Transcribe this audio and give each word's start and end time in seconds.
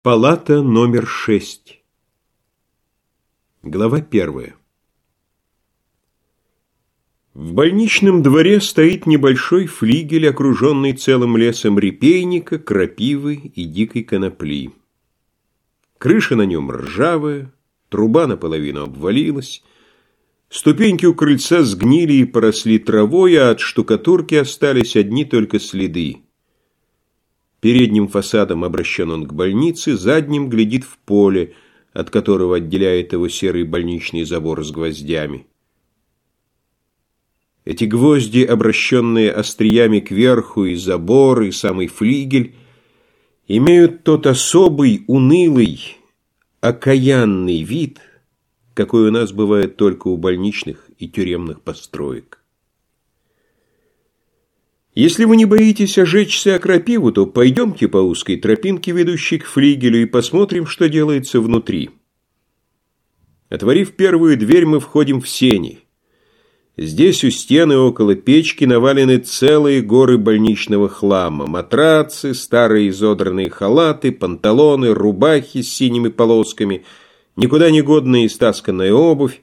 Палата 0.00 0.62
номер 0.62 1.08
шесть. 1.08 1.82
Глава 3.64 4.00
первая. 4.00 4.54
В 7.34 7.52
больничном 7.52 8.22
дворе 8.22 8.60
стоит 8.60 9.06
небольшой 9.06 9.66
флигель, 9.66 10.28
окруженный 10.28 10.92
целым 10.92 11.36
лесом 11.36 11.80
репейника, 11.80 12.60
крапивы 12.60 13.34
и 13.34 13.64
дикой 13.64 14.04
конопли. 14.04 14.70
Крыша 15.98 16.36
на 16.36 16.42
нем 16.42 16.70
ржавая, 16.70 17.52
труба 17.88 18.28
наполовину 18.28 18.84
обвалилась, 18.84 19.64
ступеньки 20.48 21.06
у 21.06 21.14
крыльца 21.14 21.64
сгнили 21.64 22.12
и 22.12 22.24
поросли 22.24 22.78
травой, 22.78 23.34
а 23.34 23.50
от 23.50 23.58
штукатурки 23.58 24.36
остались 24.36 24.94
одни 24.94 25.24
только 25.24 25.58
следы. 25.58 26.22
Передним 27.60 28.06
фасадом 28.06 28.64
обращен 28.64 29.10
он 29.10 29.26
к 29.26 29.32
больнице, 29.32 29.96
задним 29.96 30.48
глядит 30.48 30.84
в 30.84 30.96
поле, 30.98 31.54
от 31.92 32.10
которого 32.10 32.56
отделяет 32.56 33.12
его 33.12 33.28
серый 33.28 33.64
больничный 33.64 34.24
забор 34.24 34.64
с 34.64 34.70
гвоздями. 34.70 35.46
Эти 37.64 37.84
гвозди, 37.84 38.44
обращенные 38.44 39.30
остриями 39.32 40.00
кверху, 40.00 40.64
и 40.64 40.76
забор, 40.76 41.42
и 41.42 41.50
самый 41.50 41.88
флигель, 41.88 42.54
имеют 43.48 44.04
тот 44.04 44.26
особый, 44.26 45.04
унылый, 45.06 45.98
окаянный 46.60 47.62
вид, 47.62 48.00
какой 48.74 49.08
у 49.08 49.10
нас 49.10 49.32
бывает 49.32 49.76
только 49.76 50.08
у 50.08 50.16
больничных 50.16 50.88
и 50.98 51.08
тюремных 51.08 51.60
построек. 51.60 52.37
Если 54.98 55.26
вы 55.26 55.36
не 55.36 55.44
боитесь 55.44 55.96
ожечься 55.96 56.56
о 56.56 56.58
крапиву, 56.58 57.12
то 57.12 57.24
пойдемте 57.24 57.86
по 57.86 57.98
узкой 57.98 58.34
тропинке, 58.36 58.90
ведущей 58.90 59.38
к 59.38 59.46
флигелю, 59.46 60.02
и 60.02 60.06
посмотрим, 60.06 60.66
что 60.66 60.88
делается 60.88 61.40
внутри. 61.40 61.90
Отворив 63.48 63.92
первую 63.92 64.36
дверь, 64.36 64.66
мы 64.66 64.80
входим 64.80 65.20
в 65.20 65.28
сени. 65.28 65.78
Здесь 66.76 67.22
у 67.22 67.30
стены 67.30 67.78
около 67.78 68.16
печки 68.16 68.64
навалены 68.64 69.18
целые 69.18 69.82
горы 69.82 70.18
больничного 70.18 70.88
хлама. 70.88 71.46
Матрацы, 71.46 72.34
старые 72.34 72.88
изодранные 72.88 73.50
халаты, 73.50 74.10
панталоны, 74.10 74.92
рубахи 74.94 75.62
с 75.62 75.72
синими 75.72 76.08
полосками, 76.08 76.84
никуда 77.36 77.70
не 77.70 77.82
годная 77.82 78.26
истасканная 78.26 78.92
обувь, 78.92 79.42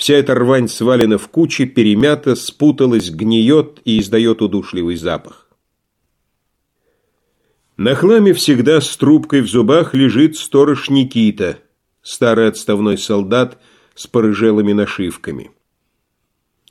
Вся 0.00 0.14
эта 0.14 0.34
рвань 0.34 0.66
свалена 0.66 1.18
в 1.18 1.28
кучи, 1.28 1.66
перемята, 1.66 2.34
спуталась, 2.34 3.10
гниет 3.10 3.82
и 3.84 4.00
издает 4.00 4.40
удушливый 4.40 4.96
запах. 4.96 5.46
На 7.76 7.94
хламе 7.94 8.32
всегда 8.32 8.80
с 8.80 8.96
трубкой 8.96 9.42
в 9.42 9.46
зубах 9.46 9.92
лежит 9.92 10.38
сторож 10.38 10.88
Никита, 10.88 11.58
старый 12.00 12.48
отставной 12.48 12.96
солдат 12.96 13.58
с 13.94 14.06
порыжелыми 14.06 14.72
нашивками. 14.72 15.50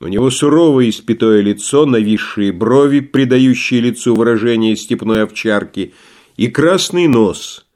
У 0.01 0.07
него 0.07 0.31
суровое 0.31 0.89
испятое 0.89 1.41
лицо, 1.41 1.85
нависшие 1.85 2.51
брови, 2.51 2.99
придающие 2.99 3.79
лицу 3.79 4.15
выражение 4.15 4.75
степной 4.75 5.21
овчарки, 5.21 5.93
и 6.35 6.47
красный 6.47 7.07
нос– 7.07 7.67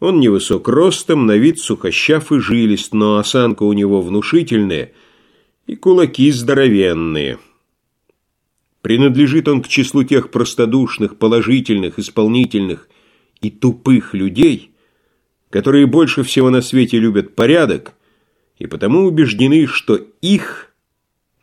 он 0.00 0.18
невысок 0.18 0.66
ростом, 0.68 1.26
на 1.26 1.36
вид 1.36 1.60
сухощав 1.60 2.32
и 2.32 2.40
жилист, 2.40 2.94
но 2.94 3.18
осанка 3.18 3.64
у 3.64 3.72
него 3.74 4.00
внушительная 4.00 4.92
и 5.66 5.76
кулаки 5.76 6.30
здоровенные. 6.32 7.38
Принадлежит 8.80 9.46
он 9.46 9.62
к 9.62 9.68
числу 9.68 10.02
тех 10.02 10.30
простодушных, 10.30 11.18
положительных, 11.18 11.98
исполнительных 11.98 12.88
и 13.42 13.50
тупых 13.50 14.14
людей, 14.14 14.72
которые 15.50 15.86
больше 15.86 16.22
всего 16.22 16.48
на 16.48 16.62
свете 16.62 16.98
любят 16.98 17.36
порядок 17.36 17.92
и 18.58 18.66
потому 18.66 19.04
убеждены, 19.04 19.66
что 19.66 20.00
их 20.22 20.72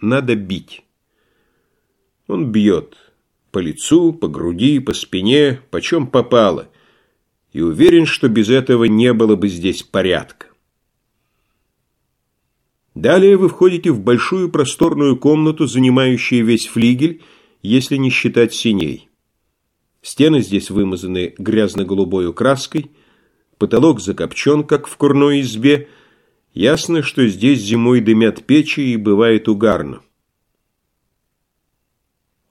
надо 0.02 0.36
бить. 0.36 0.84
Он 2.28 2.52
бьет 2.52 2.96
по 3.52 3.60
лицу, 3.60 4.14
по 4.14 4.28
груди, 4.28 4.80
по 4.80 4.94
спине, 4.94 5.62
почем 5.70 6.08
попало– 6.08 6.70
и 7.58 7.62
уверен, 7.62 8.06
что 8.06 8.30
без 8.30 8.50
этого 8.50 8.84
не 8.84 9.12
было 9.14 9.36
бы 9.36 9.48
здесь 9.48 9.82
порядка. 9.82 10.46
Далее 12.94 13.36
вы 13.36 13.50
входите 13.50 13.90
в 13.90 14.00
большую 14.00 14.52
просторную 14.52 15.18
комнату, 15.18 15.66
занимающую 15.66 16.46
весь 16.46 16.68
флигель, 16.68 17.24
если 17.64 17.98
не 17.98 18.12
считать 18.12 18.54
синей. 18.54 19.10
Стены 20.04 20.42
здесь 20.42 20.70
вымазаны 20.70 21.34
грязно-голубой 21.40 22.32
краской, 22.32 22.92
потолок 23.58 24.02
закопчен, 24.02 24.64
как 24.64 24.86
в 24.86 24.96
курной 24.96 25.42
избе. 25.42 25.90
Ясно, 26.54 27.02
что 27.02 27.28
здесь 27.28 27.62
зимой 27.62 28.02
дымят 28.02 28.46
печи 28.46 28.82
и 28.82 28.98
бывает 28.98 29.48
угарно. 29.48 30.02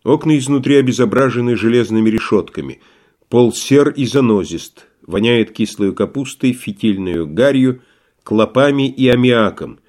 Окна 0.02 0.36
изнутри 0.36 0.74
обезображены 0.74 1.54
железными 1.54 2.10
решетками. 2.10 2.80
Пол 3.28 3.53
сер 3.53 3.88
и 3.88 4.06
занозист 4.06 4.87
воняет 5.03 5.53
кислой 5.53 5.94
капустой, 5.94 6.53
фитильной 6.53 7.26
гарью, 7.26 7.82
клопами 8.22 8.88
и 8.88 9.09
аммиаком, 9.09 9.81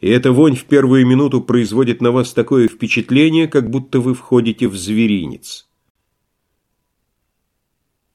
и 0.00 0.08
эта 0.08 0.32
вонь 0.32 0.54
в 0.54 0.64
первую 0.66 1.06
минуту 1.06 1.40
производит 1.40 2.02
на 2.02 2.10
вас 2.10 2.34
такое 2.34 2.68
впечатление, 2.68 3.48
как 3.48 3.70
будто 3.70 4.00
вы 4.00 4.14
входите 4.14 4.68
в 4.68 4.76
зверинец. 4.76 5.66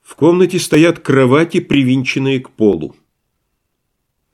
В 0.04 0.16
комнате 0.16 0.60
стоят 0.60 1.00
кровати, 1.00 1.60
привинченные 1.60 2.40
к 2.40 2.52
полу. 2.52 2.96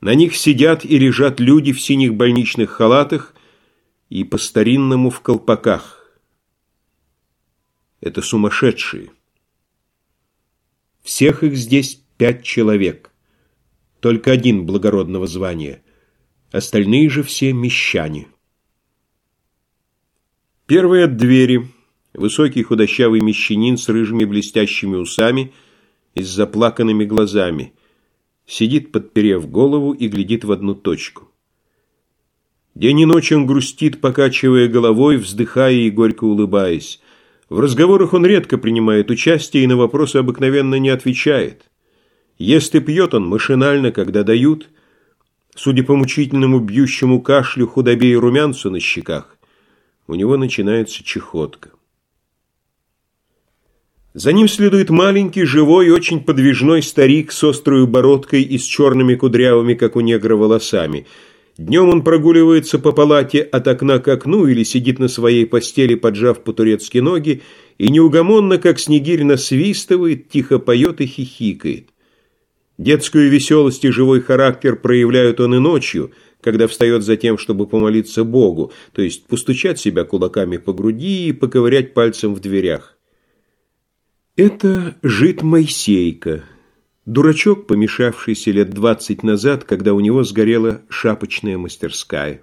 На 0.02 0.16
них 0.16 0.36
сидят 0.36 0.84
и 0.84 0.98
лежат 0.98 1.40
люди 1.40 1.72
в 1.72 1.82
синих 1.82 2.16
больничных 2.16 2.72
халатах 2.72 3.34
и 4.10 4.24
по-старинному 4.24 5.10
в 5.10 5.22
колпаках. 5.22 6.20
Это 8.02 8.22
сумасшедшие. 8.22 9.15
Всех 11.06 11.44
их 11.44 11.56
здесь 11.56 12.02
пять 12.18 12.44
человек. 12.44 13.12
Только 14.00 14.32
один 14.32 14.66
благородного 14.66 15.28
звания. 15.28 15.84
Остальные 16.52 17.12
же 17.12 17.22
все 17.22 17.54
мещане. 17.54 18.28
Первый 20.66 21.04
от 21.04 21.16
двери. 21.16 21.68
Высокий 22.16 22.64
худощавый 22.64 23.22
мещанин 23.22 23.78
с 23.78 23.88
рыжими 23.88 24.26
блестящими 24.26 24.96
усами 24.96 25.54
и 26.16 26.24
с 26.24 26.28
заплаканными 26.28 27.06
глазами. 27.06 27.74
Сидит, 28.48 28.92
подперев 28.92 29.48
голову, 29.48 29.92
и 29.92 30.08
глядит 30.08 30.44
в 30.44 30.52
одну 30.52 30.74
точку. 30.74 31.30
День 32.74 33.02
и 33.02 33.06
ночь 33.06 33.32
он 33.32 33.46
грустит, 33.46 34.02
покачивая 34.02 34.68
головой, 34.68 35.18
вздыхая 35.18 35.74
и 35.74 35.92
горько 35.92 36.24
улыбаясь. 36.24 37.00
В 37.50 37.60
разговорах 37.60 38.14
он 38.14 38.26
редко 38.26 38.58
принимает 38.58 39.12
участие 39.12 39.64
и 39.64 39.68
на 39.68 39.78
вопросы 39.78 40.18
обыкновенно 40.18 40.76
не 40.76 40.90
отвечает. 40.90 41.70
Ест 42.38 42.74
и 42.76 42.80
пьет 42.80 43.14
он 43.14 43.28
машинально, 43.28 43.92
когда 43.92 44.24
дают. 44.24 44.70
Судя 45.56 45.84
по 45.84 45.96
мучительному 45.96 46.60
бьющему 46.60 47.22
кашлю, 47.22 47.68
худобе 47.68 48.12
и 48.12 48.16
румянцу 48.16 48.70
на 48.72 48.80
щеках, 48.80 49.38
у 50.08 50.16
него 50.16 50.36
начинается 50.38 51.04
чехотка. 51.04 51.70
За 54.14 54.32
ним 54.32 54.48
следует 54.48 54.90
маленький, 54.90 55.44
живой, 55.44 55.92
очень 55.92 56.24
подвижной 56.24 56.82
старик 56.82 57.32
с 57.32 57.44
острой 57.44 57.86
бородкой 57.86 58.44
и 58.44 58.58
с 58.58 58.64
черными 58.64 59.16
кудрявыми, 59.16 59.74
как 59.74 59.96
у 59.96 60.02
негра, 60.02 60.36
волосами. 60.36 61.06
Днем 61.58 61.88
он 61.88 62.04
прогуливается 62.04 62.80
по 62.80 62.92
палате 62.92 63.42
от 63.42 63.68
окна 63.68 64.00
к 64.00 64.08
окну 64.10 64.46
или 64.46 64.64
сидит 64.64 65.00
на 65.00 65.08
своей 65.08 65.46
постели, 65.46 65.96
поджав 65.96 66.44
по-турецки 66.44 66.98
ноги, 66.98 67.44
и 67.78 67.90
неугомонно, 67.90 68.58
как 68.58 68.78
снегирь, 68.78 69.24
насвистывает, 69.24 70.30
тихо 70.30 70.60
поет 70.60 71.00
и 71.00 71.06
хихикает. 71.06 71.90
Детскую 72.78 73.30
веселость 73.30 73.86
и 73.86 73.90
живой 73.90 74.20
характер 74.20 74.76
проявляют 74.76 75.40
он 75.40 75.56
и 75.56 75.60
ночью, 75.60 76.12
когда 76.42 76.68
встает 76.68 77.04
за 77.04 77.16
тем, 77.16 77.38
чтобы 77.38 77.68
помолиться 77.68 78.26
Богу, 78.26 78.74
то 78.92 79.02
есть 79.02 79.26
постучать 79.26 79.80
себя 79.80 80.04
кулаками 80.04 80.58
по 80.58 80.74
груди 80.74 81.30
и 81.30 81.32
поковырять 81.32 81.94
пальцем 81.94 82.36
в 82.36 82.42
дверях. 82.42 82.98
Это 84.36 84.98
жид 85.02 85.42
Моисейка, 85.42 86.44
дурачок, 87.06 87.68
помешавшийся 87.68 88.52
лет 88.52 88.72
двадцать 88.72 89.24
назад, 89.24 89.64
когда 89.64 89.94
у 89.94 90.00
него 90.00 90.24
сгорела 90.24 90.82
шапочная 90.90 91.58
мастерская. 91.58 92.42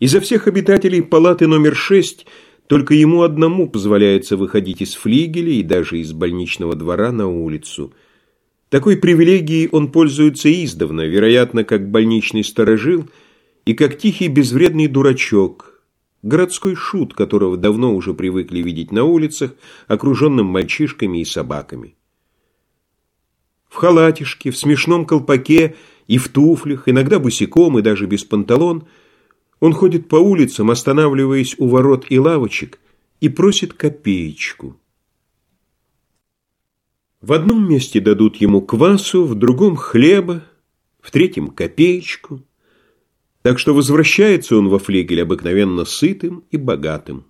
Изо 0.00 0.20
всех 0.20 0.46
обитателей 0.46 1.02
палаты 1.02 1.46
номер 1.46 1.74
шесть 1.74 2.26
только 2.66 2.94
ему 2.94 3.22
одному 3.22 3.68
позволяется 3.68 4.36
выходить 4.36 4.82
из 4.82 4.94
флигеля 4.94 5.52
и 5.52 5.62
даже 5.62 5.98
из 5.98 6.12
больничного 6.12 6.74
двора 6.74 7.12
на 7.12 7.28
улицу– 7.28 7.92
такой 8.74 8.96
привилегией 8.96 9.68
он 9.70 9.92
пользуется 9.92 10.50
издавна, 10.52 11.02
вероятно, 11.02 11.62
как 11.62 11.88
больничный 11.92 12.42
сторожил 12.42 13.08
и 13.64 13.72
как 13.72 13.98
тихий 13.98 14.26
безвредный 14.26 14.88
дурачок, 14.88 15.80
городской 16.22 16.74
шут, 16.74 17.14
которого 17.14 17.56
давно 17.56 17.94
уже 17.94 18.14
привыкли 18.14 18.62
видеть 18.62 18.90
на 18.90 19.04
улицах, 19.04 19.54
окруженным 19.86 20.46
мальчишками 20.46 21.20
и 21.20 21.24
собаками. 21.24 21.94
Халатишке, 23.74 24.50
в 24.50 24.56
смешном 24.56 25.06
колпаке 25.06 25.76
и 26.06 26.18
в 26.18 26.28
туфлях, 26.28 26.88
иногда 26.88 27.18
босиком 27.18 27.78
и 27.78 27.82
даже 27.82 28.06
без 28.06 28.24
панталон, 28.24 28.84
он 29.60 29.72
ходит 29.72 30.08
по 30.08 30.16
улицам, 30.16 30.70
останавливаясь 30.70 31.54
у 31.58 31.68
ворот 31.68 32.06
и 32.08 32.18
лавочек, 32.18 32.80
и 33.20 33.28
просит 33.28 33.72
копеечку. 33.72 34.76
В 37.20 37.32
одном 37.32 37.66
месте 37.66 38.00
дадут 38.00 38.36
ему 38.36 38.60
квасу, 38.60 39.24
в 39.24 39.34
другом 39.34 39.76
хлеба, 39.76 40.44
в 41.00 41.10
третьем 41.10 41.48
копеечку. 41.48 42.42
Так 43.40 43.58
что 43.58 43.74
возвращается 43.74 44.56
он 44.56 44.68
во 44.68 44.78
флигель 44.78 45.22
обыкновенно 45.22 45.84
сытым 45.86 46.44
и 46.50 46.58
богатым. 46.58 47.24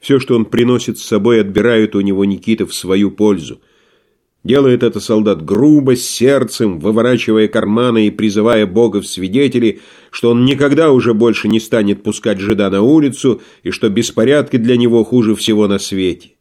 Все, 0.00 0.18
что 0.18 0.34
он 0.34 0.46
приносит 0.46 0.98
с 0.98 1.04
собой, 1.04 1.40
отбирают 1.40 1.94
у 1.94 2.00
него 2.00 2.24
Никита 2.24 2.66
в 2.66 2.74
свою 2.74 3.12
пользу. 3.12 3.60
Делает 4.44 4.82
это 4.82 4.98
солдат 4.98 5.44
грубо, 5.44 5.94
сердцем, 5.94 6.80
выворачивая 6.80 7.46
карманы 7.46 8.08
и 8.08 8.10
призывая 8.10 8.66
Бога 8.66 9.00
в 9.00 9.06
свидетели, 9.06 9.80
что 10.10 10.30
он 10.30 10.44
никогда 10.44 10.90
уже 10.90 11.14
больше 11.14 11.46
не 11.48 11.60
станет 11.60 12.02
пускать 12.02 12.40
жида 12.40 12.68
на 12.68 12.82
улицу 12.82 13.40
и 13.62 13.70
что 13.70 13.88
беспорядки 13.88 14.56
для 14.56 14.76
него 14.76 15.04
хуже 15.04 15.36
всего 15.36 15.68
на 15.68 15.78
свете. 15.78 16.32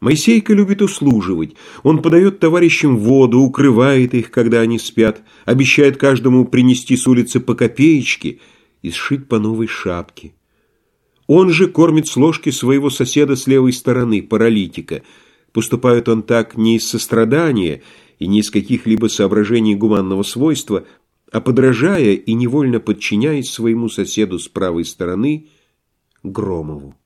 Моисейка 0.00 0.54
любит 0.54 0.80
услуживать. 0.80 1.54
Он 1.82 2.00
подает 2.00 2.38
товарищам 2.38 2.98
воду, 2.98 3.40
укрывает 3.40 4.14
их, 4.14 4.30
когда 4.30 4.60
они 4.60 4.78
спят, 4.78 5.22
обещает 5.44 5.96
каждому 5.96 6.46
принести 6.46 6.96
с 6.96 7.06
улицы 7.06 7.40
по 7.40 7.54
копеечке 7.54 8.38
и 8.80 8.90
сшить 8.90 9.28
по 9.28 9.38
новой 9.38 9.66
шапке. 9.66 10.34
Он 11.26 11.50
же 11.50 11.66
кормит 11.66 12.06
с 12.06 12.16
ложки 12.16 12.50
своего 12.50 12.90
соседа 12.90 13.34
с 13.36 13.46
левой 13.46 13.72
стороны, 13.72 14.22
паралитика. 14.22 15.02
Поступает 15.52 16.08
он 16.08 16.22
так 16.22 16.56
не 16.56 16.76
из 16.76 16.88
сострадания 16.88 17.82
и 18.18 18.26
не 18.26 18.40
из 18.40 18.50
каких-либо 18.50 19.06
соображений 19.06 19.74
гуманного 19.74 20.22
свойства, 20.22 20.86
а 21.30 21.40
подражая 21.40 22.14
и 22.14 22.34
невольно 22.34 22.80
подчиняясь 22.80 23.50
своему 23.50 23.88
соседу 23.88 24.38
с 24.38 24.48
правой 24.48 24.84
стороны, 24.84 25.48
Громову. 26.22 26.96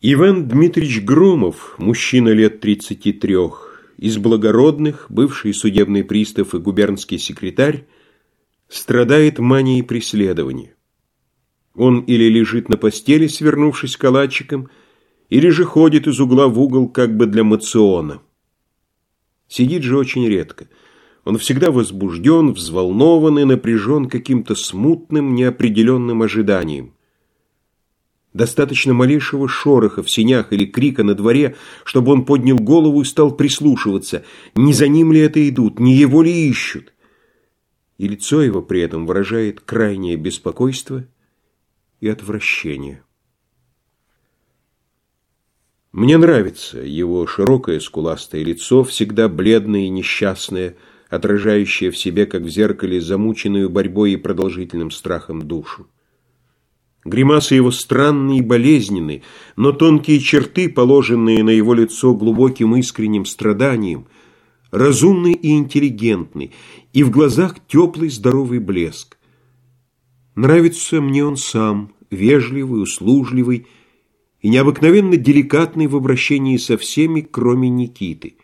Иван 0.00 0.46
Дмитриевич 0.48 1.02
Громов, 1.02 1.76
мужчина 1.78 2.28
лет 2.28 2.60
33, 2.60 3.36
из 3.96 4.18
благородных, 4.18 5.06
бывший 5.08 5.54
судебный 5.54 6.04
пристав 6.04 6.54
и 6.54 6.58
губернский 6.58 7.16
секретарь, 7.16 7.86
страдает 8.68 9.38
манией 9.38 9.82
преследования. 9.82 10.74
Он 11.74 12.00
или 12.00 12.24
лежит 12.24 12.68
на 12.68 12.76
постели, 12.76 13.26
свернувшись 13.28 13.96
калачиком, 13.96 14.68
или 15.34 15.48
же 15.48 15.64
ходит 15.64 16.06
из 16.06 16.20
угла 16.20 16.46
в 16.46 16.60
угол 16.60 16.88
как 16.88 17.16
бы 17.16 17.26
для 17.26 17.42
мациона. 17.42 18.22
Сидит 19.48 19.82
же 19.82 19.98
очень 19.98 20.28
редко. 20.28 20.68
Он 21.24 21.38
всегда 21.38 21.72
возбужден, 21.72 22.52
взволнован 22.52 23.40
и 23.40 23.44
напряжен 23.44 24.08
каким-то 24.08 24.54
смутным, 24.54 25.34
неопределенным 25.34 26.22
ожиданием. 26.22 26.94
Достаточно 28.32 28.94
малейшего 28.94 29.48
шороха 29.48 30.04
в 30.04 30.10
синях 30.10 30.52
или 30.52 30.66
крика 30.66 31.02
на 31.02 31.16
дворе, 31.16 31.56
чтобы 31.82 32.12
он 32.12 32.24
поднял 32.24 32.60
голову 32.60 33.00
и 33.00 33.04
стал 33.04 33.32
прислушиваться, 33.32 34.24
не 34.54 34.72
за 34.72 34.86
ним 34.86 35.12
ли 35.12 35.18
это 35.18 35.48
идут, 35.48 35.80
не 35.80 35.96
его 35.96 36.22
ли 36.22 36.48
ищут. 36.48 36.92
И 37.98 38.06
лицо 38.06 38.40
его 38.40 38.62
при 38.62 38.82
этом 38.82 39.04
выражает 39.04 39.60
крайнее 39.60 40.14
беспокойство 40.14 41.04
и 41.98 42.06
отвращение. 42.06 43.02
Мне 45.94 46.18
нравится 46.18 46.80
его 46.80 47.24
широкое 47.24 47.78
скуластое 47.78 48.42
лицо, 48.42 48.82
всегда 48.82 49.28
бледное 49.28 49.82
и 49.82 49.88
несчастное, 49.88 50.74
отражающее 51.08 51.92
в 51.92 51.96
себе, 51.96 52.26
как 52.26 52.42
в 52.42 52.48
зеркале, 52.48 53.00
замученную 53.00 53.70
борьбой 53.70 54.14
и 54.14 54.16
продолжительным 54.16 54.90
страхом 54.90 55.42
душу. 55.42 55.86
Гримасы 57.04 57.54
его 57.54 57.70
странные 57.70 58.40
и 58.40 58.42
болезненные, 58.42 59.22
но 59.54 59.70
тонкие 59.70 60.18
черты, 60.18 60.68
положенные 60.68 61.44
на 61.44 61.50
его 61.50 61.74
лицо 61.74 62.12
глубоким 62.12 62.74
искренним 62.74 63.24
страданием, 63.24 64.08
разумный 64.72 65.34
и 65.34 65.52
интеллигентный, 65.52 66.50
и 66.92 67.04
в 67.04 67.12
глазах 67.12 67.58
теплый 67.68 68.08
здоровый 68.08 68.58
блеск. 68.58 69.16
Нравится 70.34 71.00
мне 71.00 71.24
он 71.24 71.36
сам, 71.36 71.92
вежливый, 72.10 72.82
услужливый 72.82 73.68
и 74.44 74.48
необыкновенно 74.50 75.16
деликатный 75.16 75.86
в 75.86 75.96
обращении 75.96 76.58
со 76.58 76.76
всеми, 76.76 77.22
кроме 77.22 77.70
Никиты. 77.70 78.36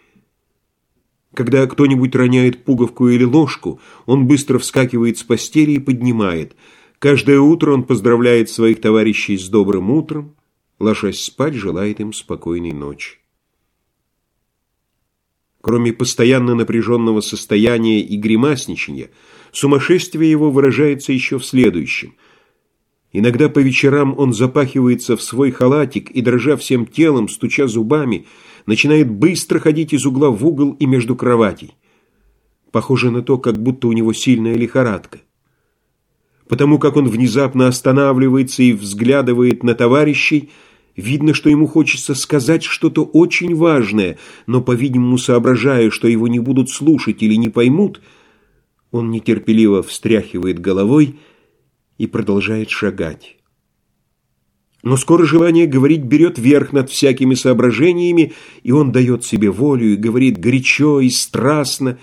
Когда 1.35 1.67
кто-нибудь 1.67 2.14
роняет 2.14 2.64
пуговку 2.64 3.08
или 3.08 3.25
ложку, 3.25 3.81
он 4.06 4.26
быстро 4.26 4.58
вскакивает 4.58 5.19
с 5.19 5.23
постели 5.25 5.73
и 5.73 5.79
поднимает. 5.79 6.56
Каждое 6.99 7.38
утро 7.38 7.73
он 7.73 7.82
поздравляет 7.85 8.49
своих 8.49 8.81
товарищей 8.81 9.37
с 9.37 9.50
добрым 9.50 9.91
утром, 9.91 10.37
ложась 10.79 11.23
спать, 11.23 11.52
желает 11.52 12.00
им 12.00 12.14
спокойной 12.14 12.73
ночи. 12.73 13.19
Кроме 15.61 15.93
постоянно 15.93 16.55
напряженного 16.55 17.20
состояния 17.20 18.00
и 18.00 18.17
гримасничания, 18.17 19.11
сумасшествие 19.52 20.31
его 20.31 20.50
выражается 20.50 21.12
еще 21.12 21.38
в 21.38 21.44
следующем– 21.44 22.14
Иногда 23.12 23.49
по 23.49 23.59
вечерам 23.59 24.15
он 24.17 24.33
запахивается 24.33 25.17
в 25.17 25.23
свой 25.23 25.51
халатик 25.51 26.11
и, 26.11 26.23
дрожа 26.23 26.57
всем 26.57 26.87
телом, 26.87 27.29
стуча 27.29 27.67
зубами, 27.67 28.27
начинает 28.67 29.11
быстро 29.11 29.59
ходить 29.59 29.93
из 29.93 30.07
угла 30.07 30.31
в 30.31 30.47
угол 30.47 30.73
и 30.73 30.87
между 30.87 31.17
кроватей. 31.17 31.75
Похоже 32.71 33.11
на 33.11 33.23
то, 33.23 33.37
как 33.37 33.61
будто 33.61 33.89
у 33.89 33.93
него 33.93 34.12
сильная 34.12 34.55
лихорадка. 34.55 35.21
Потому 36.49 36.79
как 36.79 36.97
он 36.97 37.09
внезапно 37.09 37.67
останавливается 37.67 38.62
и 38.62 38.73
взглядывает 38.73 39.65
на 39.65 39.75
товарищей, 39.75 40.51
видно, 40.97 41.35
что 41.35 41.51
ему 41.51 41.67
хочется 41.67 42.15
сказать 42.15 42.62
что-то 42.62 43.05
очень 43.05 43.57
важное, 43.57 44.19
но, 44.47 44.61
по-видимому, 44.61 45.19
соображая, 45.19 45.91
что 45.91 46.07
его 46.07 46.29
не 46.29 46.39
будут 46.39 46.71
слушать 46.71 47.23
или 47.23 47.35
не 47.35 47.49
поймут, 47.49 48.01
он 48.93 49.11
нетерпеливо 49.11 49.83
встряхивает 49.83 50.61
головой 50.61 51.07
и 51.07 51.15
продолжает 52.06 52.70
шагать. 52.70 53.37
Но 54.82 54.97
скоро 54.97 55.26
желание 55.26 55.67
говорить 55.67 56.02
берет 56.02 56.38
верх 56.38 56.73
над 56.73 56.91
всякими 56.91 57.35
соображениями, 57.35 58.32
и 58.62 58.73
он 58.73 58.93
дает 58.93 59.25
себе 59.25 59.50
волю 59.50 59.93
и 59.93 59.97
говорит 59.97 60.38
горячо 60.38 61.00
и 61.00 61.11
страстно. 61.11 61.99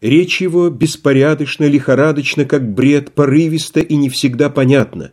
Речь 0.00 0.40
его 0.40 0.70
беспорядочно, 0.70 1.64
лихорадочно, 1.64 2.44
как 2.44 2.72
бред, 2.72 3.12
порывисто 3.12 3.80
и 3.80 3.96
не 3.96 4.08
всегда 4.08 4.48
понятно, 4.48 5.12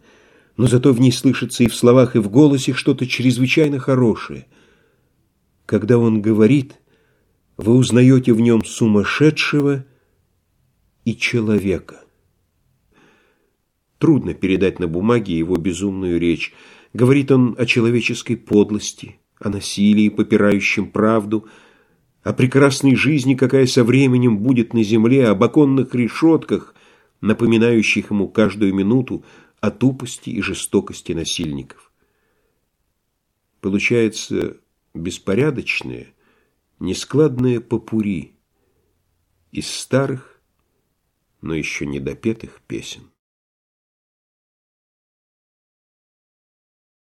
но 0.55 0.67
зато 0.67 0.93
в 0.93 0.99
ней 0.99 1.11
слышится 1.11 1.63
и 1.63 1.67
в 1.67 1.75
словах, 1.75 2.15
и 2.15 2.19
в 2.19 2.29
голосе 2.29 2.73
что-то 2.73 3.07
чрезвычайно 3.07 3.79
хорошее. 3.79 4.45
Когда 5.65 5.97
он 5.97 6.21
говорит, 6.21 6.75
вы 7.57 7.73
узнаете 7.73 8.31
в 8.31 8.39
нем 8.39 8.63
сумасшедшего 8.63 9.85
и 11.03 11.15
человека. 11.15 12.01
Трудно 13.97 14.33
передать 14.33 14.79
на 14.79 14.87
бумаге 14.87 15.37
его 15.37 15.55
безумную 15.55 16.19
речь. 16.19 16.53
Говорит 16.93 17.31
он 17.31 17.55
о 17.57 17.65
человеческой 17.65 18.37
подлости, 18.37 19.19
о 19.39 19.49
насилии, 19.49 20.09
попирающем 20.09 20.91
правду, 20.91 21.47
о 22.23 22.33
прекрасной 22.33 22.95
жизни, 22.95 23.35
какая 23.35 23.65
со 23.65 23.83
временем 23.83 24.37
будет 24.37 24.73
на 24.73 24.83
земле, 24.83 25.27
об 25.27 25.43
оконных 25.43 25.95
решетках, 25.95 26.75
напоминающих 27.21 28.11
ему 28.11 28.27
каждую 28.27 28.73
минуту 28.73 29.23
о 29.59 29.71
тупости 29.71 30.29
и 30.29 30.41
жестокости 30.41 31.13
насильников. 31.13 31.91
Получается 33.61 34.57
беспорядочное, 34.93 36.13
нескладное 36.79 37.59
попури 37.59 38.35
из 39.51 39.67
старых, 39.67 40.39
но 41.41 41.55
еще 41.55 41.87
недопетых 41.87 42.61
песен. 42.67 43.09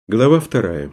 Глава 0.09 0.41
вторая. 0.41 0.91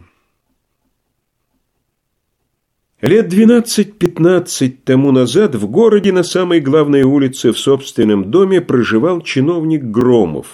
Лет 3.01 3.29
двенадцать-пятнадцать 3.29 4.85
тому 4.85 5.11
назад 5.11 5.57
в 5.57 5.67
городе 5.67 6.13
на 6.13 6.23
самой 6.23 6.61
главной 6.61 7.03
улице 7.03 7.51
в 7.51 7.59
собственном 7.59 8.31
доме 8.31 8.61
проживал 8.61 9.21
чиновник 9.21 9.83
Громов, 9.83 10.47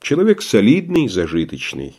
человек 0.00 0.40
солидный, 0.42 1.08
зажиточный. 1.08 1.96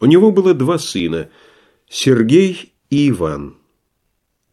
У 0.00 0.06
него 0.06 0.32
было 0.32 0.54
два 0.54 0.78
сына– 0.78 1.28
Сергей 1.90 2.72
и 2.88 3.10
Иван. 3.10 3.58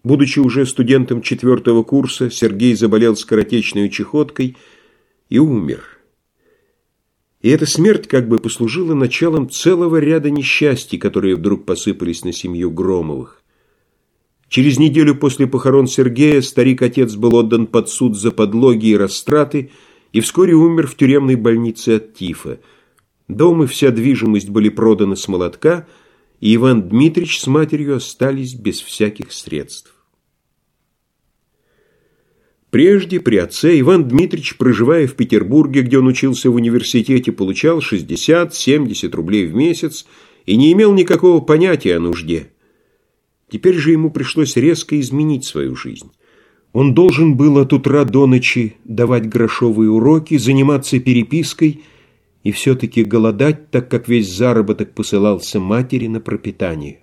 Будучи 0.04 0.40
уже 0.40 0.66
студентом 0.66 1.22
четвертого 1.22 1.84
курса, 1.84 2.30
Сергей 2.30 2.76
заболел 2.76 3.16
скоротечной 3.16 3.90
чехоткой 3.90 4.58
и 5.30 5.40
умер– 5.40 5.86
и 7.42 7.50
эта 7.50 7.66
смерть 7.66 8.08
как 8.08 8.28
бы 8.28 8.40
послужила 8.40 8.94
началом 8.94 9.50
целого 9.50 9.98
ряда 9.98 10.30
несчастий, 10.30 10.98
которые 10.98 11.36
вдруг 11.36 11.66
посыпались 11.66 12.26
на 12.26 12.34
семью 12.34 12.70
Громовых. 12.70 13.42
Через 14.50 14.78
неделю 14.80 15.16
после 15.16 15.48
похорон 15.48 15.88
Сергея 15.88 16.42
старик-отец 16.42 17.16
был 17.16 17.36
отдан 17.36 17.68
под 17.68 17.88
суд 17.88 18.18
за 18.18 18.32
подлоги 18.32 18.88
и 18.88 18.98
растраты 18.98 19.72
и 20.12 20.22
вскоре 20.22 20.54
умер 20.54 20.88
в 20.88 20.96
тюремной 20.96 21.36
больнице 21.36 21.98
от 21.98 22.16
тифа. 22.16 22.60
Дом 23.28 23.64
и 23.64 23.68
вся 23.68 23.92
движимость 23.92 24.50
были 24.50 24.70
проданы 24.70 25.16
с 25.16 25.28
молотка, 25.28 25.88
и 26.40 26.56
Иван 26.56 26.90
Дмитрич 26.90 27.40
с 27.40 27.46
матерью 27.46 27.98
остались 27.98 28.56
без 28.56 28.82
всяких 28.82 29.32
средств. 29.32 29.94
Прежде, 32.70 33.20
при 33.20 33.38
отце, 33.38 33.80
Иван 33.80 34.08
Дмитрич, 34.08 34.58
проживая 34.58 35.08
в 35.08 35.16
Петербурге, 35.16 35.82
где 35.82 35.98
он 35.98 36.08
учился 36.08 36.52
в 36.52 36.56
университете, 36.56 37.32
получал 37.32 37.80
60-70 37.80 39.16
рублей 39.16 39.48
в 39.48 39.56
месяц 39.56 40.06
и 40.46 40.56
не 40.56 40.72
имел 40.74 40.94
никакого 40.94 41.42
понятия 41.42 41.96
о 41.96 42.00
нужде. 42.00 42.52
Теперь 43.50 43.76
же 43.76 43.92
ему 43.92 44.12
пришлось 44.12 44.56
резко 44.56 45.00
изменить 45.00 45.46
свою 45.46 45.76
жизнь. 45.76 46.12
Он 46.72 46.94
должен 46.94 47.36
был 47.36 47.58
от 47.58 47.74
утра 47.74 48.06
до 48.06 48.28
ночи 48.28 48.76
давать 48.84 49.28
грошовые 49.28 49.90
уроки, 49.90 50.38
заниматься 50.38 51.00
перепиской 51.00 51.82
и 52.44 52.52
все-таки 52.52 53.04
голодать, 53.04 53.72
так 53.72 53.90
как 53.90 54.08
весь 54.08 54.32
заработок 54.32 54.94
посылался 54.94 55.60
матери 55.60 56.06
на 56.06 56.20
пропитание. 56.20 57.00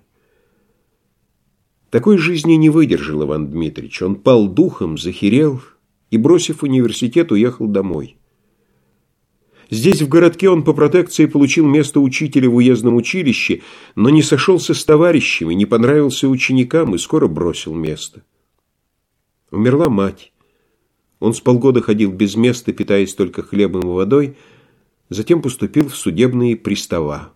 Такой 1.89 2.17
жизни 2.17 2.53
не 2.53 2.69
выдержал 2.69 3.23
Иван 3.23 3.49
Дмитриевич. 3.49 4.01
Он 4.01 4.15
пал 4.15 4.47
духом, 4.47 4.97
захерел 4.97 5.61
и, 6.11 6.17
бросив 6.17 6.63
университет, 6.63 7.31
уехал 7.31 7.67
домой. 7.67 8.17
Здесь, 9.69 10.01
в 10.01 10.07
городке, 10.07 10.49
он 10.49 10.63
по 10.63 10.73
протекции 10.73 11.25
получил 11.25 11.65
место 11.65 11.99
учителя 11.99 12.49
в 12.49 12.55
уездном 12.55 12.95
училище, 12.95 13.61
но 13.95 14.09
не 14.09 14.21
сошелся 14.21 14.73
с 14.73 14.83
товарищами, 14.83 15.53
не 15.53 15.65
понравился 15.65 16.29
ученикам 16.29 16.95
и 16.95 16.97
скоро 16.97 17.27
бросил 17.27 17.73
место. 17.73 18.23
Умерла 19.51 19.89
мать. 19.89 20.31
Он 21.19 21.33
с 21.33 21.41
полгода 21.41 21.81
ходил 21.81 22.11
без 22.11 22.35
места, 22.35 22.71
питаясь 22.71 23.13
только 23.13 23.43
хлебом 23.43 23.81
и 23.81 23.93
водой, 23.93 24.37
затем 25.09 25.41
поступил 25.41 25.89
в 25.89 25.95
судебные 25.95 26.55
пристава. 26.55 27.33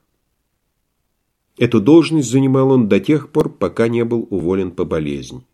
Эту 1.61 1.79
должность 1.79 2.31
занимал 2.31 2.71
он 2.71 2.89
до 2.89 2.99
тех 2.99 3.29
пор, 3.29 3.49
пока 3.49 3.87
не 3.87 4.03
был 4.03 4.25
уволен 4.31 4.71
по 4.71 4.83
болезни. 4.83 5.45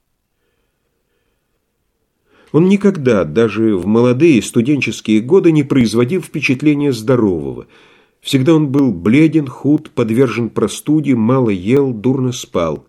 Он 2.54 2.70
никогда, 2.70 3.26
даже 3.26 3.76
в 3.76 3.86
молодые 3.88 4.42
студенческие 4.42 5.20
годы, 5.20 5.52
не 5.52 5.64
производил 5.64 6.22
впечатления 6.22 6.94
здорового. 6.94 7.68
Всегда 8.22 8.56
он 8.56 8.70
был 8.70 8.94
бледен, 8.94 9.48
худ, 9.48 9.90
подвержен 9.90 10.50
простуде, 10.50 11.14
мало 11.14 11.50
ел, 11.50 11.92
дурно 11.92 12.32
спал. 12.32 12.88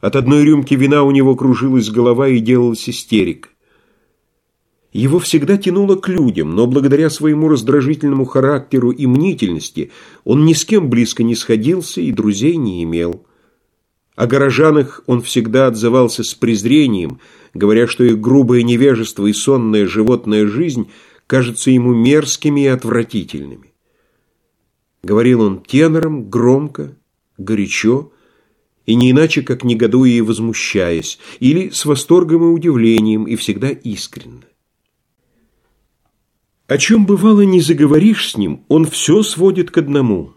От 0.00 0.14
одной 0.14 0.44
рюмки 0.44 0.74
вина 0.74 1.02
у 1.02 1.10
него 1.10 1.34
кружилась 1.34 1.90
голова 1.90 2.28
и 2.28 2.38
делалась 2.38 2.88
истерика. 2.88 3.48
Его 4.94 5.18
всегда 5.18 5.58
тянуло 5.58 5.96
к 5.96 6.08
людям, 6.08 6.54
но 6.54 6.68
благодаря 6.68 7.10
своему 7.10 7.48
раздражительному 7.48 8.24
характеру 8.24 8.92
и 8.92 9.06
мнительности 9.06 9.90
он 10.22 10.44
ни 10.44 10.52
с 10.52 10.64
кем 10.64 10.88
близко 10.88 11.24
не 11.24 11.34
сходился 11.34 12.00
и 12.00 12.12
друзей 12.12 12.54
не 12.54 12.84
имел. 12.84 13.26
О 14.14 14.28
горожанах 14.28 15.02
он 15.06 15.20
всегда 15.20 15.66
отзывался 15.66 16.22
с 16.22 16.32
презрением, 16.34 17.18
говоря, 17.54 17.88
что 17.88 18.04
их 18.04 18.20
грубое 18.20 18.62
невежество 18.62 19.26
и 19.26 19.32
сонная 19.32 19.88
животная 19.88 20.46
жизнь 20.46 20.88
кажутся 21.26 21.72
ему 21.72 21.92
мерзкими 21.92 22.60
и 22.60 22.68
отвратительными. 22.68 23.74
Говорил 25.02 25.40
он 25.40 25.60
тенором, 25.60 26.30
громко, 26.30 26.96
горячо, 27.36 28.12
и 28.86 28.94
не 28.94 29.10
иначе, 29.10 29.42
как 29.42 29.64
негодуя 29.64 30.12
и 30.12 30.20
возмущаясь, 30.20 31.18
или 31.40 31.70
с 31.70 31.84
восторгом 31.84 32.44
и 32.44 32.52
удивлением, 32.52 33.24
и 33.24 33.34
всегда 33.34 33.70
искренне. 33.70 34.43
О 36.66 36.78
чем 36.78 37.04
бывало 37.04 37.42
не 37.42 37.60
заговоришь 37.60 38.30
с 38.30 38.36
ним, 38.38 38.64
он 38.68 38.86
все 38.86 39.22
сводит 39.22 39.70
к 39.70 39.76
одному. 39.76 40.32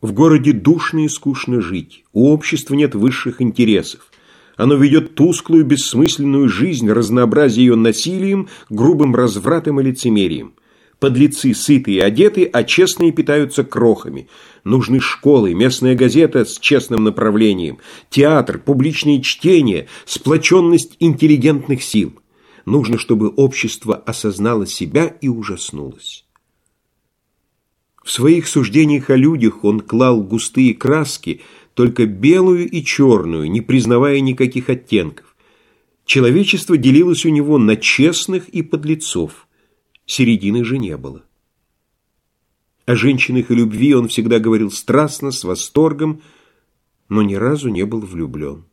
В 0.00 0.12
городе 0.12 0.52
душно 0.52 1.04
и 1.04 1.08
скучно 1.08 1.60
жить, 1.60 2.04
у 2.12 2.30
общества 2.30 2.74
нет 2.74 2.94
высших 2.94 3.42
интересов. 3.42 4.12
Оно 4.56 4.76
ведет 4.76 5.16
тусклую, 5.16 5.64
бессмысленную 5.64 6.48
жизнь, 6.48 6.88
разнообразие 6.88 7.66
ее 7.66 7.74
насилием, 7.74 8.48
грубым 8.70 9.16
развратом 9.16 9.80
и 9.80 9.82
лицемерием. 9.82 10.54
Подлецы 11.00 11.52
сытые 11.52 11.96
и 11.96 12.00
одеты, 12.00 12.44
а 12.44 12.62
честные 12.62 13.10
питаются 13.10 13.64
крохами. 13.64 14.28
Нужны 14.62 15.00
школы, 15.00 15.52
местная 15.52 15.96
газета 15.96 16.44
с 16.44 16.60
честным 16.60 17.02
направлением, 17.02 17.78
театр, 18.08 18.60
публичные 18.60 19.20
чтения, 19.20 19.88
сплоченность 20.04 20.94
интеллигентных 21.00 21.82
сил. 21.82 22.21
Нужно, 22.64 22.98
чтобы 22.98 23.28
общество 23.28 23.96
осознало 23.96 24.66
себя 24.66 25.06
и 25.06 25.28
ужаснулось. 25.28 26.24
В 28.04 28.10
своих 28.10 28.48
суждениях 28.48 29.10
о 29.10 29.16
людях 29.16 29.64
он 29.64 29.80
клал 29.80 30.22
густые 30.22 30.74
краски, 30.74 31.40
только 31.74 32.06
белую 32.06 32.68
и 32.68 32.84
черную, 32.84 33.50
не 33.50 33.60
признавая 33.60 34.20
никаких 34.20 34.68
оттенков. 34.68 35.36
Человечество 36.04 36.76
делилось 36.76 37.24
у 37.24 37.30
него 37.30 37.58
на 37.58 37.76
честных 37.76 38.48
и 38.48 38.62
подлецов. 38.62 39.46
Середины 40.04 40.64
же 40.64 40.78
не 40.78 40.96
было. 40.96 41.22
О 42.86 42.96
женщинах 42.96 43.50
и 43.50 43.54
любви 43.54 43.94
он 43.94 44.08
всегда 44.08 44.40
говорил 44.40 44.70
страстно, 44.70 45.30
с 45.30 45.44
восторгом, 45.44 46.22
но 47.08 47.22
ни 47.22 47.34
разу 47.34 47.68
не 47.68 47.84
был 47.84 48.00
влюблен. 48.00 48.64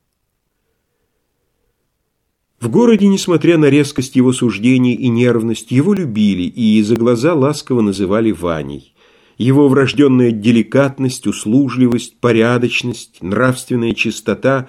В 2.60 2.70
городе, 2.70 3.08
несмотря 3.08 3.58
на 3.58 3.70
резкость 3.70 4.18
его 4.18 4.34
суждений 4.34 4.94
и 4.94 5.08
нервность, 5.08 5.72
его 5.72 5.94
любили 5.94 6.44
и 6.44 6.82
за 6.82 6.98
глаза 6.98 7.34
ласково 7.34 7.80
называли 7.80 8.32
Ваней. 8.32 8.94
Его 9.38 9.70
врожденная 9.70 10.32
деликатность, 10.32 11.26
услужливость, 11.26 12.20
порядочность, 12.20 13.20
нравственная 13.22 13.94
чистота 13.94 14.68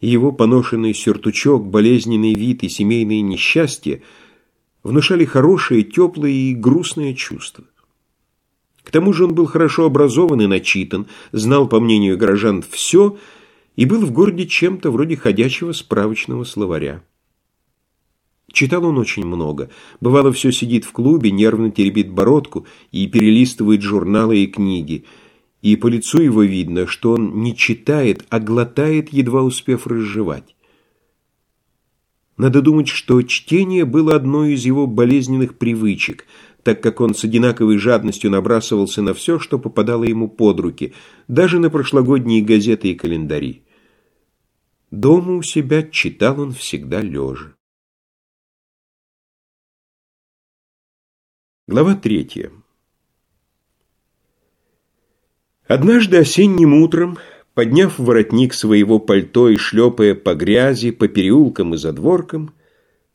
его 0.00 0.32
поношенный 0.32 0.94
сюртучок, 0.94 1.66
болезненный 1.68 2.34
вид 2.34 2.64
и 2.64 2.68
семейные 2.68 3.22
несчастья 3.22 4.02
внушали 4.82 5.24
хорошее, 5.24 5.84
теплое 5.84 6.30
и 6.32 6.54
грустное 6.54 7.14
чувство. 7.14 7.64
К 8.82 8.90
тому 8.90 9.12
же 9.12 9.24
он 9.24 9.34
был 9.34 9.46
хорошо 9.46 9.86
образован 9.86 10.42
и 10.42 10.46
начитан, 10.46 11.06
знал, 11.32 11.68
по 11.68 11.78
мнению 11.78 12.18
горожан, 12.18 12.64
все– 12.68 13.16
и 13.76 13.84
был 13.84 14.04
в 14.04 14.10
городе 14.10 14.46
чем-то 14.46 14.90
вроде 14.90 15.16
ходячего 15.16 15.72
справочного 15.72 16.44
словаря. 16.44 17.02
Читал 18.52 18.86
он 18.86 18.96
очень 18.98 19.26
много. 19.26 19.70
Бывало, 20.00 20.32
все 20.32 20.50
сидит 20.50 20.84
в 20.84 20.92
клубе, 20.92 21.30
нервно 21.30 21.70
теребит 21.70 22.10
бородку 22.10 22.66
и 22.90 23.06
перелистывает 23.06 23.82
журналы 23.82 24.38
и 24.38 24.46
книги. 24.46 25.04
И 25.60 25.76
по 25.76 25.88
лицу 25.88 26.22
его 26.22 26.42
видно, 26.42 26.86
что 26.86 27.12
он 27.12 27.42
не 27.42 27.54
читает, 27.54 28.24
а 28.30 28.40
глотает, 28.40 29.12
едва 29.12 29.42
успев 29.42 29.86
разжевать. 29.86 30.54
Надо 32.38 32.62
думать, 32.62 32.88
что 32.88 33.20
чтение 33.22 33.84
было 33.84 34.14
одной 34.14 34.54
из 34.54 34.64
его 34.64 34.86
болезненных 34.86 35.58
привычек, 35.58 36.26
так 36.62 36.82
как 36.82 37.00
он 37.00 37.14
с 37.14 37.24
одинаковой 37.24 37.78
жадностью 37.78 38.30
набрасывался 38.30 39.02
на 39.02 39.14
все, 39.14 39.38
что 39.38 39.58
попадало 39.58 40.04
ему 40.04 40.28
под 40.28 40.60
руки, 40.60 40.94
даже 41.28 41.58
на 41.58 41.70
прошлогодние 41.70 42.42
газеты 42.42 42.88
и 42.88 42.94
календари. 42.94 43.65
Дома 44.92 45.34
у 45.34 45.42
себя 45.42 45.82
читал 45.82 46.40
он 46.40 46.52
всегда 46.52 47.00
лежа. 47.00 47.56
Глава 51.66 51.96
третья. 51.96 52.52
Однажды 55.66 56.18
осенним 56.18 56.74
утром, 56.74 57.18
подняв 57.54 57.98
воротник 57.98 58.54
своего 58.54 59.00
пальто 59.00 59.48
и 59.48 59.56
шлепая 59.56 60.14
по 60.14 60.36
грязи, 60.36 60.92
по 60.92 61.08
переулкам 61.08 61.74
и 61.74 61.78
задворкам, 61.78 62.54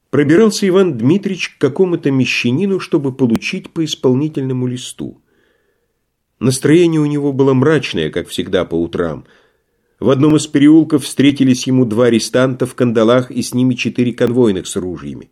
пробирался 0.10 0.68
Иван 0.68 0.98
Дмитрич 0.98 1.52
к 1.52 1.62
какому-то 1.62 2.12
мещанину, 2.12 2.82
чтобы 2.82 3.14
получить 3.14 3.70
по 3.70 3.86
исполнительному 3.86 4.68
листу. 4.68 5.22
Настроение 6.40 7.00
у 7.00 7.06
него 7.06 7.32
было 7.32 7.54
мрачное, 7.54 8.10
как 8.10 8.28
всегда 8.28 8.66
по 8.66 8.76
утрам– 8.76 9.26
в 10.02 10.10
одном 10.10 10.36
из 10.36 10.48
переулков 10.48 11.04
встретились 11.06 11.68
ему 11.68 11.86
два 11.86 12.08
арестанта 12.08 12.66
в 12.66 12.74
кандалах 12.74 13.30
и 13.30 13.44
с 13.44 13.54
ними 13.54 13.76
четыре 13.76 14.14
конвойных 14.14 14.66
с 14.66 14.76
ружьями. 14.76 15.30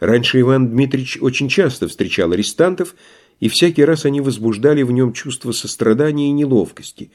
Раньше 0.00 0.40
Иван 0.40 0.70
Дмитрич 0.70 1.18
очень 1.20 1.48
часто 1.48 1.86
встречал 1.86 2.32
арестантов, 2.32 2.96
и 3.38 3.48
всякий 3.48 3.84
раз 3.84 4.06
они 4.06 4.20
возбуждали 4.20 4.82
в 4.82 4.90
нем 4.90 5.12
чувство 5.12 5.52
сострадания 5.52 6.30
и 6.30 6.32
неловкости. 6.32 7.12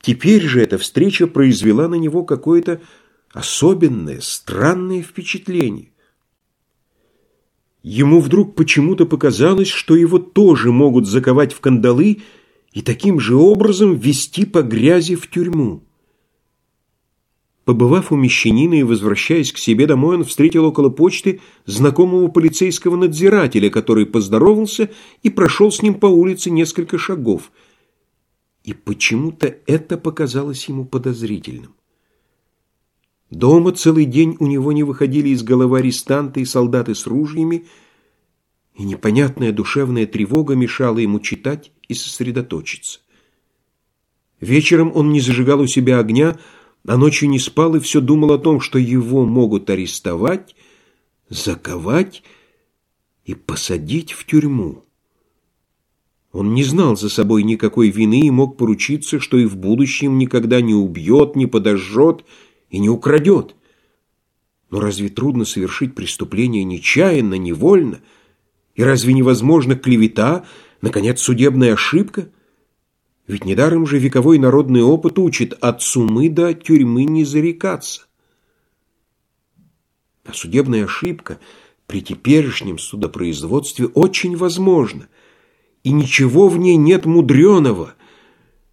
Теперь 0.00 0.42
же 0.42 0.60
эта 0.60 0.78
встреча 0.78 1.28
произвела 1.28 1.86
на 1.86 1.94
него 1.94 2.24
какое-то 2.24 2.80
особенное, 3.32 4.20
странное 4.20 5.02
впечатление. 5.02 5.92
Ему 7.84 8.20
вдруг 8.20 8.56
почему-то 8.56 9.06
показалось, 9.06 9.68
что 9.68 9.94
его 9.94 10.18
тоже 10.18 10.72
могут 10.72 11.06
заковать 11.06 11.52
в 11.52 11.60
кандалы 11.60 12.22
и 12.76 12.82
таким 12.82 13.18
же 13.18 13.36
образом 13.36 13.94
вести 13.94 14.44
по 14.44 14.60
грязи 14.60 15.14
в 15.14 15.30
тюрьму. 15.30 15.82
Побывав 17.64 18.12
у 18.12 18.16
мещанина 18.16 18.74
и 18.74 18.82
возвращаясь 18.82 19.50
к 19.50 19.56
себе 19.56 19.86
домой, 19.86 20.16
он 20.16 20.24
встретил 20.24 20.66
около 20.66 20.90
почты 20.90 21.40
знакомого 21.64 22.28
полицейского 22.28 22.96
надзирателя, 22.96 23.70
который 23.70 24.04
поздоровался 24.04 24.90
и 25.22 25.30
прошел 25.30 25.72
с 25.72 25.80
ним 25.80 25.94
по 25.94 26.04
улице 26.04 26.50
несколько 26.50 26.98
шагов. 26.98 27.50
И 28.62 28.74
почему-то 28.74 29.56
это 29.66 29.96
показалось 29.96 30.68
ему 30.68 30.84
подозрительным. 30.84 31.74
Дома 33.30 33.72
целый 33.72 34.04
день 34.04 34.36
у 34.38 34.46
него 34.46 34.72
не 34.72 34.82
выходили 34.82 35.30
из 35.30 35.42
головы 35.42 35.78
арестанты 35.78 36.42
и 36.42 36.44
солдаты 36.44 36.94
с 36.94 37.06
ружьями, 37.06 37.64
и 38.74 38.82
непонятная 38.82 39.52
душевная 39.52 40.04
тревога 40.06 40.54
мешала 40.56 40.98
ему 40.98 41.20
читать 41.20 41.72
и 41.88 41.94
сосредоточиться. 41.94 43.00
Вечером 44.40 44.92
он 44.94 45.10
не 45.12 45.20
зажигал 45.20 45.60
у 45.60 45.66
себя 45.66 45.98
огня, 45.98 46.38
а 46.86 46.96
ночью 46.96 47.28
не 47.28 47.38
спал 47.38 47.74
и 47.74 47.80
все 47.80 48.00
думал 48.00 48.32
о 48.32 48.38
том, 48.38 48.60
что 48.60 48.78
его 48.78 49.24
могут 49.24 49.70
арестовать, 49.70 50.54
заковать 51.28 52.22
и 53.24 53.34
посадить 53.34 54.12
в 54.12 54.24
тюрьму. 54.24 54.84
Он 56.32 56.52
не 56.52 56.64
знал 56.64 56.96
за 56.96 57.08
собой 57.08 57.42
никакой 57.42 57.88
вины 57.88 58.26
и 58.26 58.30
мог 58.30 58.58
поручиться, 58.58 59.20
что 59.20 59.38
и 59.38 59.46
в 59.46 59.56
будущем 59.56 60.18
никогда 60.18 60.60
не 60.60 60.74
убьет, 60.74 61.34
не 61.34 61.46
подожжет 61.46 62.24
и 62.68 62.78
не 62.78 62.90
украдет. 62.90 63.56
Но 64.70 64.80
разве 64.80 65.08
трудно 65.08 65.44
совершить 65.44 65.94
преступление 65.94 66.62
нечаянно, 66.62 67.34
невольно? 67.34 68.00
И 68.74 68.82
разве 68.82 69.14
невозможно 69.14 69.76
клевета, 69.76 70.44
наконец, 70.80 71.20
судебная 71.20 71.74
ошибка? 71.74 72.28
Ведь 73.26 73.44
недаром 73.44 73.86
же 73.86 73.98
вековой 73.98 74.38
народный 74.38 74.82
опыт 74.82 75.18
учит 75.18 75.52
от 75.60 75.82
сумы 75.82 76.28
до 76.28 76.54
тюрьмы 76.54 77.04
не 77.04 77.24
зарекаться. 77.24 78.06
А 80.24 80.32
судебная 80.32 80.84
ошибка 80.84 81.38
при 81.86 82.02
теперешнем 82.02 82.78
судопроизводстве 82.78 83.86
очень 83.86 84.36
возможна, 84.36 85.08
и 85.84 85.92
ничего 85.92 86.48
в 86.48 86.58
ней 86.58 86.76
нет 86.76 87.06
мудреного. 87.06 87.94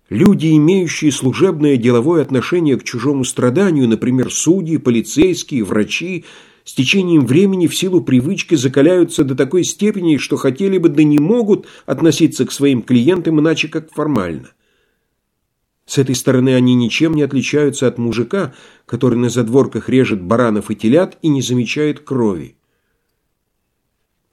Люди, 0.09 0.55
имеющие 0.55 1.11
служебное 1.11 1.77
деловое 1.77 2.21
отношение 2.21 2.77
к 2.77 2.83
чужому 2.83 3.23
страданию, 3.23 3.87
например, 3.87 4.31
судьи, 4.31 4.77
полицейские, 4.77 5.63
врачи, 5.63 6.25
с 6.63 6.73
течением 6.73 7.25
времени 7.25 7.67
в 7.67 7.75
силу 7.75 8.01
привычки 8.01 8.55
закаляются 8.55 9.23
до 9.23 9.35
такой 9.35 9.63
степени, 9.63 10.17
что 10.17 10.37
хотели 10.37 10.77
бы, 10.77 10.89
да 10.89 11.03
не 11.03 11.19
могут 11.19 11.67
относиться 11.85 12.45
к 12.45 12.51
своим 12.51 12.81
клиентам 12.81 13.39
иначе 13.39 13.67
как 13.67 13.91
формально. 13.91 14.51
С 15.85 15.97
этой 15.97 16.15
стороны 16.15 16.55
они 16.55 16.75
ничем 16.75 17.13
не 17.13 17.23
отличаются 17.23 17.87
от 17.87 17.97
мужика, 17.97 18.53
который 18.85 19.17
на 19.17 19.29
задворках 19.29 19.89
режет 19.89 20.21
баранов 20.21 20.71
и 20.71 20.75
телят 20.75 21.17
и 21.21 21.27
не 21.27 21.41
замечает 21.41 21.99
крови. 21.99 22.55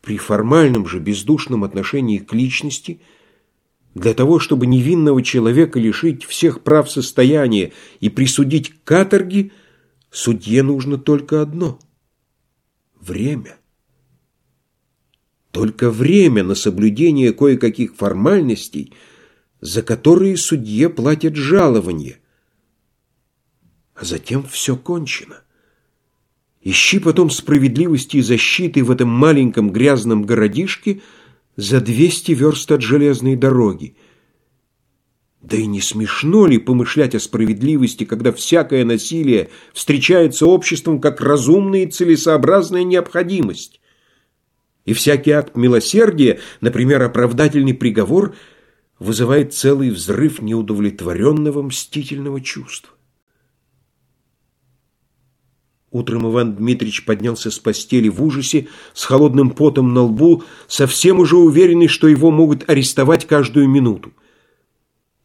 При 0.01 0.17
формальном 0.17 0.87
же 0.87 1.01
бездушном 1.01 1.65
отношении 1.65 2.19
к 2.19 2.33
личности– 2.33 3.01
для 3.93 4.15
того, 4.15 4.39
чтобы 4.39 4.67
невинного 4.67 5.21
человека 5.21 5.81
лишить 5.81 6.25
всех 6.25 6.63
прав 6.63 6.89
состояния 6.89 7.73
и 7.99 8.09
присудить 8.09 8.71
к 8.71 8.85
каторге, 8.85 9.51
судье 10.13 10.63
нужно 10.63 10.97
только 10.97 11.43
одно– 11.43 11.81
время. 13.00 13.59
Только 15.50 15.90
время 15.90 16.45
на 16.45 16.54
соблюдение 16.54 17.33
кое-каких 17.33 17.97
формальностей, 17.97 18.92
за 19.61 19.83
которые 19.83 20.37
судье 20.37 20.88
платят 20.88 21.37
жалование. 21.37 22.19
А 23.95 24.04
затем 24.04 24.45
все 24.45 24.76
кончено. 24.76 25.42
Ищи 26.62 26.99
потом 26.99 27.30
справедливости 27.30 28.19
и 28.19 28.23
защиты 28.23 28.85
в 28.85 28.90
этом 28.90 29.09
маленьком 29.09 29.70
грязном 29.72 30.25
городишке 30.25 31.01
за 31.57 31.81
200 31.81 32.33
верст 32.33 32.70
от 32.70 32.83
железной 32.83 33.37
дороги– 33.37 33.96
да 35.42 35.57
и 35.57 35.66
не 35.66 35.81
смешно 35.81 36.46
ли 36.46 36.59
помышлять 36.59 37.14
о 37.14 37.20
справедливости, 37.20 38.05
когда 38.05 38.31
всякое 38.33 38.85
насилие 38.85 39.48
встречается 39.72 40.46
обществом 40.46 41.00
как 41.00 41.20
разумная 41.20 41.85
и 41.85 41.90
целесообразная 41.90 42.85
необходимость? 42.85 43.81
И 44.85 44.92
всякий 44.92 45.31
акт 45.31 45.57
милосердия, 45.57 46.40
например, 46.61 47.03
оправдательный 47.03 47.74
приговор, 47.74 48.35
вызывает 48.98 49.55
целый 49.55 49.90
взрыв 49.90 50.42
неудовлетворенного 50.42 51.62
мстительного 51.62 52.40
чувства. 52.42 52.94
Утром 55.90 56.31
Иван 56.31 56.55
Дмитрич 56.55 57.05
поднялся 57.05 57.50
с 57.50 57.59
постели 57.59 58.09
в 58.09 58.22
ужасе, 58.22 58.68
с 58.92 59.05
холодным 59.05 59.50
потом 59.50 59.92
на 59.92 60.03
лбу, 60.03 60.44
совсем 60.68 61.18
уже 61.18 61.37
уверенный, 61.37 61.88
что 61.88 62.07
его 62.07 62.31
могут 62.31 62.68
арестовать 62.68 63.26
каждую 63.26 63.68
минуту. 63.68 64.12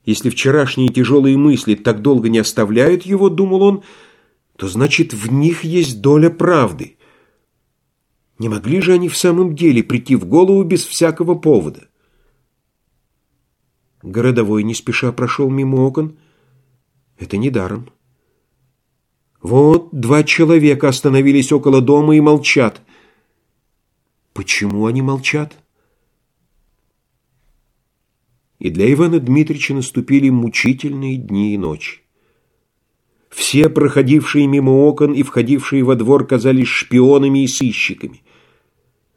Если 0.05 0.29
вчерашние 0.29 0.89
тяжелые 0.89 1.35
мысли 1.35 1.73
так 1.73 2.01
долго 2.01 2.29
не 2.29 2.37
оставляют 2.37 3.03
его, 3.03 3.29
думал 3.29 3.63
он, 3.63 3.83
то 4.55 4.67
значит 4.67 5.13
в 5.13 5.31
них 5.31 5.63
есть 5.63 5.99
доля 6.01 6.29
правды. 6.29 6.97
Не 8.37 8.47
могли 8.49 8.81
же 8.81 8.93
они 8.93 9.09
в 9.09 9.17
самом 9.17 9.55
деле 9.55 9.83
прийти 9.83 10.15
в 10.15 10.25
голову 10.25 10.63
без 10.63 10.85
всякого 10.85 11.35
повода? 11.35 11.87
Городовой 14.03 14.63
не 14.63 14.75
спеша 14.75 15.11
прошел 15.11 15.49
мимо 15.49 15.77
окон. 15.77 16.17
Это 17.17 17.37
не 17.37 17.49
даром. 17.49 17.89
Вот 19.41 19.89
два 19.91 20.23
человека 20.23 20.89
остановились 20.89 21.51
около 21.51 21.81
дома 21.81 22.15
и 22.15 22.19
молчат. 22.19 22.81
Почему 24.33 24.85
они 24.85 25.01
молчат? 25.01 25.55
И 28.59 28.69
для 28.69 28.91
Ивана 28.91 29.19
Дмитрича 29.19 29.73
наступили 29.73 30.29
мучительные 30.29 31.17
дни 31.17 31.53
и 31.53 31.57
ночи. 31.57 31.99
Все, 33.29 33.69
проходившие 33.69 34.47
мимо 34.47 34.71
окон 34.71 35.13
и 35.13 35.23
входившие 35.23 35.83
во 35.83 35.95
двор, 35.95 36.25
казались 36.25 36.67
шпионами 36.67 37.43
и 37.43 37.47
сыщиками. 37.47 38.21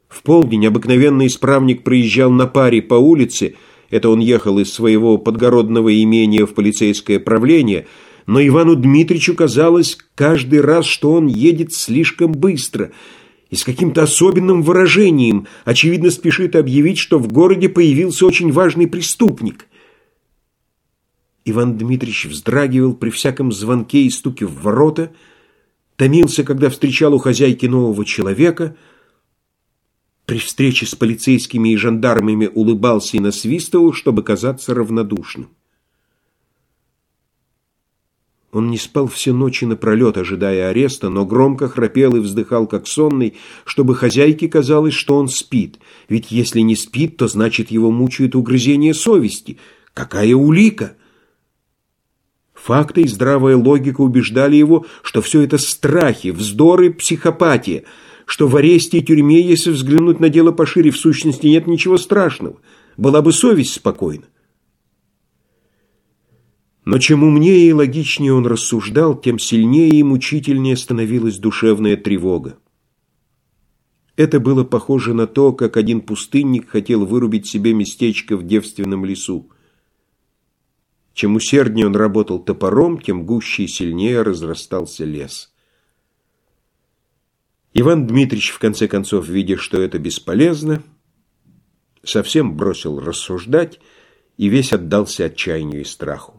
В 0.08 0.22
полдень 0.22 0.66
обыкновенный 0.66 1.28
исправник 1.28 1.84
проезжал 1.84 2.30
на 2.30 2.46
паре 2.46 2.82
по 2.82 2.94
улице, 2.94 3.54
это 3.90 4.08
он 4.10 4.18
ехал 4.18 4.58
из 4.58 4.72
своего 4.72 5.18
подгородного 5.18 6.02
имения 6.02 6.44
в 6.46 6.54
полицейское 6.54 7.20
правление, 7.20 7.86
но 8.26 8.44
Ивану 8.44 8.74
Дмитричу 8.74 9.34
казалось 9.34 9.96
каждый 10.14 10.60
раз, 10.60 10.84
что 10.84 11.12
он 11.12 11.26
едет 11.26 11.72
слишком 11.72 12.32
быстро– 12.32 12.90
и 13.50 13.56
с 13.56 13.64
каким-то 13.64 14.02
особенным 14.02 14.62
выражением, 14.62 15.46
очевидно, 15.64 16.10
спешит 16.10 16.54
объявить, 16.54 16.98
что 16.98 17.18
в 17.18 17.28
городе 17.28 17.68
появился 17.68 18.26
очень 18.26 18.52
важный 18.52 18.86
преступник. 18.86 19.66
Иван 21.44 21.78
Дмитриевич 21.78 22.26
вздрагивал 22.26 22.94
при 22.94 23.10
всяком 23.10 23.52
звонке 23.52 24.02
и 24.02 24.10
стуке 24.10 24.44
в 24.44 24.60
ворота, 24.60 25.12
томился, 25.96 26.44
когда 26.44 26.68
встречал 26.68 27.14
у 27.14 27.18
хозяйки 27.18 27.64
нового 27.66 28.04
человека, 28.04 28.76
при 30.26 30.38
встрече 30.38 30.84
с 30.84 30.94
полицейскими 30.94 31.70
и 31.70 31.76
жандармами 31.76 32.50
улыбался 32.54 33.16
и 33.16 33.20
насвистывал, 33.20 33.94
чтобы 33.94 34.22
казаться 34.22 34.74
равнодушным. 34.74 35.48
Он 38.50 38.70
не 38.70 38.78
спал 38.78 39.06
все 39.08 39.34
ночи 39.34 39.66
напролет, 39.66 40.16
ожидая 40.16 40.70
ареста, 40.70 41.10
но 41.10 41.26
громко 41.26 41.68
храпел 41.68 42.16
и 42.16 42.20
вздыхал, 42.20 42.66
как 42.66 42.86
сонный, 42.86 43.34
чтобы 43.66 43.94
хозяйке 43.94 44.48
казалось, 44.48 44.94
что 44.94 45.16
он 45.16 45.28
спит. 45.28 45.78
Ведь 46.08 46.30
если 46.30 46.60
не 46.60 46.74
спит, 46.74 47.18
то 47.18 47.28
значит 47.28 47.70
его 47.70 47.90
мучают 47.90 48.34
угрызение 48.34 48.94
совести. 48.94 49.58
Какая 49.92 50.34
улика? 50.34 50.96
Факты 52.54 53.02
и 53.02 53.06
здравая 53.06 53.56
логика 53.56 54.00
убеждали 54.00 54.56
его, 54.56 54.86
что 55.02 55.20
все 55.20 55.42
это 55.42 55.58
страхи, 55.58 56.28
вздоры, 56.28 56.90
психопатия, 56.90 57.84
что 58.24 58.48
в 58.48 58.56
аресте 58.56 58.98
и 58.98 59.02
тюрьме, 59.02 59.42
если 59.42 59.70
взглянуть 59.70 60.20
на 60.20 60.30
дело 60.30 60.52
пошире, 60.52 60.90
в 60.90 60.96
сущности 60.96 61.46
нет 61.46 61.66
ничего 61.66 61.98
страшного. 61.98 62.56
Была 62.96 63.20
бы 63.20 63.32
совесть 63.32 63.74
спокойна. 63.74 64.24
Но 66.88 66.98
чем 66.98 67.22
умнее 67.22 67.68
и 67.68 67.72
логичнее 67.74 68.32
он 68.32 68.46
рассуждал, 68.46 69.14
тем 69.14 69.38
сильнее 69.38 69.90
и 69.90 70.02
мучительнее 70.02 70.74
становилась 70.74 71.36
душевная 71.36 71.98
тревога. 71.98 72.58
Это 74.16 74.40
было 74.40 74.64
похоже 74.64 75.12
на 75.12 75.26
то, 75.26 75.52
как 75.52 75.76
один 75.76 76.00
пустынник 76.00 76.70
хотел 76.70 77.04
вырубить 77.04 77.46
себе 77.46 77.74
местечко 77.74 78.38
в 78.38 78.46
девственном 78.46 79.04
лесу. 79.04 79.50
Чем 81.12 81.36
усерднее 81.36 81.88
он 81.88 81.94
работал 81.94 82.38
топором, 82.38 82.98
тем 82.98 83.26
гуще 83.26 83.64
и 83.64 83.68
сильнее 83.68 84.22
разрастался 84.22 85.04
лес. 85.04 85.52
Иван 87.74 88.06
Дмитрич, 88.06 88.48
в 88.48 88.58
конце 88.58 88.88
концов, 88.88 89.28
видя, 89.28 89.58
что 89.58 89.78
это 89.78 89.98
бесполезно, 89.98 90.82
совсем 92.02 92.56
бросил 92.56 92.98
рассуждать 92.98 93.78
и 94.38 94.48
весь 94.48 94.72
отдался 94.72 95.26
отчаянию 95.26 95.82
и 95.82 95.84
страху. 95.84 96.37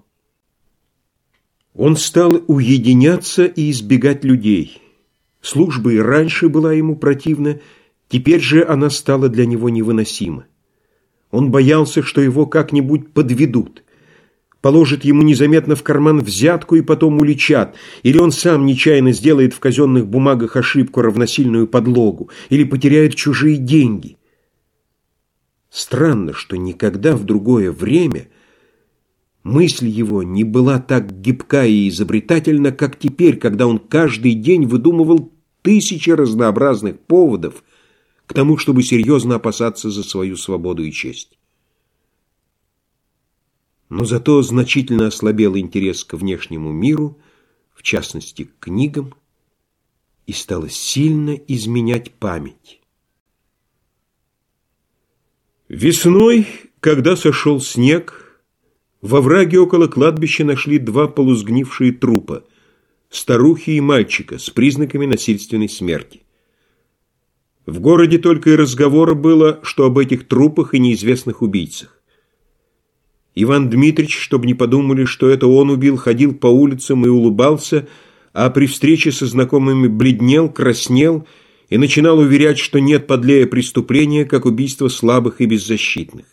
Он 1.75 1.95
стал 1.95 2.43
уединяться 2.47 3.45
и 3.45 3.71
избегать 3.71 4.23
людей. 4.23 4.81
Служба 5.41 5.93
и 5.93 5.97
раньше 5.97 6.49
была 6.49 6.73
ему 6.73 6.95
противна, 6.95 7.59
теперь 8.09 8.41
же 8.41 8.65
она 8.67 8.89
стала 8.89 9.29
для 9.29 9.45
него 9.45 9.69
невыносима. 9.69 10.45
Он 11.31 11.51
боялся, 11.51 12.01
что 12.01 12.21
его 12.21 12.45
как-нибудь 12.47 13.13
подведут. 13.13 13.83
Положат 14.61 15.05
ему 15.05 15.21
незаметно 15.21 15.75
в 15.75 15.83
карман 15.83 16.19
взятку 16.19 16.75
и 16.75 16.81
потом 16.81 17.21
уличат, 17.21 17.75
или 18.03 18.17
он 18.17 18.31
сам 18.31 18.65
нечаянно 18.65 19.13
сделает 19.13 19.53
в 19.53 19.59
казенных 19.59 20.07
бумагах 20.07 20.57
ошибку, 20.57 21.01
равносильную 21.01 21.67
подлогу, 21.67 22.29
или 22.49 22.65
потеряет 22.65 23.15
чужие 23.15 23.55
деньги. 23.55 24.17
Странно, 25.69 26.33
что 26.33 26.57
никогда 26.57 27.15
в 27.15 27.23
другое 27.23 27.71
время– 27.71 28.27
Мысль 29.49 29.87
его 29.87 30.21
не 30.21 30.43
была 30.43 30.77
так 30.77 31.21
гибка 31.21 31.65
и 31.65 31.89
изобретательна, 31.89 32.71
как 32.71 32.99
теперь, 32.99 33.35
когда 33.35 33.65
он 33.65 33.79
каждый 33.79 34.35
день 34.35 34.67
выдумывал 34.67 35.33
тысячи 35.63 36.11
разнообразных 36.11 36.99
поводов 36.99 37.63
к 38.27 38.33
тому, 38.35 38.57
чтобы 38.57 38.83
серьезно 38.83 39.35
опасаться 39.37 39.89
за 39.89 40.03
свою 40.03 40.37
свободу 40.37 40.83
и 40.83 40.91
честь. 40.91 41.39
Но 43.89 44.05
зато 44.05 44.39
значительно 44.43 45.07
ослабел 45.07 45.57
интерес 45.57 46.03
к 46.03 46.13
внешнему 46.13 46.71
миру, 46.71 47.17
в 47.73 47.81
частности, 47.81 48.43
к 48.43 48.59
книгам, 48.59 49.15
и 50.27 50.31
стало 50.31 50.69
сильно 50.69 51.31
изменять 51.31 52.11
память. 52.11 52.81
Весной, 55.69 56.45
когда 56.81 57.15
сошел 57.15 57.59
снег, 57.59 58.28
во 59.01 59.21
враге 59.21 59.59
около 59.59 59.87
кладбища 59.87 60.43
нашли 60.43 60.77
два 60.77 61.07
полусгнившие 61.07 61.93
трупа– 61.93 62.43
старухи 63.09 63.71
и 63.71 63.81
мальчика 63.81 64.37
с 64.37 64.49
признаками 64.49 65.05
насильственной 65.05 65.69
смерти. 65.69 66.21
В 67.65 67.79
городе 67.79 68.17
только 68.17 68.51
и 68.51 68.55
разговора 68.55 69.13
было, 69.13 69.59
что 69.63 69.85
об 69.85 69.97
этих 69.97 70.27
трупах 70.27 70.73
и 70.73 70.79
неизвестных 70.79 71.41
убийцах. 71.41 72.01
Иван 73.35 73.69
Дмитрич, 73.69 74.17
чтобы 74.17 74.47
не 74.47 74.53
подумали, 74.53 75.05
что 75.05 75.29
это 75.29 75.47
он 75.47 75.69
убил, 75.69 75.95
ходил 75.95 76.33
по 76.33 76.47
улицам 76.47 77.05
и 77.05 77.09
улыбался, 77.09 77.87
а 78.33 78.49
при 78.49 78.65
встрече 78.65 79.11
со 79.11 79.27
знакомыми 79.27 79.87
бледнел, 79.87 80.49
краснел 80.49 81.27
и 81.69 81.77
начинал 81.77 82.17
уверять, 82.19 82.57
что 82.57 82.79
нет 82.79 83.07
подлее 83.07 83.45
преступления, 83.45 84.25
как 84.25 84.45
убийство 84.45 84.87
слабых 84.87 85.41
и 85.41 85.45
беззащитных. 85.45 86.25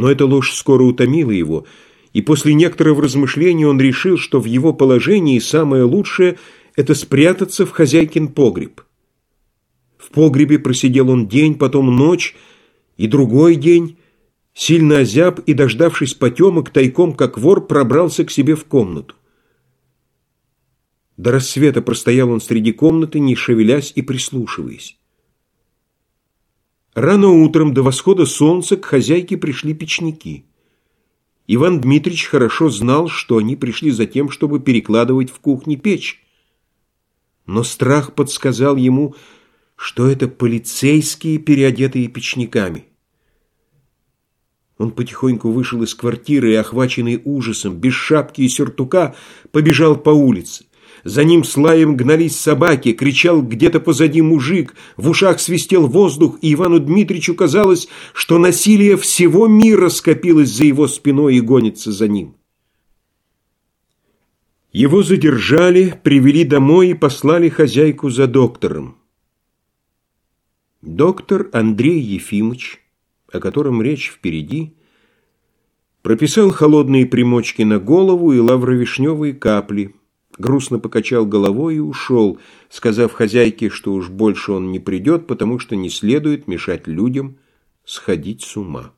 Но 0.00 0.10
эта 0.10 0.24
ложь 0.24 0.54
скоро 0.54 0.82
утомила 0.84 1.30
его, 1.30 1.66
и 2.14 2.22
после 2.22 2.54
некоторого 2.54 3.02
размышления 3.02 3.66
он 3.66 3.78
решил, 3.78 4.16
что 4.16 4.40
в 4.40 4.46
его 4.46 4.72
положении 4.72 5.38
самое 5.38 5.82
лучшее– 5.82 6.38
это 6.74 6.94
спрятаться 6.94 7.66
в 7.66 7.70
хозяйкин 7.70 8.28
погреб. 8.28 8.80
В 9.98 10.08
погребе 10.08 10.58
просидел 10.58 11.10
он 11.10 11.28
день, 11.28 11.54
потом 11.54 11.94
ночь 11.94 12.34
и 12.96 13.06
другой 13.08 13.56
день, 13.56 13.98
сильно 14.54 15.00
озяб 15.00 15.40
и, 15.40 15.52
дождавшись 15.52 16.14
потемок, 16.14 16.70
тайком, 16.70 17.12
как 17.12 17.36
вор, 17.36 17.66
пробрался 17.66 18.24
к 18.24 18.30
себе 18.30 18.54
в 18.54 18.64
комнату. 18.64 19.16
До 21.18 21.30
рассвета 21.30 21.82
простоял 21.82 22.30
он 22.30 22.40
среди 22.40 22.72
комнаты, 22.72 23.20
не 23.20 23.34
шевелясь 23.34 23.92
и 23.94 24.00
прислушиваясь. 24.00 24.96
Рано 27.00 27.28
утром 27.28 27.72
до 27.72 27.82
восхода 27.82 28.26
солнца 28.26 28.76
к 28.76 28.84
хозяйке 28.84 29.38
пришли 29.38 29.72
печники. 29.72 30.44
Иван 31.46 31.80
Дмитрич 31.80 32.26
хорошо 32.26 32.68
знал, 32.68 33.08
что 33.08 33.38
они 33.38 33.56
пришли 33.56 33.90
за 33.90 34.04
тем, 34.04 34.28
чтобы 34.28 34.60
перекладывать 34.60 35.30
в 35.30 35.40
кухне 35.40 35.76
печь. 35.76 36.22
Но 37.46 37.62
страх 37.62 38.14
подсказал 38.14 38.76
ему, 38.76 39.14
что 39.76 40.08
это 40.08 40.28
полицейские, 40.28 41.38
переодетые 41.38 42.06
печниками. 42.08 42.84
Он 44.76 44.90
потихоньку 44.90 45.50
вышел 45.50 45.82
из 45.82 45.94
квартиры 45.94 46.52
и, 46.52 46.56
охваченный 46.56 47.22
ужасом, 47.24 47.78
без 47.78 47.94
шапки 47.94 48.42
и 48.42 48.48
сюртука, 48.50 49.16
побежал 49.52 49.96
по 49.96 50.10
улице. 50.10 50.66
За 51.04 51.24
ним 51.24 51.44
с 51.44 51.56
лаем 51.56 51.96
гнались 51.96 52.38
собаки, 52.38 52.92
кричал 52.92 53.42
где-то 53.42 53.80
позади 53.80 54.20
мужик, 54.20 54.74
в 54.96 55.08
ушах 55.08 55.40
свистел 55.40 55.86
воздух, 55.86 56.38
и 56.42 56.52
Ивану 56.52 56.78
Дмитричу 56.78 57.34
казалось, 57.34 57.88
что 58.12 58.38
насилие 58.38 58.96
всего 58.96 59.46
мира 59.46 59.88
скопилось 59.88 60.50
за 60.50 60.64
его 60.64 60.88
спиной 60.88 61.36
и 61.36 61.40
гонится 61.40 61.90
за 61.90 62.08
ним. 62.08 62.36
Его 64.72 65.02
задержали, 65.02 65.98
привели 66.02 66.44
домой 66.44 66.90
и 66.90 66.94
послали 66.94 67.48
хозяйку 67.48 68.10
за 68.10 68.26
доктором. 68.26 68.98
Доктор 70.82 71.48
Андрей 71.52 72.00
Ефимович, 72.00 72.80
о 73.32 73.40
котором 73.40 73.82
речь 73.82 74.10
впереди, 74.10 74.74
прописал 76.02 76.50
холодные 76.50 77.04
примочки 77.04 77.62
на 77.62 77.78
голову 77.78 78.32
и 78.32 78.38
лавровишневые 78.38 79.32
капли– 79.32 79.94
грустно 80.40 80.78
покачал 80.78 81.26
головой 81.26 81.76
и 81.76 81.80
ушел, 81.80 82.38
сказав 82.68 83.12
хозяйке, 83.12 83.68
что 83.68 83.92
уж 83.92 84.08
больше 84.08 84.52
он 84.52 84.72
не 84.72 84.80
придет, 84.80 85.26
потому 85.26 85.58
что 85.58 85.76
не 85.76 85.90
следует 85.90 86.48
мешать 86.48 86.86
людям 86.86 87.36
сходить 87.84 88.42
с 88.42 88.56
ума. 88.56 88.92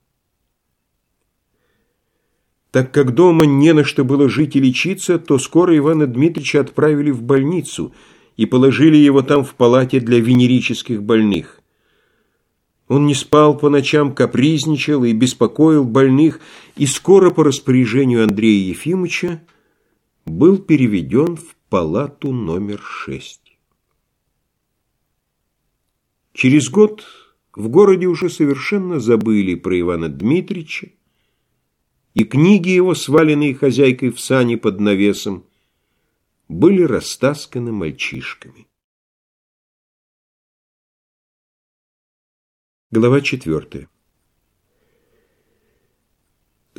Так 2.70 2.90
как 2.90 3.14
дома 3.14 3.44
не 3.44 3.74
на 3.74 3.84
что 3.84 4.04
было 4.04 4.28
жить 4.30 4.56
и 4.56 4.60
лечиться, 4.60 5.18
то 5.18 5.38
скоро 5.38 5.76
Ивана 5.76 6.06
Дмитрича 6.06 6.60
отправили 6.60 7.10
в 7.10 7.22
больницу 7.22 7.92
и 8.38 8.46
положили 8.46 8.96
его 8.96 9.20
там 9.20 9.44
в 9.44 9.54
палате 9.54 10.00
для 10.00 10.20
венерических 10.20 11.02
больных. 11.02 11.60
Он 12.88 13.06
не 13.06 13.14
спал 13.14 13.56
по 13.56 13.68
ночам, 13.68 14.14
капризничал 14.14 15.04
и 15.04 15.12
беспокоил 15.12 15.84
больных, 15.84 16.40
и 16.76 16.86
скоро 16.86 17.30
по 17.30 17.44
распоряжению 17.44 18.24
Андрея 18.24 18.68
Ефимовича 18.68 19.42
был 20.24 20.58
переведен 20.58 21.36
в 21.36 21.54
палату 21.68 22.32
номер 22.32 22.80
шесть. 22.80 23.58
Через 26.32 26.70
год 26.70 27.04
в 27.54 27.68
городе 27.68 28.06
уже 28.06 28.30
совершенно 28.30 29.00
забыли 29.00 29.54
про 29.54 29.78
Ивана 29.78 30.08
Дмитрича, 30.08 30.90
и 32.14 32.24
книги 32.24 32.68
его, 32.68 32.94
сваленные 32.94 33.54
хозяйкой 33.54 34.10
в 34.10 34.20
сани 34.20 34.56
под 34.56 34.80
навесом, 34.80 35.46
были 36.48 36.82
растасканы 36.82 37.72
мальчишками. 37.72 38.66
Глава 42.90 43.22
четвертая. 43.22 43.88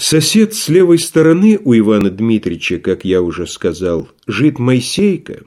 Сосед 0.05 0.53
с 0.53 0.67
левой 0.67 0.99
стороны 0.99 1.57
у 1.63 1.73
Ивана 1.73 2.09
Дмитрича, 2.09 2.77
как 2.77 3.05
я 3.05 3.21
уже 3.21 3.47
сказал, 3.47 4.09
жит 4.27 4.59
Моисейка. 4.59 5.43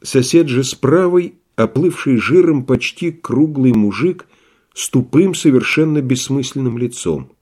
Сосед 0.00 0.46
же 0.46 0.62
с 0.62 0.72
правой, 0.72 1.34
оплывший 1.56 2.16
жиром 2.18 2.64
почти 2.64 3.10
круглый 3.10 3.72
мужик 3.72 4.28
с 4.72 4.88
тупым, 4.88 5.34
совершенно 5.34 6.00
бессмысленным 6.00 6.78
лицом. 6.78 7.32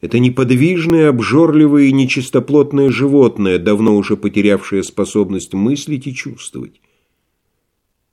Это 0.00 0.20
неподвижное, 0.20 1.08
обжорливое 1.08 1.86
и 1.86 1.92
нечистоплотное 1.92 2.90
животное, 2.90 3.58
давно 3.58 3.96
уже 3.96 4.16
потерявшее 4.16 4.84
способность 4.84 5.52
мыслить 5.52 6.06
и 6.06 6.14
чувствовать. 6.14 6.80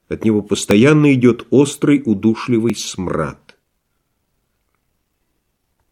От 0.07 0.25
него 0.25 0.41
постоянно 0.41 1.13
идет 1.13 1.45
острый, 1.51 2.01
удушливый 2.03 2.73
смрад. 2.73 3.48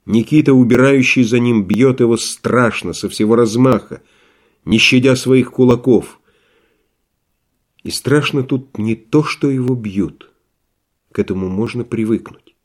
Никита, 0.07 0.53
убирающий 0.53 1.23
за 1.23 1.37
ним, 1.37 1.65
бьет 1.65 1.99
его 1.99 2.15
страшно, 2.15 2.93
со 2.93 3.09
всего 3.09 3.35
размаха, 3.35 4.01
не 4.63 4.77
щадя 4.77 5.17
своих 5.17 5.51
кулаков. 5.51 6.21
И 7.83 7.91
страшно 7.91 8.43
тут 8.43 8.77
не 8.77 8.95
то, 8.95 9.21
что 9.21 9.51
его 9.51 9.75
бьют. 9.75 10.31
К 11.11 11.19
этому 11.19 11.49
можно 11.49 11.83
привыкнуть. 11.83 12.55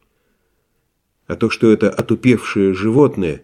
А 1.27 1.35
то, 1.35 1.51
что 1.51 1.73
это 1.73 1.91
отупевшее 1.91 2.75
животное 2.75 3.43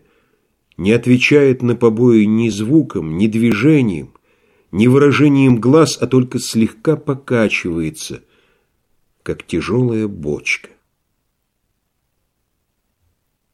не 0.76 0.92
отвечает 0.92 1.62
на 1.62 1.74
побои 1.74 2.22
ни 2.22 2.50
звуком, 2.50 3.18
ни 3.18 3.26
движением, 3.26 4.12
ни 4.70 4.86
выражением 4.86 5.60
глаз, 5.60 5.98
а 6.00 6.06
только 6.06 6.38
слегка 6.38 6.94
покачивается, 6.94 8.22
как 9.24 9.44
тяжелая 9.44 10.06
бочка. 10.06 10.68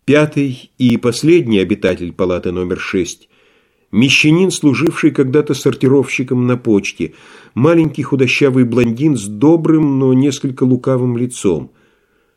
Пятый 0.04 0.70
и 0.76 0.98
последний 0.98 1.60
обитатель 1.60 2.12
палаты 2.12 2.52
номер 2.52 2.78
шесть– 2.78 3.30
мещанин, 3.90 4.50
служивший 4.50 5.12
когда-то 5.12 5.54
сортировщиком 5.54 6.46
на 6.46 6.58
почте, 6.58 7.14
маленький 7.54 8.02
худощавый 8.02 8.64
блондин 8.64 9.16
с 9.16 9.24
добрым, 9.26 9.98
но 9.98 10.12
несколько 10.12 10.64
лукавым 10.64 11.16
лицом. 11.16 11.70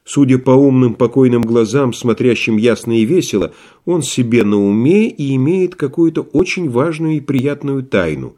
Судя 0.06 0.38
по 0.38 0.51
умным 0.51 0.93
покойным 0.93 1.41
глазам, 1.41 1.91
смотрящим 1.91 2.56
ясно 2.56 2.97
и 2.97 3.03
весело, 3.03 3.53
он 3.84 4.01
себе 4.01 4.45
на 4.45 4.58
уме 4.58 5.10
и 5.10 5.36
имеет 5.36 5.75
какую-то 5.75 6.21
очень 6.21 6.69
важную 6.69 7.17
и 7.17 7.19
приятную 7.19 7.84
тайну. 7.84 8.38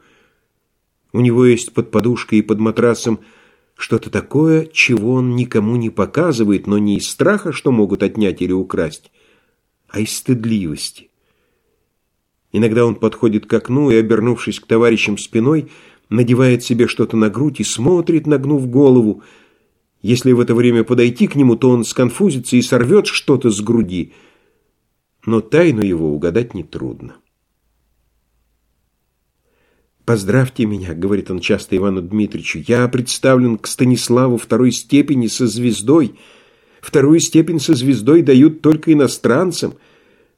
У 1.12 1.20
него 1.20 1.44
есть 1.44 1.72
под 1.72 1.92
подушкой 1.92 2.40
и 2.40 2.42
под 2.42 2.58
матрасом 2.58 3.20
что-то 3.76 4.10
такое, 4.10 4.66
чего 4.72 5.12
он 5.12 5.36
никому 5.36 5.76
не 5.76 5.90
показывает, 5.90 6.66
но 6.66 6.78
не 6.78 6.96
из 6.96 7.08
страха, 7.08 7.52
что 7.52 7.70
могут 7.70 8.02
отнять 8.02 8.42
или 8.42 8.52
украсть, 8.52 9.12
а 9.92 10.00
из 10.00 10.16
стыдливости. 10.16 11.10
Иногда 12.52 12.84
он 12.84 12.96
подходит 12.96 13.46
к 13.46 13.54
окну 13.54 13.90
и, 13.90 13.96
обернувшись 13.96 14.60
к 14.60 14.66
товарищам 14.66 15.18
спиной, 15.18 15.70
надевает 16.08 16.64
себе 16.64 16.88
что-то 16.88 17.16
на 17.16 17.30
грудь 17.30 17.60
и 17.60 17.64
смотрит, 17.64 18.26
нагнув 18.26 18.68
голову, 18.68 19.22
если 20.02 20.32
в 20.32 20.40
это 20.40 20.54
время 20.54 20.82
подойти 20.82 21.26
к 21.26 21.34
нему, 21.34 21.56
то 21.56 21.70
он 21.70 21.84
сконфузится 21.84 22.56
и 22.56 22.62
сорвет 22.62 23.06
что-то 23.06 23.50
с 23.50 23.60
груди. 23.60 24.12
Но 25.26 25.40
тайну 25.40 25.82
его 25.82 26.12
угадать 26.12 26.54
нетрудно. 26.54 27.16
«Поздравьте 30.06 30.64
меня»,— 30.64 30.94
говорит 30.94 31.30
он 31.30 31.38
часто 31.40 31.76
Ивану 31.76 32.00
Дмитриевичу, 32.00 32.64
«я 32.66 32.88
представлен 32.88 33.58
к 33.58 33.66
Станиславу 33.66 34.38
второй 34.38 34.72
степени 34.72 35.26
со 35.26 35.46
звездой. 35.46 36.16
Вторую 36.80 37.20
степень 37.20 37.60
со 37.60 37.74
звездой 37.74 38.22
дают 38.22 38.62
только 38.62 38.92
иностранцам, 38.92 39.74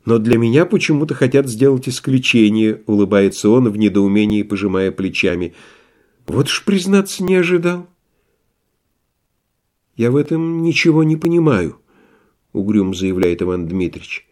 но 0.04 0.18
для 0.18 0.38
меня 0.38 0.66
почему-то 0.66 1.14
хотят 1.14 1.48
сделать 1.48 1.88
исключение»,— 1.88 2.82
улыбается 2.86 3.48
он 3.48 3.68
в 3.68 3.76
недоумении, 3.76 4.42
пожимая 4.42 4.90
плечами. 4.90 5.54
«Вот 6.26 6.48
ж, 6.48 6.64
признаться, 6.64 7.22
не 7.22 7.36
ожидал». 7.36 7.86
«Я 9.96 10.10
в 10.10 10.16
этом 10.16 10.62
ничего 10.62 11.04
не 11.04 11.16
понимаю»,— 11.16 11.78
угрюм 12.52 12.94
заявляет 12.94 13.42
Иван 13.42 13.68
Дмитрич. 13.68 14.26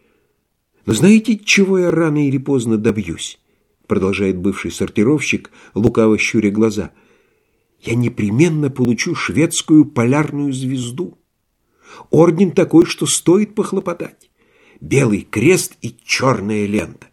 «Но 0.85 0.93
знаете, 0.93 1.37
чего 1.37 1.79
я 1.79 1.91
рано 1.91 2.27
или 2.27 2.37
поздно 2.37 2.77
добьюсь?» 2.77 3.39
продолжает 3.91 4.37
бывший 4.37 4.71
сортировщик, 4.71 5.51
лукаво 5.75 6.17
щуря 6.17 6.49
глаза. 6.49 6.91
«Я 7.81 7.95
непременно 7.95 8.69
получу 8.69 9.15
шведскую 9.15 9.83
полярную 9.83 10.53
звезду. 10.53 11.17
Орден 12.09 12.51
такой, 12.51 12.85
что 12.85 13.05
стоит 13.05 13.55
похлопотать. 13.55 14.29
Белый 14.79 15.21
крест 15.21 15.77
и 15.81 15.95
черная 16.03 16.65
лента. 16.65 17.07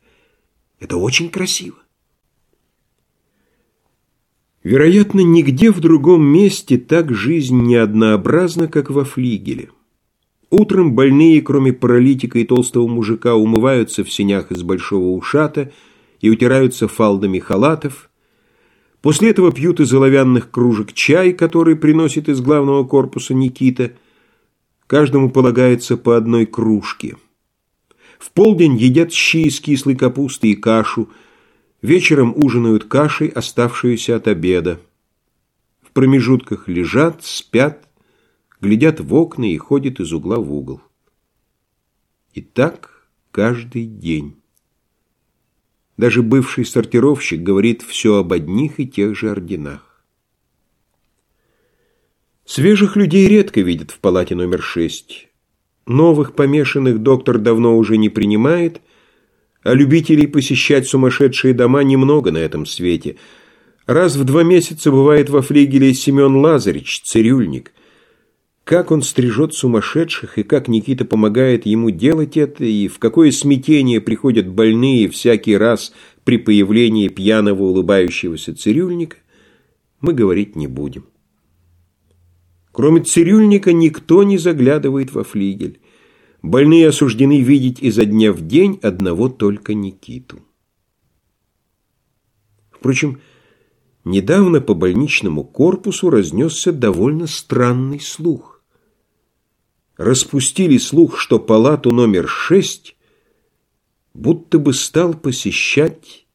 Это 0.80 0.96
очень 0.96 1.30
красиво. 1.30 1.76
Вероятно, 4.62 5.20
нигде 5.20 5.70
в 5.70 5.80
другом 5.80 6.24
месте 6.24 6.78
так 6.78 7.14
жизнь 7.14 7.60
не 7.62 7.76
однообразна, 7.76 8.68
как 8.68 8.90
во 8.90 9.04
флигеле. 9.04 9.70
Утром 10.50 10.94
больные, 10.94 11.42
кроме 11.42 11.72
паралитика 11.72 12.38
и 12.38 12.44
толстого 12.44 12.86
мужика, 12.86 13.34
умываются 13.34 14.02
в 14.02 14.10
сенях 14.10 14.50
из 14.50 14.62
большого 14.62 15.10
ушата 15.10 15.72
и 16.20 16.30
утираются 16.30 16.88
фалдами 16.88 17.38
халатов. 17.38 18.10
После 19.02 19.30
этого 19.30 19.52
пьют 19.52 19.78
из 19.80 19.92
оловянных 19.92 20.50
кружек 20.50 20.92
чай, 20.92 21.32
который 21.32 21.76
приносит 21.76 22.28
из 22.28 22.40
главного 22.40 22.84
корпуса 22.84 23.34
Никита. 23.34 23.92
Каждому 24.88 25.30
полагается 25.30 25.96
по 25.96 26.16
одной 26.16 26.46
кружке. 26.46 27.16
В 28.18 28.32
полдень 28.32 28.76
едят 28.76 29.12
щи 29.12 29.46
из 29.46 29.60
кислой 29.60 29.94
капусты 29.94 30.48
и 30.48 30.56
кашу– 30.56 31.08
Вечером 31.80 32.34
ужинают 32.36 32.84
кашей, 32.84 33.28
оставшуюся 33.28 34.16
от 34.16 34.26
обеда. 34.26 34.80
В 35.80 35.92
промежутках 35.92 36.68
лежат, 36.68 37.24
спят, 37.24 37.88
глядят 38.60 38.98
в 39.00 39.14
окна 39.14 39.44
и 39.44 39.56
ходят 39.56 40.00
из 40.00 40.12
угла 40.12 40.38
в 40.38 40.52
угол. 40.52 40.80
И 42.34 42.40
так 42.40 43.08
каждый 43.30 43.86
день. 43.86 44.36
Даже 45.96 46.22
бывший 46.22 46.64
сортировщик 46.64 47.42
говорит 47.42 47.82
все 47.82 48.16
об 48.16 48.32
одних 48.32 48.80
и 48.80 48.88
тех 48.88 49.16
же 49.16 49.30
орденах. 49.30 49.87
Свежих 52.48 52.96
людей 52.96 53.28
редко 53.28 53.60
видят 53.60 53.92
в 53.92 54.00
палате 54.00 54.34
номер 54.34 54.60
шесть. 54.62 55.28
Новых 55.86 56.34
помешанных 56.34 56.98
доктор 56.98 57.38
давно 57.38 57.78
уже 57.78 57.96
не 57.96 58.08
принимает– 58.08 58.80
а 59.62 59.74
любителей 59.74 60.26
посещать 60.26 60.86
сумасшедшие 60.86 61.54
дома 61.54 61.82
немного 61.82 62.30
на 62.30 62.38
этом 62.38 62.66
свете. 62.66 63.16
Раз 63.86 64.16
в 64.16 64.24
два 64.24 64.42
месяца 64.42 64.90
бывает 64.90 65.30
во 65.30 65.42
флигеле 65.42 65.94
Семен 65.94 66.36
Лазарич, 66.36 67.02
цирюльник. 67.02 67.72
Как 68.64 68.90
он 68.90 69.02
стрижет 69.02 69.54
сумасшедших, 69.54 70.38
и 70.38 70.42
как 70.42 70.68
Никита 70.68 71.06
помогает 71.06 71.64
ему 71.64 71.90
делать 71.90 72.36
это, 72.36 72.64
и 72.64 72.86
в 72.88 72.98
какое 72.98 73.30
смятение 73.30 74.00
приходят 74.00 74.46
больные 74.46 75.08
всякий 75.08 75.56
раз 75.56 75.92
при 76.24 76.36
появлении 76.36 77.08
пьяного 77.08 77.62
улыбающегося 77.62 78.54
цирюльника, 78.54 79.16
мы 80.00 80.12
говорить 80.12 80.54
не 80.54 80.66
будем. 80.66 81.04
Кроме 82.78 83.02
цирюльника 83.02 83.72
никто 83.72 84.22
не 84.22 84.38
заглядывает 84.38 85.10
во 85.10 85.24
флигель. 85.24 85.80
Больные 86.42 86.86
осуждены 86.86 87.40
видеть 87.40 87.80
изо 87.82 88.04
дня 88.04 88.32
в 88.32 88.46
день 88.46 88.78
одного 88.84 89.28
только 89.28 89.74
Никиту. 89.74 90.44
Впрочем, 92.70 93.20
недавно 94.04 94.60
по 94.60 94.74
больничному 94.74 95.42
корпусу 95.42 96.08
разнесся 96.08 96.70
довольно 96.70 97.26
странный 97.26 97.98
слух. 97.98 98.62
Распустили 99.96 100.78
слух, 100.78 101.18
что 101.18 101.40
палату 101.40 101.90
номер 101.90 102.28
шесть 102.28 102.96
будто 104.14 104.60
бы 104.60 104.72
стал 104.72 105.14
посещать 105.14 106.28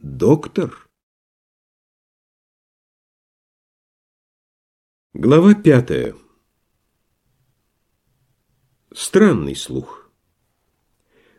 доктор. 0.00 0.85
Глава 5.18 5.54
пятая. 5.54 6.14
Странный 8.94 9.56
слух. 9.56 10.10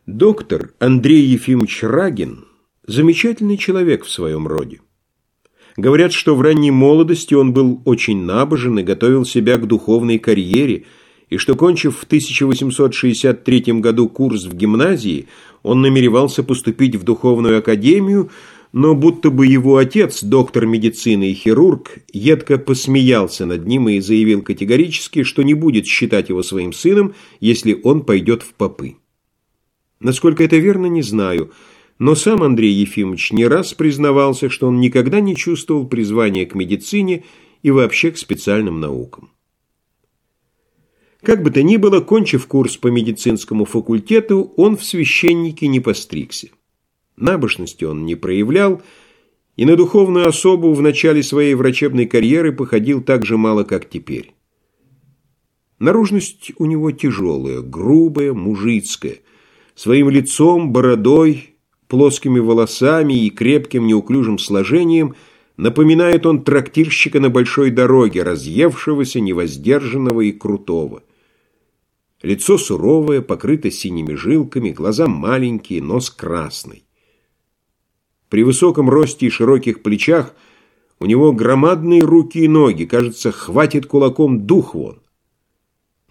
Доктор 0.08 0.74
Андрей 0.80 1.22
Ефимович 1.22 1.84
Рагин– 1.84 2.46
замечательный 2.88 3.56
человек 3.56 4.04
в 4.04 4.10
своем 4.10 4.48
роде. 4.48 4.82
Говорят, 5.76 6.12
что 6.12 6.36
в 6.36 6.42
ранней 6.42 6.72
молодости 6.72 7.36
он 7.36 7.54
был 7.54 7.84
очень 7.86 8.24
набожен 8.24 8.80
и 8.80 8.84
готовил 8.84 9.26
себя 9.26 9.58
к 9.58 9.68
духовной 9.68 10.18
карьере, 10.18 10.86
и 11.30 11.38
что, 11.38 11.54
кончив 11.54 11.96
в 11.96 12.04
1863 12.06 13.62
году 13.74 14.10
курс 14.10 14.46
в 14.46 14.56
гимназии, 14.56 15.28
он 15.62 15.82
намеревался 15.82 16.42
поступить 16.42 16.96
в 16.96 17.04
духовную 17.04 17.60
академию– 17.60 18.32
но 18.78 18.94
будто 18.94 19.32
бы 19.32 19.48
его 19.48 19.78
отец, 19.78 20.22
доктор 20.24 20.68
медицины 20.68 21.32
и 21.32 21.34
хирург, 21.34 21.98
едко 22.14 22.60
посмеялся 22.60 23.48
над 23.48 23.66
ним 23.66 23.90
и 23.90 24.00
заявил 24.00 24.44
категорически, 24.44 25.24
что 25.24 25.42
не 25.42 25.56
будет 25.56 25.88
считать 25.88 26.30
его 26.30 26.44
своим 26.44 26.74
сыном, 26.74 27.16
если 27.40 27.82
он 27.84 28.06
пойдет 28.06 28.44
в 28.44 28.54
попы. 28.54 28.98
Насколько 30.00 30.44
это 30.44 30.58
верно, 30.58 30.86
не 30.86 31.02
знаю, 31.02 31.52
но 31.98 32.14
сам 32.14 32.44
Андрей 32.44 32.72
Ефимович 32.72 33.32
не 33.32 33.48
раз 33.48 33.74
признавался, 33.74 34.48
что 34.52 34.68
он 34.68 34.80
никогда 34.80 35.22
не 35.22 35.36
чувствовал 35.36 35.88
призвания 35.88 36.46
к 36.46 36.54
медицине 36.54 37.24
и 37.64 37.72
вообще 37.72 38.12
к 38.12 38.18
специальным 38.20 38.80
наукам. 38.80 39.32
Как 41.24 41.42
бы 41.42 41.50
то 41.50 41.64
ни 41.64 41.78
было, 41.78 42.00
кончив 42.00 42.46
курс 42.46 42.78
по 42.78 42.90
медицинскому 42.90 43.66
факультету, 43.66 44.54
он 44.56 44.78
в 44.78 44.86
священнике 44.86 45.68
не 45.68 45.80
постригся. 45.80 46.50
Набожности 47.18 47.84
он 47.84 48.06
не 48.06 48.16
проявлял, 48.16 48.82
и 49.56 49.66
на 49.66 49.76
духовную 49.76 50.28
особу 50.28 50.74
в 50.74 50.82
начале 50.82 51.24
своей 51.24 51.56
врачебной 51.56 52.06
карьеры 52.06 52.54
походил 52.54 53.02
так 53.02 53.26
же 53.26 53.38
мало, 53.38 53.64
как 53.64 53.90
теперь. 53.90 54.34
Наружность 55.80 56.52
у 56.58 56.66
него 56.66 56.92
тяжелая, 56.92 57.62
грубая, 57.62 58.34
мужицкая, 58.34 59.18
своим 59.74 60.10
лицом, 60.10 60.72
бородой, 60.72 61.56
плоскими 61.88 62.40
волосами 62.40 63.26
и 63.26 63.30
крепким 63.30 63.88
неуклюжим 63.88 64.38
сложением 64.38 65.16
напоминает 65.56 66.26
он 66.28 66.44
трактирщика 66.44 67.20
на 67.20 67.30
большой 67.30 67.72
дороге, 67.72 68.22
разъевшегося, 68.22 69.20
невоздержанного 69.20 70.22
и 70.22 70.32
крутого. 70.32 71.04
Лицо 72.22 72.58
суровое, 72.58 73.22
покрыто 73.22 73.72
синими 73.72 74.14
жилками, 74.14 74.70
глаза 74.70 75.08
маленькие, 75.08 75.82
нос 75.82 76.10
красный. 76.10 76.87
При 78.30 78.44
высоком 78.44 78.90
росте 78.90 79.28
и 79.28 79.30
широких 79.30 79.82
плечах 79.82 80.34
у 81.00 81.06
него 81.06 81.32
громадные 81.32 82.02
руки 82.02 82.40
и 82.40 82.48
ноги, 82.48 82.86
кажется, 82.86 83.32
хватит 83.32 83.86
кулаком 83.86 84.46
дух 84.46 84.74
вон. 84.74 85.00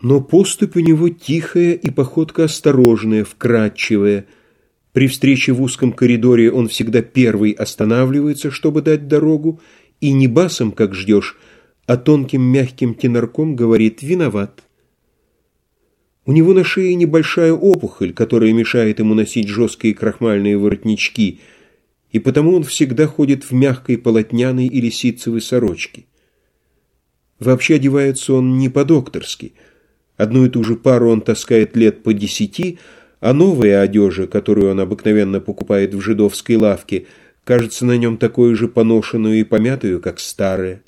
Но 0.01 0.21
поступь 0.21 0.77
у 0.77 0.81
него 0.81 1.09
тихая 1.09 1.73
и 1.73 1.91
походка 1.91 2.45
осторожная, 2.45 3.25
вкрадчивая. 3.25 4.27
При 4.93 5.09
встрече 5.09 5.53
в 5.53 5.63
узком 5.63 5.93
коридоре 5.93 6.51
он 6.51 6.69
всегда 6.69 7.03
первый 7.03 7.53
останавливается, 7.53 8.51
чтобы 8.51 8.83
дать 8.83 9.09
дорогу, 9.09 9.61
и 10.01 10.13
не 10.13 10.29
басом, 10.29 10.73
как 10.73 10.95
ждешь, 10.95 11.39
а 11.87 11.97
тонким 11.97 12.43
мягким 12.43 12.95
тенорком 12.95 13.57
говорит 13.57 14.03
«виноват». 14.03 14.63
У 16.27 16.33
него 16.33 16.53
на 16.53 16.65
шее 16.65 16.95
небольшая 16.95 17.53
опухоль, 17.53 18.13
которая 18.13 18.53
мешает 18.53 18.99
ему 18.99 19.15
носить 19.15 19.49
жесткие 19.49 19.95
крахмальные 19.95 20.59
воротнички, 20.59 21.41
и 22.17 22.19
потому 22.19 22.55
он 22.55 22.65
всегда 22.65 23.07
ходит 23.07 23.45
в 23.45 23.53
мягкой 23.53 23.99
полотняной 23.99 24.69
или 24.69 24.89
ситцевой 24.89 25.43
сорочке. 25.43 26.07
Вообще 27.39 27.75
одевается 27.75 28.33
он 28.33 28.57
не 28.57 28.71
по-докторски. 28.71 29.53
Одну 30.17 30.47
и 30.47 30.49
ту 30.49 30.65
же 30.65 30.77
пару 30.77 31.11
он 31.11 31.21
таскает 31.21 31.77
лет 31.77 32.03
по 32.03 32.15
десяти, 32.15 32.79
а 33.21 33.35
новая 33.35 33.83
одежа, 33.83 34.27
которую 34.27 34.71
он 34.71 34.81
обыкновенно 34.81 35.41
покупает 35.41 35.93
в 35.93 36.01
жидовской 36.01 36.57
лавке, 36.57 37.07
кажется 37.45 37.85
на 37.85 37.99
нем 37.99 38.17
такой 38.17 38.55
же 38.55 38.67
поношенную 38.67 39.39
и 39.41 39.45
помятую, 39.45 40.01
как 40.01 40.19
старая. 40.19 40.83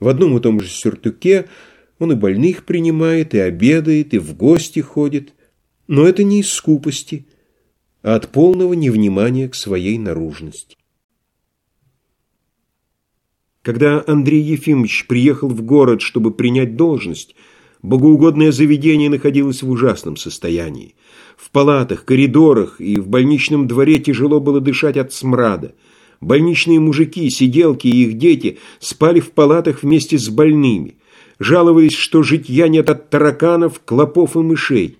В 0.00 0.08
одном 0.08 0.36
и 0.36 0.40
том 0.42 0.60
же 0.60 0.68
сюртуке 0.68 1.46
он 1.98 2.12
и 2.12 2.14
больных 2.14 2.66
принимает, 2.66 3.34
и 3.34 3.38
обедает, 3.38 4.12
и 4.12 4.18
в 4.18 4.36
гости 4.36 4.80
ходит. 4.80 5.32
Но 5.88 6.06
это 6.06 6.24
не 6.24 6.40
из 6.40 6.50
скупости, 6.50 7.24
а 8.02 8.14
от 8.14 8.28
полного 8.28 8.74
невнимания 8.74 9.48
к 9.48 9.54
своей 9.54 9.98
наружности. 9.98 10.76
Когда 13.62 14.02
Андрей 14.06 14.42
Ефимович 14.42 15.06
приехал 15.06 15.48
в 15.48 15.62
город, 15.62 16.00
чтобы 16.00 16.30
принять 16.30 16.76
должность, 16.76 17.36
богоугодное 17.82 18.52
заведение 18.52 19.10
находилось 19.10 19.62
в 19.62 19.70
ужасном 19.70 20.16
состоянии. 20.16 20.94
В 21.36 21.50
палатах, 21.50 22.06
коридорах 22.06 22.80
и 22.80 22.96
в 22.96 23.08
больничном 23.08 23.68
дворе 23.68 23.98
тяжело 23.98 24.40
было 24.40 24.60
дышать 24.60 24.96
от 24.96 25.12
смрада. 25.12 25.74
Больничные 26.22 26.80
мужики, 26.80 27.28
сиделки 27.28 27.86
и 27.86 28.04
их 28.04 28.18
дети 28.18 28.58
спали 28.78 29.20
в 29.20 29.32
палатах 29.32 29.82
вместе 29.82 30.18
с 30.18 30.28
больными. 30.30 30.96
Жаловались, 31.38 31.94
что 31.94 32.22
житья 32.22 32.68
нет 32.68 32.88
от 32.88 33.10
тараканов, 33.10 33.80
клопов 33.84 34.36
и 34.36 34.40
мышей. 34.40 34.98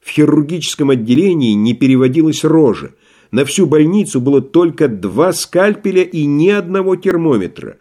В 0.00 0.10
хирургическом 0.10 0.90
отделении 0.90 1.52
не 1.52 1.74
переводилась 1.74 2.44
рожа. 2.44 2.94
На 3.30 3.44
всю 3.44 3.66
больницу 3.66 4.20
было 4.20 4.40
только 4.40 4.88
два 4.88 5.32
скальпеля 5.32 6.02
и 6.02 6.24
ни 6.24 6.48
одного 6.48 6.96
термометра. 6.96 7.78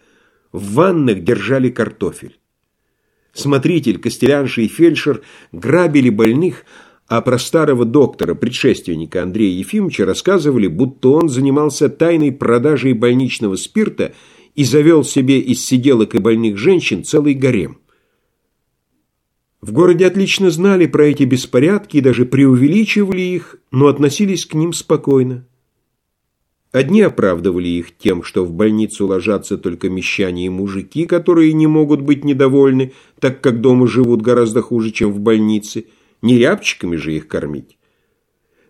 В 0.51 0.73
ваннах 0.73 1.23
держали 1.23 1.69
картофель. 1.69 2.37
Смотритель, 3.33 3.99
костелянша 3.99 4.61
и 4.61 4.67
фельдшер 4.67 5.21
грабили 5.51 6.09
больных, 6.09 6.65
а 7.07 7.21
про 7.21 7.39
старого 7.39 7.85
доктора, 7.85 8.35
предшественника 8.35 9.23
Андрея 9.23 9.57
Ефимовича, 9.57 10.05
рассказывали, 10.05 10.67
будто 10.67 11.09
он 11.09 11.29
занимался 11.29 11.89
тайной 11.89 12.31
продажей 12.31 12.93
больничного 12.93 13.55
спирта 13.55 14.13
и 14.55 14.63
завел 14.63 15.03
себе 15.03 15.39
из 15.39 15.65
сиделок 15.65 16.15
и 16.15 16.19
больных 16.19 16.57
женщин 16.57 17.03
целый 17.03 17.33
гарем. 17.33 17.79
В 19.61 19.73
городе 19.73 20.05
отлично 20.05 20.51
знали 20.51 20.85
про 20.85 21.07
эти 21.07 21.23
беспорядки 21.23 21.97
и 21.97 22.01
даже 22.01 22.25
преувеличивали 22.25 23.21
их, 23.21 23.57
но 23.71 23.87
относились 23.87 24.45
к 24.45 24.53
ним 24.53 24.71
спокойно. 24.71 25.45
Одни 26.71 27.01
оправдывали 27.01 27.67
их 27.67 27.97
тем, 27.97 28.23
что 28.23 28.45
в 28.45 28.53
больницу 28.53 29.07
ложатся 29.07 29.57
только 29.57 29.89
мещане 29.89 30.45
и 30.45 30.49
мужики, 30.49 31.05
которые 31.05 31.53
не 31.53 31.67
могут 31.67 32.01
быть 32.01 32.23
недовольны, 32.23 32.93
так 33.19 33.41
как 33.41 33.59
дома 33.59 33.87
живут 33.87 34.21
гораздо 34.21 34.61
хуже, 34.61 34.91
чем 34.91 35.11
в 35.11 35.19
больнице, 35.19 35.85
не 36.21 36.37
рябчиками 36.37 36.95
же 36.95 37.15
их 37.15 37.27
кормить. 37.27 37.77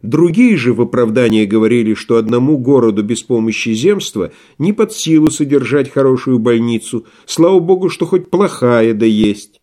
Другие 0.01 0.55
же 0.55 0.73
в 0.73 0.79
оправдание 0.79 1.45
говорили, 1.45 1.93
что 1.93 2.15
одному 2.15 2.57
городу 2.57 3.03
без 3.03 3.21
помощи 3.21 3.73
земства 3.73 4.31
не 4.57 4.71
под 4.71 4.93
силу 4.93 5.29
содержать 5.29 5.91
хорошую 5.91 6.39
больницу, 6.39 7.05
слава 7.25 7.59
богу, 7.59 7.89
что 7.89 8.05
хоть 8.05 8.29
плохая 8.29 8.93
да 8.93 9.05
есть. 9.05 9.58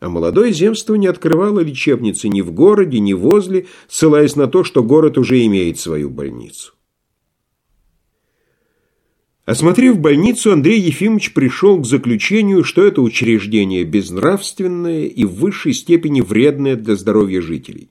А 0.00 0.08
молодое 0.08 0.50
земство 0.50 0.94
не 0.94 1.06
открывало 1.06 1.60
лечебницы 1.60 2.28
ни 2.28 2.40
в 2.40 2.52
городе, 2.52 2.98
ни 3.00 3.12
возле, 3.12 3.66
ссылаясь 3.86 4.34
на 4.34 4.46
то, 4.46 4.64
что 4.64 4.82
город 4.82 5.18
уже 5.18 5.44
имеет 5.44 5.78
свою 5.78 6.08
больницу. 6.08 6.72
Осмотрев 9.44 9.98
больницу, 9.98 10.52
Андрей 10.52 10.80
Ефимович 10.80 11.34
пришел 11.34 11.78
к 11.78 11.84
заключению, 11.84 12.64
что 12.64 12.82
это 12.82 13.02
учреждение 13.02 13.84
безнравственное 13.84 15.04
и 15.04 15.24
в 15.24 15.34
высшей 15.34 15.74
степени 15.74 16.22
вредное 16.22 16.76
для 16.76 16.94
здоровья 16.96 17.42
жителей. 17.42 17.90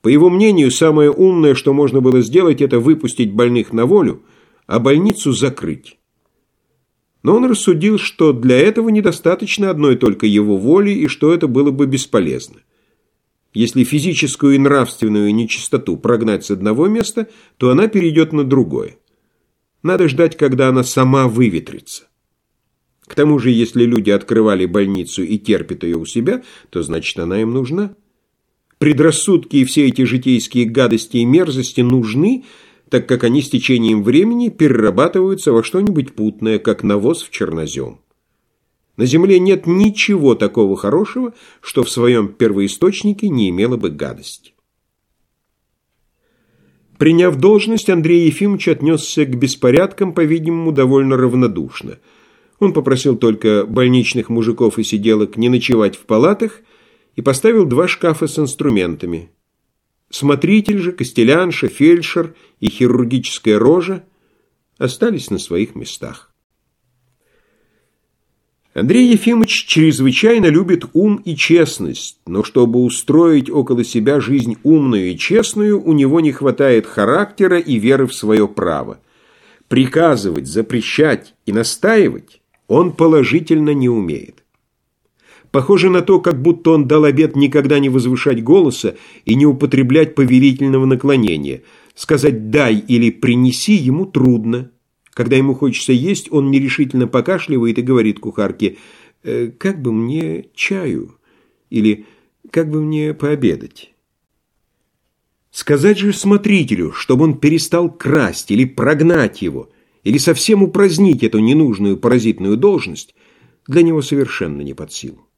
По 0.00 0.08
его 0.08 0.28
мнению, 0.28 0.70
самое 0.70 1.10
умное, 1.10 1.54
что 1.54 1.72
можно 1.72 2.02
было 2.02 2.20
сделать, 2.20 2.60
это 2.60 2.78
выпустить 2.78 3.32
больных 3.32 3.72
на 3.72 3.86
волю, 3.86 4.22
а 4.66 4.78
больницу 4.78 5.32
закрыть. 5.32 5.96
Но 7.24 7.36
он 7.36 7.46
рассудил, 7.46 7.98
что 7.98 8.34
для 8.34 8.58
этого 8.58 8.90
недостаточно 8.90 9.70
одной 9.70 9.96
только 9.96 10.26
его 10.26 10.58
воли 10.58 10.90
и 10.90 11.08
что 11.08 11.32
это 11.32 11.48
было 11.48 11.70
бы 11.70 11.86
бесполезно. 11.86 12.60
Если 13.54 13.82
физическую 13.82 14.56
и 14.56 14.58
нравственную 14.58 15.34
нечистоту 15.34 15.96
прогнать 15.96 16.44
с 16.44 16.50
одного 16.50 16.86
места, 16.86 17.28
то 17.56 17.70
она 17.70 17.88
перейдет 17.88 18.34
на 18.34 18.44
другое. 18.44 18.98
Надо 19.82 20.06
ждать, 20.08 20.36
когда 20.36 20.68
она 20.68 20.84
сама 20.84 21.26
выветрится. 21.26 22.04
К 23.06 23.14
тому 23.14 23.38
же, 23.38 23.50
если 23.50 23.84
люди 23.84 24.10
открывали 24.10 24.66
больницу 24.66 25.22
и 25.22 25.38
терпят 25.38 25.82
ее 25.82 25.96
у 25.96 26.04
себя, 26.04 26.42
то 26.68 26.82
значит 26.82 27.18
она 27.18 27.40
им 27.40 27.54
нужна. 27.54 27.94
Предрассудки 28.76 29.56
и 29.56 29.64
все 29.64 29.86
эти 29.86 30.02
житейские 30.02 30.66
гадости 30.66 31.18
и 31.18 31.24
мерзости 31.24 31.80
нужны, 31.80 32.44
так 32.94 33.08
как 33.08 33.24
они 33.24 33.42
с 33.42 33.50
течением 33.50 34.04
времени 34.04 34.50
перерабатываются 34.50 35.50
во 35.50 35.64
что-нибудь 35.64 36.14
путное, 36.14 36.60
как 36.60 36.84
навоз 36.84 37.24
в 37.24 37.30
чернозем. 37.30 37.98
На 38.96 39.04
Земле 39.04 39.40
нет 39.40 39.66
ничего 39.66 40.36
такого 40.36 40.76
хорошего, 40.76 41.34
что 41.60 41.82
в 41.82 41.90
своем 41.90 42.28
первоисточнике 42.28 43.28
не 43.30 43.48
имело 43.50 43.76
бы 43.76 43.90
гадости. 43.90 44.54
Приняв 46.96 47.34
должность, 47.34 47.90
Андрей 47.90 48.26
Ефимович 48.26 48.68
отнесся 48.68 49.24
к 49.24 49.36
беспорядкам, 49.36 50.12
по-видимому, 50.12 50.70
довольно 50.70 51.16
равнодушно. 51.16 51.98
Он 52.60 52.72
попросил 52.72 53.16
только 53.16 53.66
больничных 53.66 54.28
мужиков 54.28 54.78
и 54.78 54.84
сиделок 54.84 55.36
не 55.36 55.48
ночевать 55.48 55.96
в 55.96 56.06
палатах 56.06 56.60
и 57.16 57.22
поставил 57.22 57.64
два 57.64 57.88
шкафа 57.88 58.28
с 58.28 58.38
инструментами. 58.38 59.30
Смотритель 60.14 60.78
же, 60.78 60.92
костелянша, 60.92 61.66
фельдшер 61.66 62.36
и 62.60 62.68
хирургическая 62.68 63.58
рожа 63.58 64.04
остались 64.78 65.28
на 65.28 65.40
своих 65.40 65.74
местах. 65.74 66.32
Андрей 68.74 69.10
Ефимович 69.10 69.66
чрезвычайно 69.66 70.46
любит 70.46 70.84
ум 70.92 71.16
и 71.16 71.34
честность, 71.34 72.20
но 72.28 72.44
чтобы 72.44 72.84
устроить 72.84 73.50
около 73.50 73.82
себя 73.82 74.20
жизнь 74.20 74.56
умную 74.62 75.10
и 75.10 75.18
честную, 75.18 75.82
у 75.82 75.92
него 75.92 76.20
не 76.20 76.30
хватает 76.30 76.86
характера 76.86 77.58
и 77.58 77.80
веры 77.80 78.06
в 78.06 78.14
свое 78.14 78.46
право. 78.46 79.00
Приказывать, 79.66 80.46
запрещать 80.46 81.34
и 81.44 81.50
настаивать 81.52 82.40
он 82.68 82.92
положительно 82.92 83.70
не 83.70 83.88
умеет. 83.88 84.43
Похоже 85.54 85.88
на 85.88 86.02
то, 86.02 86.18
как 86.18 86.42
будто 86.42 86.72
он 86.72 86.88
дал 86.88 87.04
обет 87.04 87.36
никогда 87.36 87.78
не 87.78 87.88
возвышать 87.88 88.42
голоса 88.42 88.96
и 89.24 89.36
не 89.36 89.46
употреблять 89.46 90.16
повелительного 90.16 90.84
наклонения. 90.84 91.62
Сказать 91.94 92.50
«дай» 92.50 92.74
или 92.76 93.10
«принеси» 93.10 93.74
ему 93.74 94.04
трудно. 94.04 94.72
Когда 95.10 95.36
ему 95.36 95.54
хочется 95.54 95.92
есть, 95.92 96.26
он 96.32 96.50
нерешительно 96.50 97.06
покашливает 97.06 97.78
и 97.78 97.82
говорит 97.82 98.18
кухарке 98.18 98.78
«Э, 99.22 99.52
«Как 99.56 99.80
бы 99.80 99.92
мне 99.92 100.46
чаю?» 100.56 101.18
или 101.70 102.06
«Как 102.50 102.68
бы 102.68 102.80
мне 102.80 103.14
пообедать?» 103.14 103.94
Сказать 105.52 105.98
же 105.98 106.12
смотрителю, 106.12 106.90
чтобы 106.90 107.26
он 107.26 107.38
перестал 107.38 107.92
красть 107.92 108.50
или 108.50 108.64
прогнать 108.64 109.40
его, 109.40 109.70
или 110.02 110.18
совсем 110.18 110.64
упразднить 110.64 111.22
эту 111.22 111.38
ненужную 111.38 111.96
паразитную 111.96 112.56
должность, 112.56 113.14
для 113.68 113.82
него 113.82 114.02
совершенно 114.02 114.60
не 114.62 114.74
под 114.74 114.92
силу. 114.92 115.28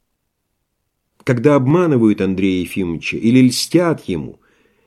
Когда 1.27 1.57
обманывают 1.57 2.23
Андрея 2.23 2.63
Ефимовича 2.63 3.19
или 3.19 3.49
льстят 3.49 4.09
ему, 4.09 4.41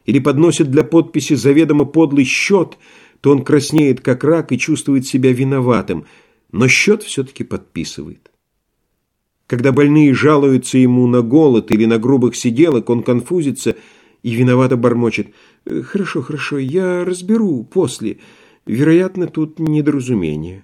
или 0.05 0.17
подносят 0.17 0.71
для 0.71 0.83
подписи 0.83 1.35
заведомо 1.35 1.85
подлый 1.85 2.23
счет– 2.23 2.77
то 3.21 3.31
он 3.31 3.43
краснеет 3.43 4.01
как 4.01 4.23
рак 4.23 4.51
и 4.51 4.57
чувствует 4.57 5.05
себя 5.05 5.31
виноватым, 5.33 6.05
но 6.51 6.67
счет 6.67 7.03
все-таки 7.03 7.43
подписывает. 7.43 8.31
Когда 9.47 9.71
больные 9.71 10.13
жалуются 10.13 10.77
ему 10.77 11.07
на 11.07 11.21
голод 11.21 11.71
или 11.71 11.85
на 11.85 11.97
грубых 11.97 12.35
сиделок, 12.35 12.89
он 12.89 13.03
конфузится 13.03 13.75
и 14.21 14.31
виновато 14.31 14.77
бормочет. 14.77 15.29
«Э, 15.65 15.81
«Хорошо, 15.81 16.21
хорошо, 16.21 16.59
я 16.59 17.03
разберу 17.03 17.63
после. 17.63 18.19
Вероятно, 18.65 19.27
тут 19.27 19.59
недоразумение». 19.59 20.63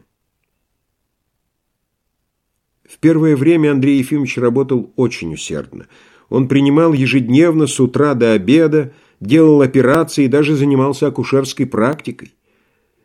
В 2.87 2.99
первое 2.99 3.35
время 3.35 3.71
Андрей 3.71 3.97
Ефимович 3.97 4.37
работал 4.37 4.93
очень 4.95 5.33
усердно. 5.33 5.87
Он 6.29 6.47
принимал 6.47 6.93
ежедневно 6.93 7.67
с 7.67 7.79
утра 7.79 8.13
до 8.13 8.33
обеда, 8.33 8.93
делал 9.19 9.61
операции 9.61 10.25
и 10.25 10.29
даже 10.29 10.55
занимался 10.55 11.07
акушерской 11.07 11.65
практикой. 11.65 12.33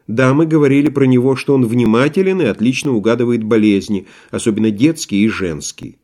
Дамы 0.06 0.44
говорили 0.44 0.90
про 0.90 1.04
него, 1.04 1.36
что 1.36 1.54
он 1.54 1.66
внимателен 1.66 2.42
и 2.42 2.46
отлично 2.46 2.92
угадывает 2.92 3.44
болезни, 3.44 4.06
особенно 4.30 4.70
детские 4.70 5.24
и 5.24 5.28
женские. 5.28 5.96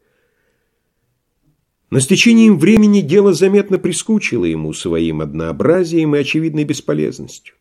Но 1.90 2.00
с 2.00 2.06
течением 2.06 2.58
времени 2.58 3.00
дело 3.00 3.32
заметно 3.32 3.78
прискучило 3.78 4.44
ему 4.44 4.72
своим 4.72 5.20
однообразием 5.20 6.14
и 6.14 6.20
очевидной 6.20 6.64
бесполезностью. 6.64 7.55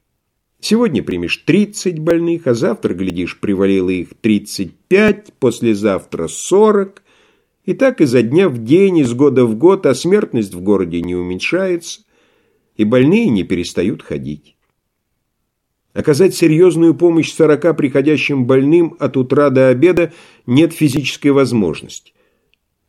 Сегодня 0.68 1.04
примешь 1.04 1.38
30 1.46 2.00
больных, 2.00 2.48
а 2.48 2.56
завтра, 2.56 2.96
глядишь, 2.96 3.40
привалило 3.40 3.92
их 3.92 4.16
35, 4.20 5.34
послезавтра 5.34 6.28
40. 6.28 7.04
И 7.66 7.76
так 7.76 8.02
изо 8.02 8.24
дня 8.24 8.50
в 8.50 8.64
день, 8.64 8.98
из 8.98 9.14
года 9.14 9.46
в 9.46 9.56
год, 9.56 9.86
а 9.86 9.94
смертность 9.94 10.56
в 10.56 10.62
городе 10.62 11.04
не 11.04 11.14
уменьшается, 11.14 12.02
и 12.78 12.84
больные 12.84 13.30
не 13.30 13.44
перестают 13.44 14.02
ходить. 14.02 14.56
Оказать 15.94 16.34
серьезную 16.34 16.96
помощь 16.96 17.32
40 17.32 17.78
приходящим 17.78 18.48
больным 18.48 18.96
от 18.98 19.18
утра 19.18 19.52
до 19.52 19.70
обеда 19.70 20.14
нет 20.48 20.74
физической 20.74 21.30
возможности. 21.30 22.14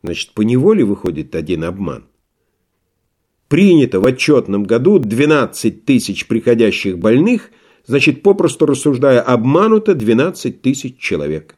Значит, 0.01 0.31
по 0.33 0.41
неволе 0.41 0.83
выходит 0.83 1.35
один 1.35 1.63
обман. 1.63 2.07
Принято 3.47 3.99
в 3.99 4.07
отчетном 4.07 4.63
году 4.63 4.97
12 4.97 5.85
тысяч 5.85 6.25
приходящих 6.25 6.97
больных– 6.97 7.51
Значит, 7.87 8.21
попросту 8.21 8.65
рассуждая, 8.65 9.21
обмануто 9.21 9.95
12 9.95 10.61
тысяч 10.61 10.97
человек. 10.97 11.55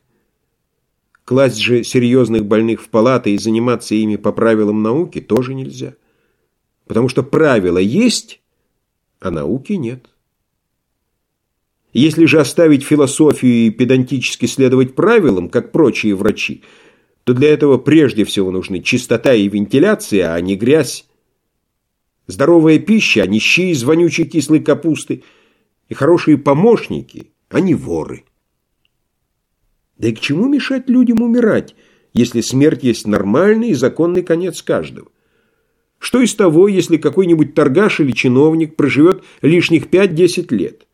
Класть 1.26 1.58
же 1.58 1.84
серьезных 1.84 2.46
больных 2.46 2.84
в 2.84 2.90
палаты 2.90 3.34
и 3.34 3.38
заниматься 3.40 3.96
ими 3.96 4.16
по 4.16 4.32
правилам 4.32 4.84
науки 4.84 5.22
тоже 5.22 5.56
нельзя. 5.56 5.96
Потому 6.86 7.10
что 7.10 7.24
правила 7.24 7.80
есть, 7.80 8.42
а 9.20 9.32
науки 9.32 9.74
нет. 9.74 10.06
Если 11.94 12.26
же 12.26 12.40
оставить 12.40 12.84
философию 12.84 13.66
и 13.66 13.72
педантически 13.72 14.46
следовать 14.46 14.94
правилам, 14.94 15.50
как 15.50 15.72
прочие 15.72 16.14
врачи, 16.14 16.62
то 17.24 17.34
для 17.34 17.50
этого 17.50 17.80
прежде 17.80 18.24
всего 18.24 18.52
нужны 18.52 18.84
чистота 18.84 19.34
и 19.34 19.50
вентиляция, 19.50 20.32
а 20.32 20.42
не 20.42 20.56
грязь. 20.56 21.08
Здоровая 22.28 22.78
пища, 22.78 23.24
а 23.24 23.28
не 23.28 23.40
щи 23.40 23.72
из 23.72 23.84
вонючей 23.84 24.26
кислой 24.26 24.60
капусты– 24.60 25.24
и 25.90 25.94
хорошие 25.94 26.38
помощники, 26.38 27.32
а 27.50 27.60
не 27.60 27.76
воры. 27.76 28.24
Да 29.98 30.08
и 30.08 30.14
к 30.14 30.20
чему 30.20 30.48
мешать 30.48 30.88
людям 30.88 31.22
умирать, 31.22 31.76
если 32.14 32.42
смерть 32.42 32.84
есть 32.84 33.06
нормальный 33.06 33.72
и 33.72 33.74
законный 33.74 34.24
конец 34.24 34.62
каждого? 34.62 35.10
Что 35.98 36.22
из 36.22 36.34
того, 36.34 36.70
если 36.70 36.96
какой-нибудь 36.96 37.54
торгаш 37.54 38.00
или 38.00 38.12
чиновник 38.12 38.78
проживет 38.78 39.24
лишних 39.42 39.88
5-10 39.88 40.56
лет? 40.56 40.88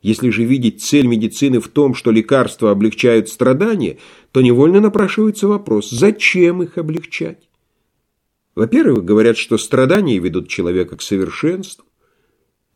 Если 0.00 0.30
же 0.30 0.44
видеть 0.44 0.82
цель 0.82 1.06
медицины 1.06 1.60
в 1.60 1.68
том, 1.68 1.94
что 1.94 2.10
лекарства 2.10 2.70
облегчают 2.70 3.28
страдания, 3.28 3.98
то 4.32 4.40
невольно 4.40 4.80
напрашивается 4.80 5.46
вопрос, 5.46 5.90
зачем 5.90 6.62
их 6.62 6.78
облегчать? 6.78 7.48
Во-первых, 8.54 9.04
говорят, 9.04 9.36
что 9.36 9.58
страдания 9.58 10.18
ведут 10.18 10.48
человека 10.48 10.96
к 10.96 11.02
совершенству. 11.02 11.84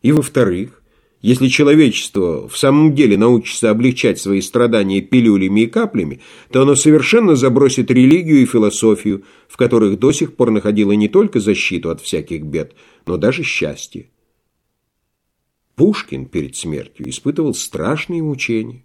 И 0.02 0.12
во-вторых, 0.12 0.82
если 1.22 1.48
человечество 1.48 2.48
в 2.48 2.56
самом 2.56 2.94
деле 2.94 3.16
научится 3.16 3.70
облегчать 3.70 4.20
свои 4.20 4.40
страдания 4.40 5.00
пилюлями 5.00 5.62
и 5.62 5.66
каплями, 5.66 6.20
то 6.50 6.62
оно 6.62 6.74
совершенно 6.74 7.36
забросит 7.36 7.90
религию 7.90 8.42
и 8.42 8.46
философию, 8.46 9.24
в 9.48 9.56
которых 9.56 9.98
до 9.98 10.12
сих 10.12 10.36
пор 10.36 10.50
находило 10.50 10.92
не 10.92 11.08
только 11.08 11.40
защиту 11.40 11.90
от 11.90 12.00
всяких 12.00 12.42
бед, 12.42 12.74
но 13.06 13.16
даже 13.16 13.42
счастье. 13.42 14.10
Пушкин 15.74 16.26
перед 16.26 16.56
смертью 16.56 17.08
испытывал 17.08 17.54
страшные 17.54 18.22
мучения. 18.22 18.84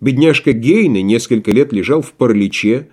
Бедняжка 0.00 0.52
Гейна 0.52 1.00
несколько 1.02 1.52
лет 1.52 1.72
лежал 1.72 2.02
в 2.02 2.12
параличе. 2.12 2.90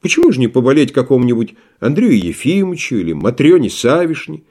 Почему 0.00 0.32
же 0.32 0.40
не 0.40 0.48
поболеть 0.48 0.92
какому-нибудь 0.92 1.54
Андрею 1.78 2.18
Ефимовичу 2.18 2.96
или 2.96 3.12
Матрёне 3.12 3.70
Савишне? 3.70 4.42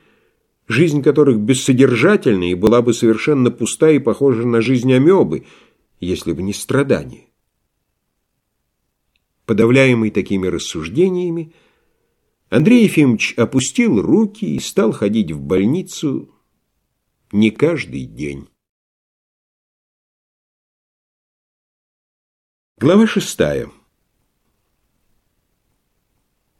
Жизнь 0.69 1.01
которых 1.01 1.39
бессодержательна 1.39 2.51
и 2.51 2.53
была 2.53 2.83
бы 2.83 2.93
совершенно 2.93 3.49
пуста 3.49 3.89
и 3.89 3.97
похожа 3.97 4.47
на 4.47 4.61
жизнь 4.61 4.93
амебы, 4.93 5.45
если 5.99 6.31
бы 6.31 6.43
не 6.43 6.53
страдания. 6.53 7.25
Подавляемый 9.45 10.11
такими 10.11 10.45
рассуждениями, 10.45 11.53
Андрей 12.49 12.83
Ефимович 12.83 13.33
опустил 13.35 13.99
руки 13.99 14.45
и 14.45 14.59
стал 14.59 14.91
ходить 14.91 15.31
в 15.31 15.41
больницу 15.41 16.29
не 17.31 17.49
каждый 17.49 18.05
день. 18.05 18.47
Глава 22.77 23.07
шестая. 23.07 23.71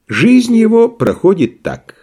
Жизнь 0.07 0.55
его 0.55 0.89
проходит 0.89 1.61
так. 1.61 1.98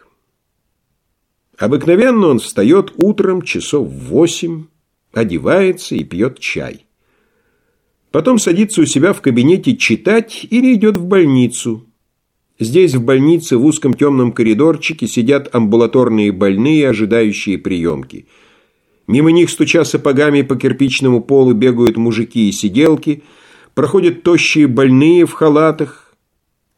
Обыкновенно 1.58 2.28
он 2.28 2.38
встает 2.38 2.92
утром 2.96 3.42
часов 3.42 3.88
в 3.88 4.08
восемь, 4.08 4.64
одевается 5.12 5.94
и 5.94 6.04
пьет 6.04 6.38
чай. 6.38 6.86
Потом 8.10 8.38
садится 8.38 8.82
у 8.82 8.86
себя 8.86 9.12
в 9.12 9.20
кабинете 9.20 9.76
читать 9.76 10.46
или 10.48 10.74
идет 10.74 10.96
в 10.96 11.06
больницу. 11.06 11.86
Здесь, 12.58 12.94
в 12.94 13.04
больнице, 13.04 13.56
в 13.56 13.64
узком 13.64 13.94
темном 13.94 14.32
коридорчике 14.32 15.06
сидят 15.06 15.54
амбулаторные 15.54 16.32
больные, 16.32 16.88
ожидающие 16.88 17.58
приемки. 17.58 18.26
Мимо 19.06 19.30
них, 19.30 19.50
стуча 19.50 19.84
сапогами 19.84 20.42
по 20.42 20.56
кирпичному 20.56 21.22
полу, 21.22 21.52
бегают 21.52 21.96
мужики 21.96 22.48
и 22.48 22.52
сиделки, 22.52 23.22
проходят 23.74 24.22
тощие 24.22 24.66
больные 24.66 25.26
в 25.26 25.32
халатах, 25.32 26.14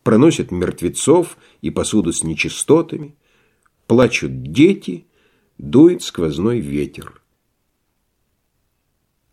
проносят 0.03 0.51
мертвецов 0.51 1.37
и 1.63 1.71
посуду 1.71 2.13
с 2.13 2.25
нечистотами. 2.25 3.15
Плачут 3.89 4.43
дети, 4.43 5.07
дует 5.57 6.03
сквозной 6.03 6.61
ветер. 6.61 7.23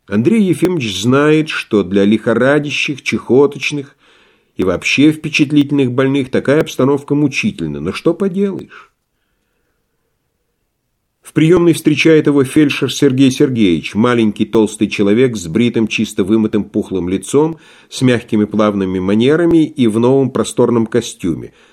Андрей 0.08 0.44
Ефимович 0.44 1.02
знает, 1.02 1.50
что 1.50 1.84
для 1.84 2.06
лихорадящих, 2.06 3.02
чехоточных 3.02 3.98
и 4.56 4.64
вообще 4.64 5.12
впечатлительных 5.12 5.92
больных 5.92 6.32
такая 6.32 6.62
обстановка 6.62 7.16
мучительна. 7.16 7.82
Но 7.82 7.92
что 7.92 8.14
поделаешь? 8.14 8.94
В 11.22 11.34
приемной 11.34 11.74
встречает 11.74 12.28
его 12.28 12.46
фельдшер 12.46 12.94
Сергей 12.94 13.32
Сергеевич, 13.32 13.94
маленький 13.94 14.46
толстый 14.46 14.88
человек 14.88 15.36
с 15.36 15.48
бритым, 15.48 15.90
чисто 15.90 16.24
вымытым 16.24 16.64
пухлым 16.64 17.10
лицом, 17.10 17.60
с 17.90 18.02
мягкими 18.02 18.46
плавными 18.46 19.00
манерами 19.00 19.66
и 19.66 19.88
в 19.88 20.00
новом 20.00 20.32
просторном 20.32 20.86
костюме– 20.86 21.52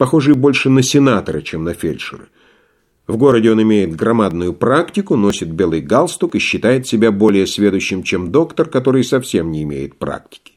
похожий 0.00 0.34
больше 0.34 0.70
на 0.70 0.82
сенатора, 0.82 1.42
чем 1.42 1.62
на 1.62 1.74
фельдшера. 1.74 2.30
В 3.06 3.18
городе 3.18 3.52
он 3.52 3.60
имеет 3.60 3.94
громадную 3.94 4.54
практику, 4.54 5.14
носит 5.14 5.50
белый 5.52 5.82
галстук 5.82 6.36
и 6.36 6.38
считает 6.38 6.86
себя 6.86 7.12
более 7.12 7.46
сведущим, 7.46 8.02
чем 8.02 8.32
доктор, 8.32 8.66
который 8.66 9.04
совсем 9.04 9.52
не 9.52 9.62
имеет 9.62 9.98
практики. 9.98 10.54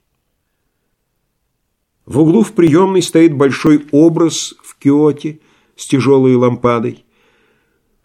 В 2.05 2.19
углу 2.19 2.43
в 2.43 2.53
приемной 2.53 3.01
стоит 3.01 3.35
большой 3.35 3.85
образ 3.91 4.53
в 4.63 4.79
киоте 4.79 5.39
с 5.75 5.87
тяжелой 5.87 6.35
лампадой. 6.35 7.03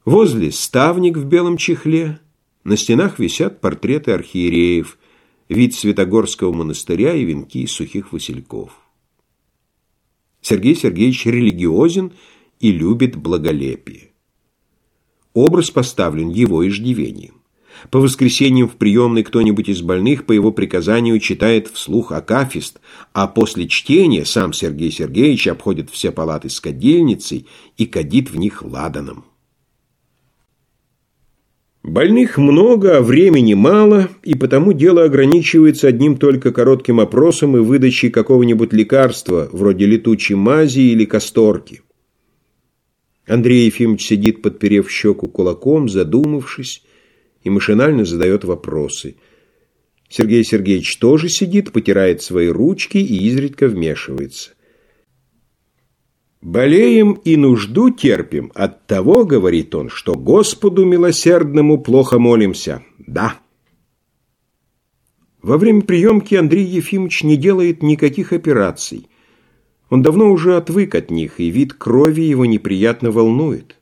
Возле 0.05 0.51
ставник 0.51 1.17
в 1.17 1.25
белом 1.25 1.57
чехле. 1.57 2.19
На 2.65 2.77
стенах 2.77 3.21
висят 3.21 3.61
портреты 3.61 4.11
архиереев, 4.11 4.99
вид 5.49 5.73
Святогорского 5.73 6.53
монастыря 6.53 7.15
и 7.15 7.23
венки 7.23 7.65
сухих 7.67 8.13
васильков. 8.13 8.73
Сергей 10.49 10.75
Сергеевич 10.75 11.27
религиозен 11.27 12.13
и 12.59 12.73
любит 12.73 13.17
благолепие. 13.17 14.13
Образ 15.35 15.71
поставлен 15.71 16.31
его 16.31 16.67
иждивением. 16.67 17.35
По 17.91 18.01
воскресеньям 18.01 18.67
в 18.67 18.77
приемной 18.77 19.25
кто-нибудь 19.25 19.69
из 19.69 19.83
больных 19.83 20.25
по 20.25 20.33
его 20.33 20.51
приказанию 20.51 21.21
читает 21.21 21.69
вслух 21.69 22.13
акафист, 22.13 22.81
а 23.13 23.29
после 23.29 23.69
чтения 23.69 24.25
сам 24.25 24.55
Сергей 24.55 24.91
Сергеевич 24.91 25.49
обходит 25.49 25.91
все 25.91 26.13
палаты 26.13 26.49
с 26.49 26.61
кадильницей 26.61 27.47
и 27.77 27.85
кадит 27.85 28.31
в 28.31 28.39
них 28.39 28.63
ладаном. 28.63 29.27
Больных 31.89 32.37
много, 32.37 32.99
а 32.99 33.01
времени 33.01 33.55
мало, 33.55 34.11
и 34.23 34.35
потому 34.35 34.75
дело 34.75 35.05
ограничивается 35.05 35.89
одним 35.89 36.19
только 36.19 36.53
коротким 36.53 37.01
опросом 37.01 37.57
и 37.57 37.61
выдачей 37.61 38.11
какого-нибудь 38.11 38.75
лекарства, 38.75 39.49
вроде 39.53 39.87
летучей 39.87 40.35
мази 40.35 40.81
или 40.81 41.07
касторки. 41.07 41.81
Андрей 43.27 43.65
Ефимович 43.65 44.07
сидит, 44.07 44.43
подперев 44.43 44.91
щеку 44.91 45.29
кулаком, 45.29 45.89
задумавшись, 45.89 46.83
и 47.43 47.49
машинально 47.49 48.05
задает 48.05 48.45
вопросы. 48.45 49.17
Сергей 50.11 50.45
Сергеевич 50.45 50.99
тоже 50.99 51.31
сидит, 51.31 51.73
потирает 51.73 52.21
свои 52.21 52.49
ручки 52.49 52.99
и 52.99 53.27
изредка 53.29 53.67
вмешивается. 53.67 54.51
«Болеем 56.41 57.15
и 57.25 57.37
нужду 57.37 57.91
терпим, 57.91 58.53
от 58.55 58.87
того,— 58.87 59.25
говорит 59.27 59.75
он,— 59.75 59.89
что 59.91 60.15
Господу 60.15 60.85
милосердному 60.85 61.79
плохо 61.79 62.19
молимся. 62.19 62.83
Да». 62.99 63.41
Во 65.43 65.57
время 65.59 65.83
приемки 65.83 66.37
Андрей 66.37 66.65
Ефимович 66.65 67.25
не 67.25 67.37
делает 67.37 67.83
никаких 67.83 68.33
операций. 68.33 69.09
Он 69.91 70.03
давно 70.03 70.31
уже 70.31 70.57
отвык 70.57 70.95
от 70.95 71.11
них, 71.11 71.41
и 71.41 71.49
вид 71.49 71.75
крови 71.75 72.23
его 72.23 72.45
неприятно 72.45 73.11
волнует. 73.11 73.79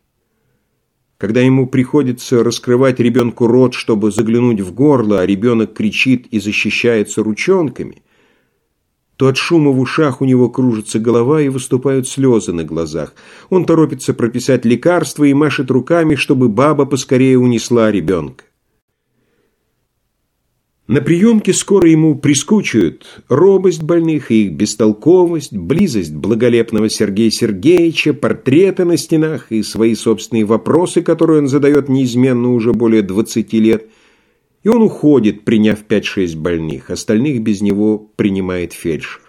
Когда 1.18 1.40
ему 1.40 1.66
приходится 1.66 2.44
раскрывать 2.44 3.00
ребенку 3.00 3.46
рот, 3.46 3.74
чтобы 3.74 4.12
заглянуть 4.12 4.61
в 4.61 4.72
горло, 4.74 5.20
а 5.20 5.26
ребенок 5.26 5.72
кричит 5.72 6.26
и 6.30 6.38
защищается 6.38 7.22
ручонками, 7.22 8.02
то 9.16 9.28
от 9.28 9.36
шума 9.36 9.70
в 9.70 9.80
ушах 9.80 10.20
у 10.20 10.24
него 10.24 10.48
кружится 10.48 10.98
голова 10.98 11.40
и 11.40 11.48
выступают 11.48 12.06
слезы 12.06 12.52
на 12.52 12.64
глазах. 12.64 13.14
Он 13.48 13.64
торопится 13.64 14.14
прописать 14.14 14.64
лекарства 14.64 15.24
и 15.24 15.34
машет 15.34 15.70
руками, 15.70 16.14
чтобы 16.14 16.48
баба 16.48 16.84
поскорее 16.84 17.38
унесла 17.38 17.90
ребенка. 17.90 18.44
На 20.86 21.00
приемке 21.00 21.52
скоро 21.52 21.90
ему 21.90 22.14
прискучают 22.16 23.24
робость 23.28 23.82
больных 23.82 24.30
и 24.30 24.44
их 24.44 24.52
бестолковость, 24.52 25.52
близость 25.52 26.14
благолепного 26.14 26.88
Сергея 26.88 27.30
Сергеевича, 27.30 28.14
портреты 28.14 28.84
на 28.84 28.96
стенах 28.96 29.50
и 29.50 29.64
свои 29.64 29.96
собственные 29.96 30.44
вопросы, 30.44 31.02
которые 31.02 31.40
он 31.40 31.48
задает 31.48 31.88
неизменно 31.88 32.52
уже 32.52 32.72
более 32.72 33.02
20 33.02 33.52
лет. 33.54 33.86
И 34.66 34.68
он 34.68 34.82
уходит, 34.82 35.44
приняв 35.44 35.84
5-6 35.88 36.36
больных, 36.36 36.90
остальных 36.90 37.40
без 37.40 37.60
него 37.60 37.98
принимает 37.98 38.72
фельдшер. 38.72 39.22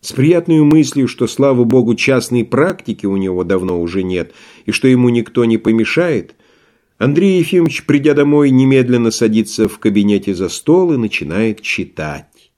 С 0.00 0.10
приятной 0.10 0.60
мыслью, 0.64 1.06
что, 1.06 1.28
слава 1.28 1.62
богу, 1.62 1.94
частной 1.94 2.44
практики 2.44 3.06
у 3.06 3.16
него 3.16 3.44
давно 3.44 3.80
уже 3.80 4.02
нет, 4.02 4.32
и 4.66 4.72
что 4.72 4.88
ему 4.88 5.08
никто 5.10 5.44
не 5.44 5.56
помешает– 5.56 6.34
Андрей 6.98 7.38
Ефимович, 7.38 7.86
придя 7.86 8.12
домой, 8.12 8.50
немедленно 8.50 9.12
садится 9.12 9.68
в 9.68 9.78
кабинете 9.78 10.34
за 10.34 10.48
стол 10.48 10.92
и 10.92 10.96
начинает 10.96 11.62
читать. 11.62 12.52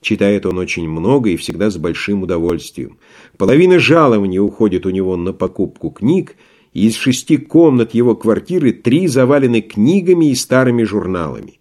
Читает 0.00 0.46
он 0.46 0.58
очень 0.58 0.88
много 0.88 1.30
и 1.30 1.36
всегда 1.36 1.70
с 1.70 1.76
большим 1.76 2.22
удовольствием. 2.22 2.98
Половина 3.36 3.78
жалования 3.78 4.40
уходит 4.40 4.86
у 4.86 4.90
него 4.90 5.16
на 5.16 5.32
покупку 5.32 5.90
книг, 5.90 6.34
и 6.72 6.86
из 6.86 6.94
шести 6.96 7.36
комнат 7.36 7.94
его 7.94 8.14
квартиры 8.14 8.72
три 8.72 9.06
завалены 9.06 9.60
книгами 9.60 10.30
и 10.30 10.34
старыми 10.34 10.84
журналами. 10.84 11.60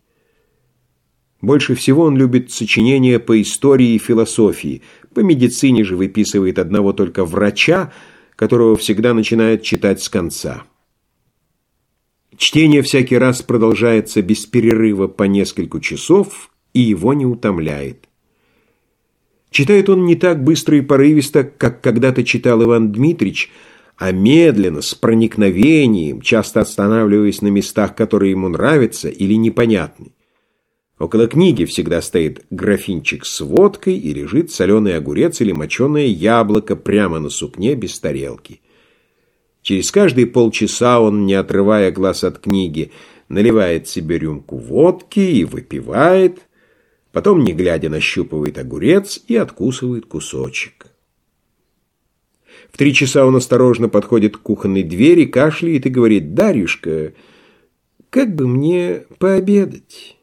Больше 1.41 1.75
всего 1.75 2.03
он 2.03 2.17
любит 2.17 2.51
сочинения 2.51 3.17
по 3.17 3.41
истории 3.41 3.95
и 3.95 3.97
философии. 3.97 4.81
По 5.13 5.21
медицине 5.21 5.83
же 5.83 5.95
выписывает 5.95 6.59
одного 6.59 6.91
только 6.91 7.23
врача, 7.23 7.93
которого 8.35 8.75
всегда 8.75 9.13
начинает 9.13 9.63
читать 9.63 10.01
с 10.01 10.09
конца. 10.09 10.63
Чтение 12.37 12.81
всякий 12.81 13.17
раз 13.17 13.41
продолжается 13.41 14.21
без 14.21 14.45
перерыва 14.45 15.07
по 15.07 15.23
несколько 15.23 15.81
часов 15.81 16.51
и 16.73 16.81
его 16.81 17.13
не 17.13 17.25
утомляет. 17.25 18.07
Читает 19.49 19.89
он 19.89 20.05
не 20.05 20.15
так 20.15 20.43
быстро 20.43 20.77
и 20.77 20.81
порывисто, 20.81 21.43
как 21.43 21.81
когда-то 21.81 22.23
читал 22.23 22.63
Иван 22.63 22.91
Дмитрич, 22.91 23.51
а 23.99 24.13
медленно, 24.13 24.81
с 24.81 24.95
проникновением, 24.95 26.21
часто 26.21 26.61
останавливаясь 26.61 27.41
на 27.41 27.49
местах, 27.49 27.95
которые 27.95 28.31
ему 28.31 28.47
нравятся 28.47 29.09
или 29.09 29.33
непонятны. 29.33 30.13
Около 30.97 31.27
книги 31.27 31.65
всегда 31.65 32.01
стоит 32.01 32.45
графинчик 32.49 33.25
с 33.25 33.41
водкой 33.41 33.97
и 33.97 34.13
лежит 34.13 34.51
соленый 34.51 34.95
огурец 34.95 35.41
или 35.41 35.51
моченое 35.51 36.05
яблоко 36.05 36.77
прямо 36.77 37.19
на 37.19 37.29
сукне 37.29 37.75
без 37.75 37.99
тарелки. 37.99 38.61
Через 39.63 39.91
каждые 39.91 40.27
полчаса 40.27 41.01
он, 41.01 41.25
не 41.25 41.33
отрывая 41.33 41.91
глаз 41.91 42.23
от 42.23 42.39
книги, 42.39 42.93
наливает 43.27 43.89
себе 43.89 44.17
рюмку 44.17 44.57
водки 44.57 45.19
и 45.19 45.43
выпивает, 45.43 46.39
потом, 47.11 47.43
не 47.43 47.51
глядя, 47.51 47.89
нащупывает 47.89 48.57
огурец 48.57 49.21
и 49.27 49.35
откусывает 49.35 50.05
кусочек. 50.05 50.88
Три 52.79 52.93
часа 52.93 53.25
он 53.25 53.35
осторожно 53.35 53.89
подходит 53.89 54.37
к 54.37 54.41
кухонной 54.41 54.83
двери, 54.83 55.25
кашляет 55.25 55.85
и 55.85 55.89
говорит, 55.89 56.33
«Дарюшка, 56.33 57.11
как 58.09 58.33
бы 58.33 58.47
мне 58.47 59.03
пообедать?» 59.17 60.15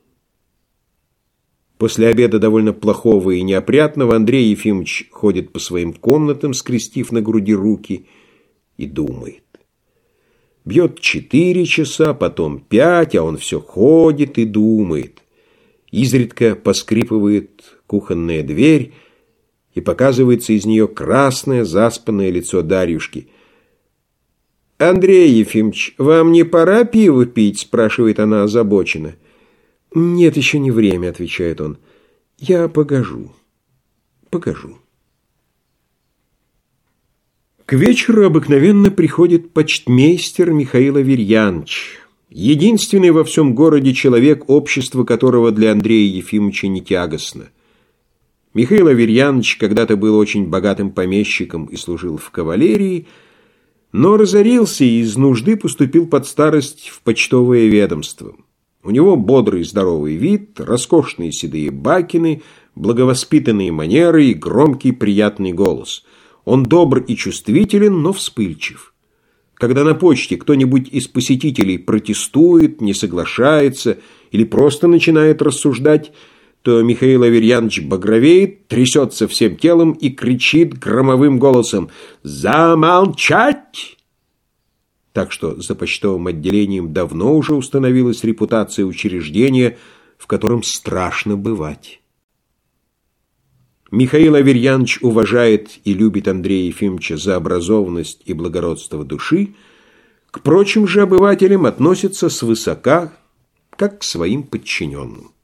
После 1.76 2.06
обеда 2.06 2.38
довольно 2.38 2.72
плохого 2.72 3.32
и 3.32 3.42
неопрятного 3.42 4.16
Андрей 4.16 4.48
Ефимович 4.48 5.10
ходит 5.12 5.52
по 5.52 5.58
своим 5.58 5.92
комнатам, 5.92 6.54
скрестив 6.54 7.12
на 7.12 7.20
груди 7.20 7.54
руки, 7.54 8.06
и 8.78 8.86
думает. 8.86 9.44
Бьет 10.64 10.98
четыре 11.00 11.66
часа, 11.66 12.14
потом 12.14 12.60
пять, 12.60 13.14
а 13.16 13.22
он 13.22 13.36
все 13.36 13.60
ходит 13.60 14.38
и 14.38 14.46
думает. 14.46 15.22
Изредка 15.92 16.54
поскрипывает 16.54 17.76
кухонная 17.86 18.42
дверь, 18.42 18.94
и 19.76 19.82
показывается 19.82 20.54
из 20.54 20.64
нее 20.64 20.88
красное 20.88 21.64
заспанное 21.64 22.30
лицо 22.30 22.62
Дарьюшки. 22.62 23.28
«Андрей 24.78 25.30
Ефимович, 25.30 25.94
вам 25.98 26.32
не 26.32 26.44
пора 26.44 26.84
пиво 26.84 27.26
пить?»– 27.26 27.60
спрашивает 27.60 28.18
она 28.18 28.44
озабоченно. 28.44 29.16
«Нет, 29.94 30.36
еще 30.38 30.58
не 30.58 30.70
время»,– 30.70 31.08
отвечает 31.10 31.60
он. 31.60 31.76
«Я 32.38 32.68
погожу, 32.68 33.32
погожу». 34.30 34.78
К 37.66 37.74
вечеру 37.74 38.24
обыкновенно 38.24 38.90
приходит 38.90 39.52
почтмейстер 39.52 40.52
Михаил 40.52 40.96
Аверьянович, 40.96 41.98
единственный 42.30 43.10
во 43.10 43.24
всем 43.24 43.54
городе 43.54 43.92
человек, 43.92 44.48
общество 44.48 45.04
которого 45.04 45.52
для 45.52 45.72
Андрея 45.72 46.10
Ефимовича 46.10 46.68
не 46.68 46.80
тягостно. 46.80 47.50
Михаил 48.56 48.86
Аверьянович 48.88 49.58
когда-то 49.58 49.98
был 49.98 50.16
очень 50.16 50.46
богатым 50.46 50.90
помещиком 50.90 51.66
и 51.66 51.76
служил 51.76 52.16
в 52.16 52.30
кавалерии, 52.30 53.06
но 53.92 54.16
разорился 54.16 54.82
и 54.82 55.00
из 55.00 55.14
нужды 55.18 55.58
поступил 55.58 56.06
под 56.06 56.26
старость 56.26 56.88
в 56.88 57.02
почтовое 57.02 57.66
ведомство. 57.66 58.34
У 58.82 58.90
него 58.90 59.16
бодрый 59.16 59.62
здоровый 59.62 60.16
вид, 60.16 60.58
роскошные 60.58 61.32
седые 61.32 61.70
бакины, 61.70 62.40
благовоспитанные 62.74 63.72
манеры 63.72 64.24
и 64.24 64.32
громкий 64.32 64.92
приятный 64.92 65.52
голос– 65.52 66.02
он 66.46 66.62
добр 66.62 67.00
и 67.00 67.14
чувствителен, 67.14 68.00
но 68.00 68.12
вспыльчив. 68.14 68.94
Когда 69.54 69.84
на 69.84 69.94
почте 69.94 70.36
кто-нибудь 70.36 70.88
из 70.88 71.08
посетителей 71.08 71.76
протестует, 71.76 72.80
не 72.80 72.94
соглашается 72.94 73.98
или 74.30 74.44
просто 74.44 74.86
начинает 74.86 75.42
рассуждать, 75.42 76.12
то 76.66 76.82
Михаил 76.82 77.22
Аверьянович 77.22 77.82
багровеет, 77.82 78.66
трясется 78.66 79.28
всем 79.28 79.56
телом 79.56 79.92
и 79.92 80.10
кричит 80.10 80.76
громовым 80.76 81.38
голосом 81.38 81.90
«Замолчать!». 82.24 83.96
Так 85.12 85.30
что 85.30 85.60
за 85.62 85.76
почтовым 85.76 86.26
отделением 86.26 86.92
давно 86.92 87.36
уже 87.36 87.54
установилась 87.54 88.24
репутация 88.24 88.84
учреждения, 88.84 89.78
в 90.18 90.26
котором 90.26 90.64
страшно 90.64 91.36
бывать. 91.36 92.00
Михаил 93.92 94.34
Аверьянович 94.34 94.98
уважает 95.02 95.68
и 95.84 95.94
любит 95.94 96.26
Андрея 96.26 96.66
Ефимовича 96.66 97.16
за 97.16 97.36
образованность 97.36 98.22
и 98.24 98.32
благородство 98.32 99.04
души, 99.04 99.54
к 100.32 100.40
прочим 100.40 100.88
же 100.88 101.02
обывателям 101.02 101.64
относится 101.64 102.28
свысока, 102.28 103.12
как 103.70 104.00
к 104.00 104.02
своим 104.02 104.42
подчиненным. 104.42 105.35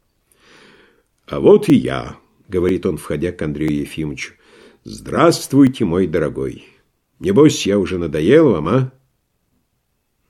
«А 1.27 1.41
вот 1.41 1.69
и 1.69 1.75
я»,— 1.75 2.17
говорит 2.49 2.87
он, 2.87 2.97
входя 2.97 3.33
к 3.33 3.43
Андрею 3.43 3.81
Ефимовичу. 3.81 4.35
«Здравствуйте, 4.85 5.85
мой 5.85 6.07
дорогой. 6.07 6.65
Небось, 7.21 7.67
я 7.67 7.79
уже 7.79 7.99
надоел 7.99 8.51
вам, 8.51 8.69
а?» 8.69 8.93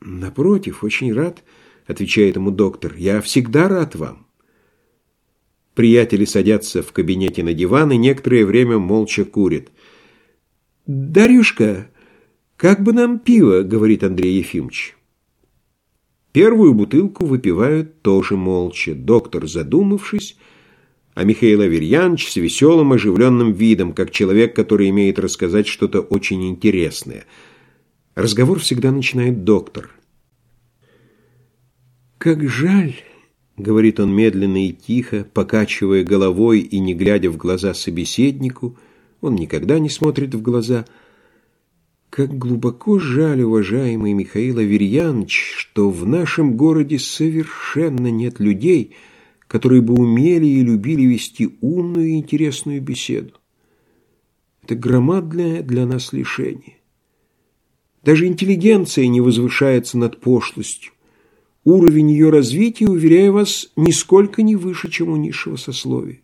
«Напротив, 0.00 0.84
очень 0.84 1.12
рад»,— 1.12 1.42
отвечает 1.86 2.36
ему 2.36 2.50
доктор. 2.50 2.94
«Я 2.96 3.20
всегда 3.20 3.68
рад 3.68 3.94
вам». 3.94 4.26
Приятели 5.74 6.26
садятся 6.26 6.82
в 6.82 6.92
кабинете 6.92 7.42
на 7.42 7.54
диван 7.54 7.92
и 7.92 7.96
некоторое 7.96 8.44
время 8.44 8.78
молча 8.78 9.24
курят. 9.24 9.70
«Дарюшка, 10.86 11.88
как 12.56 12.82
бы 12.82 12.92
нам 12.92 13.18
пиво?»— 13.18 13.62
говорит 13.62 14.04
Андрей 14.04 14.38
Ефимович. 14.38 14.96
Первую 16.32 16.74
бутылку 16.74 17.24
выпивают 17.24 18.02
тоже 18.02 18.36
молча, 18.36 18.94
доктор 18.94 19.46
задумавшись, 19.46 20.36
а 21.14 21.24
Михаил 21.24 21.60
Аверьянович 21.60 22.30
с 22.30 22.36
веселым 22.36 22.92
оживленным 22.92 23.52
видом, 23.52 23.92
как 23.92 24.10
человек, 24.10 24.56
который 24.56 24.88
имеет 24.90 25.18
рассказать 25.18 25.66
что-то 25.66 26.00
очень 26.00 26.48
интересное. 26.48 27.26
Разговор 28.14 28.60
всегда 28.60 28.90
начинает 28.90 29.44
доктор. 29.44 29.90
«Как 32.18 32.48
жаль!»— 32.48 32.94
говорит 33.56 34.00
он 34.00 34.14
медленно 34.14 34.66
и 34.66 34.72
тихо, 34.72 35.26
покачивая 35.32 36.04
головой 36.04 36.60
и 36.60 36.78
не 36.78 36.94
глядя 36.94 37.30
в 37.30 37.36
глаза 37.36 37.74
собеседнику, 37.74 38.78
он 39.20 39.34
никогда 39.36 39.78
не 39.78 39.90
смотрит 39.90 40.34
в 40.34 40.40
глаза. 40.40 40.86
Как 42.10 42.36
глубоко 42.36 42.98
жаль, 42.98 43.42
уважаемый 43.42 44.12
Михаил 44.12 44.58
Аверьянович, 44.58 45.54
что 45.56 45.90
в 45.90 46.06
нашем 46.06 46.56
городе 46.56 46.98
совершенно 46.98 48.10
нет 48.10 48.38
людей, 48.40 48.94
которые 49.52 49.82
бы 49.82 49.92
умели 49.92 50.46
и 50.46 50.62
любили 50.62 51.02
вести 51.02 51.58
умную 51.60 52.08
и 52.08 52.14
интересную 52.14 52.80
беседу. 52.80 53.34
Это 54.62 54.74
громадное 54.74 55.62
для 55.62 55.84
нас 55.84 56.14
лишение. 56.14 56.78
Даже 58.02 58.26
интеллигенция 58.26 59.06
не 59.08 59.20
возвышается 59.20 59.98
над 59.98 60.20
пошлостью. 60.20 60.92
Уровень 61.64 62.12
ее 62.12 62.30
развития, 62.30 62.86
уверяю 62.86 63.34
вас, 63.34 63.70
нисколько 63.76 64.40
не 64.40 64.56
выше, 64.56 64.90
чем 64.90 65.10
у 65.10 65.16
низшего 65.16 65.56
сословия. 65.56 66.22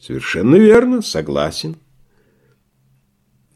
Совершенно 0.00 0.56
верно, 0.56 1.02
согласен. 1.02 1.76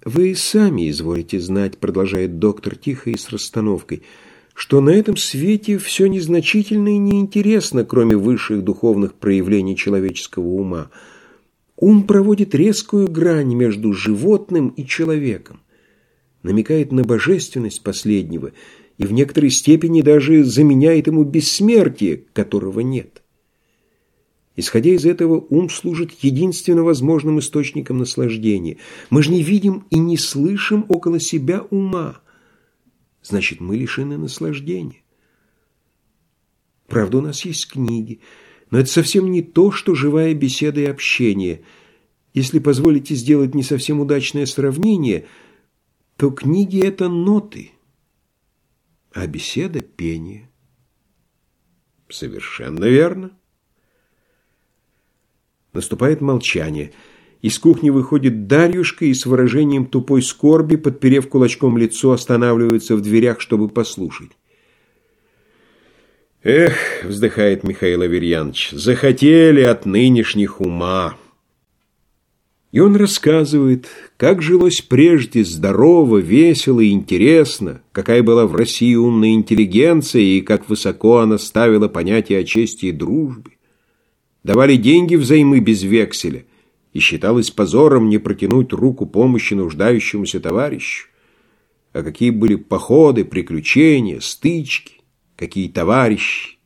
Вы 0.04 0.34
сами 0.34 0.90
изволите 0.90 1.40
знать, 1.40 1.78
продолжает 1.78 2.38
доктор 2.38 2.76
тихо 2.76 3.08
и 3.08 3.16
с 3.16 3.30
расстановкой, 3.30 4.02
что 4.58 4.80
на 4.80 4.90
этом 4.90 5.16
свете 5.16 5.78
все 5.78 6.08
незначительно 6.08 6.88
и 6.88 6.98
неинтересно, 6.98 7.84
кроме 7.84 8.16
высших 8.16 8.64
духовных 8.64 9.14
проявлений 9.14 9.76
человеческого 9.76 10.48
ума. 10.48 10.90
Ум 11.76 12.02
проводит 12.02 12.56
резкую 12.56 13.08
грань 13.08 13.54
между 13.54 13.92
животным 13.92 14.70
и 14.70 14.84
человеком, 14.84 15.60
намекает 16.42 16.90
на 16.90 17.04
божественность 17.04 17.84
последнего 17.84 18.50
и 18.98 19.04
в 19.04 19.12
некоторой 19.12 19.50
степени 19.50 20.02
даже 20.02 20.42
заменяет 20.42 21.06
ему 21.06 21.22
бессмертие, 21.22 22.24
которого 22.32 22.80
нет. 22.80 23.22
Исходя 24.56 24.90
из 24.90 25.06
этого, 25.06 25.38
ум 25.50 25.70
служит 25.70 26.10
единственно 26.20 26.82
возможным 26.82 27.38
источником 27.38 27.98
наслаждения. 27.98 28.78
Мы 29.08 29.22
же 29.22 29.30
не 29.30 29.44
видим 29.44 29.84
и 29.90 30.00
не 30.00 30.16
слышим 30.16 30.84
около 30.88 31.20
себя 31.20 31.62
ума. 31.70 32.20
Значит, 33.28 33.60
мы 33.60 33.76
лишены 33.76 34.16
наслаждения. 34.16 35.02
Правда, 36.86 37.18
у 37.18 37.20
нас 37.20 37.44
есть 37.44 37.70
книги, 37.70 38.22
но 38.70 38.78
это 38.78 38.88
совсем 38.88 39.30
не 39.30 39.42
то, 39.42 39.70
что 39.70 39.94
живая 39.94 40.32
беседа 40.32 40.80
и 40.80 40.86
общение. 40.86 41.62
Если 42.32 42.58
позволите 42.58 43.14
сделать 43.14 43.54
не 43.54 43.62
совсем 43.62 44.00
удачное 44.00 44.46
сравнение, 44.46 45.26
то 46.16 46.30
книги– 46.30 46.80
это 46.82 47.10
ноты, 47.10 47.72
а 49.12 49.26
беседа– 49.26 49.80
пение. 49.82 50.50
Совершенно 52.08 52.86
верно. 52.86 53.38
Наступает 55.74 56.22
молчание. 56.22 56.94
Из 57.40 57.58
кухни 57.58 57.90
выходит 57.90 58.48
Дарьюшка 58.48 59.04
и 59.04 59.14
с 59.14 59.24
выражением 59.24 59.86
тупой 59.86 60.22
скорби, 60.22 60.76
подперев 60.76 61.28
кулачком 61.28 61.78
лицо, 61.78 62.12
останавливается 62.12 62.96
в 62.96 63.00
дверях, 63.00 63.40
чтобы 63.40 63.68
послушать. 63.68 64.30
«Эх»,— 66.42 66.76
вздыхает 67.04 67.62
Михаил 67.62 68.02
Аверьянович,— 68.02 68.70
«захотели 68.72 69.60
от 69.60 69.86
нынешних 69.86 70.60
ума». 70.60 71.16
И 72.70 72.80
он 72.80 72.96
рассказывает, 72.96 73.86
как 74.16 74.42
жилось 74.42 74.82
прежде 74.82 75.42
здорово, 75.42 76.18
весело 76.18 76.80
и 76.80 76.90
интересно, 76.90 77.80
какая 77.92 78.22
была 78.22 78.46
в 78.46 78.54
России 78.54 78.94
умная 78.94 79.30
интеллигенция 79.30 80.20
и 80.20 80.40
как 80.42 80.68
высоко 80.68 81.18
она 81.18 81.38
ставила 81.38 81.88
понятие 81.88 82.40
о 82.40 82.44
чести 82.44 82.86
и 82.86 82.92
дружбе 82.92 83.52
давали 84.44 84.76
деньги 84.76 85.14
взаймы 85.14 85.60
без 85.60 85.82
векселя, 85.82 86.44
и 86.98 87.00
считалось 87.00 87.52
позором 87.52 88.08
не 88.08 88.18
протянуть 88.18 88.72
руку 88.72 89.06
помощи 89.06 89.54
нуждающемуся 89.54 90.40
товарищу. 90.40 91.06
А 91.92 92.02
какие 92.02 92.30
были 92.30 92.56
походы, 92.56 93.24
приключения, 93.24 94.18
стычки, 94.18 95.00
какие 95.36 95.68
товарищи, 95.68 96.58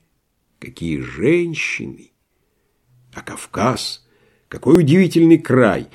какие 0.58 1.00
женщины. 1.00 2.12
А 3.12 3.20
Кавказ, 3.20 4.06
какой 4.48 4.80
удивительный 4.80 5.36
край. 5.36 5.88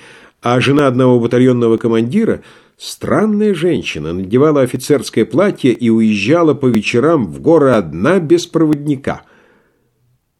А 0.43 0.59
жена 0.59 0.85
одного 0.85 1.19
батальонного 1.19 1.77
командира, 1.77 2.43
странная 2.77 3.55
женщина, 3.55 4.13
надевала 4.13 4.61
офицерское 4.61 5.25
платье 5.25 5.73
и 5.73 5.89
уезжала 5.89 6.53
по 6.53 6.67
вечерам 6.67 7.25
в 7.25 7.41
горы 7.41 7.71
одна 7.71 8.19
без 8.19 8.45
проводника– 8.45 9.23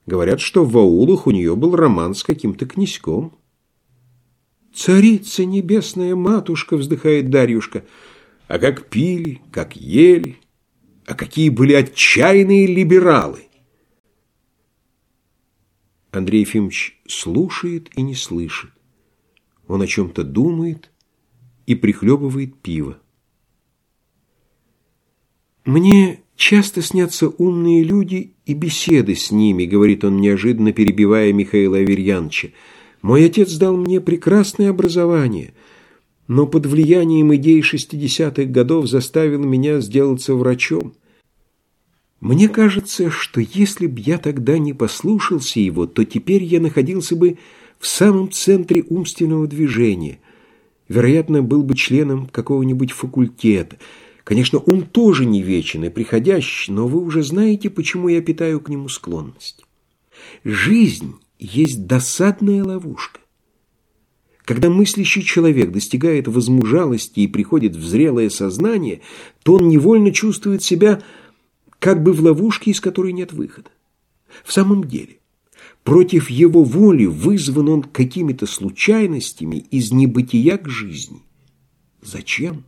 Говорят, 0.07 0.39
что 0.39 0.63
в 0.63 0.77
аулах 0.77 1.27
у 1.27 1.31
нее 1.31 1.55
был 1.57 1.75
роман 1.75 2.15
с 2.15 2.23
каким-то 2.23 2.65
князьком. 2.65 3.37
«Царица 4.78 5.43
небесная 5.43 6.15
матушка!»— 6.15 6.78
вздыхает 6.78 7.32
Дарьюшка. 7.32 7.84
«А 8.47 8.59
как 8.59 8.89
пили, 8.89 9.41
как 9.51 9.75
ели, 9.75 10.38
а 11.07 11.15
какие 11.15 11.49
были 11.49 11.73
отчаянные 11.73 12.67
либералы!» 12.67 13.39
Андрей 16.11 16.41
Ефимович 16.41 17.01
слушает 17.07 17.89
и 17.97 18.03
не 18.03 18.13
слышит. 18.13 18.69
Он 19.67 19.82
о 19.82 19.88
чем-то 19.88 20.23
думает 20.23 20.91
и 21.65 21.73
прихлебывает 21.73 22.55
пиво. 22.61 22.99
«Мне 25.65 26.21
часто 26.36 26.84
снятся 26.84 27.30
умные 27.30 27.84
люди 27.84 28.36
и 28.45 28.53
беседы 28.53 29.15
с 29.15 29.32
ними»,— 29.32 29.63
говорит 29.65 30.03
он 30.03 30.17
неожиданно, 30.17 30.71
перебивая 30.71 31.34
Михаила 31.34 31.78
Аверьяновича. 31.78 32.49
«Мой 33.01 33.25
отец 33.25 33.53
дал 33.55 33.77
мне 33.77 34.01
прекрасное 34.01 34.69
образование, 34.69 35.53
но 36.27 36.47
под 36.47 36.65
влиянием 36.65 37.33
идей 37.35 37.61
шестидесятых 37.61 38.51
годов 38.51 38.87
заставил 38.87 39.43
меня 39.43 39.79
сделаться 39.79 40.33
врачом. 40.33 40.93
Мне 42.19 42.49
кажется, 42.49 43.11
что 43.11 43.39
если 43.39 43.87
б 43.87 43.99
я 43.99 44.17
тогда 44.17 44.57
не 44.57 44.73
послушался 44.73 45.59
его, 45.59 45.85
то 45.85 46.03
теперь 46.03 46.43
я 46.43 46.59
находился 46.59 47.15
бы 47.15 47.37
в 47.79 47.87
самом 47.87 48.31
центре 48.31 48.83
умственного 48.89 49.47
движения, 49.47 50.19
вероятно, 50.89 51.43
был 51.43 51.63
бы 51.63 51.75
членом 51.75 52.27
какого-нибудь 52.27 52.91
факультета». 52.91 53.77
Конечно, 54.27 54.59
ум 54.59 54.81
тоже 54.81 55.25
не 55.25 55.41
вечен 55.41 55.85
и 55.85 55.89
приходящий, 55.89 56.73
но 56.73 56.85
вы 56.85 56.99
уже 56.99 57.23
знаете, 57.23 57.69
почему 57.69 58.09
я 58.09 58.21
питаю 58.21 58.59
к 58.59 58.67
нему 58.67 58.89
склонность. 58.89 59.63
Жизнь 60.43 61.13
есть 61.39 61.85
досадная 61.85 62.63
ловушка. 62.63 63.19
Когда 64.43 64.69
мыслящий 64.69 65.23
человек 65.23 65.71
достигает 65.71 66.27
возмужалости 66.27 67.19
и 67.19 67.27
приходит 67.27 67.75
в 67.75 67.85
зрелое 67.85 68.29
сознание, 68.29 69.01
то 69.43 69.55
он 69.55 69.67
невольно 69.67 70.11
чувствует 70.11 70.63
себя 70.63 71.01
как 71.79 72.01
бы 72.01 72.13
в 72.13 72.21
ловушке, 72.21 72.71
из 72.71 72.79
которой 72.79 73.11
нет 73.11 73.33
выхода. 73.33 73.69
В 74.45 74.53
самом 74.53 74.85
деле, 74.85 75.19
против 75.83 76.29
его 76.29 76.63
воли 76.63 77.05
вызван 77.05 77.69
он 77.69 77.83
какими-то 77.83 78.45
случайностями 78.45 79.57
из 79.69 79.91
небытия 79.91 80.57
к 80.57 80.69
жизни. 80.69 81.21
Зачем? 82.01 82.63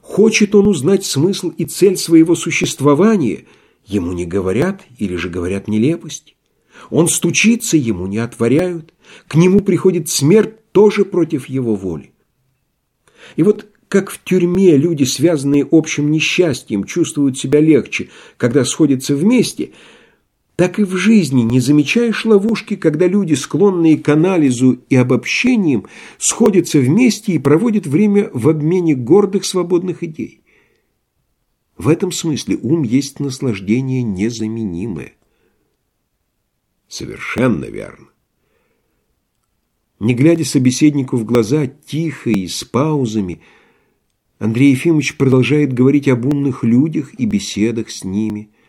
Хочет 0.00 0.54
он 0.54 0.66
узнать 0.66 1.04
смысл 1.04 1.50
и 1.50 1.64
цель 1.66 1.96
своего 1.96 2.34
существования, 2.34 3.44
ему 3.84 4.12
не 4.12 4.24
говорят 4.24 4.82
или 4.98 5.16
же 5.16 5.28
говорят 5.28 5.68
нелепость. 5.68 6.33
Он 6.90 7.08
стучится, 7.08 7.76
ему 7.76 8.06
не 8.06 8.18
отворяют. 8.18 8.92
К 9.28 9.34
нему 9.34 9.60
приходит 9.60 10.08
смерть 10.08 10.54
тоже 10.72 11.04
против 11.04 11.48
его 11.48 11.74
воли. 11.74 12.12
И 13.36 13.42
вот 13.42 13.66
как 13.88 14.10
в 14.10 14.22
тюрьме 14.24 14.76
люди, 14.76 15.04
связанные 15.04 15.66
общим 15.70 16.10
несчастьем, 16.10 16.84
чувствуют 16.84 17.38
себя 17.38 17.60
легче, 17.60 18.08
когда 18.36 18.64
сходятся 18.64 19.14
вместе– 19.14 19.70
так 20.56 20.78
и 20.78 20.84
в 20.84 20.96
жизни 20.96 21.42
не 21.42 21.58
замечаешь 21.58 22.24
ловушки, 22.24 22.76
когда 22.76 23.08
люди, 23.08 23.34
склонные 23.34 23.98
к 23.98 24.08
анализу 24.08 24.78
и 24.88 24.94
обобщениям, 24.94 25.86
сходятся 26.18 26.78
вместе 26.78 27.32
и 27.32 27.38
проводят 27.38 27.86
время 27.86 28.30
в 28.32 28.48
обмене 28.48 28.94
гордых 28.94 29.44
свободных 29.44 30.04
идей. 30.04 30.42
В 31.76 31.88
этом 31.88 32.12
смысле 32.12 32.56
ум 32.62 32.84
есть 32.84 33.18
наслаждение 33.18 34.02
незаменимое. 34.02 35.14
Совершенно 36.88 37.64
верно. 37.64 38.08
Не 40.00 40.14
глядя 40.14 40.44
собеседнику 40.44 41.16
в 41.16 41.24
глаза, 41.24 41.66
тихо 41.66 42.30
и 42.30 42.46
с 42.46 42.64
паузами, 42.64 43.40
Андрей 44.38 44.72
Ефимович 44.72 45.16
продолжает 45.16 45.72
говорить 45.72 46.08
об 46.08 46.26
умных 46.26 46.64
людях 46.64 47.18
и 47.18 47.26
беседах 47.26 47.90
с 47.90 48.04
ними– 48.04 48.50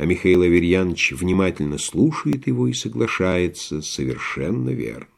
а 0.00 0.06
Михаил 0.06 0.40
Аверьянович 0.40 1.12
внимательно 1.12 1.76
слушает 1.76 2.46
его 2.46 2.66
и 2.68 2.72
соглашается 2.72 3.82
совершенно 3.82 4.70
верно. 4.70 5.12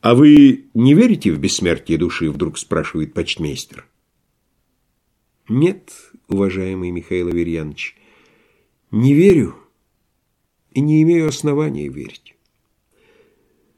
«А 0.00 0.14
вы 0.14 0.70
не 0.72 0.94
верите 0.94 1.30
в 1.30 1.38
бессмертие 1.38 1.98
души?»– 1.98 2.30
вдруг 2.32 2.56
спрашивает 2.56 3.12
почтмейстер. 3.12 3.86
«Нет, 5.50 5.92
уважаемый 6.28 6.90
Михаил 6.92 7.28
Аверьянович, 7.28 7.97
не 8.90 9.14
верю 9.14 9.54
и 10.72 10.80
не 10.80 11.02
имею 11.02 11.28
основания 11.28 11.88
верить». 11.88 12.34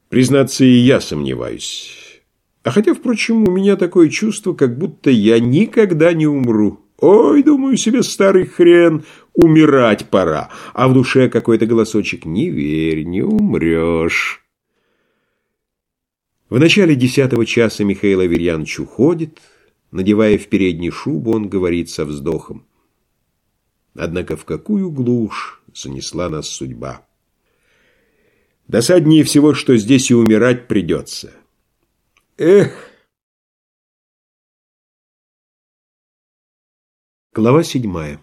«Признаться, 0.09 0.65
и 0.65 0.73
я 0.73 1.01
сомневаюсь. 1.01 2.23
А 2.63 2.71
хотя, 2.71 2.95
впрочем, 2.95 3.45
у 3.45 3.51
меня 3.51 3.77
такое 3.77 4.09
чувство, 4.09 4.55
как 4.55 4.77
будто 4.77 5.11
я 5.11 5.39
никогда 5.39 6.13
не 6.13 6.27
умру». 6.27 6.81
Ой, 7.01 7.43
думаю 7.43 7.79
себе, 7.79 8.03
старый 8.03 8.45
хрен, 8.45 9.05
умирать 9.33 10.11
пора. 10.11 10.51
А 10.75 10.87
в 10.87 10.93
душе 10.93 11.31
какой-то 11.31 11.65
голосочек 11.65 12.27
«Не 12.27 12.51
верь, 12.51 13.05
не 13.05 13.23
умрешь». 13.23 14.45
В 16.51 16.59
начале 16.59 16.95
десятого 16.95 17.47
часа 17.47 17.85
Михаил 17.85 18.21
Аверьянович 18.21 18.81
уходит. 18.81 19.39
Надевая 19.93 20.37
в 20.37 20.47
передней 20.49 20.91
шубу, 20.91 21.33
он 21.33 21.49
говорит 21.49 21.89
со 21.89 22.05
вздохом. 22.05 22.67
Однако 23.95 24.36
в 24.36 24.45
какую 24.45 24.91
глушь 24.91 25.62
занесла 25.74 26.28
нас 26.28 26.49
судьба. 26.49 27.07
Досаднее 28.68 29.24
всего, 29.24 29.53
что 29.53 29.76
здесь 29.76 30.11
и 30.11 30.14
умирать 30.14 30.68
придется. 30.68 31.32
Эх! 32.38 32.91
Глава 37.32 37.62
седьмая 37.62 38.20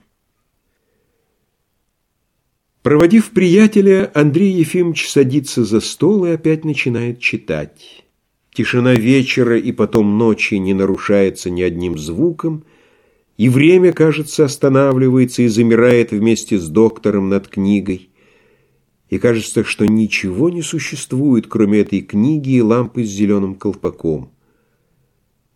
Проводив 2.87 3.31
приятеля, 3.31 4.09
Андрей 4.13 4.51
Ефимович 4.53 5.09
садится 5.09 5.65
за 5.65 5.81
стол 5.81 6.25
и 6.25 6.29
опять 6.29 6.63
начинает 6.63 7.19
читать. 7.19 8.05
Тишина 8.53 8.95
вечера 8.95 9.59
и 9.59 9.73
потом 9.73 10.17
ночи 10.17 10.55
не 10.55 10.73
нарушается 10.73 11.49
ни 11.49 11.61
одним 11.61 11.97
звуком, 11.97 12.63
и 13.37 13.49
время, 13.49 13.93
кажется, 13.93 14.45
останавливается 14.45 15.43
и 15.43 15.47
замирает 15.47 16.11
вместе 16.11 16.57
с 16.57 16.67
доктором 16.67 17.29
над 17.29 17.47
книгой. 17.47 18.09
И 19.09 19.19
кажется, 19.19 19.63
что 19.63 19.85
ничего 19.85 20.49
не 20.49 20.63
существует, 20.63 21.47
кроме 21.47 21.79
этой 21.79 22.01
книги 22.01 22.55
и 22.55 22.61
лампы 22.61 23.05
с 23.05 23.09
зеленым 23.09 23.55
колпаком. 23.55 24.31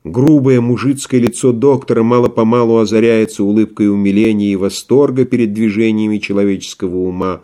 Грубое 0.04 0.62
мужицкое 0.62 1.20
лицо 1.20 1.52
доктора 1.52 2.02
мало-помалу 2.02 2.78
озаряется 2.78 3.44
улыбкой 3.44 3.92
умиления 3.92 4.54
и 4.54 4.56
восторга 4.56 5.26
перед 5.26 5.54
движениями 5.54 6.18
человеческого 6.20 6.98
ума. 6.98 7.42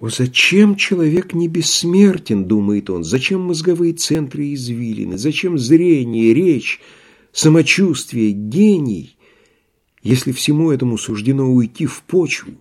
«О, 0.00 0.08
зачем 0.08 0.76
человек 0.76 1.34
не 1.34 1.48
бессмертен?»— 1.48 2.44
думает 2.46 2.90
он. 2.90 3.04
«Зачем 3.04 3.42
мозговые 3.42 3.92
центры 3.92 4.54
извилины? 4.54 5.18
Зачем 5.18 5.58
зрение, 5.58 6.32
речь, 6.32 6.80
самочувствие, 7.38 8.32
гений, 8.32 9.16
если 10.02 10.32
всему 10.32 10.72
этому 10.72 10.98
суждено 10.98 11.48
уйти 11.48 11.86
в 11.86 12.02
почву?» 12.02 12.52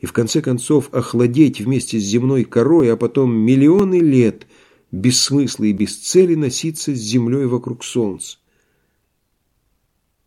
и 0.00 0.06
в 0.06 0.12
конце 0.12 0.42
концов 0.42 0.92
охладеть 0.92 1.60
вместе 1.60 1.98
с 2.00 2.02
земной 2.02 2.42
корой, 2.42 2.92
а 2.92 2.96
потом 2.96 3.32
миллионы 3.32 4.00
лет 4.00 4.48
без 4.90 5.22
смысла 5.22 5.64
и 5.64 5.72
без 5.72 5.96
цели 5.96 6.34
носиться 6.34 6.92
с 6.92 6.98
землей 6.98 7.46
вокруг 7.46 7.84
солнца. 7.84 8.38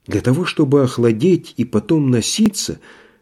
Для 0.08 0.22
того, 0.22 0.46
чтобы 0.46 0.82
охладеть 0.82 1.54
и 1.58 1.66
потом 1.66 2.10
носиться, 2.10 2.80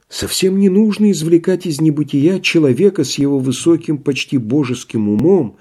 совсем 0.10 0.60
не 0.60 0.70
нужно 0.70 1.10
извлекать 1.10 1.66
из 1.66 1.82
небытия 1.82 2.40
человека 2.40 3.04
с 3.04 3.16
его 3.16 3.40
высоким, 3.40 3.98
почти 3.98 4.38
божеским 4.38 5.10
умом 5.10 5.58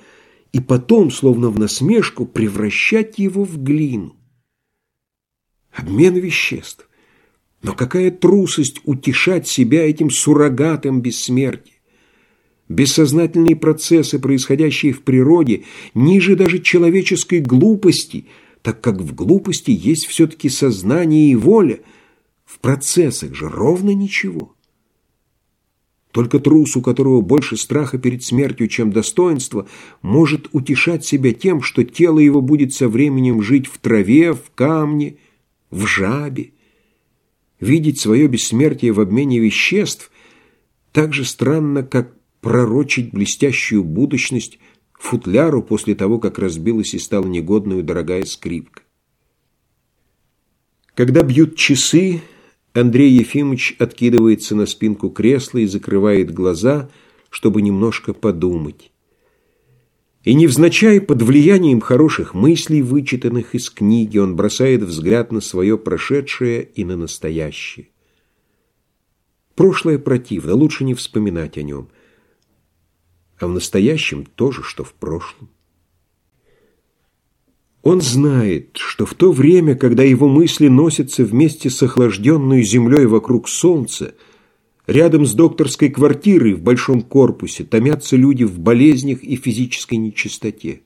и 0.52 0.60
потом, 0.60 1.10
словно 1.10 1.48
в 1.48 1.58
насмешку, 1.58 2.26
превращать 2.26 3.18
его 3.18 3.44
в 3.44 3.62
глину. 3.62 4.14
Обмен 5.72 6.14
веществ. 6.16 6.88
Но 7.62 7.74
какая 7.74 8.10
трусость 8.10 8.80
утешать 8.84 9.46
себя 9.46 9.88
этим 9.88 10.10
суррогатом 10.10 11.00
бессмертия! 11.00 11.74
Бессознательные 12.68 13.56
процессы, 13.56 14.18
происходящие 14.18 14.92
в 14.92 15.02
природе, 15.02 15.64
ниже 15.94 16.36
даже 16.36 16.58
человеческой 16.58 17.40
глупости, 17.40 18.26
так 18.62 18.80
как 18.80 18.96
в 18.96 19.14
глупости 19.14 19.70
есть 19.70 20.06
все-таки 20.06 20.48
сознание 20.48 21.30
и 21.30 21.36
воля, 21.36 21.80
в 22.44 22.58
процессах 22.60 23.34
же 23.34 23.48
ровно 23.48 23.90
ничего. 23.90 24.54
Только 26.12 26.38
трус, 26.38 26.76
у 26.76 26.82
которого 26.82 27.22
больше 27.22 27.56
страха 27.56 27.98
перед 27.98 28.22
смертью, 28.22 28.68
чем 28.68 28.92
достоинства, 28.92 29.66
может 30.02 30.48
утешать 30.52 31.04
себя 31.04 31.32
тем, 31.32 31.62
что 31.62 31.84
тело 31.84 32.18
его 32.18 32.42
будет 32.42 32.74
со 32.74 32.88
временем 32.88 33.42
жить 33.42 33.66
в 33.66 33.78
траве, 33.78 34.34
в 34.34 34.50
камне, 34.54 35.16
в 35.72 35.86
жабе. 35.86 36.52
Видеть 37.58 37.98
свое 37.98 38.28
бессмертие 38.28 38.92
в 38.92 39.00
обмене 39.00 39.40
веществ 39.40 40.12
так 40.92 41.12
же 41.12 41.24
странно, 41.24 41.82
как 41.82 42.14
пророчить 42.40 43.12
блестящую 43.12 43.82
будущность 43.82 44.58
футляру 44.92 45.62
после 45.62 45.94
того, 45.94 46.18
как 46.20 46.38
разбилась 46.38 46.94
и 46.94 46.98
стала 46.98 47.26
негодную 47.26 47.82
дорогая 47.82 48.24
скрипка. 48.24 48.82
Когда 50.94 51.22
бьют 51.22 51.56
часы, 51.56 52.20
Андрей 52.74 53.10
Ефимович 53.12 53.76
откидывается 53.78 54.54
на 54.54 54.66
спинку 54.66 55.08
кресла 55.08 55.58
и 55.58 55.66
закрывает 55.66 56.32
глаза, 56.32 56.90
чтобы 57.30 57.62
немножко 57.62 58.12
подумать. 58.12 58.91
И 60.24 60.34
невзначай 60.34 61.00
под 61.00 61.22
влиянием 61.22 61.80
хороших 61.80 62.32
мыслей, 62.32 62.82
вычитанных 62.82 63.56
из 63.56 63.70
книги, 63.70 64.18
он 64.18 64.36
бросает 64.36 64.82
взгляд 64.82 65.32
на 65.32 65.40
свое 65.40 65.76
прошедшее 65.76 66.62
и 66.62 66.84
на 66.84 66.96
настоящее. 66.96 67.88
Прошлое 69.56 69.98
противно, 69.98 70.54
лучше 70.54 70.84
не 70.84 70.94
вспоминать 70.94 71.58
о 71.58 71.62
нем. 71.62 71.88
А 73.38 73.48
в 73.48 73.50
настоящем 73.50 74.24
тоже, 74.24 74.62
что 74.62 74.84
в 74.84 74.94
прошлом. 74.94 75.50
Он 77.82 78.00
знает, 78.00 78.76
что 78.76 79.04
в 79.06 79.14
то 79.14 79.32
время, 79.32 79.74
когда 79.74 80.04
его 80.04 80.28
мысли 80.28 80.68
носятся 80.68 81.24
вместе 81.24 81.68
с 81.68 81.82
охлажденной 81.82 82.62
землей 82.62 83.06
вокруг 83.06 83.48
солнца, 83.48 84.14
Рядом 84.86 85.26
с 85.26 85.34
докторской 85.34 85.90
квартирой 85.90 86.54
в 86.54 86.62
большом 86.62 87.02
корпусе 87.02 87.64
томятся 87.64 88.16
люди 88.16 88.42
в 88.44 88.58
болезнях 88.58 89.22
и 89.22 89.36
физической 89.36 89.94
нечистоте. 89.94 90.80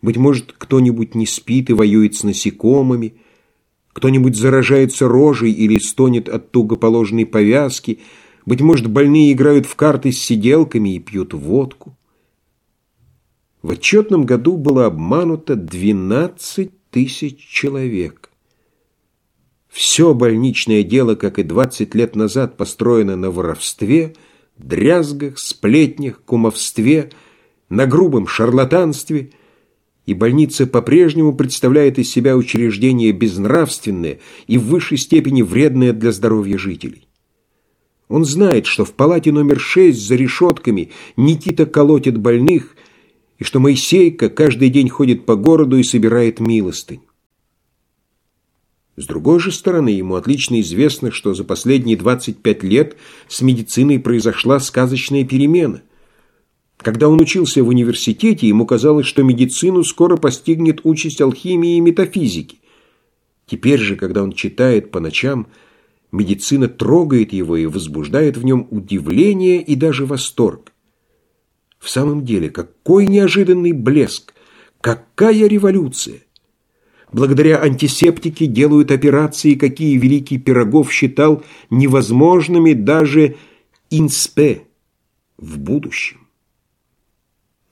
Быть 0.00 0.16
может, 0.16 0.54
кто-нибудь 0.56 1.14
не 1.14 1.26
спит 1.26 1.68
и 1.68 1.74
воюет 1.74 2.14
с 2.14 2.24
насекомыми, 2.24 3.14
кто-нибудь 3.92 4.36
заражается 4.36 5.06
рожей 5.06 5.52
или 5.52 5.78
стонет 5.78 6.28
от 6.28 6.50
туго 6.50 6.76
положенной 6.76 7.26
повязки, 7.26 8.00
быть 8.46 8.62
может, 8.62 8.88
больные 8.88 9.32
играют 9.32 9.66
в 9.66 9.76
карты 9.76 10.10
с 10.10 10.18
сиделками 10.18 10.96
и 10.96 10.98
пьют 10.98 11.34
водку. 11.34 11.96
В 13.60 13.72
отчетном 13.72 14.24
году 14.24 14.56
было 14.56 14.86
обмануто 14.86 15.56
12 15.56 16.70
тысяч 16.90 17.38
человек. 17.38 18.21
Все 19.72 20.12
больничное 20.12 20.82
дело, 20.82 21.14
как 21.14 21.38
и 21.38 21.42
20 21.42 21.94
лет 21.94 22.14
назад, 22.14 22.58
построено 22.58 23.16
на 23.16 23.30
воровстве, 23.30 24.14
дрязгах, 24.58 25.38
сплетнях, 25.38 26.20
кумовстве, 26.26 27.10
на 27.70 27.86
грубом 27.86 28.26
шарлатанстве, 28.26 29.30
и 30.04 30.12
больница 30.12 30.66
по-прежнему 30.66 31.34
представляет 31.34 31.98
из 31.98 32.10
себя 32.10 32.36
учреждение 32.36 33.12
безнравственное 33.12 34.20
и 34.46 34.58
в 34.58 34.64
высшей 34.64 34.98
степени 34.98 35.40
вредное 35.40 35.94
для 35.94 36.12
здоровья 36.12 36.58
жителей. 36.58 37.08
Он 38.08 38.26
знает, 38.26 38.66
что 38.66 38.84
в 38.84 38.92
палате 38.92 39.32
номер 39.32 39.58
6 39.58 39.98
за 39.98 40.16
решетками 40.16 40.90
Никита 41.16 41.64
колотит 41.64 42.18
больных, 42.18 42.76
и 43.38 43.44
что 43.44 43.58
Моисейка 43.58 44.28
каждый 44.28 44.68
день 44.68 44.90
ходит 44.90 45.24
по 45.24 45.34
городу 45.34 45.78
и 45.78 45.82
собирает 45.82 46.40
милостынь. 46.40 47.00
С 48.96 49.06
другой 49.06 49.40
же 49.40 49.52
стороны, 49.52 49.88
ему 49.88 50.16
отлично 50.16 50.60
известно, 50.60 51.10
что 51.10 51.32
за 51.32 51.44
последние 51.44 51.96
25 51.96 52.62
лет 52.62 52.96
с 53.26 53.40
медициной 53.40 53.98
произошла 53.98 54.60
сказочная 54.60 55.24
перемена. 55.24 55.82
Когда 56.76 57.08
он 57.08 57.20
учился 57.20 57.62
в 57.62 57.68
университете, 57.68 58.48
ему 58.48 58.66
казалось, 58.66 59.06
что 59.06 59.22
медицину 59.22 59.82
скоро 59.84 60.16
постигнет 60.16 60.80
участь 60.84 61.20
алхимии 61.20 61.76
и 61.76 61.80
метафизики. 61.80 62.58
Теперь 63.46 63.80
же, 63.80 63.96
когда 63.96 64.22
он 64.22 64.32
читает 64.32 64.90
по 64.90 65.00
ночам, 65.00 65.46
медицина 66.10 66.68
трогает 66.68 67.32
его 67.32 67.56
и 67.56 67.66
возбуждает 67.66 68.36
в 68.36 68.44
нем 68.44 68.66
удивление 68.70 69.62
и 69.62 69.74
даже 69.74 70.04
восторг. 70.04 70.72
В 71.78 71.88
самом 71.88 72.24
деле, 72.24 72.50
какой 72.50 73.06
неожиданный 73.06 73.72
блеск! 73.72 74.34
Какая 74.80 75.46
революция! 75.46 76.20
Благодаря 77.12 77.60
антисептике 77.60 78.46
делают 78.46 78.90
операции, 78.90 79.54
какие 79.54 79.98
Великий 79.98 80.38
Пирогов 80.38 80.90
считал 80.90 81.44
невозможными 81.68 82.72
даже 82.72 83.36
инспе 83.90 84.62
в 85.36 85.58
будущем. 85.58 86.26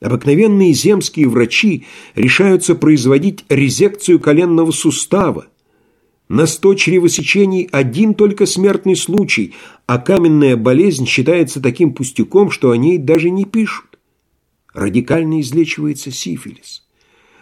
Обыкновенные 0.00 0.74
земские 0.74 1.28
врачи 1.28 1.86
решаются 2.14 2.74
производить 2.74 3.44
резекцию 3.48 4.20
коленного 4.20 4.72
сустава. 4.72 5.46
На 6.28 6.46
сто 6.46 6.74
чревосечений 6.74 7.68
один 7.72 8.14
только 8.14 8.46
смертный 8.46 8.96
случай, 8.96 9.54
а 9.86 9.98
каменная 9.98 10.56
болезнь 10.56 11.06
считается 11.06 11.60
таким 11.60 11.94
пустяком, 11.94 12.50
что 12.50 12.70
о 12.70 12.76
ней 12.76 12.98
даже 12.98 13.30
не 13.30 13.46
пишут. 13.46 13.98
Радикально 14.72 15.40
излечивается 15.40 16.10
сифилис. 16.10 16.84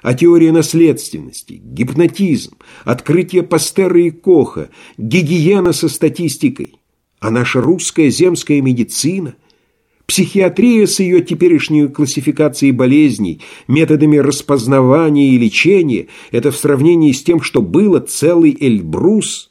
А 0.02 0.14
теория 0.14 0.52
наследственности, 0.52 1.60
гипнотизм, 1.62 2.56
открытие 2.84 3.42
Пастера 3.42 4.00
и 4.00 4.10
Коха, 4.10 4.70
гигиена 4.96 5.72
со 5.72 5.88
статистикой, 5.88 6.74
а 7.20 7.30
наша 7.30 7.60
русская 7.60 8.10
земская 8.10 8.60
медицина, 8.60 9.34
психиатрия 10.06 10.86
с 10.86 11.00
ее 11.00 11.20
теперешней 11.20 11.88
классификацией 11.88 12.72
болезней, 12.72 13.40
методами 13.66 14.16
распознавания 14.16 15.30
и 15.30 15.38
лечения– 15.38 16.08
это 16.30 16.50
в 16.50 16.56
сравнении 16.56 17.12
с 17.12 17.22
тем, 17.22 17.40
что 17.40 17.60
было 17.60 18.00
целый 18.00 18.56
Эльбрус. 18.58 19.50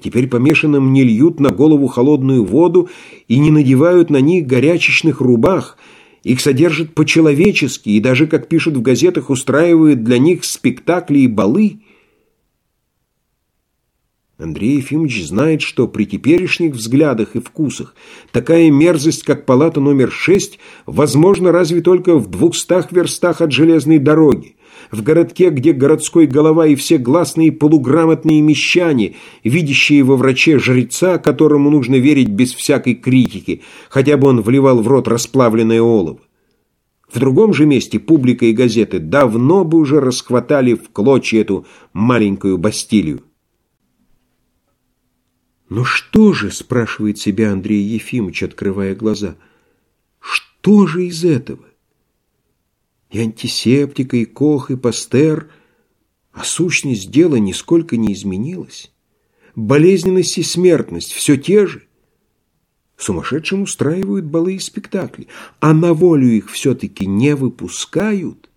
Теперь 0.00 0.28
помешанным 0.28 0.92
не 0.92 1.02
льют 1.02 1.40
на 1.40 1.50
голову 1.50 1.86
холодную 1.86 2.44
воду 2.44 2.88
и 3.26 3.38
не 3.38 3.50
надевают 3.50 4.10
на 4.10 4.20
них 4.20 4.46
горячечных 4.46 5.20
рубах– 5.20 5.78
их 6.24 6.40
содержат 6.40 6.94
по-человечески 6.94 7.90
и 7.90 8.00
даже, 8.00 8.26
как 8.26 8.48
пишут 8.48 8.76
в 8.76 8.82
газетах, 8.82 9.30
устраивают 9.30 10.02
для 10.02 10.18
них 10.18 10.44
спектакли 10.44 11.18
и 11.20 11.28
балы. 11.28 11.80
Андрей 14.38 14.78
Ефимович 14.78 15.26
знает, 15.26 15.60
что 15.60 15.86
при 15.86 16.06
теперешних 16.06 16.74
взглядах 16.74 17.36
и 17.36 17.40
вкусах 17.40 17.94
такая 18.32 18.70
мерзость, 18.70 19.22
как 19.22 19.46
палата 19.46 19.80
номер 19.80 20.10
шесть, 20.10 20.58
возможна 20.86 21.52
разве 21.52 21.82
только 21.82 22.18
в 22.18 22.28
двухстах 22.28 22.90
верстах 22.90 23.40
от 23.40 23.52
железной 23.52 23.98
дороги 23.98 24.56
в 24.94 25.02
городке, 25.02 25.50
где 25.50 25.72
городской 25.72 26.26
голова 26.26 26.66
и 26.66 26.74
все 26.74 26.98
гласные 26.98 27.52
полуграмотные 27.52 28.40
мещане, 28.40 29.16
видящие 29.42 30.02
во 30.02 30.16
враче 30.16 30.58
жреца, 30.58 31.18
которому 31.18 31.70
нужно 31.70 31.96
верить 31.96 32.30
без 32.30 32.54
всякой 32.54 32.94
критики, 32.94 33.62
хотя 33.88 34.16
бы 34.16 34.28
он 34.28 34.40
вливал 34.40 34.80
в 34.80 34.88
рот 34.88 35.08
расплавленное 35.08 35.82
олово. 35.82 36.20
В 37.12 37.18
другом 37.18 37.52
же 37.52 37.66
месте 37.66 38.00
публика 38.00 38.46
и 38.46 38.52
газеты 38.52 38.98
давно 38.98 39.64
бы 39.64 39.78
уже 39.78 40.00
расхватали 40.00 40.74
в 40.74 40.90
клочья 40.90 41.42
эту 41.42 41.66
маленькую 41.92 42.58
Бастилию. 42.58 43.22
«Ну 45.68 45.84
что 45.84 46.32
же?»– 46.32 46.50
спрашивает 46.52 47.18
себя 47.18 47.52
Андрей 47.52 47.82
Ефимович, 47.82 48.42
открывая 48.44 48.94
глаза. 48.94 49.36
«Что 50.20 50.86
же 50.86 51.06
из 51.06 51.24
этого?» 51.24 51.64
И 53.14 53.20
антисептика, 53.20 54.16
и 54.16 54.24
Кох, 54.24 54.72
и 54.72 54.76
Пастер, 54.76 55.48
а 56.32 56.42
сущность 56.42 57.12
дела 57.12 57.36
нисколько 57.36 57.96
не 57.96 58.12
изменилась. 58.12 58.92
Болезненность 59.54 60.36
и 60.38 60.42
смертность 60.42 61.12
все 61.12 61.36
те 61.36 61.66
же. 61.66 61.86
Сумасшедшим 62.96 63.62
устраивают 63.62 64.24
балы 64.24 64.56
и 64.56 64.58
спектакли, 64.58 65.28
а 65.60 65.72
на 65.72 65.94
волю 65.94 66.28
их 66.28 66.50
все-таки 66.50 67.06
не 67.06 67.36
выпускают. 67.36 68.50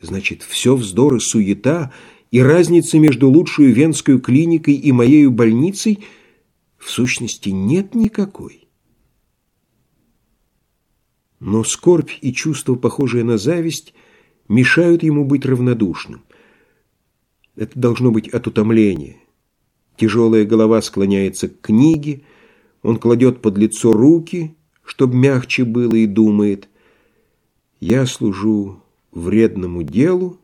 Значит, 0.00 0.44
все 0.44 0.76
вздор 0.76 1.16
и 1.16 1.20
суета, 1.20 1.92
и 2.30 2.40
разницы 2.40 3.00
между 3.00 3.28
лучшей 3.28 3.72
венской 3.72 4.20
клиникой 4.20 4.74
и 4.74 4.92
моей 4.92 5.26
больницей 5.26 6.04
в 6.78 6.90
сущности 6.90 7.48
нет 7.48 7.96
никакой. 7.96 8.65
Но 11.40 11.64
скорбь 11.64 12.12
и 12.22 12.32
чувство, 12.32 12.74
похожее 12.74 13.24
на 13.24 13.36
зависть, 13.36 13.94
мешают 14.48 15.02
ему 15.02 15.24
быть 15.24 15.44
равнодушным. 15.44 16.22
Это 17.56 17.78
должно 17.78 18.10
быть 18.10 18.28
от 18.28 18.46
утомления. 18.46 19.16
Тяжелая 19.96 20.44
голова 20.44 20.80
склоняется 20.82 21.48
к 21.48 21.60
книге, 21.60 22.22
он 22.82 22.98
кладет 22.98 23.40
под 23.40 23.58
лицо 23.58 23.92
руки, 23.92 24.54
чтобы 24.84 25.16
мягче 25.16 25.64
было, 25.64 25.94
и 25.94 26.06
думает, 26.06 26.68
«Я 27.80 28.06
служу 28.06 28.82
вредному 29.10 29.82
делу 29.82 30.38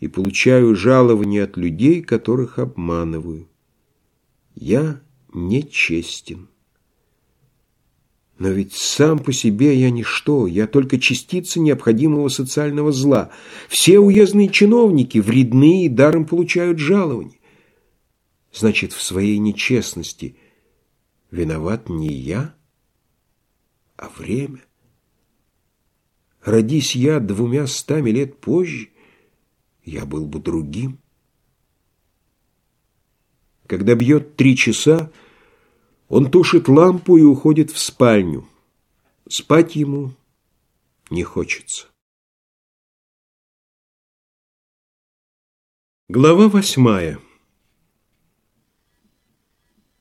и 0.00 0.08
получаю 0.08 0.76
жалование 0.76 1.44
от 1.44 1.56
людей, 1.56 2.02
которых 2.02 2.58
обманываю. 2.58 3.48
Я 4.54 5.00
нечестен». 5.32 6.48
Но 8.38 8.48
ведь 8.48 8.72
сам 8.72 9.20
по 9.20 9.32
себе 9.32 9.78
я 9.78 9.90
ничто, 9.90 10.46
я 10.46 10.66
только 10.66 10.98
частица 10.98 11.60
необходимого 11.60 12.28
социального 12.28 12.90
зла. 12.90 13.30
Все 13.68 14.00
уездные 14.00 14.48
чиновники 14.48 15.18
вредны 15.18 15.84
и 15.84 15.88
даром 15.88 16.26
получают 16.26 16.78
жалование. 16.78 17.38
Значит, 18.52 18.92
в 18.92 19.02
своей 19.02 19.38
нечестности 19.38 20.36
виноват 21.30 21.88
не 21.88 22.12
я, 22.12 22.54
а 23.96 24.08
время. 24.16 24.64
Родись 26.42 26.94
я 26.94 27.20
двумя 27.20 27.66
стами 27.66 28.10
лет 28.10 28.40
позже, 28.40 28.88
я 29.84 30.04
был 30.06 30.26
бы 30.26 30.40
другим. 30.40 30.98
Когда 33.66 33.94
бьет 33.94 34.36
три 34.36 34.56
часа, 34.56 35.10
он 36.14 36.30
тушит 36.30 36.68
лампу 36.68 37.16
и 37.16 37.22
уходит 37.22 37.72
в 37.72 37.78
спальню. 37.80 38.46
Спать 39.28 39.74
ему 39.74 40.12
не 41.10 41.24
хочется. 41.24 41.88
Глава 46.08 46.48
восьмая 46.48 47.18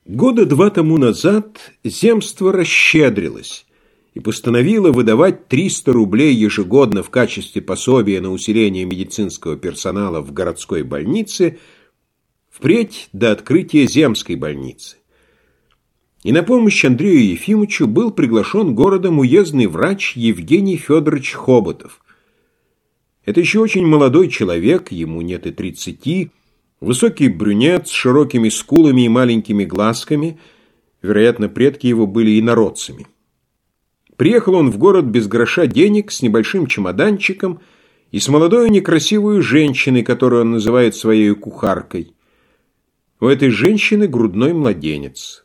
Года 0.06 0.46
два 0.46 0.70
тому 0.70 1.00
назад 1.00 1.72
земство 1.84 2.52
расщедрилось 2.52 3.66
и 4.14 4.20
постановило 4.20 4.92
выдавать 4.92 5.48
300 5.48 5.94
рублей 5.94 6.36
ежегодно 6.36 7.02
в 7.02 7.10
качестве 7.10 7.64
пособия 7.64 8.22
на 8.22 8.32
усиление 8.32 8.86
медицинского 8.86 9.58
персонала 9.58 10.22
в 10.22 10.32
городской 10.32 10.84
больнице 10.84 11.58
впредь 12.52 13.10
до 13.14 13.32
открытия 13.32 13.88
земской 13.88 14.36
больницы. 14.36 14.98
И 16.24 16.32
на 16.32 16.42
помощь 16.42 16.84
Андрею 16.86 17.26
Ефимовичу 17.26 17.86
был 17.86 18.10
приглашен 18.12 18.74
городом 18.74 19.20
уездный 19.20 19.68
врач 19.68 20.16
Евгений 20.16 20.78
Федорович 20.78 21.34
Хоботов. 21.34 22.00
Это 23.26 23.42
еще 23.42 23.60
очень 23.60 23.86
молодой 23.86 24.30
человек, 24.30 24.92
ему 24.92 25.22
нет 25.22 25.46
и 25.46 25.52
тридцати, 25.52 26.32
высокий 26.80 27.28
брюнет 27.28 27.90
с 27.90 27.92
широкими 27.92 28.48
скулами 28.48 29.02
и 29.06 29.10
маленькими 29.10 29.66
глазками, 29.66 30.40
вероятно, 31.02 31.50
предки 31.50 31.88
его 31.88 32.08
были 32.08 32.40
инородцами. 32.40 33.06
Приехал 34.16 34.56
он 34.56 34.72
в 34.72 34.78
город 34.78 35.06
без 35.06 35.28
гроша 35.28 35.68
денег, 35.68 36.12
с 36.12 36.22
небольшим 36.22 36.68
чемоданчиком 36.68 37.60
и 38.12 38.20
с 38.20 38.30
молодой 38.30 38.70
некрасивой 38.70 39.42
женщиной, 39.42 40.04
которую 40.04 40.44
он 40.44 40.52
называет 40.52 40.96
своей 40.96 41.34
кухаркой. 41.36 42.14
У 43.20 43.26
этой 43.26 43.50
женщины 43.50 44.08
грудной 44.08 44.54
младенец. 44.54 45.43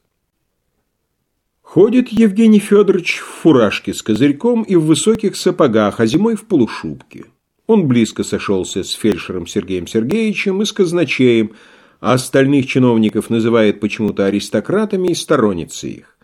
Ходит 1.70 2.08
Евгений 2.08 2.60
Федорович 2.60 3.18
в 3.18 3.26
фуражке 3.42 3.92
с 3.92 4.02
козырьком 4.02 4.62
и 4.62 4.74
в 4.74 4.86
высоких 4.86 5.36
сапогах, 5.36 6.00
а 6.00 6.06
зимой 6.06 6.34
в 6.34 6.46
полушубке. 6.46 7.26
Он 7.66 7.86
близко 7.86 8.24
сошелся 8.24 8.82
с 8.82 8.92
фельдшером 8.92 9.46
Сергеем 9.46 9.86
Сергеевичем 9.86 10.62
и 10.62 10.64
с 10.64 10.72
казначеем, 10.72 11.52
а 12.00 12.14
остальных 12.14 12.66
чиновников 12.68 13.28
называет 13.28 13.80
почему-то 13.80 14.24
аристократами 14.24 15.08
и 15.08 15.14
сторонницей 15.14 15.90
их. 15.90 16.16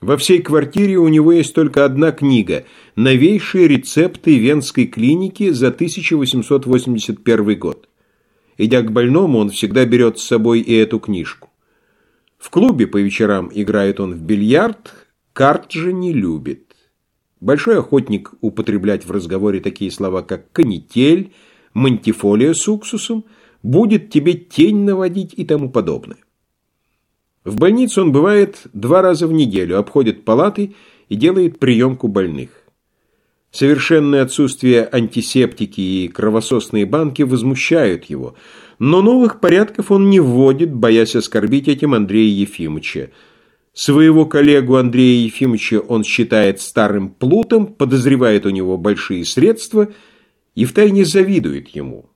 Во 0.00 0.16
всей 0.16 0.40
квартире 0.40 0.96
у 0.96 1.08
него 1.08 1.32
есть 1.32 1.54
только 1.54 1.84
одна 1.84 2.10
книга 2.10 2.64
«Новейшие 2.96 3.68
рецепты 3.68 4.38
Венской 4.38 4.86
клиники 4.86 5.50
за 5.50 5.68
1881 5.68 7.58
год». 7.58 7.90
Идя 8.56 8.80
к 8.80 8.90
больному, 8.90 9.36
он 9.36 9.50
всегда 9.50 9.84
берет 9.84 10.18
с 10.18 10.22
собой 10.22 10.60
и 10.60 10.74
эту 10.74 10.98
книжку. 10.98 11.49
В 12.40 12.48
клубе 12.48 12.86
по 12.86 12.96
вечерам 12.96 13.50
играет 13.52 14.00
он 14.00 14.14
в 14.14 14.22
бильярд, 14.22 14.94
карт 15.34 15.70
же 15.72 15.92
не 15.92 16.14
любит. 16.14 16.74
Большой 17.38 17.78
охотник 17.78 18.32
употреблять 18.40 19.04
в 19.04 19.10
разговоре 19.10 19.60
такие 19.60 19.90
слова, 19.90 20.22
как 20.22 20.50
«канитель», 20.50 21.32
«мантифолия 21.74 22.54
с 22.54 22.66
уксусом», 22.66 23.26
«будет 23.62 24.08
тебе 24.08 24.32
тень 24.32 24.84
наводить» 24.84 25.34
и 25.36 25.44
тому 25.44 25.70
подобное. 25.70 26.16
В 27.44 27.58
больнице 27.58 28.00
он 28.00 28.10
бывает 28.10 28.62
два 28.72 29.02
раза 29.02 29.26
в 29.26 29.32
неделю, 29.32 29.78
обходит 29.78 30.24
палаты 30.24 30.74
и 31.10 31.16
делает 31.16 31.58
приемку 31.58 32.08
больных. 32.08 32.50
Совершенное 33.50 34.22
отсутствие 34.22 34.88
антисептики 34.90 35.80
и 35.80 36.08
кровососные 36.08 36.86
банки 36.86 37.20
возмущают 37.20 38.06
его– 38.06 38.34
но 38.80 39.02
новых 39.02 39.40
порядков 39.40 39.90
он 39.90 40.08
не 40.08 40.20
вводит, 40.20 40.74
боясь 40.74 41.14
оскорбить 41.14 41.68
этим 41.68 41.92
Андрея 41.92 42.30
Ефимовича. 42.30 43.10
Своего 43.74 44.24
коллегу 44.24 44.76
Андрея 44.76 45.22
Ефимовича 45.22 45.80
он 45.80 46.02
считает 46.02 46.62
старым 46.62 47.10
плутом, 47.10 47.66
подозревает 47.74 48.46
у 48.46 48.50
него 48.50 48.78
большие 48.78 49.26
средства 49.26 49.92
и 50.54 50.64
втайне 50.64 51.04
завидует 51.04 51.68
ему. 51.68 52.08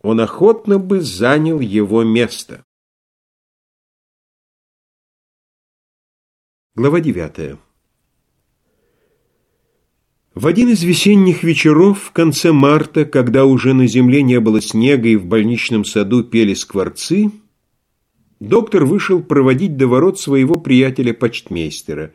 Он 0.00 0.20
охотно 0.20 0.78
бы 0.78 1.02
занял 1.02 1.60
его 1.60 2.02
место. 2.02 2.64
Глава 6.74 7.00
девятая 7.00 7.58
В 10.34 10.46
один 10.46 10.68
из 10.68 10.84
весенних 10.84 11.42
вечеров 11.42 11.98
в 12.04 12.12
конце 12.12 12.52
марта, 12.52 13.04
когда 13.04 13.44
уже 13.46 13.74
на 13.74 13.88
земле 13.88 14.22
не 14.22 14.38
было 14.38 14.60
снега 14.60 15.08
и 15.08 15.16
в 15.16 15.26
больничном 15.26 15.84
саду 15.84 16.22
пели 16.22 16.54
скворцы, 16.54 17.32
доктор 18.38 18.84
вышел 18.84 19.24
проводить 19.24 19.76
до 19.76 19.88
ворот 19.88 20.20
своего 20.20 20.54
приятеля-почтмейстера. 20.54 22.12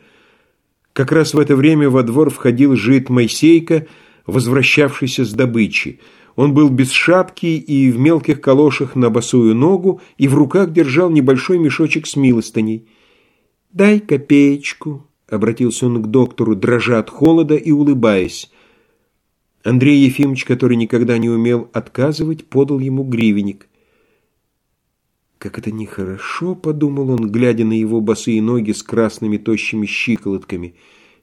Как 0.93 1.11
раз 1.11 1.33
в 1.33 1.39
это 1.39 1.57
время 1.57 1.89
во 1.89 2.03
двор 2.03 2.29
входил 2.29 2.77
жид 2.77 3.09
Моисейка, 3.09 3.85
возвращавшийся 4.25 5.25
с 5.25 5.33
добычи. 5.33 5.99
Он 6.37 6.53
был 6.53 6.69
без 6.69 6.91
шапки 6.91 7.47
и 7.47 7.91
в 7.91 7.99
мелких 7.99 8.39
калошах 8.39 8.95
на 8.95 9.09
босую 9.09 9.55
ногу, 9.55 9.99
и 10.17 10.29
в 10.29 10.35
руках 10.35 10.71
держал 10.71 11.09
небольшой 11.09 11.57
мешочек 11.57 12.07
с 12.07 12.15
милостыней. 12.15 12.87
«Дай 13.73 13.99
копеечку»,— 13.99 15.05
обратился 15.29 15.87
он 15.87 16.01
к 16.03 16.07
доктору, 16.07 16.55
дрожа 16.55 16.99
от 16.99 17.09
холода 17.09 17.55
и 17.55 17.71
улыбаясь. 17.71 18.51
Андрей 19.63 19.97
Ефимович, 20.05 20.45
который 20.45 20.77
никогда 20.77 21.17
не 21.17 21.29
умел 21.29 21.69
отказывать, 21.73 22.45
подал 22.45 22.79
ему 22.79 23.03
гривенник. 23.03 23.67
«Как 25.39 25.57
это 25.57 25.71
нехорошо»,— 25.71 26.55
подумал 26.55 27.09
он, 27.09 27.31
глядя 27.31 27.65
на 27.65 27.73
его 27.73 27.99
босые 27.99 28.41
ноги 28.41 28.71
с 28.71 28.83
красными 28.83 29.37
тощими 29.37 29.85
щиколотками. 29.85 30.75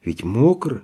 «Ведь 0.05 0.25
мокро». 0.25 0.83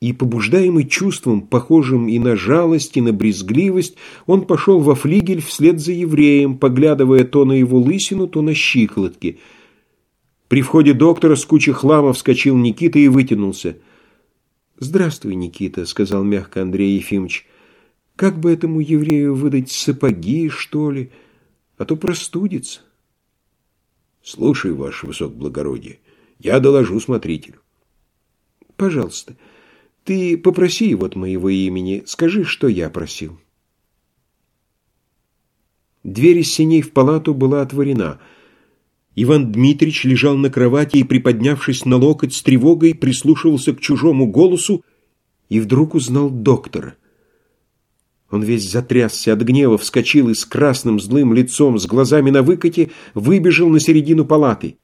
И, 0.00 0.12
побуждаемый 0.12 0.84
чувством, 0.84 1.40
похожим 1.42 2.08
и 2.08 2.18
на 2.18 2.36
жалость, 2.36 2.96
и 2.96 3.00
на 3.00 3.12
брезгливость, 3.12 3.96
он 4.26 4.46
пошел 4.46 4.80
во 4.80 4.94
флигель 4.94 5.40
вслед 5.40 5.80
за 5.80 5.92
евреем, 5.92 6.58
поглядывая 6.58 7.24
то 7.24 7.46
на 7.46 7.52
его 7.52 7.78
лысину, 7.78 8.28
то 8.28 8.42
на 8.42 8.54
щиколотки— 8.54 9.38
при 10.48 10.62
входе 10.62 10.94
доктора 10.94 11.36
с 11.36 11.44
кучей 11.44 11.72
хлама 11.72 12.12
вскочил 12.12 12.56
Никита 12.56 12.98
и 12.98 13.08
вытянулся. 13.08 13.78
«Здравствуй, 14.78 15.34
Никита»,— 15.34 15.84
сказал 15.86 16.22
мягко 16.22 16.62
Андрей 16.62 16.96
Ефимович. 16.96 17.46
«Как 18.14 18.38
бы 18.38 18.52
этому 18.52 18.80
еврею 18.80 19.34
выдать 19.34 19.70
сапоги, 19.70 20.48
что 20.48 20.90
ли, 20.90 21.10
а 21.78 21.84
то 21.84 21.96
простудится?» 21.96 22.80
«Слушай, 24.22 24.72
ваше 24.72 25.06
высокоблагородие, 25.06 25.98
я 26.38 26.60
доложу 26.60 27.00
смотрителю». 27.00 27.60
«Пожалуйста, 28.76 29.36
ты 30.04 30.36
попроси 30.36 30.88
его 30.88 31.06
от 31.06 31.16
моего 31.16 31.48
имени, 31.48 32.04
скажи, 32.06 32.44
что 32.44 32.68
я 32.68 32.90
просил». 32.90 33.38
Дверь 36.04 36.38
из 36.38 36.52
синей 36.52 36.82
в 36.82 36.92
палату 36.92 37.34
была 37.34 37.62
отворена— 37.62 38.20
Иван 39.18 39.50
Дмитрич 39.50 40.04
лежал 40.04 40.36
на 40.36 40.50
кровати 40.50 40.98
и, 40.98 41.02
приподнявшись 41.02 41.86
на 41.86 41.96
локоть, 41.96 42.34
с 42.34 42.42
тревогой 42.42 42.94
прислушивался 42.94 43.72
к 43.72 43.80
чужому 43.80 44.26
голосу 44.26 44.84
и 45.48 45.58
вдруг 45.58 45.94
узнал 45.94 46.28
доктора. 46.28 46.96
Он 48.30 48.42
весь 48.42 48.70
затрясся 48.70 49.32
от 49.32 49.40
гнева, 49.40 49.78
вскочил 49.78 50.28
и 50.28 50.34
с 50.34 50.44
красным 50.44 51.00
злым 51.00 51.32
лицом, 51.32 51.78
с 51.78 51.86
глазами 51.86 52.30
на 52.30 52.42
выкате, 52.42 52.90
выбежал 53.14 53.70
на 53.70 53.80
середину 53.80 54.26
палаты. 54.26 54.76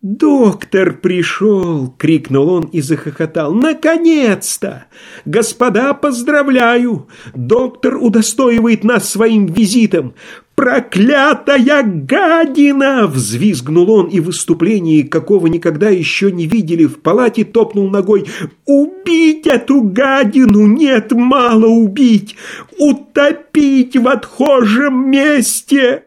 «Доктор 0.00 0.96
пришел!»— 0.96 1.94
крикнул 1.98 2.48
он 2.50 2.64
и 2.64 2.80
захохотал. 2.80 3.52
«Наконец-то! 3.52 4.86
Господа, 5.24 5.92
поздравляю! 5.92 7.08
Доктор 7.34 7.96
удостоивает 7.96 8.84
нас 8.84 9.08
своим 9.08 9.46
визитом! 9.46 10.14
«Проклятая 10.58 11.84
гадина!»— 11.84 13.06
взвизгнул 13.08 13.88
он 13.92 14.08
и 14.08 14.18
в 14.18 14.24
выступлении, 14.24 15.02
какого 15.02 15.46
никогда 15.46 15.88
еще 15.88 16.32
не 16.32 16.48
видели 16.48 16.84
в 16.84 16.98
палате, 16.98 17.44
топнул 17.44 17.88
ногой. 17.88 18.26
«Убить 18.66 19.46
эту 19.46 19.82
гадину! 19.82 20.66
Нет, 20.66 21.12
мало 21.12 21.66
убить! 21.66 22.34
Утопить 22.76 23.96
в 23.96 24.08
отхожем 24.08 25.08
месте!» 25.08 26.06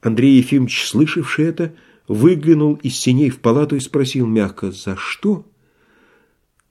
Андрей 0.00 0.38
Ефимович, 0.38 0.86
слышавший 0.86 1.48
это, 1.48 1.74
выглянул 2.08 2.76
из 2.76 2.98
синей 2.98 3.28
в 3.28 3.40
палату 3.40 3.76
и 3.76 3.80
спросил 3.80 4.26
мягко, 4.26 4.72
«За 4.72 4.96
что?» 4.96 5.44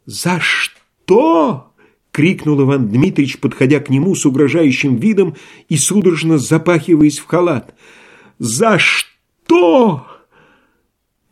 «За 0.07 0.39
что?» 0.39 1.74
Крикнул 2.15 2.61
Иван 2.61 2.87
Дмитрич, 2.87 3.39
подходя 3.39 3.81
к 3.81 3.89
нему 3.89 4.15
с 4.15 4.25
угрожающим 4.25 4.95
видом 4.95 5.35
и 5.67 5.75
судорожно 5.75 6.37
запахиваясь 6.37 7.19
в 7.19 7.25
халат. 7.25 7.75
«За 8.39 8.79
что?» 8.79 10.07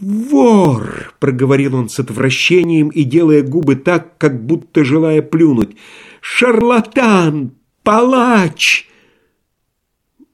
«Вор!»— 0.01 1.13
проговорил 1.21 1.75
он 1.75 1.87
с 1.87 1.99
отвращением 1.99 2.89
и 2.89 3.03
делая 3.03 3.43
губы 3.43 3.77
так, 3.77 4.17
как 4.17 4.45
будто 4.45 4.83
желая 4.83 5.21
плюнуть. 5.21 5.77
«Шарлатан! 6.19 7.53
Палач!» 7.83 8.89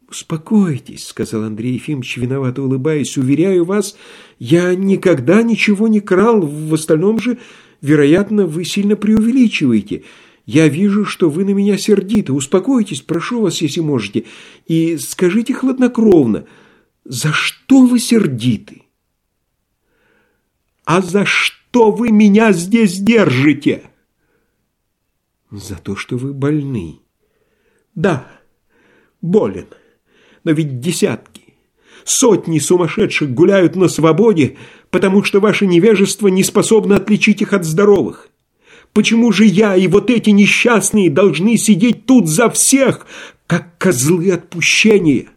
«Успокойтесь»,— 0.10 1.06
сказал 1.10 1.44
Андрей 1.44 1.74
Ефимович, 1.74 2.18
виновато 2.18 2.64
улыбаясь. 2.64 3.16
«Уверяю 3.20 3.66
вас, 3.66 3.96
я 4.40 4.74
никогда 4.74 5.44
ничего 5.44 5.88
не 5.88 6.00
крал. 6.00 6.42
В 6.42 6.74
остальном 6.74 7.20
же, 7.20 7.38
вероятно, 7.84 8.48
вы 8.48 8.66
сильно 8.66 8.96
преувеличиваете». 8.96 10.02
Я 10.50 10.68
вижу, 10.68 11.06
что 11.06 11.30
вы 11.30 11.46
на 11.46 11.52
меня 11.52 11.78
сердиты. 11.78 12.34
Успокойтесь, 12.34 13.04
прошу 13.04 13.42
вас, 13.42 13.62
если 13.62 13.82
можете, 13.82 14.26
и 14.66 14.98
скажите 14.98 15.54
хладнокровно, 15.54 16.48
за 17.06 17.32
что 17.32 17.86
вы 17.86 18.00
сердиты? 18.00 18.82
А 20.86 21.04
за 21.04 21.24
что 21.24 21.92
вы 21.92 22.10
меня 22.10 22.52
здесь 22.52 22.98
держите? 22.98 23.92
За 25.52 25.76
то, 25.76 25.96
что 25.96 26.18
вы 26.18 26.34
больны. 26.34 26.98
Да, 27.94 28.26
болен, 29.22 29.68
но 30.44 30.50
ведь 30.50 30.80
десятки, 30.80 31.54
сотни 32.06 32.58
сумасшедших 32.58 33.32
гуляют 33.36 33.76
на 33.76 33.88
свободе, 33.88 34.58
потому 34.90 35.24
что 35.24 35.42
ваше 35.42 35.68
невежество 35.68 36.28
не 36.28 36.44
способно 36.44 36.96
отличить 36.96 37.44
их 37.44 37.54
от 37.54 37.66
здоровых. 37.66 38.30
Почему 39.00 39.32
же 39.32 39.46
я 39.46 39.78
и 39.78 39.88
вот 39.88 40.10
эти 40.10 40.32
несчастные 40.32 41.10
должны 41.10 41.56
сидеть 41.56 42.06
тут 42.06 42.28
за 42.28 42.50
всех, 42.50 43.08
как 43.48 43.78
козлы 43.78 44.30
отпущения? 44.30 45.28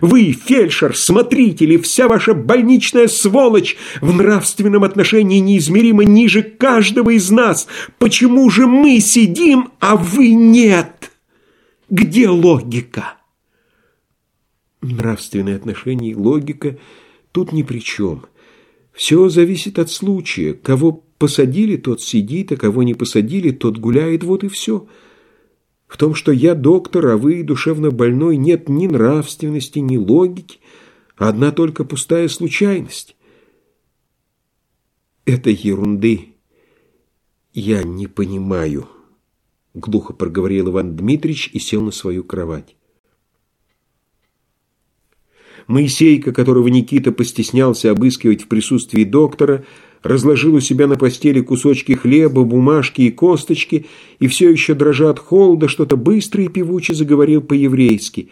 Вы, 0.00 0.32
фельдшер, 0.32 0.96
смотритель 0.96 1.74
и 1.74 1.76
вся 1.76 2.08
ваша 2.08 2.32
больничная 2.32 3.08
сволочь 3.08 3.76
в 4.00 4.14
нравственном 4.14 4.84
отношении 4.84 5.38
неизмеримо 5.38 6.02
ниже 6.02 6.42
каждого 6.42 7.10
из 7.10 7.30
нас. 7.30 7.68
Почему 7.98 8.48
же 8.48 8.66
мы 8.66 9.00
сидим, 9.00 9.68
а 9.80 9.96
вы 9.96 10.30
нет? 10.30 11.10
Где 11.90 12.26
логика? 12.30 13.18
Нравственные 14.80 15.56
отношения 15.56 16.12
и 16.12 16.14
логика 16.14 16.78
тут 17.32 17.52
ни 17.52 17.64
при 17.64 17.80
чем. 17.80 18.24
Все 18.94 19.28
зависит 19.28 19.78
от 19.78 19.90
случая, 19.90 20.54
кого 20.54 21.04
Посадили, 21.20 21.76
тот 21.76 22.00
сидит, 22.00 22.50
а 22.50 22.56
кого 22.56 22.82
не 22.82 22.94
посадили, 22.94 23.50
тот 23.50 23.76
гуляет, 23.76 24.24
вот 24.24 24.42
и 24.42 24.48
все. 24.48 24.88
В 25.86 25.98
том, 25.98 26.14
что 26.14 26.32
я 26.32 26.54
доктор, 26.54 27.08
а 27.08 27.18
вы 27.18 27.42
душевно 27.42 27.90
больной, 27.90 28.38
нет 28.38 28.70
ни 28.70 28.86
нравственности, 28.86 29.80
ни 29.80 29.98
логики, 29.98 30.60
одна 31.16 31.52
только 31.52 31.84
пустая 31.84 32.26
случайность. 32.28 33.16
Этой 35.26 35.52
ерунды 35.52 36.36
я 37.52 37.82
не 37.82 38.06
понимаю, 38.06 38.88
глухо 39.74 40.14
проговорил 40.14 40.70
Иван 40.70 40.96
Дмитрич 40.96 41.50
и 41.52 41.58
сел 41.58 41.82
на 41.82 41.90
свою 41.90 42.24
кровать. 42.24 42.76
Моисейка, 45.66 46.32
которого 46.32 46.68
Никита 46.68 47.12
постеснялся 47.12 47.90
обыскивать 47.90 48.44
в 48.44 48.48
присутствии 48.48 49.04
доктора, 49.04 49.66
разложил 50.02 50.54
у 50.54 50.60
себя 50.60 50.86
на 50.86 50.96
постели 50.96 51.40
кусочки 51.40 51.92
хлеба, 51.92 52.44
бумажки 52.44 53.02
и 53.02 53.10
косточки, 53.10 53.86
и 54.18 54.28
все 54.28 54.50
еще 54.50 54.74
дрожа 54.74 55.10
от 55.10 55.18
холода, 55.18 55.68
что-то 55.68 55.96
быстро 55.96 56.44
и 56.44 56.48
певуче 56.48 56.94
заговорил 56.94 57.42
по-еврейски. 57.42 58.30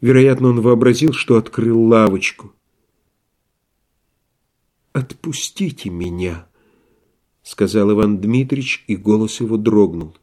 Вероятно, 0.00 0.48
он 0.48 0.60
вообразил, 0.60 1.12
что 1.12 1.36
открыл 1.36 1.82
лавочку. 1.82 2.52
«Отпустите 4.92 5.90
меня»,— 5.90 6.48
сказал 7.42 7.92
Иван 7.92 8.18
Дмитрич, 8.18 8.84
и 8.86 8.96
голос 8.96 9.40
его 9.40 9.56
дрогнул. 9.56 10.16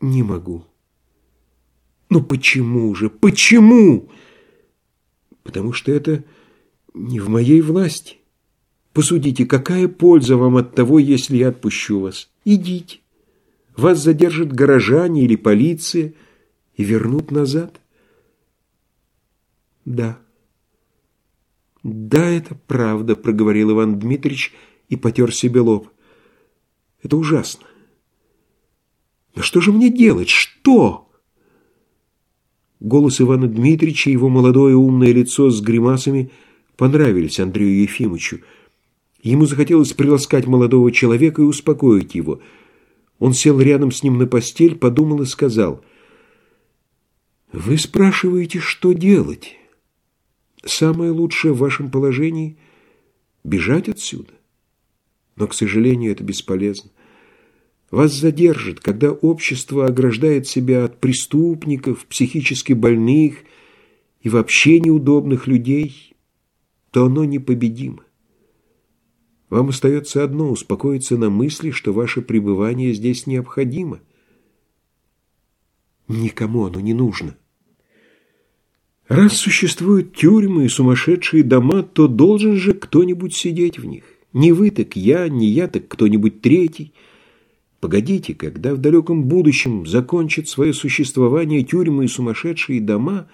«Не 0.00 0.22
могу». 0.22 0.64
«Ну 2.08 2.22
почему 2.22 2.94
же? 2.94 3.10
Почему?» 3.10 4.10
«Потому 5.44 5.72
что 5.72 5.92
это 5.92 6.24
не 6.94 7.20
в 7.20 7.28
моей 7.28 7.60
власти». 7.60 8.21
Посудите, 8.92 9.46
какая 9.46 9.88
польза 9.88 10.36
вам 10.36 10.56
от 10.56 10.74
того, 10.74 10.98
если 10.98 11.36
я 11.36 11.48
отпущу 11.48 12.00
вас? 12.00 12.30
Идите. 12.44 12.98
Вас 13.76 13.98
задержат 13.98 14.52
горожане 14.52 15.24
или 15.24 15.36
полиция 15.36 16.12
и 16.76 16.84
вернут 16.84 17.30
назад. 17.30 17.80
Да. 19.84 20.18
Да, 21.82 22.24
это 22.24 22.54
правда, 22.66 23.16
проговорил 23.16 23.72
Иван 23.72 23.98
Дмитрич 23.98 24.52
и 24.88 24.96
потер 24.96 25.34
себе 25.34 25.60
лоб. 25.60 25.88
Это 27.02 27.16
ужасно. 27.16 27.66
Но 29.34 29.42
что 29.42 29.60
же 29.60 29.72
мне 29.72 29.90
делать? 29.90 30.28
Что? 30.28 31.10
Голос 32.78 33.20
Ивана 33.20 33.48
Дмитриевича 33.48 34.10
и 34.10 34.12
его 34.12 34.28
молодое 34.28 34.76
умное 34.76 35.12
лицо 35.12 35.50
с 35.50 35.60
гримасами 35.60 36.30
понравились 36.76 37.40
Андрею 37.40 37.80
Ефимовичу. 37.82 38.40
Ему 39.22 39.46
захотелось 39.46 39.92
приласкать 39.92 40.46
молодого 40.46 40.90
человека 40.90 41.42
и 41.42 41.44
успокоить 41.44 42.14
его. 42.16 42.40
Он 43.20 43.34
сел 43.34 43.60
рядом 43.60 43.92
с 43.92 44.02
ним 44.02 44.18
на 44.18 44.26
постель, 44.26 44.74
подумал 44.76 45.22
и 45.22 45.26
сказал, 45.26 45.84
«Вы 47.52 47.78
спрашиваете, 47.78 48.58
что 48.58 48.92
делать? 48.92 49.56
Самое 50.64 51.12
лучшее 51.12 51.52
в 51.52 51.58
вашем 51.58 51.90
положении— 51.90 52.58
бежать 53.44 53.88
отсюда. 53.88 54.32
Но, 55.36 55.46
к 55.46 55.54
сожалению, 55.54 56.12
это 56.12 56.24
бесполезно. 56.24 56.90
Вас 57.92 58.12
задержат, 58.12 58.80
когда 58.80 59.12
общество 59.12 59.86
ограждает 59.86 60.48
себя 60.48 60.84
от 60.84 60.98
преступников, 60.98 62.06
психически 62.06 62.72
больных 62.72 63.38
и 64.20 64.28
вообще 64.28 64.80
неудобных 64.80 65.46
людей, 65.46 66.14
то 66.90 67.06
оно 67.06 67.24
непобедимо. 67.24 68.04
Вам 69.52 69.68
остается 69.68 70.24
одно– 70.24 70.50
успокоиться 70.50 71.18
на 71.18 71.28
мысли, 71.28 71.72
что 71.72 71.92
ваше 71.92 72.22
пребывание 72.22 72.94
здесь 72.94 73.26
необходимо. 73.26 74.00
Никому 76.08 76.64
оно 76.64 76.80
не 76.80 76.94
нужно. 76.94 77.36
Раз 79.08 79.36
существуют 79.36 80.16
тюрьмы 80.16 80.64
и 80.64 80.68
сумасшедшие 80.68 81.42
дома, 81.42 81.82
то 81.82 82.08
должен 82.08 82.56
же 82.56 82.72
кто-нибудь 82.72 83.36
сидеть 83.36 83.78
в 83.78 83.84
них. 83.84 84.04
Не 84.32 84.52
вы, 84.52 84.70
так 84.70 84.96
я, 84.96 85.28
не 85.28 85.48
я, 85.48 85.68
так 85.68 85.86
кто-нибудь 85.86 86.40
третий. 86.40 86.94
Погодите, 87.78 88.32
когда 88.32 88.74
в 88.74 88.78
далеком 88.78 89.24
будущем 89.24 89.86
закончат 89.86 90.48
свое 90.48 90.72
существование 90.72 91.62
тюрьмы 91.62 92.06
и 92.06 92.08
сумасшедшие 92.08 92.80
дома, 92.80 93.28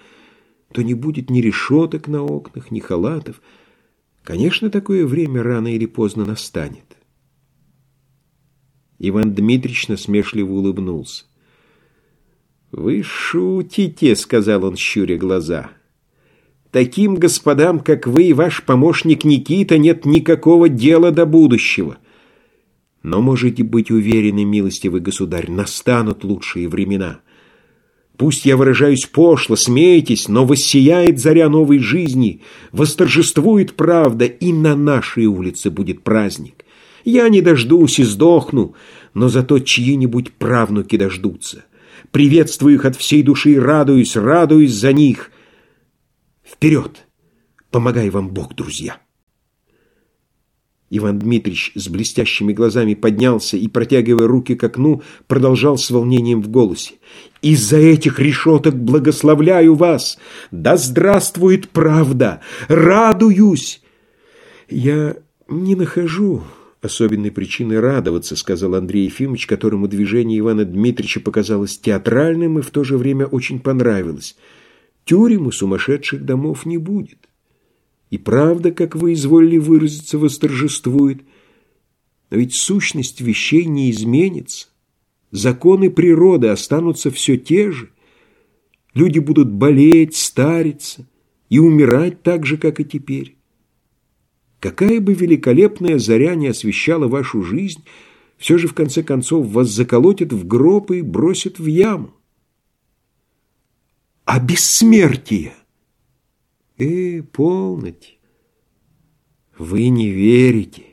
то 0.73 0.81
не 0.81 0.95
будет 0.95 1.29
ни 1.29 1.39
решеток 1.39 2.09
на 2.09 2.23
окнах, 2.23 2.71
ни 2.71 2.81
халатов. 2.81 3.41
Конечно, 4.23 4.69
такое 4.69 5.05
время 5.05 5.43
рано 5.43 5.73
или 5.73 5.85
поздно 5.85 6.25
настанет. 6.25 6.97
Иван 8.99 9.33
Дмитрич 9.33 9.87
насмешливо 9.87 10.51
улыбнулся. 10.51 11.25
«Вы 12.71 13.01
шутите»,— 13.01 14.15
сказал 14.17 14.65
он, 14.65 14.75
щуря 14.75 15.17
глаза. 15.17 15.71
Таким 16.71 17.15
господам, 17.15 17.79
как 17.79 18.05
вы 18.05 18.25
и 18.25 18.33
ваш 18.33 18.63
помощник 18.63 19.23
Никита, 19.23 19.77
нет 19.77 20.05
никакого 20.05 20.69
дела 20.69 21.11
до 21.11 21.25
будущего. 21.25 21.97
Но 23.01 23.21
можете 23.21 23.63
быть 23.63 23.89
уверены, 23.89 24.43
милостивый 24.43 25.01
государь, 25.01 25.49
настанут 25.49 26.23
лучшие 26.23 26.67
времена. 26.67 27.21
Пусть 28.19 28.45
я 28.45 28.57
выражаюсь 28.57 29.05
пошло, 29.05 29.55
смейтесь, 29.55 30.27
но 30.27 30.45
воссияет 30.45 31.19
заря 31.19 31.47
новой 31.49 31.79
жизни, 31.79 32.41
восторжествует 32.73 33.75
правда, 33.75 34.25
и 34.25 34.51
на 34.51 34.75
нашей 34.75 35.25
улице 35.25 35.71
будет 35.71 36.03
праздник. 36.03 36.65
Я 37.05 37.29
не 37.29 37.39
дождусь 37.41 37.97
и 37.97 38.03
сдохну, 38.03 38.75
но 39.13 39.29
зато 39.29 39.59
чьи-нибудь 39.59 40.33
правнуки 40.33 40.97
дождутся. 40.97 41.63
Приветствую 42.11 42.75
их 42.75 42.83
от 42.83 42.97
всей 42.97 43.23
души 43.23 43.51
и 43.51 43.57
радуюсь, 43.57 44.17
радуюсь 44.17 44.73
за 44.73 44.93
них— 44.93 45.31
Вперед! 46.59 47.07
Помогай 47.71 48.09
вам 48.09 48.29
Бог, 48.29 48.53
друзья!» 48.53 48.99
Иван 50.89 51.19
Дмитрич 51.19 51.71
с 51.75 51.87
блестящими 51.87 52.51
глазами 52.51 52.95
поднялся 52.95 53.57
и, 53.57 53.67
протягивая 53.67 54.27
руки 54.27 54.55
к 54.55 54.63
окну, 54.63 55.03
продолжал 55.27 55.77
с 55.77 55.89
волнением 55.91 56.41
в 56.41 56.49
голосе. 56.49 56.95
«Из-за 57.41 57.77
этих 57.77 58.19
решеток 58.19 58.75
благословляю 58.75 59.75
вас! 59.75 60.17
Да 60.51 60.77
здравствует 60.77 61.69
правда! 61.69 62.41
Радуюсь!» 62.67 63.81
«Я 64.67 65.17
не 65.47 65.75
нахожу 65.75 66.43
особенной 66.81 67.31
причины 67.31 67.79
радоваться»,— 67.79 68.35
сказал 68.37 68.75
Андрей 68.75 69.05
Ефимович, 69.05 69.47
которому 69.47 69.87
движение 69.87 70.39
Ивана 70.39 70.65
Дмитрича 70.65 71.19
показалось 71.19 71.77
театральным 71.77 72.59
и 72.59 72.61
в 72.61 72.71
то 72.71 72.83
же 72.83 72.97
время 72.97 73.25
очень 73.25 73.59
понравилось. 73.59 74.35
Тюрем 75.05 75.49
и 75.49 75.51
сумасшедших 75.51 76.25
домов 76.25 76.65
не 76.65 76.77
будет. 76.77 77.28
И 78.09 78.17
правда, 78.17 78.71
как 78.71 78.95
вы 78.95 79.13
изволили 79.13 79.57
выразиться, 79.57 80.17
восторжествует. 80.17 81.21
Но 82.29 82.37
ведь 82.37 82.55
сущность 82.55 83.21
вещей 83.21 83.65
не 83.65 83.91
изменится. 83.91 84.67
Законы 85.31 85.89
природы 85.89 86.47
останутся 86.47 87.11
все 87.11 87.37
те 87.37 87.71
же. 87.71 87.91
Люди 88.93 89.19
будут 89.19 89.51
болеть, 89.51 90.15
стариться 90.15 91.07
и 91.49 91.59
умирать 91.59 92.23
так 92.23 92.45
же, 92.45 92.57
как 92.57 92.79
и 92.79 92.85
теперь. 92.85 93.37
Какая 94.59 94.99
бы 94.99 95.13
великолепная 95.13 95.99
заря 95.99 96.35
не 96.35 96.47
освещала 96.47 97.07
вашу 97.07 97.43
жизнь, 97.43 97.83
все 98.37 98.57
же 98.57 98.67
в 98.67 98.73
конце 98.73 99.03
концов 99.03 99.47
вас 99.47 99.69
заколотят 99.69 100.33
в 100.33 100.47
гроб 100.47 100.91
и 100.91 101.01
бросят 101.01 101.59
в 101.59 101.65
яму 101.65 102.13
а 104.29 104.39
бессмертие. 104.39 105.55
Э, 106.79 107.21
полноте. 107.21 108.13
Вы 109.57 109.89
не 109.89 110.09
верите. 110.09 110.83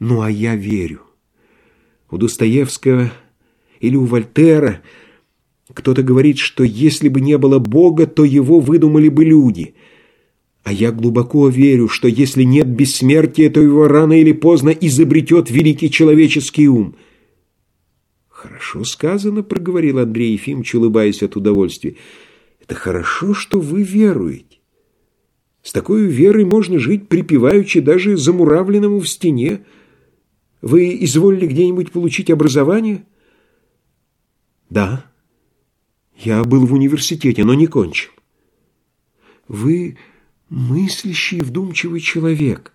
Ну, 0.00 0.20
а 0.20 0.30
я 0.30 0.56
верю. 0.56 1.02
У 2.10 2.18
Достоевского 2.18 3.12
или 3.78 3.94
у 3.94 4.04
Вольтера 4.04 4.82
кто-то 5.72 6.02
говорит, 6.02 6.38
что 6.38 6.64
если 6.64 7.08
бы 7.08 7.20
не 7.20 7.38
было 7.38 7.60
Бога, 7.60 8.06
то 8.06 8.24
его 8.24 8.58
выдумали 8.58 9.08
бы 9.08 9.24
люди. 9.24 9.74
А 10.64 10.72
я 10.72 10.90
глубоко 10.90 11.48
верю, 11.48 11.88
что 11.88 12.08
если 12.08 12.42
нет 12.42 12.66
бессмертия, 12.66 13.50
то 13.50 13.60
его 13.60 13.86
рано 13.86 14.20
или 14.20 14.32
поздно 14.32 14.70
изобретет 14.70 15.50
великий 15.50 15.90
человеческий 15.90 16.68
ум. 16.68 16.96
«Хорошо 18.28 18.84
сказано»,— 18.84 19.42
проговорил 19.44 20.00
Андрей 20.00 20.32
Ефимович, 20.32 20.74
улыбаясь 20.74 21.22
от 21.22 21.36
удовольствия. 21.36 21.96
«Это 22.60 22.74
хорошо, 22.74 23.34
что 23.34 23.60
вы 23.60 23.82
веруете. 23.82 24.53
С 25.64 25.72
такой 25.72 26.04
верой 26.04 26.44
можно 26.44 26.78
жить 26.78 27.08
припеваючи 27.08 27.80
даже 27.80 28.18
замуравленному 28.18 29.00
в 29.00 29.08
стене. 29.08 29.64
Вы 30.60 31.02
изволили 31.02 31.46
где-нибудь 31.46 31.90
получить 31.90 32.30
образование?» 32.30 33.06
«Да. 34.68 35.06
Я 36.18 36.44
был 36.44 36.66
в 36.66 36.74
университете, 36.74 37.44
но 37.44 37.54
не 37.54 37.66
кончил». 37.66 38.10
«Вы 39.48 39.96
мыслящий 40.50 41.40
вдумчивый 41.40 42.00
человек. 42.00 42.74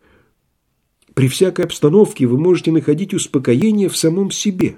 При 1.14 1.28
всякой 1.28 1.66
обстановке 1.66 2.26
вы 2.26 2.40
можете 2.40 2.72
находить 2.72 3.14
успокоение 3.14 3.88
в 3.88 3.98
самом 3.98 4.32
себе» 4.32 4.78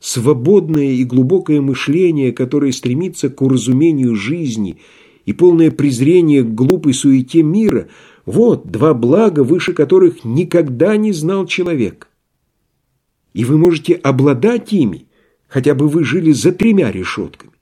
свободное 0.00 0.90
и 0.90 1.04
глубокое 1.04 1.62
мышление, 1.62 2.30
которое 2.30 2.72
стремится 2.72 3.30
к 3.30 3.40
уразумению 3.40 4.14
жизни, 4.14 4.76
и 5.24 5.32
полное 5.32 5.70
презрение 5.70 6.42
к 6.42 6.54
глупой 6.54 6.94
суете 6.94 7.42
мира– 7.42 7.88
вот 8.26 8.66
два 8.70 8.94
блага, 8.94 9.44
выше 9.44 9.74
которых 9.74 10.24
никогда 10.24 10.96
не 10.96 11.12
знал 11.12 11.46
человек. 11.46 12.08
И 13.34 13.44
вы 13.44 13.58
можете 13.58 13.94
обладать 13.94 14.72
ими, 14.72 15.06
хотя 15.46 15.74
бы 15.74 15.88
вы 15.88 16.04
жили 16.04 16.32
за 16.32 16.52
тремя 16.52 16.90
решетками. 16.90 17.52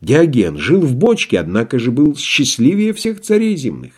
Диоген 0.00 0.56
жил 0.56 0.80
в 0.80 0.96
бочке, 0.96 1.38
однако 1.38 1.78
же 1.78 1.92
был 1.92 2.16
счастливее 2.16 2.92
всех 2.92 3.20
царей 3.20 3.54
земных. 3.56 3.92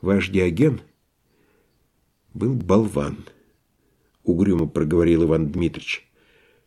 Ваш 0.00 0.30
Диоген 0.30 0.80
был 2.32 2.54
болван 2.54 3.18
угрюмо 4.24 4.66
проговорил 4.66 5.24
Иван 5.24 5.48
Дмитрич. 5.48 6.09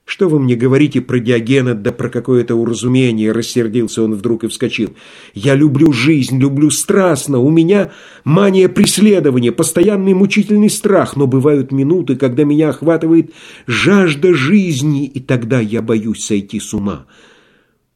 «Что 0.05 0.27
вы 0.27 0.39
мне 0.39 0.55
говорите 0.55 0.99
про 0.99 1.19
Диогена, 1.19 1.75
да 1.75 1.91
про 1.91 2.09
какое-то 2.09 2.55
уразумение?» 2.55 3.31
Рассердился 3.31 4.03
он 4.03 4.15
вдруг 4.15 4.43
и 4.43 4.47
вскочил. 4.47 4.95
«Я 5.33 5.55
люблю 5.55 5.93
жизнь, 5.93 6.39
люблю 6.39 6.69
страстно. 6.71 7.39
У 7.39 7.49
меня 7.49 7.91
мания 8.25 8.67
преследования, 8.67 9.53
постоянный 9.53 10.13
мучительный 10.13 10.69
страх. 10.69 11.15
Но 11.15 11.25
бывают 11.25 11.71
минуты, 11.71 12.17
когда 12.17 12.43
меня 12.43 12.69
охватывает 12.69 13.31
жажда 13.65 14.33
жизни, 14.33 15.05
и 15.05 15.21
тогда 15.21 15.61
я 15.61 15.81
боюсь 15.81 16.25
сойти 16.25 16.59
с 16.59 16.73
ума. 16.73 17.05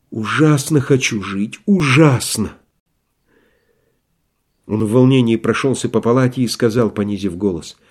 Ужасно 0.09 0.79
хочу 0.79 1.21
жить, 1.21 1.59
ужасно!» 1.65 2.53
Он 4.65 4.85
в 4.85 4.91
волнении 4.91 5.35
прошелся 5.35 5.89
по 5.89 5.99
палате 5.99 6.41
и 6.41 6.47
сказал, 6.47 6.89
понизив 6.89 7.35
голос– 7.35 7.75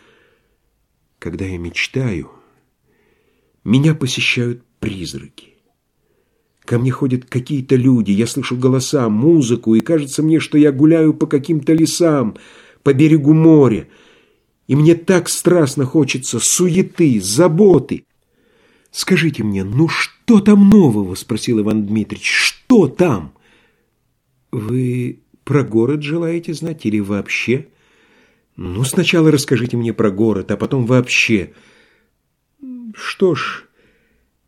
когда 1.18 1.44
я 1.44 1.58
мечтаю, 1.58 2.30
меня 3.66 3.94
посещают 3.94 4.62
призраки. 4.78 5.56
Ко 6.64 6.78
мне 6.78 6.92
ходят 6.92 7.24
какие-то 7.24 7.74
люди, 7.74 8.12
я 8.12 8.26
слышу 8.26 8.56
голоса, 8.56 9.08
музыку, 9.08 9.74
и 9.74 9.80
кажется 9.80 10.22
мне, 10.22 10.38
что 10.40 10.56
я 10.56 10.70
гуляю 10.70 11.12
по 11.12 11.26
каким-то 11.26 11.72
лесам, 11.72 12.36
по 12.84 12.94
берегу 12.94 13.34
моря. 13.34 13.88
И 14.68 14.76
мне 14.76 14.94
так 14.94 15.28
страстно 15.28 15.84
хочется 15.84 16.38
суеты, 16.38 17.20
заботы. 17.20 18.04
Скажите 18.92 19.42
мне, 19.42 19.64
ну 19.64 19.88
что 19.88 20.40
там 20.40 20.70
нового? 20.70 21.14
Спросил 21.16 21.60
Иван 21.60 21.86
Дмитриевич. 21.86 22.28
Что 22.28 22.88
там? 22.88 23.34
Вы 24.52 25.20
про 25.44 25.64
город 25.64 26.02
желаете 26.02 26.54
знать 26.54 26.86
или 26.86 27.00
вообще? 27.00 27.66
Ну, 28.56 28.84
сначала 28.84 29.30
расскажите 29.30 29.76
мне 29.76 29.92
про 29.92 30.10
город, 30.10 30.50
а 30.50 30.56
потом 30.56 30.86
вообще. 30.86 31.52
Что 32.96 33.34
ж, 33.34 33.64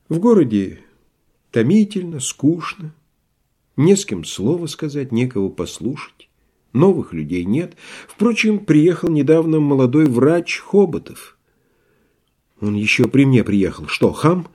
в 0.08 0.18
городе 0.18 0.80
томительно, 1.50 2.18
скучно. 2.18 2.94
Не 3.76 3.94
с 3.94 4.06
кем 4.06 4.24
слова 4.24 4.66
сказать, 4.66 5.12
некого 5.12 5.50
послушать. 5.50 6.30
Новых 6.72 7.12
людей 7.12 7.44
нет. 7.44 7.76
Впрочем, 8.08 8.58
приехал 8.60 9.10
недавно 9.10 9.60
молодой 9.60 10.06
врач 10.06 10.60
Хоботов. 10.60 11.36
Он 12.60 12.74
еще 12.74 13.06
при 13.06 13.26
мне 13.26 13.44
приехал. 13.44 13.86
Что, 13.86 14.12
хам? 14.12 14.48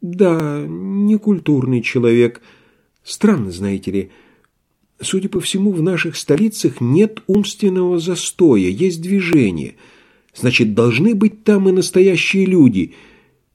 Да, 0.00 0.64
некультурный 0.66 1.82
человек. 1.82 2.40
Странно, 3.02 3.50
знаете 3.50 3.90
ли. 3.90 4.10
Судя 5.00 5.28
по 5.28 5.40
всему, 5.40 5.72
в 5.72 5.82
наших 5.82 6.16
столицах 6.16 6.80
нет 6.80 7.22
умственного 7.26 7.98
застоя, 7.98 8.68
есть 8.68 9.02
движение. 9.02 9.74
Значит, 10.36 10.74
должны 10.74 11.14
быть 11.14 11.44
там 11.44 11.68
и 11.68 11.72
настоящие 11.72 12.44
люди. 12.44 12.94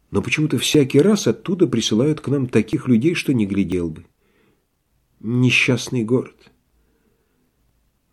Но 0.09 0.21
почему-то 0.21 0.57
всякий 0.57 0.99
раз 0.99 1.27
оттуда 1.27 1.67
присылают 1.67 2.21
к 2.21 2.27
нам 2.27 2.47
таких 2.47 2.87
людей, 2.87 3.13
что 3.13 3.33
не 3.33 3.45
глядел 3.45 3.89
бы. 3.89 4.05
Несчастный 5.19 6.03
город. 6.03 6.51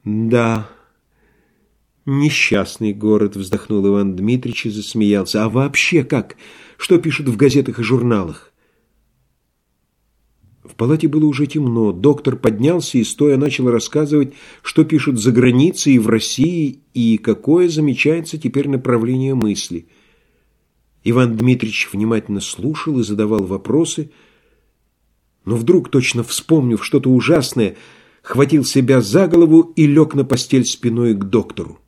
Да, 0.05 0.71
несчастный 2.05 2.93
город, 2.93 3.37
вздохнул 3.37 3.87
Иван 3.87 4.15
Дмитриевич 4.15 4.67
и 4.67 4.71
засмеялся. 4.71 5.45
А 5.45 5.49
вообще 5.49 6.05
как? 6.05 6.37
Что 6.77 6.99
пишут 6.99 7.29
в 7.29 7.37
газетах 7.37 7.79
и 7.79 7.83
журналах? 7.83 8.48
Палате 10.79 11.09
было 11.09 11.27
уже 11.27 11.49
темно. 11.49 11.91
Доктор 11.91 12.37
поднялся 12.37 12.99
и, 12.99 13.05
стоя, 13.05 13.37
начал 13.37 13.69
рассказывать, 13.69 14.35
что 14.63 14.85
пишут 14.85 15.19
за 15.19 15.33
границей 15.33 15.95
и 15.95 15.99
в 15.99 16.07
России, 16.07 16.85
и 16.95 17.19
какое 17.19 17.69
замечается 17.69 18.39
теперь 18.39 18.69
направление 18.69 19.35
мысли. 19.35 19.89
Иван 21.03 21.37
Дмитриевич 21.37 21.89
внимательно 21.93 22.41
слушал 22.41 23.01
и 23.01 23.03
задавал 23.03 23.43
вопросы, 23.45 24.13
но 25.45 25.57
вдруг, 25.57 25.91
точно 25.91 26.23
вспомнив 26.23 26.85
что-то 26.85 27.11
ужасное, 27.11 27.75
хватил 28.23 28.65
себя 28.65 29.01
за 29.01 29.27
голову 29.27 29.73
и 29.75 29.85
лег 29.85 30.15
на 30.15 30.25
постель 30.25 30.65
спиной 30.65 31.15
к 31.15 31.25
доктору. 31.25 31.81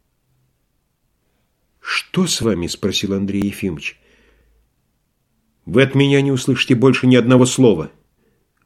«Что 1.79 2.27
с 2.27 2.41
вами?»– 2.41 2.67
спросил 2.67 3.15
Андрей 3.15 3.43
Ефимович. 3.45 4.01
«Вы 5.65 5.85
от 5.85 5.95
меня 5.95 6.21
не 6.23 6.33
услышите 6.33 6.75
больше 6.75 7.07
ни 7.07 7.15
одного 7.15 7.47
слова» 7.47 7.93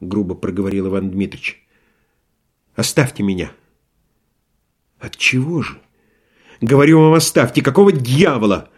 грубо 0.01 0.35
проговорил 0.35 0.89
Иван 0.89 1.11
Дмитрич. 1.11 1.67
Оставьте 2.75 3.23
меня. 3.23 3.53
От 4.99 5.17
чего 5.17 5.63
же? 5.63 5.81
Говорю 6.61 7.01
вам, 7.01 7.15
оставьте. 7.15 7.63
Какого 7.63 7.93
дьявола? 7.93 8.71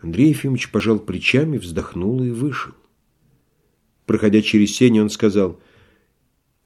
Андрей 0.00 0.28
Ефимович 0.28 0.70
пожал 0.70 0.98
плечами, 0.98 1.58
вздохнул 1.58 2.22
и 2.22 2.30
вышел. 2.30 2.72
Проходя 4.06 4.42
через 4.42 4.74
сень, 4.74 4.98
он 5.00 5.10
сказал, 5.10 5.60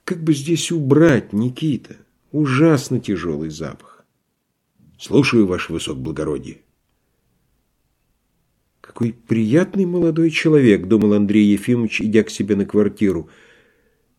«Как 0.05 0.23
бы 0.23 0.33
здесь 0.35 0.73
убрать, 0.73 1.33
Никита? 1.33 1.97
Ужасно 2.33 3.01
тяжелый 3.01 3.51
запах». 3.51 4.05
«Слушаю, 4.99 5.47
ваше 5.47 5.73
высокоблагородие». 5.73 6.64
«Какой 8.95 9.13
приятный 9.13 9.87
молодой 9.87 10.31
человек»,— 10.31 10.87
думал 10.87 11.15
Андрей 11.15 11.47
Ефимович, 11.47 12.01
идя 12.01 12.23
к 12.23 12.31
себе 12.31 12.55
на 12.55 12.65
квартиру. 12.65 13.29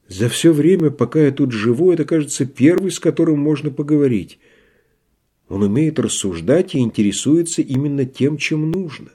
«За 0.09 0.27
все 0.27 0.51
время, 0.51 0.91
пока 0.91 1.21
я 1.21 1.31
тут 1.31 1.53
живу, 1.53 1.93
это, 1.93 2.03
кажется, 2.03 2.45
первый, 2.45 2.91
с 2.91 2.99
которым 2.99 3.39
можно 3.39 3.71
поговорить. 3.71 4.37
Он 5.47 5.63
умеет 5.63 5.97
рассуждать 5.97 6.75
и 6.75 6.79
интересуется 6.79 7.61
именно 7.61 8.03
тем, 8.03 8.35
чем 8.35 8.69
нужно». 8.69 9.11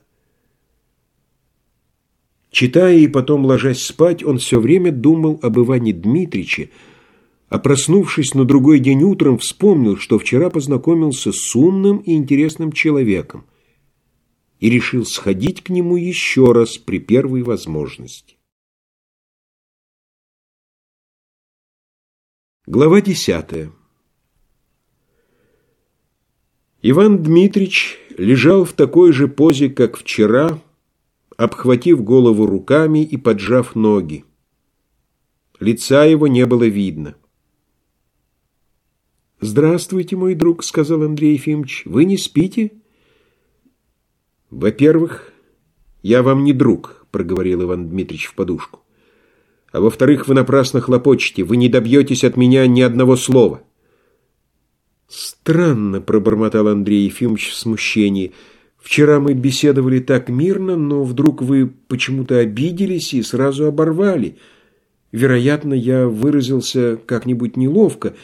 Читая 2.50 2.96
и 2.96 3.06
потом 3.06 3.44
ложась 3.44 3.82
спать, 3.82 4.24
он 4.24 4.38
все 4.38 4.60
время 4.60 4.90
думал 4.90 5.38
об 5.42 5.58
Иване 5.58 5.92
Дмитриче, 5.92 6.70
а 7.50 7.58
проснувшись 7.58 8.32
на 8.32 8.46
другой 8.46 8.78
день 8.78 9.02
утром, 9.02 9.36
вспомнил, 9.36 9.98
что 9.98 10.18
вчера 10.18 10.48
познакомился 10.48 11.32
с 11.32 11.54
умным 11.54 11.98
и 11.98 12.14
интересным 12.14 12.72
человеком 12.72 13.44
и 14.60 14.68
решил 14.68 15.06
сходить 15.06 15.64
к 15.64 15.70
нему 15.70 15.96
еще 15.96 16.52
раз 16.52 16.76
при 16.76 17.00
первой 17.00 17.42
возможности. 17.42 18.36
Глава 22.66 23.00
десятая 23.00 23.72
Иван 26.82 27.22
Дмитрич 27.22 27.98
лежал 28.16 28.64
в 28.64 28.74
такой 28.74 29.12
же 29.12 29.28
позе, 29.28 29.70
как 29.70 29.96
вчера, 29.96 30.62
обхватив 31.36 32.04
голову 32.04 32.46
руками 32.46 33.02
и 33.02 33.16
поджав 33.16 33.74
ноги. 33.74 34.24
Лица 35.58 36.04
его 36.04 36.26
не 36.26 36.46
было 36.46 36.64
видно. 36.64 37.16
«Здравствуйте, 39.40 40.16
мой 40.16 40.34
друг»,— 40.34 40.62
сказал 40.64 41.02
Андрей 41.02 41.32
Ефимович. 41.32 41.82
«Вы 41.86 42.04
не 42.04 42.18
спите?» 42.18 42.80
«Во-первых, 44.51 45.32
я 46.02 46.22
вам 46.24 46.43
не 46.43 46.52
друг»,— 46.52 47.06
проговорил 47.12 47.62
Иван 47.62 47.89
Дмитрич 47.89 48.27
в 48.27 48.35
подушку. 48.35 48.81
«А 49.70 49.81
во-вторых, 49.81 50.27
вы 50.27 50.35
напрасно 50.35 50.81
хлопочете, 50.81 51.44
вы 51.44 51.56
не 51.56 51.68
добьетесь 51.68 52.24
от 52.24 52.36
меня 52.36 52.66
ни 52.66 52.81
одного 52.81 53.14
слова». 53.14 53.62
«Странно»,— 55.06 56.01
пробормотал 56.01 56.66
Андрей 56.66 57.05
Ефимович 57.05 57.51
в 57.51 57.55
смущении. 57.55 58.32
«Вчера 58.77 59.20
мы 59.20 59.35
беседовали 59.35 60.01
так 60.01 60.28
мирно, 60.28 60.77
но 60.77 61.05
вдруг 61.05 61.43
вы 61.43 61.68
почему-то 61.86 62.39
обиделись 62.39 63.14
и 63.14 63.22
сразу 63.22 63.66
оборвали. 63.66 64.36
Вероятно, 65.12 65.74
я 65.74 66.09
выразился 66.09 66.97
как-нибудь 67.06 67.56
неловко 67.56 68.14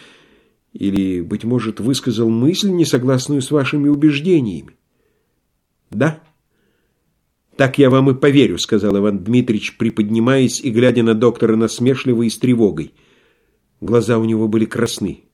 или, 0.72 1.20
быть 1.20 1.44
может, 1.44 1.78
высказал 1.78 2.30
мысль, 2.30 2.70
не 2.70 2.84
согласную 2.84 3.42
с 3.42 3.50
вашими 3.50 3.88
убеждениями. 3.88 4.75
Да? 5.90 6.22
Так 7.56 7.78
я 7.78 7.88
вам 7.88 8.10
и 8.10 8.14
поверю, 8.14 8.58
сказал 8.58 8.98
Иван 8.98 9.24
Дмитрич, 9.24 9.76
приподнимаясь 9.78 10.60
и 10.60 10.70
глядя 10.70 11.02
на 11.02 11.14
доктора 11.14 11.56
насмешливо 11.56 12.22
и 12.22 12.30
с 12.30 12.38
тревогой. 12.38 12.92
Глаза 13.80 14.18
у 14.18 14.24
него 14.24 14.46
были 14.46 14.66
красны. 14.66 15.24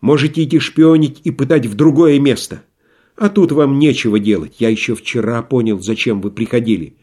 Можете 0.00 0.42
идти 0.42 0.58
шпионить 0.58 1.20
и 1.22 1.30
пытать 1.30 1.66
в 1.66 1.74
другое 1.74 2.18
место. 2.18 2.64
А 3.16 3.28
тут 3.28 3.52
вам 3.52 3.78
нечего 3.78 4.18
делать. 4.18 4.56
Я 4.58 4.68
еще 4.68 4.96
вчера 4.96 5.42
понял, 5.42 5.80
зачем 5.80 6.20
вы 6.20 6.32
приходили. 6.32 6.96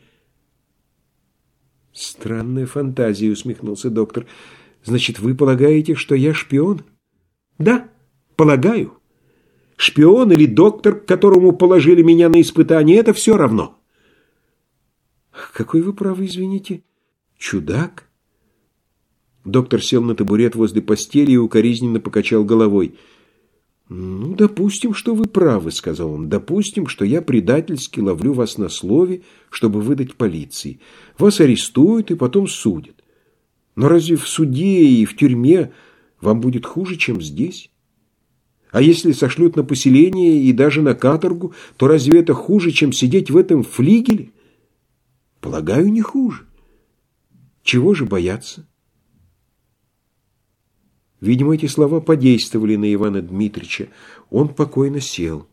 Странная 1.93 2.65
фантазия, 2.65 3.31
усмехнулся 3.31 3.89
доктор. 3.89 4.25
Значит, 4.83 5.19
вы 5.19 5.33
полагаете, 5.33 5.95
что 5.95 6.13
я 6.15 6.33
шпион? 6.33 6.83
Да, 7.57 7.89
полагаю. 8.35 8.98
Шпион 9.79 10.33
или 10.33 10.45
доктор, 10.45 10.99
которому 10.99 11.53
положили 11.53 12.01
меня 12.01 12.27
на 12.27 12.41
испытание, 12.41 12.97
это 12.97 13.13
все 13.13 13.37
равно. 13.37 13.79
Какой 15.53 15.81
вы 15.81 15.93
правы, 15.93 16.25
извините? 16.25 16.83
Чудак? 17.37 18.09
Доктор 19.45 19.81
сел 19.81 20.03
на 20.03 20.15
табурет 20.15 20.53
возле 20.55 20.81
постели 20.81 21.31
и 21.31 21.37
укоризненно 21.37 22.01
покачал 22.01 22.43
головой. 22.43 22.95
«Ну, 23.87 24.35
допустим, 24.35 24.93
что 24.93 25.15
вы 25.15 25.27
правы»,— 25.27 25.71
сказал 25.71 26.11
он. 26.11 26.27
«Допустим, 26.27 26.87
что 26.87 27.05
я 27.05 27.21
предательски 27.21 28.01
ловлю 28.01 28.33
вас 28.33 28.57
на 28.57 28.67
слове, 28.67 29.21
чтобы 29.49 29.79
выдать 29.79 30.15
полиции. 30.15 30.81
Вас 31.17 31.39
арестуют 31.39 32.11
и 32.11 32.15
потом 32.15 32.49
судят. 32.49 33.01
Но 33.77 33.87
разве 33.87 34.17
в 34.17 34.27
суде 34.27 34.83
и 34.83 35.05
в 35.05 35.15
тюрьме 35.15 35.71
вам 36.19 36.41
будет 36.41 36.65
хуже, 36.65 36.97
чем 36.97 37.21
здесь?» 37.21 37.71
А 38.71 38.81
если 38.81 39.13
сошлют 39.13 39.55
на 39.55 39.63
поселение 39.63 40.43
и 40.43 40.53
даже 40.53 40.81
на 40.81 40.93
каторгу, 40.93 41.53
то 41.77 41.87
разве 41.87 42.19
это 42.19 42.33
хуже, 42.33 42.71
чем 42.71 42.91
сидеть 42.91 43.31
в 43.31 43.37
этом 43.37 43.63
флигеле? 43.63 44.29
Полагаю, 45.41 45.91
не 45.91 46.01
хуже. 46.01 46.45
Чего 47.63 47.93
же 47.93 48.05
бояться? 48.05 48.67
Видимо, 51.19 51.55
эти 51.55 51.65
слова 51.65 51.99
подействовали 51.99 52.75
на 52.75 52.93
Ивана 52.93 53.21
Дмитрича. 53.21 53.89
Он 54.29 54.49
покойно 54.49 55.01
сел. 55.01 55.47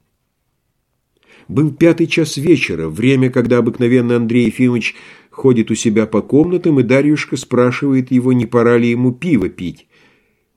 Был 1.48 1.72
пятый 1.72 2.06
час 2.06 2.36
вечера, 2.36 2.88
время, 2.88 3.30
когда 3.30 3.58
обыкновенно 3.58 4.16
Андрей 4.16 4.46
Ефимович 4.46 4.94
ходит 5.30 5.70
у 5.70 5.74
себя 5.74 6.06
по 6.06 6.20
комнатам, 6.20 6.80
и 6.80 6.82
Дарьюшка 6.82 7.36
спрашивает 7.36 8.10
его, 8.10 8.32
не 8.32 8.46
пора 8.46 8.78
ли 8.78 8.90
ему 8.90 9.12
пиво 9.12 9.48
пить. 9.48 9.86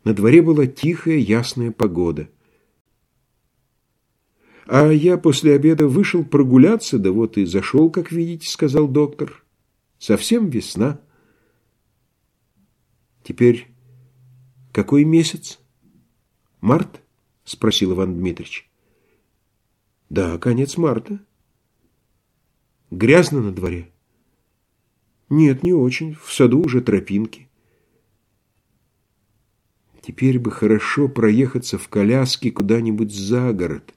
На 0.04 0.14
дворе 0.14 0.42
была 0.42 0.66
тихая, 0.66 1.18
ясная 1.18 1.72
погода. 1.72 2.30
А 4.72 4.92
я 4.92 5.18
после 5.18 5.56
обеда 5.56 5.88
вышел 5.88 6.24
прогуляться, 6.24 7.00
да 7.00 7.12
вот 7.12 7.40
и 7.40 7.46
зашел, 7.46 7.90
как 7.90 8.12
видите, 8.12 8.48
сказал 8.48 8.88
доктор. 8.88 9.44
Совсем 9.98 10.48
весна. 10.48 11.02
Теперь 13.24 13.68
какой 14.72 15.06
месяц? 15.06 15.58
Март? 16.62 17.02
Спросил 17.46 17.94
Иван 17.94 18.14
Дмитрич. 18.14 18.70
Да, 20.12 20.38
конец 20.38 20.78
марта. 20.78 21.20
Грязно 22.92 23.42
на 23.42 23.52
дворе? 23.52 23.90
Нет, 25.30 25.64
не 25.64 25.74
очень. 25.74 26.14
В 26.14 26.32
саду 26.32 26.62
уже 26.64 26.82
тропинки. 26.82 27.50
Теперь 30.04 30.38
бы 30.38 30.52
хорошо 30.52 31.08
проехаться 31.08 31.80
в 31.80 31.88
коляске 31.88 32.52
куда-нибудь 32.52 33.12
за 33.12 33.52
город, 33.52 33.96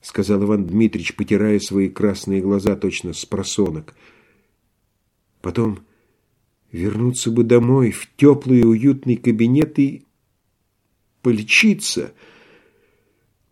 сказал 0.00 0.44
Иван 0.44 0.66
Дмитрич, 0.66 1.14
потирая 1.14 1.58
свои 1.58 1.88
красные 1.88 2.40
глаза 2.40 2.76
точно 2.76 3.12
с 3.12 3.24
просонок. 3.26 3.94
Потом 5.42 5.80
вернуться 6.72 7.30
бы 7.30 7.44
домой 7.44 7.90
в 7.90 8.08
теплый 8.16 8.60
и 8.60 8.64
уютный 8.64 9.16
кабинет 9.16 9.78
и 9.78 10.06
полечиться 11.22 12.12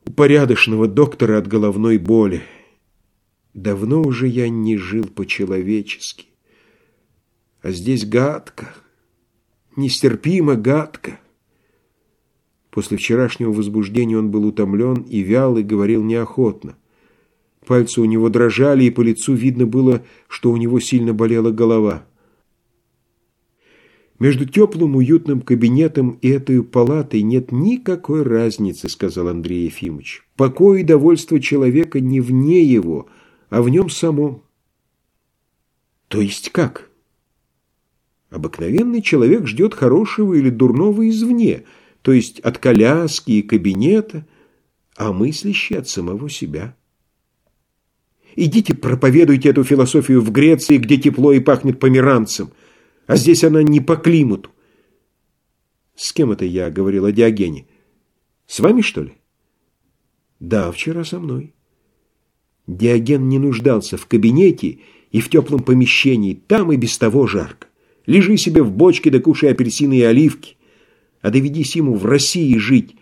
у 0.04 0.12
порядочного 0.12 0.88
доктора 0.88 1.38
от 1.38 1.46
головной 1.46 1.98
боли. 1.98 2.42
Давно 3.54 4.02
уже 4.02 4.28
я 4.28 4.48
не 4.48 4.76
жил 4.76 5.04
по-человечески. 5.04 6.26
А 7.60 7.70
здесь 7.72 8.06
гадко, 8.06 8.74
нестерпимо 9.76 10.54
гадко. 10.54 11.18
После 12.70 12.96
вчерашнего 12.96 13.52
возбуждения 13.52 14.18
он 14.18 14.30
был 14.30 14.46
утомлен 14.46 15.02
и 15.02 15.20
вял, 15.20 15.56
и 15.56 15.62
говорил 15.62 16.02
неохотно. 16.02 16.76
Пальцы 17.66 18.00
у 18.00 18.04
него 18.04 18.28
дрожали, 18.28 18.84
и 18.84 18.90
по 18.90 19.00
лицу 19.00 19.34
видно 19.34 19.66
было, 19.66 20.02
что 20.26 20.50
у 20.50 20.56
него 20.56 20.80
сильно 20.80 21.12
болела 21.12 21.50
голова. 21.50 22.04
«Между 24.18 24.46
теплым 24.46 24.96
уютным 24.96 25.42
кабинетом 25.42 26.18
и 26.22 26.28
этой 26.28 26.62
палатой 26.62 27.22
нет 27.22 27.52
никакой 27.52 28.22
разницы»,— 28.22 28.88
сказал 28.90 29.28
Андрей 29.28 29.66
Ефимович. 29.66 30.26
«Покой 30.36 30.80
и 30.80 30.84
довольство 30.84 31.40
человека 31.40 32.00
не 32.00 32.20
вне 32.20 32.64
его, 32.64 33.06
а 33.48 33.62
в 33.62 33.68
нем 33.68 33.88
самом». 33.88 34.42
«То 36.08 36.20
есть 36.20 36.50
как?» 36.50 36.90
«Обыкновенный 38.30 39.02
человек 39.02 39.46
ждет 39.46 39.74
хорошего 39.74 40.34
или 40.34 40.50
дурного 40.50 41.08
извне»,— 41.08 41.62
то 42.02 42.12
есть 42.12 42.40
от 42.40 42.58
коляски 42.58 43.32
и 43.32 43.42
кабинета, 43.42 44.26
а 44.96 45.12
мыслящий 45.12 45.76
от 45.76 45.88
самого 45.88 46.28
себя. 46.28 46.76
Идите 48.36 48.74
проповедуйте 48.74 49.48
эту 49.48 49.64
философию 49.64 50.20
в 50.20 50.30
Греции, 50.30 50.76
где 50.76 50.96
тепло 50.96 51.32
и 51.32 51.40
пахнет 51.40 51.80
померанцем, 51.80 52.52
а 53.06 53.16
здесь 53.16 53.42
она 53.42 53.62
не 53.62 53.80
по 53.80 53.96
климату. 53.96 54.50
С 55.96 56.12
кем 56.12 56.30
это 56.30 56.44
я 56.44 56.70
говорил 56.70 57.06
о 57.06 57.12
Диогене? 57.12 57.66
С 58.46 58.60
вами, 58.60 58.82
что 58.82 59.02
ли? 59.02 59.14
Да, 60.38 60.70
вчера 60.70 61.02
со 61.04 61.18
мной. 61.18 61.54
Диоген 62.68 63.28
не 63.28 63.38
нуждался 63.38 63.96
в 63.96 64.06
кабинете 64.06 64.78
и 65.10 65.20
в 65.20 65.30
теплом 65.30 65.62
помещении, 65.62 66.34
там 66.34 66.70
и 66.70 66.76
без 66.76 66.96
того 66.96 67.26
жарко. 67.26 67.66
Лежи 68.06 68.36
себе 68.36 68.62
в 68.62 68.70
бочке 68.70 69.10
да 69.10 69.18
кушай 69.20 69.50
апельсины 69.50 69.98
и 69.98 70.02
оливки. 70.02 70.57
А 71.20 71.30
доведись 71.30 71.76
ему 71.76 71.94
в 71.94 72.06
России 72.06 72.56
жить, 72.58 72.96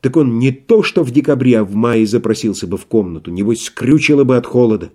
так 0.00 0.16
он 0.16 0.38
не 0.38 0.50
то 0.50 0.82
что 0.82 1.02
в 1.02 1.10
декабре, 1.10 1.58
а 1.58 1.64
в 1.64 1.74
мае 1.74 2.06
запросился 2.06 2.66
бы 2.66 2.78
в 2.78 2.86
комнату, 2.86 3.30
небось 3.30 3.64
скрючило 3.64 4.24
бы 4.24 4.36
от 4.36 4.46
холода. 4.46 4.92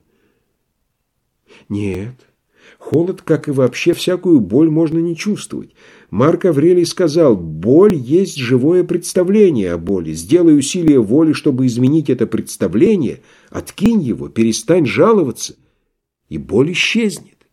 Нет, 1.69 2.15
холод, 2.79 3.21
как 3.21 3.47
и 3.47 3.51
вообще 3.51 3.93
всякую 3.93 4.39
боль, 4.39 4.69
можно 4.69 4.97
не 4.99 5.15
чувствовать. 5.15 5.75
Марк 6.09 6.45
Аврелий 6.45 6.85
сказал, 6.85 7.35
боль 7.35 7.95
есть 7.95 8.37
живое 8.37 8.83
представление 8.83 9.73
о 9.73 9.77
боли. 9.77 10.13
Сделай 10.13 10.57
усилие 10.57 11.01
воли, 11.01 11.33
чтобы 11.33 11.65
изменить 11.67 12.09
это 12.09 12.25
представление, 12.25 13.21
откинь 13.49 14.01
его, 14.01 14.29
перестань 14.29 14.85
жаловаться, 14.85 15.55
и 16.29 16.37
боль 16.37 16.71
исчезнет. 16.71 17.47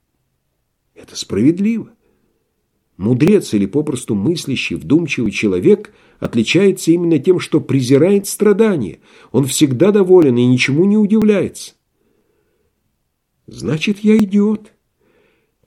Это 0.95 1.17
справедливо. 1.17 1.91
Мудрец 2.97 3.55
или 3.55 3.66
попросту 3.66 4.14
мыслящий, 4.14 4.77
вдумчивый 4.77 5.32
человек 5.32 5.93
отличается 6.20 6.90
именно 6.93 7.19
тем, 7.19 7.40
что 7.40 7.60
презирает 7.60 8.27
страдания. 8.27 9.01
Он 9.32 9.47
всегда 9.47 9.90
доволен 9.90 10.36
и 10.36 10.47
ничему 10.47 10.85
не 10.85 10.97
удивляется. 10.97 11.73
Значит, 13.47 14.01
я 14.01 14.16
идиот, 14.16 14.73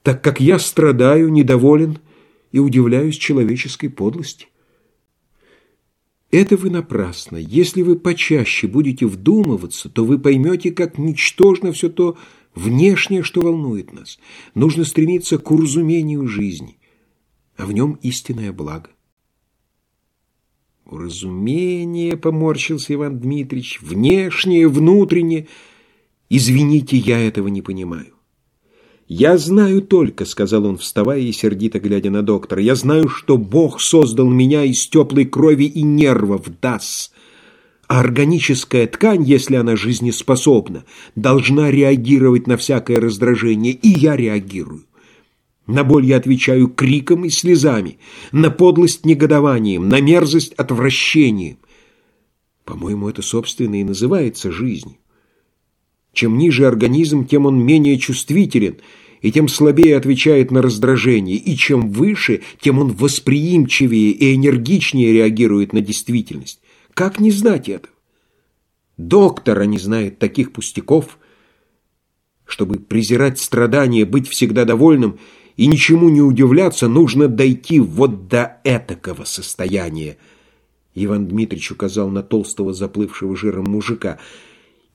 так 0.02 0.23
как 0.23 0.39
я 0.39 0.60
страдаю, 0.60 1.31
недоволен 1.31 1.97
и 2.52 2.60
удивляюсь 2.60 3.18
человеческой 3.18 3.89
подлости. 3.89 4.47
Это 6.31 6.57
вы 6.57 6.69
напрасно. 6.69 7.38
Если 7.38 7.81
вы 7.81 7.97
почаще 7.97 8.68
будете 8.68 9.06
вдумываться, 9.07 9.89
то 9.89 10.06
вы 10.06 10.19
поймете, 10.19 10.72
как 10.72 10.97
ничтожно 10.97 11.72
все 11.72 11.89
то 11.89 12.18
внешнее, 12.53 13.23
что 13.23 13.41
волнует 13.41 13.93
нас. 13.93 14.19
Нужно 14.53 14.84
стремиться 14.85 15.38
к 15.38 15.52
уразумению 15.52 16.27
жизни– 16.27 16.77
а 17.57 17.65
в 17.65 17.72
нем 17.72 17.98
истинное 18.02 18.52
благо. 18.52 18.90
Уразумение, 20.86 22.15
поморщился 22.15 22.94
Иван 22.94 23.19
Дмитрич, 23.19 23.82
внешнее, 23.82 24.68
внутреннее. 24.68 25.48
Извините, 26.30 26.98
я 26.98 27.19
этого 27.19 27.48
не 27.48 27.61
понимаю. 27.61 28.15
«Я 29.07 29.38
знаю 29.38 29.84
только»,— 29.84 30.26
сказал 30.26 30.65
он, 30.65 30.77
вставая 30.77 31.19
и 31.19 31.32
сердито 31.32 31.80
глядя 31.80 32.10
на 32.10 32.23
доктора, 32.23 32.61
«я 32.61 32.73
знаю, 32.73 33.07
что 33.07 33.38
Бог 33.38 33.80
создал 33.80 34.27
меня 34.27 34.64
из 34.64 34.88
теплой 34.88 35.26
крови 35.26 35.65
и 35.65 35.84
нервов, 35.84 36.45
дас. 36.60 37.11
А 37.88 37.99
органическая 37.99 38.88
ткань, 38.88 39.23
если 39.23 39.57
она 39.57 39.76
жизнеспособна, 39.76 40.86
должна 41.15 41.69
реагировать 41.69 42.48
на 42.48 42.57
всякое 42.57 42.99
раздражение, 42.99 43.73
и 43.73 43.90
я 43.90 44.15
реагирую. 44.15 44.86
На 45.68 45.84
боль 45.84 46.06
я 46.06 46.18
отвечаю 46.18 46.68
криком 46.68 47.26
и 47.26 47.30
слезами, 47.30 47.98
на 48.32 48.52
подлость 48.52 49.06
негодованием, 49.06 49.90
на 49.90 50.00
мерзость 50.00 50.54
отвращением. 50.54 51.58
По-моему, 52.66 53.10
это, 53.10 53.22
собственно, 53.22 53.80
и 53.80 53.84
называется 53.84 54.52
жизнью. 54.52 54.98
Чем 56.14 56.38
ниже 56.38 56.68
организм, 56.68 57.26
тем 57.26 57.46
он 57.46 57.64
менее 57.64 57.98
чувствителен, 57.98 58.78
и 59.22 59.32
тем 59.32 59.48
слабее 59.48 59.98
отвечает 59.98 60.52
на 60.52 60.62
раздражение, 60.62 61.36
и 61.36 61.56
чем 61.56 61.90
выше, 61.90 62.42
тем 62.60 62.78
он 62.78 62.92
восприимчивее 62.92 64.12
и 64.12 64.36
энергичнее 64.36 65.14
реагирует 65.14 65.74
на 65.74 65.82
действительность. 65.82 66.60
Как 66.94 67.20
не 67.20 67.32
знать 67.32 67.70
этого? 67.70 67.94
Доктора 68.98 69.64
не 69.64 69.80
знает 69.80 70.20
таких 70.20 70.54
пустяков, 70.54 71.18
чтобы 72.46 72.78
презирать 72.78 73.40
страдания, 73.40 74.06
быть 74.06 74.30
всегда 74.30 74.64
довольным– 74.64 75.18
и 75.57 75.68
ничему 75.68 76.10
не 76.10 76.22
удивляться, 76.22 76.88
нужно 76.88 77.27
дойти 77.27 77.80
вот 77.80 78.27
до 78.27 78.57
этакого 78.64 79.23
состояния. 79.23 80.18
Иван 80.94 81.27
Дмитрич 81.27 81.72
указал 81.72 82.10
на 82.10 82.23
толстого 82.23 82.73
заплывшего 82.73 83.36
жиром 83.36 83.65
мужика. 83.65 84.19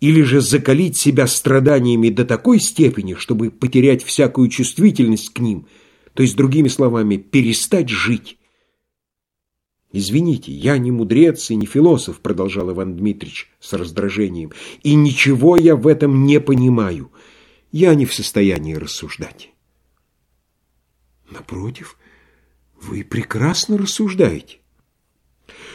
Или 0.01 0.23
же 0.23 0.41
закалить 0.41 0.97
себя 0.97 1.27
страданиями 1.27 2.09
до 2.09 2.24
такой 2.24 2.59
степени, 2.59 3.15
чтобы 3.15 3.51
потерять 3.51 4.03
всякую 4.03 4.49
чувствительность 4.49 5.32
к 5.35 5.41
ним, 5.41 5.66
то 6.15 6.23
есть, 6.23 6.37
другими 6.37 6.69
словами, 6.69 7.16
перестать 7.16 7.91
жить. 7.91 8.39
«Извините, 9.93 10.53
я 10.53 10.78
не 10.78 10.91
мудрец 10.91 11.51
и 11.51 11.57
не 11.57 11.66
философ»,— 11.66 12.20
продолжал 12.23 12.70
Иван 12.70 12.97
Дмитрич 12.97 13.51
с 13.61 13.73
раздражением, 13.74 14.53
«и 14.82 14.95
ничего 14.95 15.57
я 15.57 15.77
в 15.77 15.87
этом 15.87 16.24
не 16.24 16.41
понимаю. 16.41 17.11
Я 17.73 17.95
не 17.95 18.07
в 18.07 18.15
состоянии 18.15 18.74
рассуждать». 18.74 19.51
Напротив, 21.31 21.97
вы 22.81 23.05
прекрасно 23.05 23.78
рассуждаете. 23.78 24.59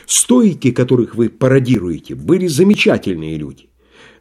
Стойки, 0.06 0.72
которых 0.72 1.16
вы 1.16 1.30
пародируете, 1.30 2.16
были 2.16 2.48
замечательные 2.48 3.38
люди. 3.38 3.70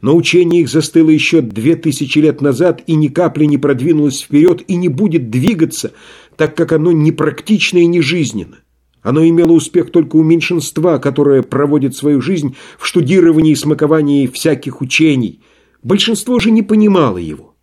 Но 0.00 0.16
учение 0.16 0.62
их 0.62 0.68
застыло 0.68 1.10
еще 1.10 1.40
две 1.40 1.76
тысячи 1.76 2.18
лет 2.18 2.40
назад 2.40 2.82
и 2.86 2.94
ни 2.94 3.08
капли 3.08 3.46
не 3.46 3.58
продвинулось 3.58 4.20
вперед 4.20 4.62
и 4.68 4.76
не 4.76 4.88
будет 4.88 5.30
двигаться, 5.30 5.92
так 6.36 6.56
как 6.56 6.72
оно 6.72 6.92
непрактично 6.92 7.78
и 7.78 7.86
не 7.86 8.00
жизненно. 8.00 8.58
Оно 9.02 9.26
имело 9.26 9.52
успех 9.52 9.90
только 9.90 10.16
у 10.16 10.22
меньшинства, 10.22 10.98
которое 10.98 11.42
проводит 11.42 11.96
свою 11.96 12.20
жизнь 12.20 12.56
в 12.78 12.86
штудировании 12.86 13.52
и 13.52 13.56
смаковании 13.56 14.26
всяких 14.26 14.80
учений. 14.80 15.40
Большинство 15.82 16.38
же 16.38 16.50
не 16.50 16.62
понимало 16.62 17.18
его 17.18 17.53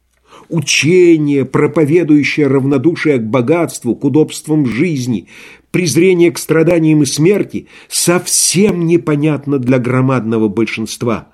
учение, 0.52 1.46
проповедующее 1.46 2.48
равнодушие 2.48 3.18
к 3.18 3.24
богатству, 3.24 3.96
к 3.96 4.04
удобствам 4.04 4.66
жизни, 4.66 5.28
презрение 5.72 6.32
к 6.32 6.38
страданиям 6.38 7.04
и 7.04 7.06
смерти, 7.06 7.68
совсем 7.88 8.86
непонятно 8.86 9.58
для 9.58 9.80
громадного 9.80 10.50
большинства. 10.50 11.30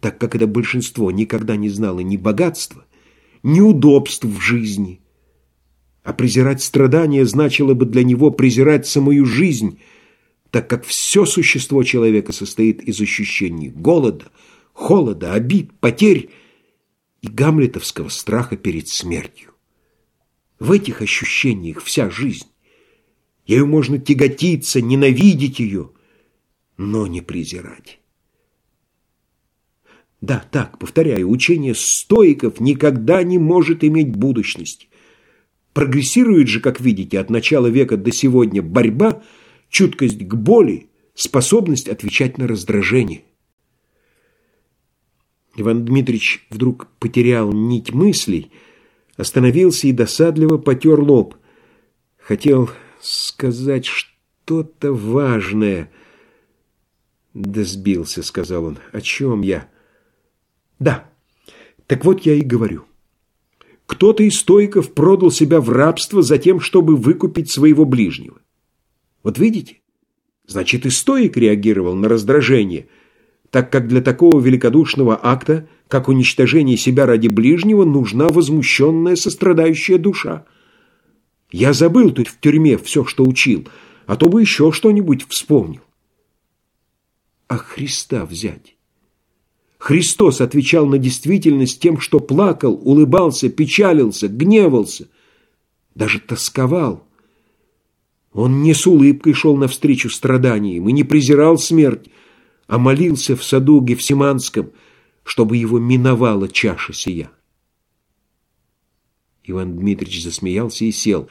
так 0.00 0.18
как 0.18 0.34
это 0.34 0.46
большинство 0.46 1.10
никогда 1.10 1.56
не 1.56 1.70
знало 1.70 2.00
ни 2.00 2.18
богатства, 2.18 2.84
ни 3.42 3.60
удобств 3.60 4.24
в 4.24 4.38
жизни. 4.38 5.00
А 6.02 6.12
презирать 6.12 6.62
страдания 6.62 7.24
значило 7.24 7.72
бы 7.72 7.86
для 7.86 8.04
него 8.04 8.30
презирать 8.30 8.86
самую 8.86 9.24
жизнь, 9.24 9.78
так 10.50 10.68
как 10.68 10.84
все 10.84 11.24
существо 11.24 11.82
человека 11.84 12.32
состоит 12.32 12.82
из 12.82 13.00
ощущений 13.00 13.70
голода, 13.70 14.26
холода, 14.74 15.32
обид, 15.32 15.72
потерь 15.80 16.28
и 17.24 17.28
гамлетовского 17.28 18.10
страха 18.10 18.56
перед 18.58 18.88
смертью. 18.88 19.52
В 20.58 20.72
этих 20.72 21.00
ощущениях 21.00 21.82
вся 21.82 22.10
жизнь. 22.10 22.48
Ею 23.46 23.66
можно 23.66 23.98
тяготиться, 23.98 24.82
ненавидеть 24.82 25.58
ее, 25.58 25.90
но 26.76 27.06
не 27.06 27.22
презирать. 27.22 27.98
Да, 30.20 30.44
так, 30.50 30.78
повторяю, 30.78 31.30
учение 31.30 31.74
стоиков 31.74 32.60
никогда 32.60 33.22
не 33.22 33.38
может 33.38 33.84
иметь 33.84 34.14
будущности. 34.14 34.88
Прогрессирует 35.72 36.48
же, 36.48 36.60
как 36.60 36.78
видите, 36.78 37.18
от 37.18 37.30
начала 37.30 37.68
века 37.68 37.96
до 37.96 38.12
сегодня 38.12 38.60
борьба, 38.62 39.22
чуткость 39.70 40.18
к 40.28 40.34
боли, 40.34 40.90
способность 41.14 41.88
отвечать 41.88 42.36
на 42.36 42.46
раздражение. 42.46 43.24
Иван 45.56 45.84
Дмитриевич 45.84 46.46
вдруг 46.50 46.88
потерял 46.98 47.52
нить 47.52 47.92
мыслей, 47.92 48.50
остановился 49.16 49.86
и 49.86 49.92
досадливо 49.92 50.58
потер 50.58 51.00
лоб. 51.00 51.36
Хотел 52.18 52.70
сказать 53.00 53.86
что-то 53.86 54.92
важное. 54.92 55.90
«Да 57.34 57.64
сбился»,— 57.64 58.22
сказал 58.24 58.64
он. 58.64 58.78
«О 58.92 59.00
чем 59.00 59.42
я?» 59.42 59.68
«Да, 60.78 61.08
так 61.86 62.04
вот 62.04 62.20
я 62.22 62.34
и 62.34 62.42
говорю. 62.42 62.84
Кто-то 63.86 64.22
из 64.22 64.38
стоиков 64.38 64.92
продал 64.94 65.30
себя 65.30 65.60
в 65.60 65.68
рабство 65.68 66.22
за 66.22 66.38
тем, 66.38 66.60
чтобы 66.60 66.96
выкупить 66.96 67.50
своего 67.50 67.84
ближнего. 67.84 68.38
Вот 69.22 69.38
видите? 69.38 69.80
Значит, 70.46 70.86
и 70.86 70.90
стоик 70.90 71.36
реагировал 71.36 71.94
на 71.94 72.08
раздражение, 72.08 72.88
так 73.54 73.70
как 73.70 73.86
для 73.86 74.00
такого 74.00 74.40
великодушного 74.40 75.16
акта, 75.22 75.68
как 75.86 76.08
уничтожение 76.08 76.76
себя 76.76 77.06
ради 77.06 77.28
ближнего, 77.28 77.84
нужна 77.84 78.30
возмущенная 78.30 79.14
сострадающая 79.14 79.96
душа. 79.96 80.44
Я 81.52 81.72
забыл 81.72 82.10
тут 82.10 82.26
в 82.26 82.40
тюрьме 82.40 82.76
все, 82.78 83.04
что 83.04 83.22
учил, 83.22 83.68
а 84.06 84.16
то 84.16 84.28
бы 84.28 84.40
еще 84.40 84.72
что-нибудь 84.72 85.24
вспомнил. 85.28 85.82
А 87.46 87.58
Христа 87.58 88.26
взять? 88.26 88.74
Христос 89.78 90.40
отвечал 90.40 90.86
на 90.86 90.98
действительность 90.98 91.80
тем, 91.80 92.00
что 92.00 92.18
плакал, 92.18 92.74
улыбался, 92.82 93.48
печалился, 93.50 94.26
гневался, 94.26 95.06
даже 95.94 96.18
тосковал. 96.18 97.06
Он 98.32 98.62
не 98.62 98.74
с 98.74 98.84
улыбкой 98.84 99.32
шел 99.32 99.56
навстречу 99.56 100.10
страданиям 100.10 100.88
и 100.88 100.92
не 100.92 101.04
презирал 101.04 101.56
смерть, 101.56 102.10
а 102.66 102.78
молился 102.78 103.36
в 103.36 103.44
саду 103.44 103.80
Гефсиманском, 103.80 104.72
чтобы 105.22 105.56
его 105.56 105.78
миновала 105.78 106.48
чаша 106.48 106.92
сия. 106.92 107.30
Иван 109.44 109.76
Дмитриевич 109.76 110.24
засмеялся 110.24 110.84
и 110.84 110.92
сел. 110.92 111.28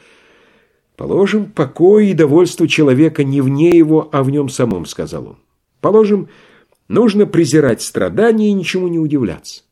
«Положим, 0.96 1.50
покой 1.50 2.10
и 2.10 2.14
довольство 2.14 2.68
человека 2.68 3.24
не 3.24 3.40
вне 3.40 3.70
его, 3.70 4.08
а 4.12 4.22
в 4.22 4.30
нем 4.30 4.48
самом»,— 4.48 4.86
сказал 4.86 5.26
он. 5.26 5.36
«Положим, 5.80 6.28
нужно 6.86 7.26
презирать 7.26 7.82
страдания 7.82 8.50
и 8.50 8.52
ничему 8.52 8.86
не 8.86 9.00
удивляться». 9.00 9.62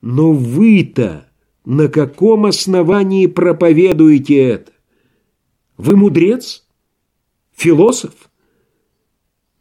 «Но 0.00 0.32
вы-то 0.32 1.28
на 1.64 1.88
каком 1.88 2.46
основании 2.46 3.26
проповедуете 3.26 4.36
это? 4.36 4.72
Вы 5.76 5.96
мудрец? 5.96 6.64
Философ?» 7.56 8.30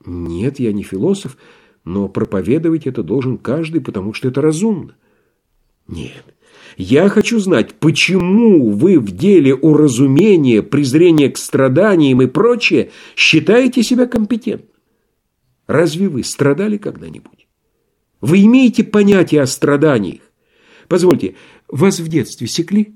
«Нет, 0.05 0.59
я 0.59 0.73
не 0.73 0.83
философ, 0.83 1.37
но 1.83 2.07
проповедовать 2.07 2.87
это 2.87 3.03
должен 3.03 3.37
каждый, 3.37 3.81
потому 3.81 4.13
что 4.13 4.27
это 4.27 4.41
разумно». 4.41 4.95
«Нет, 5.87 6.23
я 6.77 7.09
хочу 7.09 7.39
знать, 7.39 7.75
почему 7.75 8.71
вы 8.71 8.99
в 8.99 9.11
деле 9.11 9.55
уразумения, 9.55 10.61
презрения 10.61 11.29
к 11.29 11.37
страданиям 11.37 12.21
и 12.21 12.27
прочее 12.27 12.91
считаете 13.15 13.83
себя 13.83 14.07
компетентным? 14.07 14.69
Разве 15.67 16.09
вы 16.09 16.23
страдали 16.23 16.77
когда-нибудь? 16.77 17.47
Вы 18.19 18.43
имеете 18.45 18.83
понятие 18.83 19.41
о 19.41 19.47
страданиях? 19.47 20.21
Позвольте, 20.87 21.35
вас 21.67 21.99
в 21.99 22.07
детстве 22.07 22.47
секли? 22.47 22.95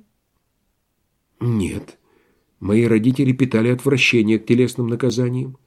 Нет. 1.39 1.97
Мои 2.59 2.85
родители 2.85 3.31
питали 3.31 3.69
отвращение 3.69 4.39
к 4.39 4.45
телесным 4.45 4.87
наказаниям. 4.87 5.57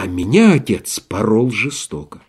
А 0.00 0.06
меня 0.06 0.54
отец 0.54 0.98
порол 0.98 1.50
жестоко. 1.50 2.22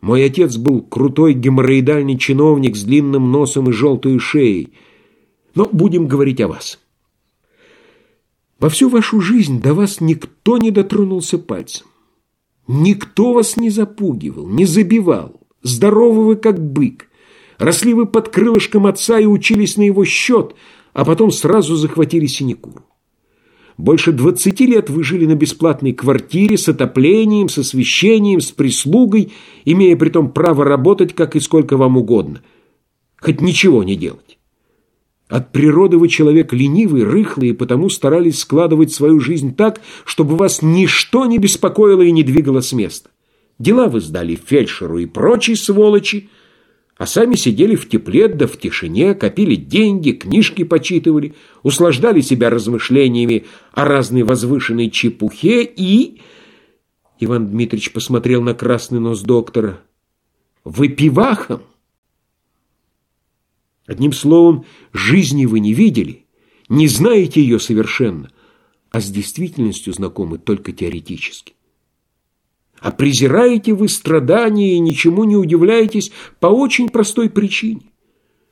Мой 0.00 0.24
отец 0.24 0.56
был 0.56 0.80
крутой 0.80 1.34
геморроидальный 1.34 2.16
чиновник 2.16 2.74
с 2.74 2.84
длинным 2.84 3.30
носом 3.30 3.68
и 3.68 3.72
желтой 3.72 4.18
шеей. 4.18 4.72
Но 5.54 5.68
будем 5.70 6.06
говорить 6.08 6.40
о 6.40 6.48
вас. 6.48 6.78
Во 8.58 8.70
всю 8.70 8.88
вашу 8.88 9.20
жизнь 9.20 9.60
до 9.60 9.74
вас 9.74 10.00
никто 10.00 10.56
не 10.56 10.70
дотронулся 10.70 11.36
пальцем. 11.36 11.86
Никто 12.66 13.34
вас 13.34 13.58
не 13.58 13.68
запугивал, 13.68 14.48
не 14.48 14.64
забивал. 14.64 15.42
Здоровы 15.62 16.24
вы, 16.24 16.36
как 16.36 16.58
бык. 16.58 17.10
Росли 17.58 17.92
вы 17.92 18.06
под 18.06 18.30
крылышком 18.30 18.86
отца 18.86 19.20
и 19.20 19.26
учились 19.26 19.76
на 19.76 19.82
его 19.82 20.06
счет, 20.06 20.54
а 20.94 21.04
потом 21.04 21.30
сразу 21.30 21.76
захватили 21.76 22.24
синекуру. 22.24 22.87
Больше 23.78 24.10
двадцати 24.10 24.66
лет 24.66 24.90
вы 24.90 25.04
жили 25.04 25.24
на 25.24 25.36
бесплатной 25.36 25.92
квартире 25.92 26.58
с 26.58 26.68
отоплением, 26.68 27.48
с 27.48 27.58
освещением, 27.58 28.40
с 28.40 28.50
прислугой, 28.50 29.32
имея 29.64 29.96
при 29.96 30.10
том 30.10 30.32
право 30.32 30.64
работать 30.64 31.14
как 31.14 31.36
и 31.36 31.40
сколько 31.40 31.76
вам 31.76 31.96
угодно. 31.96 32.42
Хоть 33.20 33.40
ничего 33.40 33.84
не 33.84 33.94
делать. 33.94 34.38
От 35.28 35.52
природы 35.52 35.96
вы 35.96 36.08
человек 36.08 36.52
ленивый, 36.52 37.04
рыхлый, 37.04 37.50
и 37.50 37.52
потому 37.52 37.88
старались 37.88 38.40
складывать 38.40 38.92
свою 38.92 39.20
жизнь 39.20 39.54
так, 39.54 39.80
чтобы 40.04 40.34
вас 40.36 40.60
ничто 40.60 41.26
не 41.26 41.38
беспокоило 41.38 42.02
и 42.02 42.10
не 42.10 42.24
двигало 42.24 42.62
с 42.62 42.72
места. 42.72 43.10
Дела 43.60 43.86
вы 43.86 44.00
сдали 44.00 44.34
фельдшеру 44.34 44.98
и 44.98 45.06
прочей 45.06 45.54
сволочи, 45.54 46.30
а 46.98 47.06
сами 47.06 47.36
сидели 47.36 47.76
в 47.76 47.88
тепле 47.88 48.26
да 48.26 48.48
в 48.48 48.58
тишине, 48.58 49.14
копили 49.14 49.54
деньги, 49.54 50.10
книжки 50.10 50.64
почитывали, 50.64 51.34
услаждали 51.62 52.20
себя 52.20 52.50
размышлениями 52.50 53.46
о 53.72 53.84
разной 53.84 54.24
возвышенной 54.24 54.90
чепухе 54.90 55.62
и... 55.62 56.20
Иван 57.20 57.48
Дмитриевич 57.48 57.92
посмотрел 57.92 58.42
на 58.42 58.52
красный 58.52 58.98
нос 59.00 59.22
доктора. 59.22 59.80
«Выпивахом!» 60.64 61.62
Одним 63.86 64.12
словом, 64.12 64.66
жизни 64.92 65.46
вы 65.46 65.60
не 65.60 65.72
видели, 65.74 66.26
не 66.68 66.88
знаете 66.88 67.40
ее 67.40 67.58
совершенно, 67.58 68.30
а 68.90 69.00
с 69.00 69.08
действительностью 69.08 69.92
знакомы 69.92 70.38
только 70.38 70.72
теоретически. 70.72 71.54
А 72.80 72.90
презираете 72.90 73.74
вы 73.74 73.88
страдания 73.88 74.74
и 74.74 74.78
ничему 74.78 75.24
не 75.24 75.36
удивляетесь 75.36 76.12
по 76.40 76.46
очень 76.46 76.88
простой 76.88 77.28
причине. 77.28 77.90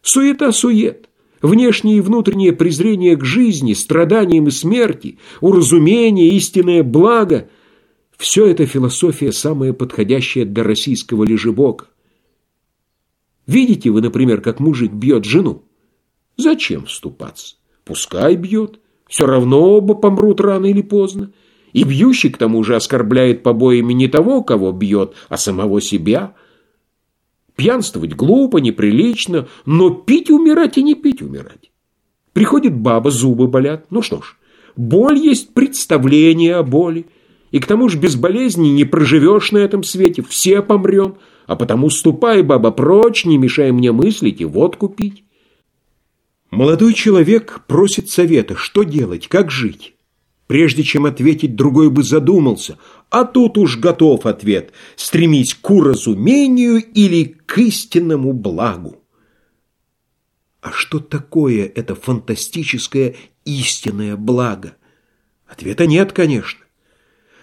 Суета-сует, 0.02 1.08
внешнее 1.42 1.98
и 1.98 2.00
внутреннее 2.00 2.52
презрение 2.52 3.16
к 3.16 3.24
жизни, 3.24 3.72
страданиям 3.72 4.48
и 4.48 4.50
смерти, 4.50 5.18
уразумение, 5.40 6.28
истинное 6.28 6.82
благо– 6.82 7.48
все 8.16 8.46
это 8.46 8.66
философия 8.66 9.30
самая 9.32 9.72
подходящая 9.72 10.44
для 10.44 10.64
российского 10.64 11.24
лежебока. 11.24 11.88
Видите 13.46 13.90
вы, 13.90 14.00
например, 14.00 14.40
как 14.40 14.58
мужик 14.58 14.92
бьет 14.92 15.24
жену? 15.24 15.64
Зачем 16.36 16.86
вступаться? 16.86 17.56
Пускай 17.84 18.36
бьет, 18.36 18.80
все 19.06 19.26
равно 19.26 19.60
оба 19.76 19.94
помрут 19.94 20.40
рано 20.40 20.66
или 20.66 20.82
поздно. 20.82 21.32
И 21.76 21.84
бьющий, 21.84 22.30
к 22.30 22.38
тому 22.38 22.64
же, 22.64 22.74
оскорбляет 22.74 23.42
побоями 23.42 23.92
не 23.92 24.08
того, 24.08 24.42
кого 24.42 24.72
бьет, 24.72 25.12
а 25.28 25.36
самого 25.36 25.82
себя. 25.82 26.32
Пьянствовать 27.54 28.14
глупо, 28.14 28.56
неприлично, 28.56 29.46
но 29.66 29.90
пить 29.90 30.30
умирать 30.30 30.78
и 30.78 30.82
не 30.82 30.94
пить 30.94 31.20
умирать. 31.20 31.70
Приходит 32.32 32.74
баба, 32.74 33.10
зубы 33.10 33.46
болят. 33.46 33.84
Ну 33.90 34.00
что 34.00 34.22
ж, 34.22 34.38
боль 34.74 35.18
есть 35.18 35.52
представление 35.52 36.56
о 36.56 36.62
боли. 36.62 37.04
И 37.50 37.60
к 37.60 37.66
тому 37.66 37.90
же 37.90 37.98
без 37.98 38.16
болезни 38.16 38.68
не 38.68 38.86
проживешь 38.86 39.52
на 39.52 39.58
этом 39.58 39.82
свете, 39.82 40.22
все 40.26 40.62
помрем. 40.62 41.16
А 41.46 41.56
потому 41.56 41.90
ступай, 41.90 42.40
баба, 42.40 42.70
прочь, 42.70 43.26
не 43.26 43.36
мешай 43.36 43.70
мне 43.70 43.92
мыслить 43.92 44.40
и 44.40 44.46
водку 44.46 44.88
пить. 44.88 45.24
Молодой 46.50 46.94
человек 46.94 47.64
просит 47.66 48.08
совета, 48.08 48.56
что 48.56 48.82
делать, 48.82 49.28
как 49.28 49.50
жить. 49.50 49.92
Прежде 50.46 50.84
чем 50.84 51.06
ответить, 51.06 51.56
другой 51.56 51.90
бы 51.90 52.02
задумался. 52.02 52.78
А 53.10 53.24
тут 53.24 53.58
уж 53.58 53.78
готов 53.78 54.26
ответ. 54.26 54.72
Стремись 54.94 55.54
к 55.54 55.70
уразумению 55.70 56.76
или 56.78 57.36
к 57.46 57.58
истинному 57.58 58.32
благу. 58.32 59.02
А 60.60 60.70
что 60.72 61.00
такое 61.00 61.70
это 61.74 61.94
фантастическое 61.94 63.16
истинное 63.44 64.16
благо? 64.16 64.76
Ответа 65.46 65.86
нет, 65.86 66.12
конечно. 66.12 66.60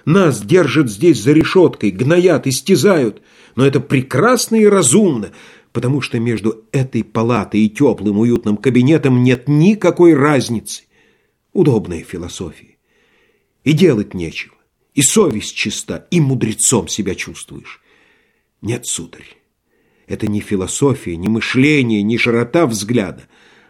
Нас 0.05 0.41
держат 0.41 0.89
здесь 0.89 1.21
за 1.21 1.31
решеткой, 1.31 1.91
гноят, 1.91 2.47
истязают. 2.47 3.21
Но 3.55 3.65
это 3.65 3.79
прекрасно 3.79 4.55
и 4.55 4.65
разумно, 4.65 5.31
потому 5.71 6.01
что 6.01 6.19
между 6.19 6.65
этой 6.71 7.03
палатой 7.03 7.61
и 7.61 7.69
теплым 7.69 8.19
уютным 8.19 8.57
кабинетом 8.57 9.23
нет 9.23 9.47
никакой 9.47 10.13
разницы. 10.13 10.83
Удобная 11.53 12.03
философия. 12.03 12.72
И 13.63 13.73
делать 13.73 14.13
нечего. 14.13 14.55
И 14.93 15.01
совесть 15.01 15.55
чиста, 15.55 16.05
и 16.11 16.19
мудрецом 16.19 16.87
себя 16.87 17.15
чувствуешь. 17.15 17.81
Нет, 18.61 18.85
сударь, 18.85 19.37
это 20.07 20.27
не 20.27 20.39
философия, 20.39 21.15
не 21.17 21.29
мышление, 21.29 22.03
не 22.03 22.17
широта 22.17 22.67
взгляда, 22.67 23.27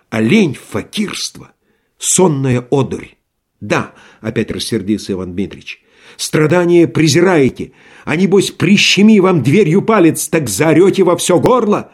а 0.10 0.22
лень, 0.22 0.56
факирство, 0.56 1.54
сонная 1.98 2.68
одурь. 2.70 3.16
Да, 3.62 3.94
опять 4.20 4.52
рассердился 4.52 5.14
Иван 5.14 5.34
Дмитрич, 5.34 5.82
страдания 6.18 6.88
презираете, 6.88 7.72
а 8.04 8.16
небось 8.16 8.52
прищеми 8.52 9.20
вам 9.20 9.42
дверью 9.42 9.82
палец, 9.82 10.28
так 10.28 10.50
заорете 10.50 11.04
во 11.04 11.16
все 11.16 11.40
горло. 11.40 11.92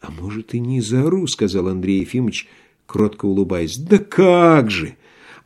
А 0.00 0.10
может 0.10 0.54
и 0.54 0.60
не 0.60 0.80
заору, 0.80 1.26
сказал 1.26 1.68
Андрей 1.68 2.00
Ефимович, 2.00 2.48
кротко 2.86 3.24
улыбаясь. 3.26 3.78
Да 3.78 3.98
как 3.98 4.70
же! 4.70 4.96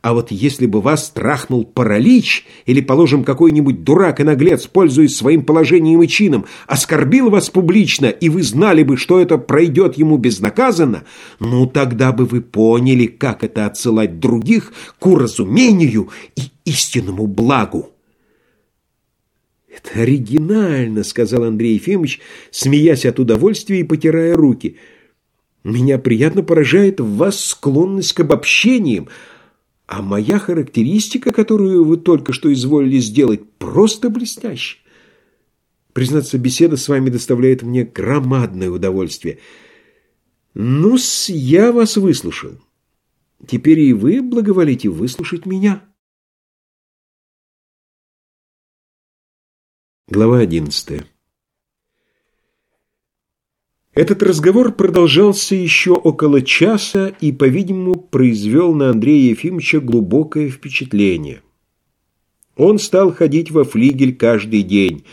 А 0.05 0.13
вот 0.13 0.29
если 0.29 0.67
бы 0.67 0.81
вас 0.81 1.09
трахнул 1.09 1.65
паралич, 1.65 2.45
или, 2.67 2.79
положим, 2.79 3.23
какой-нибудь 3.23 3.83
дурак 3.83 4.19
и 4.19 4.23
наглец, 4.23 4.67
пользуясь 4.67 5.15
своим 5.15 5.43
положением 5.43 6.03
и 6.03 6.07
чином, 6.07 6.45
оскорбил 6.67 7.31
вас 7.31 7.49
публично, 7.49 8.05
и 8.05 8.29
вы 8.29 8.43
знали 8.43 8.83
бы, 8.83 8.97
что 8.97 9.19
это 9.19 9.39
пройдет 9.39 9.97
ему 9.97 10.17
безнаказанно, 10.17 11.05
ну 11.39 11.65
тогда 11.65 12.11
бы 12.11 12.25
вы 12.25 12.41
поняли, 12.41 13.07
как 13.07 13.43
это 13.43 13.65
отсылать 13.65 14.19
других 14.19 14.73
к 14.99 15.07
уразумению 15.07 16.11
и 16.35 16.51
истинному 16.65 17.25
благу. 17.25 17.89
«Это 19.67 20.01
оригинально»,— 20.01 21.03
сказал 21.03 21.45
Андрей 21.45 21.73
Ефимович, 21.73 22.21
смеясь 22.51 23.07
от 23.07 23.19
удовольствия 23.19 23.79
и 23.79 23.83
потирая 23.83 24.35
руки. 24.35 24.77
«Меня 25.63 25.97
приятно 25.97 26.43
поражает 26.43 26.99
в 26.99 27.15
вас 27.15 27.43
склонность 27.43 28.13
к 28.13 28.19
обобщениям, 28.19 29.07
а 29.87 30.01
моя 30.01 30.39
характеристика, 30.39 31.31
которую 31.31 31.85
вы 31.85 31.97
только 31.97 32.33
что 32.33 32.51
изволили 32.51 32.99
сделать, 32.99 33.49
просто 33.57 34.09
блестящая. 34.09 34.81
Признаться, 35.93 36.37
беседа 36.37 36.75
с 36.75 36.87
вами 36.87 37.09
доставляет 37.09 37.61
мне 37.61 37.83
громадное 37.83 38.69
удовольствие. 38.69 39.39
ну 40.53 40.97
я 41.27 41.71
вас 41.71 41.97
выслушал. 41.97 42.59
Теперь 43.47 43.79
и 43.79 43.93
вы 43.93 44.21
благоволите 44.21 44.89
выслушать 44.89 45.45
меня. 45.45 45.83
Глава 50.07 50.39
одиннадцатая 50.39 51.05
этот 53.95 54.21
разговор 54.21 54.73
продолжался 54.73 55.55
еще 55.55 55.91
около 55.93 56.41
часа 56.41 57.13
и, 57.21 57.31
по-видимому, 57.31 57.95
произвел 57.95 58.73
на 58.73 58.89
Андрея 58.89 59.29
Ефимовича 59.29 59.79
глубокое 59.79 60.49
впечатление. 60.49 61.41
Он 62.57 62.77
стал 62.77 63.13
ходить 63.13 63.51
во 63.51 63.63
флигель 63.63 64.15
каждый 64.15 64.63
день. 64.63 65.05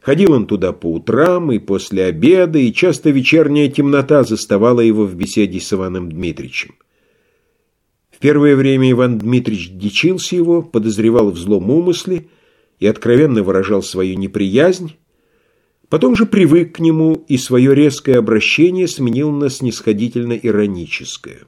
Ходил 0.00 0.32
он 0.32 0.46
туда 0.46 0.72
по 0.72 0.92
утрам 0.92 1.50
и 1.52 1.60
после 1.60 2.06
обеда, 2.06 2.58
и 2.58 2.72
часто 2.72 3.10
вечерняя 3.10 3.68
темнота 3.68 4.24
заставала 4.24 4.80
его 4.80 5.04
в 5.04 5.14
беседе 5.14 5.60
с 5.60 5.72
Иваном 5.72 6.10
Дмитричем. 6.10 6.74
В 8.10 8.18
первое 8.18 8.56
время 8.56 8.90
Иван 8.90 9.18
Дмитрич 9.18 9.70
дичился 9.70 10.34
его, 10.34 10.60
подозревал 10.60 11.30
в 11.30 11.38
злом 11.38 11.70
умысле 11.70 12.26
и 12.80 12.86
откровенно 12.86 13.44
выражал 13.44 13.82
свою 13.82 14.18
неприязнь, 14.18 14.96
Потом 15.94 16.16
же 16.16 16.26
привык 16.26 16.74
к 16.74 16.80
нему 16.80 17.24
и 17.28 17.38
свое 17.38 17.72
резкое 17.72 18.18
обращение 18.18 18.88
сменил 18.88 19.30
на 19.30 19.48
снисходительно-ироническое. 19.48 21.42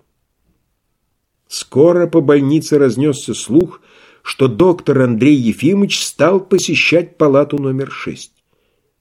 Скоро 1.48 2.06
по 2.06 2.20
больнице 2.20 2.78
разнесся 2.78 3.34
слух, 3.34 3.80
что 4.22 4.46
доктор 4.46 5.00
Андрей 5.00 5.34
Ефимович 5.34 6.00
стал 6.00 6.38
посещать 6.38 7.18
палату 7.18 7.60
номер 7.60 7.90
шесть. 7.90 8.34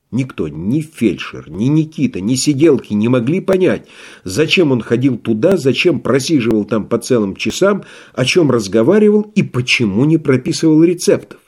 Никто, 0.10 0.48
ни 0.48 0.82
фельдшер, 0.82 1.48
ни 1.48 1.66
Никита, 1.66 2.22
ни 2.22 2.34
сиделки 2.34 2.94
не 2.94 3.08
могли 3.08 3.40
понять, 3.40 3.88
зачем 4.24 4.72
он 4.72 4.82
ходил 4.82 5.20
туда, 5.20 5.58
зачем 5.58 6.00
просиживал 6.00 6.66
там 6.66 6.88
по 6.88 6.98
целым 6.98 7.36
часам, 7.36 7.84
о 8.14 8.26
чем 8.26 8.50
разговаривал 8.50 9.22
и 9.36 9.44
почему 9.44 10.06
не 10.06 10.18
прописывал 10.18 10.84
рецептов. 10.84 11.40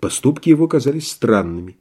Поступки 0.00 0.48
его 0.48 0.68
казались 0.68 1.08
странными. 1.08 1.76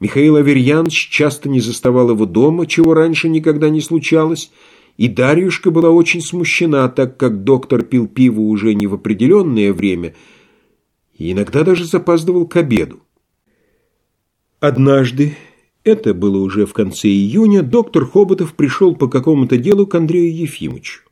Михаил 0.00 0.36
Аверьянович 0.36 1.08
часто 1.10 1.48
не 1.48 1.60
заставал 1.60 2.10
его 2.10 2.26
дома, 2.26 2.66
чего 2.66 2.94
раньше 2.94 3.28
никогда 3.28 3.68
не 3.68 3.80
случалось, 3.80 4.50
и 4.96 5.08
Дарьюшка 5.08 5.70
была 5.70 5.90
очень 5.90 6.20
смущена, 6.20 6.88
так 6.88 7.16
как 7.16 7.44
доктор 7.44 7.82
пил 7.82 8.08
пиво 8.08 8.40
уже 8.40 8.74
не 8.74 8.86
в 8.86 8.94
определенное 8.94 9.72
время 9.72 10.14
и 11.14 11.32
иногда 11.32 11.64
даже 11.64 11.84
запаздывал 11.84 12.46
к 12.46 12.54
обеду. 12.54 13.00
Однажды, 14.60 15.36
это 15.82 16.14
было 16.14 16.38
уже 16.38 16.64
в 16.64 16.72
конце 16.72 17.08
июня, 17.08 17.64
доктор 17.64 18.06
Хоботов 18.06 18.54
пришел 18.54 18.94
по 18.94 19.08
какому-то 19.08 19.56
делу 19.56 19.84
к 19.88 19.96
Андрею 19.96 20.32
Ефимовичу. 20.32 21.02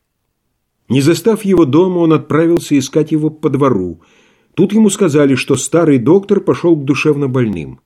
Не 0.88 1.00
застав 1.00 1.44
его 1.44 1.64
дома, 1.64 1.98
он 1.98 2.12
отправился 2.12 2.78
искать 2.78 3.10
его 3.10 3.30
по 3.30 3.50
двору– 3.50 4.00
Тут 4.56 4.72
ему 4.72 4.88
сказали, 4.88 5.34
что 5.34 5.54
старый 5.56 5.98
доктор 5.98 6.40
пошел 6.40 6.74
к 6.76 6.84
душевнобольным. 6.84 7.80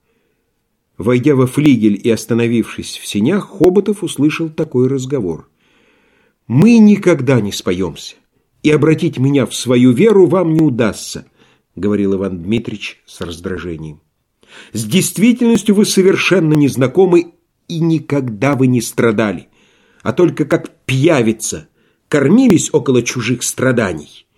Войдя 0.99 1.35
во 1.35 1.49
флигель 1.49 2.01
и 2.01 2.09
остановившись 2.09 2.97
в 2.97 3.09
сенях, 3.09 3.49
Хоботов 3.49 4.05
услышал 4.05 4.49
такой 4.49 4.87
разговор. 4.87 5.51
«Мы 6.47 6.79
никогда 6.79 7.41
не 7.41 7.51
споемся, 7.51 8.15
и 8.63 8.71
обратить 8.71 9.19
меня 9.19 9.47
в 9.47 9.55
свою 9.55 9.91
веру 9.91 10.27
вам 10.27 10.55
не 10.55 10.61
удастся», 10.61 11.27
говорил 11.75 12.15
Иван 12.15 12.41
Дмитрич 12.41 13.03
с 13.05 13.21
раздражением. 13.21 14.01
«С 14.73 14.85
действительностью 14.85 15.75
вы 15.75 15.85
совершенно 15.85 16.55
не 16.55 16.69
знакомы, 16.69 17.33
и 17.67 17.81
никогда 17.81 18.55
вы 18.55 18.69
не 18.69 18.81
страдали, 18.81 19.49
а 20.03 20.13
только 20.13 20.45
как 20.45 20.71
пьявица 20.85 21.69
кормились 22.07 22.71
около 22.73 23.03
чужих 23.03 23.43
страданий. 23.43 24.29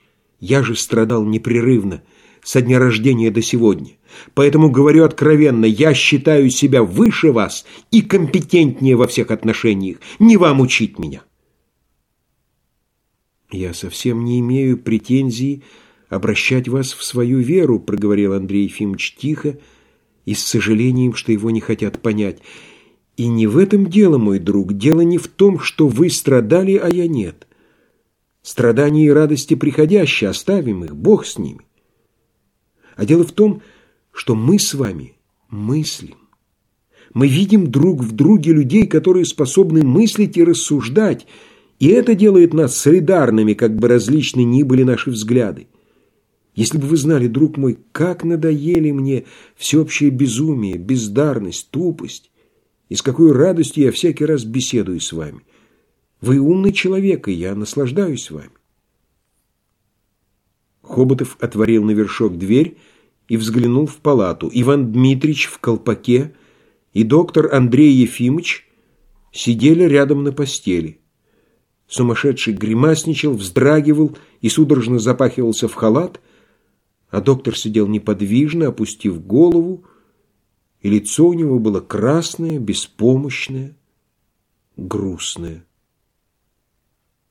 Я 0.41 0.63
же 0.63 0.77
страдал 0.77 1.25
непрерывно, 1.25 2.03
со 2.43 2.60
дня 2.60 2.78
рождения 2.78 3.31
до 3.31 3.40
сегодня. 3.40 3.93
Поэтому 4.35 4.70
говорю 4.70 5.05
откровенно, 5.05 5.64
я 5.64 5.94
считаю 5.94 6.51
себя 6.51 6.82
выше 6.82 7.32
вас 7.32 7.64
и 7.90 8.02
компетентнее 8.02 8.97
во 8.97 9.06
всех 9.06 9.31
отношениях. 9.31 9.98
Не 10.19 10.36
вам 10.36 10.60
учить 10.60 10.98
меня. 10.98 11.23
Я 13.51 13.74
совсем 13.74 14.24
не 14.24 14.40
имею 14.40 14.78
претензий 14.78 15.62
обращать 16.09 16.69
вас 16.69 16.93
в 16.93 17.05
свою 17.05 17.39
веру, 17.39 17.78
проговорил 17.81 18.35
Андрей 18.35 18.64
Ефимович 18.64 19.14
тихо 19.14 19.59
и 20.24 20.35
с 20.35 20.44
сожалением, 20.44 21.14
что 21.14 21.32
его 21.32 21.51
не 21.51 21.60
хотят 21.60 22.01
понять. 22.01 22.40
И 23.16 23.28
не 23.28 23.47
в 23.47 23.59
этом 23.59 23.86
дело, 23.86 24.19
мой 24.19 24.39
друг. 24.39 24.74
Дело 24.74 25.02
не 25.02 25.19
в 25.19 25.28
том, 25.28 25.59
что 25.59 25.86
вы 25.86 26.10
страдали, 26.10 26.77
а 26.77 26.89
я 26.89 27.06
нет. 27.06 27.47
Страдания 28.43 29.06
и 29.06 29.10
радости 29.10 29.55
приходящие, 29.55 30.31
оставим 30.31 30.85
их, 30.85 30.97
Бог 30.97 31.27
с 31.27 31.39
ними. 31.39 31.60
А 32.97 33.05
дело 33.05 33.24
в 33.24 33.32
том, 33.32 33.62
что 34.12 34.35
мы 34.35 34.59
с 34.59 34.74
вами 34.74 35.14
мыслим. 35.51 36.16
Мы 37.14 37.28
видим 37.28 37.70
друг 37.70 38.02
в 38.02 38.12
друге 38.12 38.52
людей, 38.52 38.86
которые 38.86 39.24
способны 39.24 39.82
мыслить 39.82 40.36
и 40.36 40.44
рассуждать, 40.44 41.27
и 41.78 41.89
это 41.89 42.14
делает 42.14 42.55
нас 42.55 42.77
солидарными, 42.77 43.55
как 43.55 43.77
бы 43.77 43.89
различны 43.89 44.44
ни 44.44 44.62
были 44.62 44.82
наши 44.82 45.10
взгляды. 45.10 45.66
Если 46.55 46.78
бы 46.78 46.86
вы 46.86 46.97
знали, 46.97 47.28
друг 47.28 47.56
мой, 47.56 47.78
как 47.93 48.24
надоели 48.24 48.90
мне 48.90 49.24
всеобщее 49.56 50.10
безумие, 50.10 50.77
бездарность, 50.77 51.70
тупость, 51.70 52.31
и 52.89 52.94
с 52.94 53.02
какой 53.02 53.32
радостью 53.32 53.85
я 53.85 53.93
всякий 53.93 54.27
раз 54.27 54.44
беседую 54.44 55.01
с 55.01 55.12
вами. 55.12 55.40
Вы 56.20 56.39
умный 56.39 56.73
человек, 56.73 57.27
и 57.27 57.32
я 57.32 57.55
наслаждаюсь 57.55 58.31
вами. 58.31 58.51
Хоботов 60.93 61.39
отворил 61.40 61.85
на 61.85 61.93
вершок 61.93 62.36
дверь 62.36 62.77
и 63.27 63.39
взглянул 63.39 63.86
в 63.86 63.97
палату. 63.97 64.51
Иван 64.52 64.93
Дмитрич 64.93 65.47
в 65.47 65.59
колпаке 65.59 66.35
и 66.93 67.02
доктор 67.02 67.55
Андрей 67.55 67.93
Ефимович 67.93 68.69
сидели 69.32 69.85
рядом 69.85 70.23
на 70.23 70.32
постели. 70.32 71.01
Сумасшедший 71.89 72.52
гримасничал, 72.52 73.32
вздрагивал 73.32 74.16
и 74.43 74.51
судорожно 74.51 74.98
запахивался 74.98 75.66
в 75.66 75.74
халат, 75.74 76.20
а 77.09 77.23
доктор 77.23 77.56
сидел 77.56 77.86
неподвижно, 77.86 78.69
опустив 78.69 79.24
голову, 79.24 79.85
и 80.81 80.90
лицо 80.90 81.27
у 81.27 81.32
него 81.32 81.59
было 81.59 81.81
красное, 81.81 82.59
беспомощное, 82.59 83.77
грустное. 84.77 85.64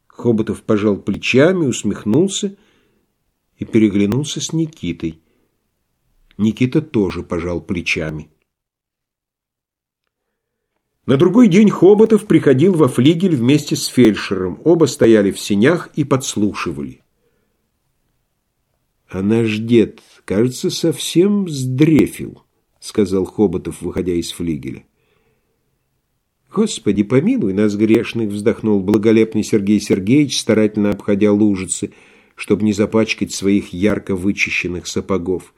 Хоботов 0.08 0.64
пожал 0.64 0.98
плечами, 0.98 1.68
усмехнулся 1.68 2.56
переглянулся 3.66 4.42
с 4.42 4.54
Никитой. 4.54 5.22
Никита 6.38 6.82
тоже 6.82 7.24
пожал 7.24 7.62
плечами. 7.62 8.30
На 11.06 11.18
другой 11.18 11.48
день 11.48 11.70
Хоботов 11.70 12.26
приходил 12.28 12.74
во 12.74 12.88
флигель 12.88 13.36
вместе 13.36 13.76
с 13.76 13.86
фельдшером. 13.88 14.62
Оба 14.64 14.86
стояли 14.86 15.32
в 15.32 15.40
сенях 15.40 15.90
и 15.96 16.04
подслушивали. 16.04 17.02
«А 19.10 19.22
наш 19.22 19.58
дед, 19.58 20.00
кажется, 20.26 20.70
совсем 20.70 21.50
сдрефил»,— 21.50 22.44
сказал 22.80 23.26
Хоботов, 23.26 23.82
выходя 23.82 24.14
из 24.14 24.32
флигеля. 24.32 24.86
«Господи, 26.54 27.04
помилуй 27.04 27.54
нас, 27.54 27.76
грешных!»— 27.76 28.30
вздохнул 28.32 28.82
благолепный 28.82 29.44
Сергей 29.44 29.80
Сергеевич, 29.80 30.40
старательно 30.40 30.92
обходя 30.92 31.32
лужицы, 31.32 31.92
чтобы 32.36 32.64
не 32.64 32.74
запачкать 32.74 33.34
своих 33.34 33.74
ярко 33.74 34.16
вычищенных 34.16 34.88
сапогов. 34.88 35.54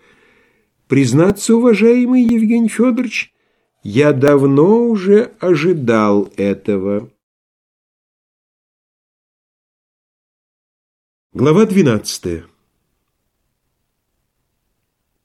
«Признаться, 0.88 1.56
уважаемый 1.56 2.24
Евгений 2.24 2.70
Федорович, 2.70 3.34
я 3.84 4.14
давно 4.14 4.88
уже 4.88 5.34
ожидал 5.40 6.32
этого». 6.38 7.10
Глава 11.34 11.66
двенадцатая 11.66 12.46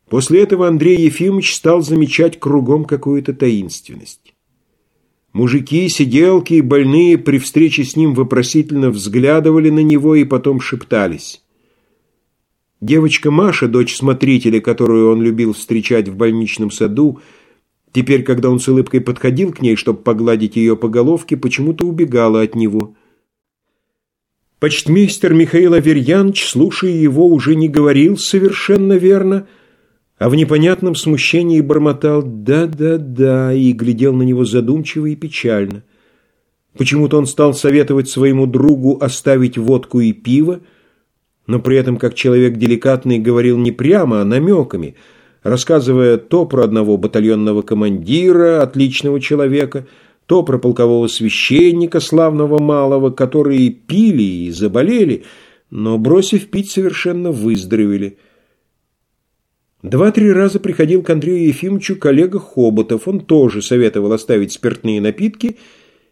После 0.09 0.43
этого 0.43 0.67
Андрей 0.67 0.97
Ефимович 0.97 1.55
стал 1.55 1.83
замечать 1.83 2.41
кругом 2.41 2.87
какую-то 2.87 3.35
таинственность. 3.35 4.28
Мужики, 5.39 5.89
сиделки 5.89 6.55
и 6.55 6.61
больные 6.61 7.17
при 7.17 7.39
встрече 7.39 7.85
с 7.85 7.95
ним 7.95 8.13
вопросительно 8.13 8.91
взглядывали 8.91 9.71
на 9.71 9.85
него 9.85 10.17
и 10.17 10.25
потом 10.25 10.61
шептались. 10.61 11.45
Девочка 12.81 13.31
Маша, 13.31 13.69
дочь 13.69 13.95
смотрителя, 13.95 14.61
которую 14.61 15.13
он 15.13 15.23
любил 15.23 15.53
встречать 15.53 16.09
в 16.09 16.17
больничном 16.17 16.73
саду, 16.73 17.21
теперь, 17.93 18.25
когда 18.25 18.51
он 18.51 18.59
с 18.59 18.67
улыбкой 18.67 19.01
подходил 19.01 19.53
к 19.53 19.63
ней, 19.63 19.77
чтобы 19.77 20.01
погладить 20.01 20.57
ее 20.57 20.77
по 20.77 20.89
головке, 20.89 21.37
почему-то 21.37 21.85
убегала 21.87 22.41
от 22.41 22.57
него. 22.57 22.97
Почтмейстер 24.59 25.35
Михаил 25.35 25.75
Аверьянович, 25.75 26.49
слушая 26.49 26.91
его, 26.91 27.29
уже 27.29 27.55
не 27.55 27.69
говорил 27.69 28.17
совершенно 28.19 28.95
верно– 28.95 29.47
а 30.19 30.29
в 30.29 30.35
непонятном 30.35 30.95
смущении 30.95 31.61
бормотал 31.61 32.23
«да-да-да» 32.23 33.53
и 33.53 33.73
глядел 33.73 34.13
на 34.13 34.25
него 34.25 34.45
задумчиво 34.45 35.07
и 35.07 35.15
печально. 35.15 35.85
Почему-то 36.77 37.19
он 37.19 37.27
стал 37.27 37.55
советовать 37.55 38.09
своему 38.09 38.47
другу 38.47 38.99
оставить 39.01 39.57
водку 39.57 40.01
и 40.01 40.13
пиво, 40.13 40.61
но 41.47 41.61
при 41.61 41.77
этом, 41.77 41.97
как 41.97 42.15
человек 42.15 42.57
деликатный, 42.57 43.19
говорил 43.19 43.59
не 43.59 43.71
прямо, 43.71 44.21
а 44.21 44.25
намеками, 44.25 44.97
рассказывая 45.43 46.19
то 46.19 46.47
про 46.47 46.65
одного 46.65 46.97
батальонного 46.97 47.63
командира, 47.63 48.63
отличного 48.63 49.21
человека, 49.21 49.87
то 50.27 50.43
про 50.43 50.59
полкового 50.59 51.07
священника, 51.07 52.01
славного 52.01 52.61
малого, 52.61 53.11
которые 53.11 53.71
пили 53.71 54.23
и 54.23 54.51
заболели, 54.51 55.25
но, 55.71 55.97
бросив 55.97 56.51
пить, 56.51 56.71
совершенно 56.73 57.31
выздоровели– 57.31 58.19
Два-три 59.83 60.33
раза 60.33 60.59
приходил 60.59 61.03
к 61.03 61.11
Андрею 61.11 61.47
Ефимовичу 61.47 61.97
коллега 61.97 62.41
Хоботов. 62.41 63.07
Он 63.07 63.21
тоже 63.21 63.63
советовал 63.63 64.13
оставить 64.13 64.53
спиртные 64.53 65.01
напитки 65.01 65.57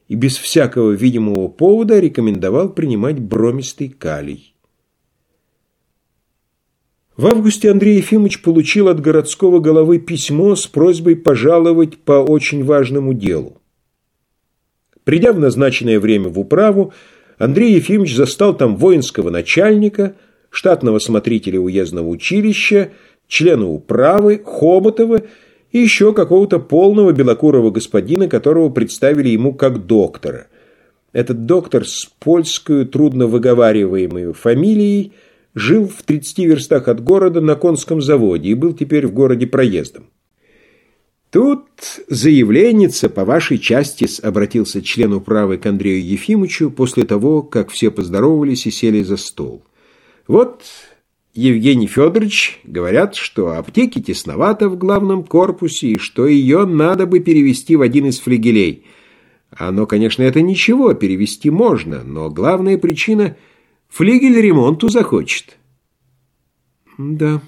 и 0.06 0.14
без 0.14 0.36
всякого 0.36 0.93
видимого 0.93 1.48
повода 1.48 1.98
рекомендовал 1.98 2.68
принимать 2.68 3.18
бромистый 3.18 3.88
калий. 3.88 4.55
В 7.16 7.26
августе 7.26 7.70
Андрей 7.70 7.97
Ефимович 7.97 8.43
получил 8.43 8.88
от 8.88 9.01
городского 9.01 9.59
головы 9.59 9.98
письмо 9.98 10.55
с 10.55 10.66
просьбой 10.66 11.16
пожаловать 11.16 11.98
по 11.98 12.12
очень 12.12 12.62
важному 12.62 13.14
делу. 13.14 13.60
Придя 15.02 15.32
в 15.32 15.40
назначенное 15.40 15.98
время 15.98 16.28
в 16.28 16.38
управу, 16.38 16.93
Андрей 17.38 17.74
Ефимович 17.74 18.14
застал 18.14 18.56
там 18.56 18.76
воинского 18.76 19.30
начальника, 19.30 20.14
штатного 20.51 20.98
смотрителя 20.98 21.59
уездного 21.59 22.09
училища, 22.09 22.93
члена 23.28 23.69
управы, 23.69 24.40
Хоботова 24.44 25.23
и 25.73 25.78
еще 25.78 26.12
какого-то 26.12 26.59
полного 26.59 27.12
белокурого 27.12 27.70
господина, 27.70 28.28
которого 28.28 28.70
представили 28.70 29.28
ему 29.28 29.55
как 29.55 29.86
доктора. 29.86 30.47
Этот 31.12 31.47
доктор 31.47 31.86
с 31.86 32.05
польской 32.19 32.85
трудно 32.85 33.27
выговариваемой 33.27 34.32
фамилией 34.32 35.12
жил 35.55 35.89
в 35.89 36.03
30 36.03 36.39
верстах 36.40 36.89
от 36.89 37.03
города 37.03 37.40
на 37.40 37.57
конском 37.57 38.03
заводе 38.03 38.51
и 38.51 38.55
был 38.55 38.74
теперь 38.74 39.07
в 39.07 39.12
городе 39.12 39.47
проездом. 39.47 40.11
«Тут 41.31 41.66
заявленница 42.09 43.09
по 43.09 43.24
вашей 43.24 43.59
части»,— 43.59 44.07
обратился 44.23 44.81
член 44.81 45.12
управы 45.12 45.59
к 45.59 45.66
Андрею 45.66 46.03
Ефимовичу 46.03 46.70
после 46.70 47.05
того, 47.05 47.43
как 47.43 47.70
все 47.70 47.90
поздоровались 47.90 48.66
и 48.66 48.70
сели 48.70 49.03
за 49.03 49.16
стол. 49.16 49.65
«Вот 50.28 50.62
Евгений 51.37 51.87
Федорович 51.87 52.61
говорят, 52.65 53.15
что 53.15 53.59
аптеки 53.59 54.01
тесновато 54.01 54.71
в 54.71 54.79
главном 54.79 55.23
корпусе 55.23 55.89
и 55.89 55.99
что 55.99 56.27
ее 56.27 56.65
надо 56.65 57.07
бы 57.07 57.21
перевести 57.21 57.77
в 57.77 57.83
один 57.83 58.07
из 58.07 58.19
флигелей. 58.19 58.87
Оно, 59.51 59.87
конечно, 59.87 60.23
это 60.23 60.41
ничего, 60.41 60.95
перевести 60.95 61.51
можно, 61.51 62.03
но 62.03 62.31
главная 62.31 62.79
причина– 62.79 63.37
флигель 63.89 64.41
ремонту 64.41 64.89
захочет. 64.89 65.59
«Да, 66.99 67.43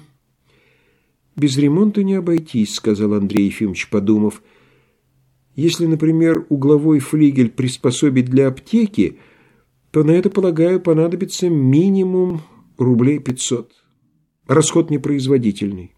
без 1.35 1.57
ремонта 1.57 2.03
не 2.03 2.13
обойтись»,– 2.13 2.73
сказал 2.75 3.15
Андрей 3.15 3.47
Ефимович, 3.47 3.89
подумав. 3.89 4.43
«Если, 5.55 5.87
например, 5.87 6.45
угловой 6.49 6.99
флигель 6.99 7.49
приспособить 7.49 8.25
для 8.25 8.49
аптеки, 8.49 9.17
то 9.89 10.03
на 10.03 10.11
это, 10.11 10.29
полагаю, 10.29 10.79
понадобится 10.79 11.49
минимум 11.49 12.41
рублей 12.79 13.19
пятьсот». 13.19 13.73
Расход 14.47 14.89
непроизводительный. 14.89 15.93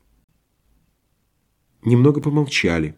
Немного 1.84 2.20
помолчали. 2.20 2.96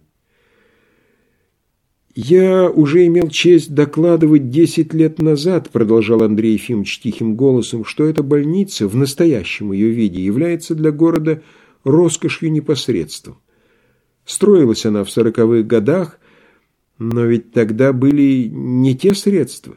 «Я 2.16 2.70
уже 2.70 3.06
имел 3.08 3.28
честь 3.28 3.74
докладывать 3.74 4.50
десять 4.50 4.94
лет 4.94 5.20
назад», 5.20 5.70
продолжал 5.72 6.22
Андрей 6.22 6.54
Ефимович 6.54 7.00
тихим 7.00 7.36
голосом, 7.36 7.86
«что 7.86 8.06
эта 8.06 8.24
больница 8.24 8.88
в 8.88 8.96
настоящем 8.96 9.72
ее 9.72 9.90
виде 9.90 10.24
является 10.24 10.76
для 10.76 10.92
города 10.92 11.42
роскошью 11.84 12.52
непосредством. 12.52 13.40
Строилась 14.26 14.86
она 14.86 15.04
в 15.04 15.12
сороковых 15.12 15.68
годах, 15.68 16.20
но 16.98 17.26
ведь 17.26 17.52
тогда 17.52 17.94
были 17.94 18.48
не 18.48 18.96
те 18.96 19.14
средства. 19.14 19.76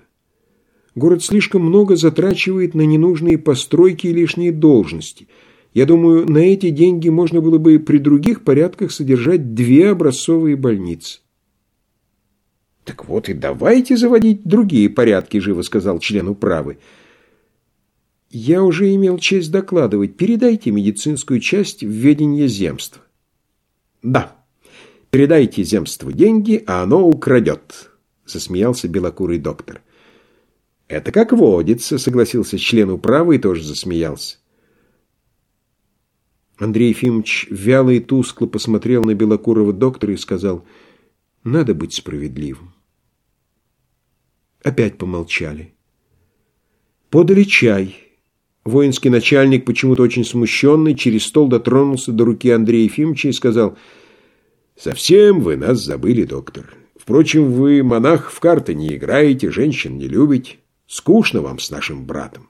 Город 0.96 1.22
слишком 1.22 1.62
много 1.62 1.94
затрачивает 1.94 2.74
на 2.74 2.82
ненужные 2.82 3.38
постройки 3.38 4.08
и 4.08 4.12
лишние 4.12 4.50
должности– 4.50 5.28
я 5.76 5.84
думаю, 5.84 6.26
на 6.26 6.38
эти 6.38 6.70
деньги 6.70 7.10
можно 7.10 7.42
было 7.42 7.58
бы 7.58 7.78
при 7.78 7.98
других 7.98 8.44
порядках 8.44 8.90
содержать 8.90 9.52
две 9.52 9.90
образцовые 9.90 10.56
больницы. 10.56 11.20
«Так 12.84 13.06
вот 13.06 13.28
и 13.28 13.34
давайте 13.34 13.98
заводить 13.98 14.42
другие 14.42 14.88
порядки»,– 14.88 15.36
живо 15.38 15.60
сказал 15.60 15.98
член 15.98 16.28
управы. 16.28 16.78
«Я 18.30 18.62
уже 18.62 18.94
имел 18.94 19.18
честь 19.18 19.52
докладывать. 19.52 20.16
Передайте 20.16 20.70
медицинскую 20.70 21.40
часть 21.40 21.84
в 21.84 21.90
ведение 21.90 22.48
земства». 22.48 23.02
«Да, 24.02 24.34
передайте 25.10 25.62
земству 25.62 26.10
деньги, 26.10 26.64
а 26.66 26.84
оно 26.84 27.06
украдет»,– 27.06 27.90
засмеялся 28.24 28.88
белокурый 28.88 29.38
доктор. 29.38 29.82
«Это 30.88 31.10
как 31.10 31.32
водится»,– 31.32 31.98
согласился 31.98 32.58
член 32.58 32.90
управы 32.90 33.36
и 33.36 33.38
тоже 33.38 33.64
засмеялся. 33.64 34.38
Андрей 36.58 36.90
Ефимович 36.90 37.48
вяло 37.50 37.90
и 37.90 38.00
тускло 38.00 38.46
посмотрел 38.46 39.04
на 39.04 39.14
белокурого 39.14 39.72
доктора 39.72 40.14
и 40.14 40.16
сказал, 40.16 40.64
«Надо 41.44 41.74
быть 41.74 41.92
справедливым». 41.92 42.72
Опять 44.62 44.96
помолчали. 44.96 45.74
Подали 47.10 47.44
чай. 47.44 47.96
Воинский 48.64 49.10
начальник, 49.10 49.64
почему-то 49.64 50.02
очень 50.02 50.24
смущенный, 50.24 50.94
через 50.94 51.24
стол 51.24 51.48
дотронулся 51.48 52.10
до 52.10 52.24
руки 52.24 52.50
Андрея 52.50 52.84
Ефимовича 52.84 53.28
и 53.28 53.32
сказал, 53.32 53.76
«Совсем 54.76 55.40
вы 55.40 55.56
нас 55.56 55.80
забыли, 55.80 56.24
доктор. 56.24 56.74
Впрочем, 56.96 57.52
вы, 57.52 57.82
монах, 57.82 58.30
в 58.30 58.40
карты 58.40 58.74
не 58.74 58.96
играете, 58.96 59.50
женщин 59.50 59.98
не 59.98 60.08
любите. 60.08 60.56
Скучно 60.86 61.40
вам 61.40 61.58
с 61.58 61.70
нашим 61.70 62.04
братом. 62.04 62.48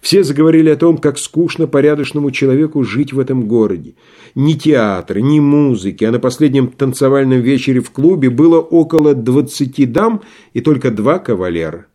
Все 0.00 0.24
заговорили 0.24 0.68
о 0.70 0.76
том, 0.76 0.98
как 0.98 1.18
скучно 1.18 1.66
порядочному 1.66 2.30
человеку 2.30 2.82
жить 2.82 3.12
в 3.12 3.18
этом 3.18 3.46
городе. 3.46 3.94
Ни 4.34 4.54
театра, 4.54 5.20
ни 5.20 5.40
музыки, 5.40 6.04
а 6.04 6.10
на 6.10 6.18
последнем 6.18 6.68
танцевальном 6.68 7.40
вечере 7.40 7.80
в 7.80 7.90
клубе 7.90 8.30
было 8.30 8.60
около 8.60 9.14
двадцати 9.14 9.86
дам 9.86 10.22
и 10.52 10.60
только 10.60 10.90
два 10.90 11.18
кавалера. 11.18 11.86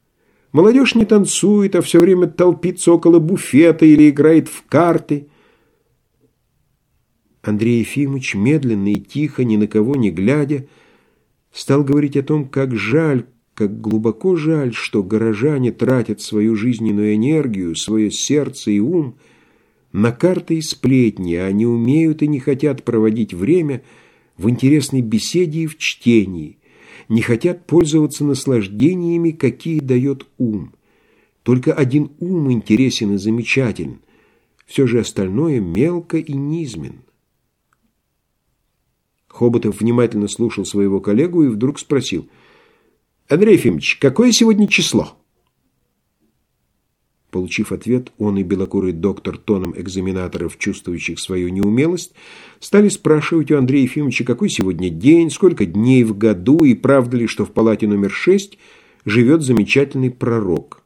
Молодежь 0.51 0.95
не 0.95 1.05
танцует, 1.05 1.75
а 1.75 1.81
все 1.81 1.99
время 1.99 2.27
толпится 2.27 2.91
около 2.91 3.19
буфета 3.19 3.85
или 3.85 4.09
играет 4.09 4.49
в 4.49 4.65
карты. 4.67 5.27
Андрей 7.41 7.79
Ефимович 7.79 8.35
медленно 8.35 8.91
и 8.91 8.95
тихо, 8.95 9.43
ни 9.43 9.55
на 9.55 9.67
кого 9.67 9.95
не 9.95 10.11
глядя, 10.11 10.67
стал 11.51 11.83
говорить 11.83 12.17
о 12.17 12.23
том, 12.23 12.47
как 12.47 12.75
жаль, 12.75 13.25
как 13.53 13.81
глубоко 13.81 14.35
жаль, 14.35 14.73
что 14.73 15.03
горожане 15.03 15.71
тратят 15.71 16.21
свою 16.21 16.55
жизненную 16.55 17.15
энергию, 17.15 17.75
свое 17.75 18.09
сердце 18.09 18.71
и 18.71 18.79
ум 18.79 19.15
на 19.91 20.11
карты 20.11 20.57
и 20.57 20.61
сплетни, 20.61 21.35
а 21.35 21.51
не 21.51 21.65
умеют 21.65 22.21
и 22.21 22.27
не 22.27 22.39
хотят 22.39 22.83
проводить 22.83 23.33
время 23.33 23.83
в 24.37 24.49
интересной 24.49 25.01
беседе 25.01 25.61
и 25.61 25.67
в 25.67 25.77
чтении, 25.77 26.57
не 27.09 27.21
хотят 27.21 27.67
пользоваться 27.67 28.23
наслаждениями, 28.23 29.31
какие 29.31 29.79
дает 29.79 30.27
ум. 30.37 30.73
Только 31.43 31.73
один 31.73 32.11
ум 32.19 32.51
интересен 32.51 33.15
и 33.15 33.17
замечателен, 33.17 33.99
все 34.65 34.87
же 34.87 34.99
остальное 34.99 35.59
мелко 35.59 36.17
и 36.17 36.33
низменно. 36.33 37.01
Хоботов 39.27 39.81
внимательно 39.81 40.27
слушал 40.27 40.65
своего 40.65 41.01
коллегу 41.01 41.43
и 41.43 41.47
вдруг 41.49 41.79
спросил– 41.79 42.29
Андрей 43.31 43.53
Ефимович, 43.53 43.95
какое 43.95 44.33
сегодня 44.33 44.67
число? 44.67 45.17
Получив 47.29 47.71
ответ, 47.71 48.11
он 48.17 48.37
и 48.37 48.43
белокурый 48.43 48.91
доктор 48.91 49.37
тоном 49.37 49.73
экзаменаторов, 49.79 50.57
чувствующих 50.57 51.17
свою 51.17 51.47
неумелость, 51.47 52.13
стали 52.59 52.89
спрашивать 52.89 53.49
у 53.51 53.57
Андрея 53.57 53.83
Ефимовича, 53.83 54.25
какой 54.25 54.49
сегодня 54.49 54.89
день, 54.89 55.29
сколько 55.29 55.65
дней 55.65 56.03
в 56.03 56.17
году 56.17 56.65
и 56.65 56.73
правда 56.73 57.15
ли, 57.15 57.27
что 57.27 57.45
в 57.45 57.51
палате 57.51 57.87
номер 57.87 58.11
шесть 58.11 58.57
живет 59.05 59.43
замечательный 59.43 60.11
пророк. 60.11 60.83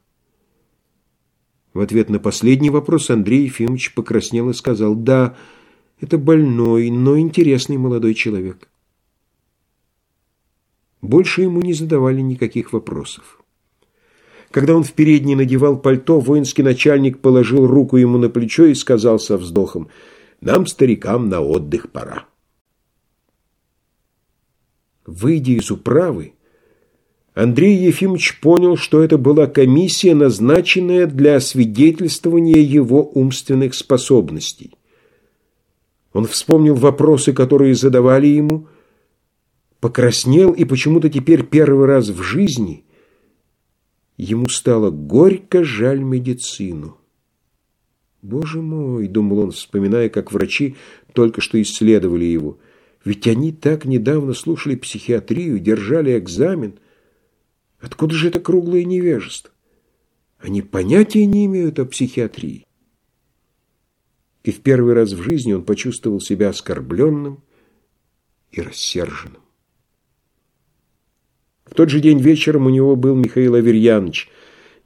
В 1.74 1.80
ответ 1.80 2.12
на 2.12 2.20
последний 2.20 2.70
вопрос 2.70 3.10
Андрей 3.10 3.46
Ефимович 3.46 3.96
покраснел 3.96 4.52
и 4.52 4.54
сказал, 4.54 4.94
«Да, 4.94 5.36
это 6.00 6.20
больной, 6.20 6.92
но 6.92 7.18
интересный 7.18 7.78
молодой 7.78 8.14
человек». 8.14 8.70
Больше 11.02 11.42
ему 11.42 11.62
не 11.62 11.74
задавали 11.74 12.22
никаких 12.22 12.74
вопросов. 12.74 13.42
Когда 14.52 14.76
он 14.76 14.84
в 14.84 14.94
передней 14.94 15.36
надевал 15.36 15.78
пальто, 15.78 16.20
воинский 16.20 16.64
начальник 16.64 17.20
положил 17.20 17.68
руку 17.68 17.98
ему 17.98 18.18
на 18.18 18.30
плечо 18.30 18.66
и 18.66 18.74
сказал 18.74 19.20
со 19.20 19.38
вздохом, 19.38 19.90
«Нам, 20.42 20.66
старикам, 20.68 21.30
на 21.30 21.42
отдых 21.42 21.92
пора». 21.92 22.26
Выйдя 25.06 25.54
из 25.54 25.70
управы, 25.72 26.34
Андрей 27.34 27.76
Ефимович 27.76 28.40
понял, 28.40 28.78
что 28.78 29.04
это 29.04 29.18
была 29.18 29.48
комиссия, 29.48 30.16
назначенная 30.16 31.06
для 31.06 31.36
освидетельствования 31.36 32.62
его 32.62 33.04
умственных 33.04 33.76
способностей. 33.76 34.72
Он 36.14 36.26
вспомнил 36.26 36.76
вопросы, 36.76 37.34
которые 37.34 37.76
задавали 37.76 38.28
ему, 38.28 38.68
покраснел, 39.80 40.52
и 40.52 40.66
почему-то 40.66 41.10
теперь 41.10 41.44
первый 41.44 41.86
раз 41.86 42.10
в 42.10 42.22
жизни 42.22 42.86
ему 44.18 44.48
стало 44.50 44.90
горько 44.90 45.64
жаль 45.64 46.00
медицину. 46.00 46.98
«Боже 48.22 48.62
мой!»— 48.62 49.08
думал 49.10 49.40
он, 49.40 49.52
вспоминая, 49.52 50.10
как 50.10 50.32
врачи 50.32 50.76
только 51.14 51.42
что 51.42 51.62
исследовали 51.62 52.26
его. 52.26 52.58
«Ведь 53.04 53.28
они 53.28 53.52
так 53.52 53.86
недавно 53.86 54.34
слушали 54.34 54.76
психиатрию, 54.76 55.60
держали 55.60 56.18
экзамен. 56.18 56.80
Откуда 57.80 58.16
же 58.16 58.30
это 58.30 58.40
круглое 58.40 58.84
невежество? 58.84 59.52
Они 60.40 60.64
понятия 60.64 61.28
не 61.28 61.46
имеют 61.46 61.78
о 61.78 61.86
психиатрии». 61.86 62.66
И 64.44 64.52
в 64.52 64.62
первый 64.62 64.96
раз 64.96 65.12
в 65.12 65.22
жизни 65.22 65.54
он 65.54 65.64
почувствовал 65.64 66.20
себя 66.20 66.50
оскорбленным 66.50 67.44
и 68.52 68.62
рассерженным. 68.62 69.45
Тот 71.76 71.90
же 71.90 72.00
день 72.00 72.20
вечером 72.20 72.66
у 72.68 72.70
него 72.70 72.96
был 72.96 73.16
Михаил 73.16 73.56
Аверьянович. 73.56 74.30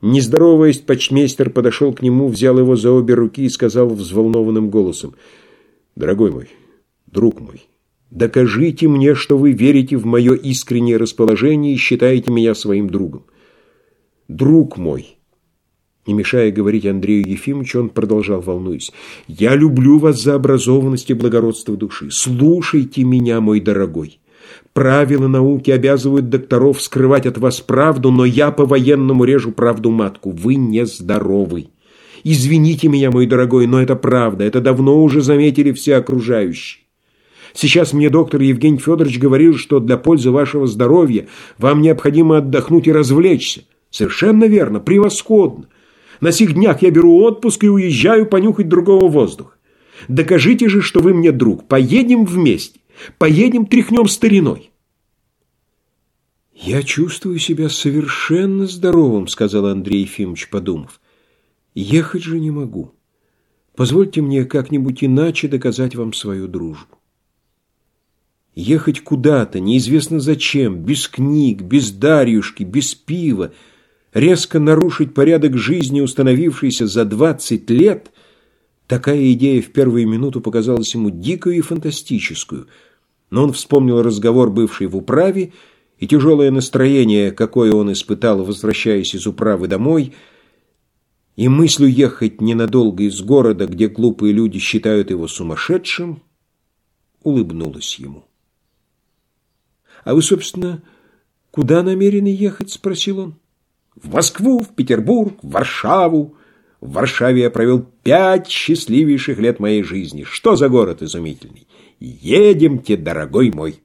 Не 0.02 0.22
здороваясь, 0.22 0.80
почмейстер 0.80 1.50
подошел 1.52 1.94
к 1.94 2.02
нему, 2.02 2.28
взял 2.28 2.58
его 2.58 2.76
за 2.76 2.92
обе 2.92 3.14
руки 3.14 3.44
и 3.44 3.50
сказал 3.50 3.90
взволнованным 3.90 4.70
голосом, 4.70 5.16
«Дорогой 5.96 6.32
мой, 6.32 6.48
друг 7.06 7.42
мой, 7.42 7.68
докажите 8.10 8.88
мне, 8.88 9.14
что 9.14 9.38
вы 9.38 9.52
верите 9.52 9.98
в 9.98 10.06
мое 10.06 10.34
искреннее 10.34 10.98
расположение 10.98 11.74
и 11.74 11.78
считаете 11.78 12.32
меня 12.32 12.56
своим 12.56 12.90
другом. 12.90 13.26
Друг 14.28 14.78
мой!» 14.78 15.18
Не 16.08 16.14
мешая 16.14 16.52
говорить 16.52 16.86
Андрею 16.86 17.28
Ефимовичу, 17.30 17.82
он 17.82 17.90
продолжал, 17.90 18.42
волнуясь. 18.42 18.92
«Я 19.28 19.56
люблю 19.56 20.00
вас 20.00 20.24
за 20.24 20.36
образованность 20.36 21.10
и 21.12 21.14
благородство 21.14 21.76
души. 21.76 22.10
Слушайте 22.10 23.04
меня, 23.04 23.42
мой 23.42 23.60
дорогой. 23.60 24.19
Правила 24.80 25.28
науки 25.28 25.72
обязывают 25.72 26.30
докторов 26.30 26.82
скрывать 26.82 27.26
от 27.26 27.38
вас 27.38 27.60
правду, 27.60 28.12
но 28.12 28.24
я 28.24 28.50
по-военному 28.50 29.26
режу 29.26 29.52
правду 29.52 29.92
матку. 29.92 30.32
Вы 30.32 30.56
нездоровый. 30.56 31.72
Извините 32.24 32.88
меня, 32.88 33.12
мой 33.12 33.26
дорогой, 33.26 33.68
но 33.68 33.82
это 33.82 33.98
правда. 33.98 34.46
Это 34.46 34.62
давно 34.62 35.04
уже 35.04 35.20
заметили 35.22 35.74
все 35.74 35.98
окружающие. 35.98 36.86
Сейчас 37.52 37.92
мне 37.92 38.10
доктор 38.10 38.40
Евгений 38.40 38.78
Федорович 38.78 39.20
говорил, 39.20 39.58
что 39.58 39.82
для 39.82 39.98
пользы 39.98 40.32
вашего 40.32 40.66
здоровья 40.66 41.28
вам 41.58 41.82
необходимо 41.82 42.38
отдохнуть 42.38 42.88
и 42.88 42.94
развлечься. 42.94 43.66
Совершенно 43.90 44.46
верно, 44.46 44.80
превосходно. 44.80 45.66
На 46.22 46.32
сих 46.32 46.54
днях 46.54 46.84
я 46.84 46.90
беру 46.90 47.22
отпуск 47.22 47.66
и 47.66 47.70
уезжаю 47.70 48.28
понюхать 48.28 48.70
другого 48.70 49.10
воздуха. 49.10 49.56
Докажите 50.08 50.70
же, 50.70 50.82
что 50.82 51.02
вы 51.02 51.14
мне 51.14 51.34
друг. 51.34 51.68
Поедем 51.68 52.24
вместе. 52.24 52.80
Поедем 53.18 53.66
тряхнем 53.66 54.08
стариной. 54.08 54.69
«Я 56.62 56.84
чувствую 56.84 57.40
себя 57.40 57.70
совершенно 57.70 58.68
здоровым»,— 58.68 59.28
сказал 59.30 59.68
Андрей 59.68 60.02
Ефимович, 60.02 60.50
подумав. 60.50 61.00
«Ехать 61.74 62.24
же 62.24 62.38
не 62.38 62.52
могу. 62.52 62.94
Позвольте 63.78 64.22
мне 64.22 64.44
как-нибудь 64.44 65.02
иначе 65.02 65.48
доказать 65.48 65.96
вам 65.96 66.12
свою 66.12 66.50
дружбу. 66.50 66.98
Ехать 68.56 69.00
куда-то, 69.02 69.62
неизвестно 69.62 70.20
зачем, 70.20 70.84
без 70.84 71.08
книг, 71.08 71.62
без 71.62 71.92
Дарьюшки, 71.92 72.64
без 72.64 72.94
пива, 72.94 73.54
резко 74.14 74.60
нарушить 74.60 75.14
порядок 75.14 75.58
жизни, 75.58 76.02
установившийся 76.02 76.88
за 76.88 77.06
двадцать 77.06 77.70
лет, 77.70 78.12
такая 78.86 79.32
идея 79.32 79.62
в 79.62 79.72
первую 79.72 80.10
минуту 80.10 80.42
показалась 80.42 80.94
ему 80.94 81.10
дикую 81.10 81.56
и 81.56 81.62
фантастическую— 81.62 82.68
но 83.30 83.44
он 83.44 83.54
вспомнил 83.54 84.02
разговор, 84.02 84.50
бывший 84.50 84.88
в 84.88 84.98
управе, 84.98 85.54
и 86.00 86.08
тяжелое 86.08 86.50
настроение, 86.50 87.32
какое 87.32 87.74
он 87.74 87.92
испытал, 87.92 88.44
возвращаясь 88.44 89.14
из 89.14 89.28
управы 89.28 89.68
домой, 89.68 90.14
и 91.36 91.48
мысль 91.50 91.86
уехать 91.86 92.42
ненадолго 92.42 93.04
из 93.04 93.22
города, 93.22 93.68
где 93.68 93.88
глупые 93.88 94.34
люди 94.34 94.60
считают 94.60 95.10
его 95.10 95.28
сумасшедшим, 95.28 96.24
улыбнулась 97.24 97.96
ему. 98.00 98.26
«А 100.06 100.14
вы, 100.14 100.22
собственно, 100.22 100.82
куда 101.52 101.84
намерены 101.84 102.28
ехать?»— 102.28 102.72
спросил 102.72 103.20
он. 103.20 103.36
«В 103.96 104.14
Москву, 104.14 104.60
в 104.60 104.74
Петербург, 104.76 105.38
в 105.42 105.52
Варшаву. 105.52 106.36
В 106.80 106.94
Варшаве 106.94 107.42
я 107.42 107.50
провел 107.50 107.86
пять 108.04 108.48
счастливейших 108.48 109.38
лет 109.40 109.60
моей 109.60 109.84
жизни. 109.84 110.24
Что 110.24 110.56
за 110.56 110.70
город 110.70 111.02
изумительный! 111.02 111.68
Едемте, 112.00 112.96
дорогой 112.96 113.52
мой!» 113.52 113.82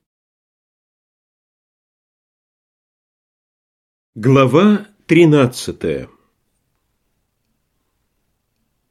Глава 4.17 4.87
тринадцатая 5.09 6.09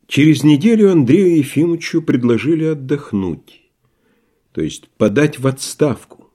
Через 0.05 0.43
неделю 0.43 0.91
Андрею 0.91 1.37
Ефимовичу 1.37 2.01
предложили 2.01 2.65
отдохнуть, 2.65 3.61
то 4.51 4.59
есть 4.59 4.89
подать 4.97 5.39
в 5.39 5.47
отставку, 5.47 6.29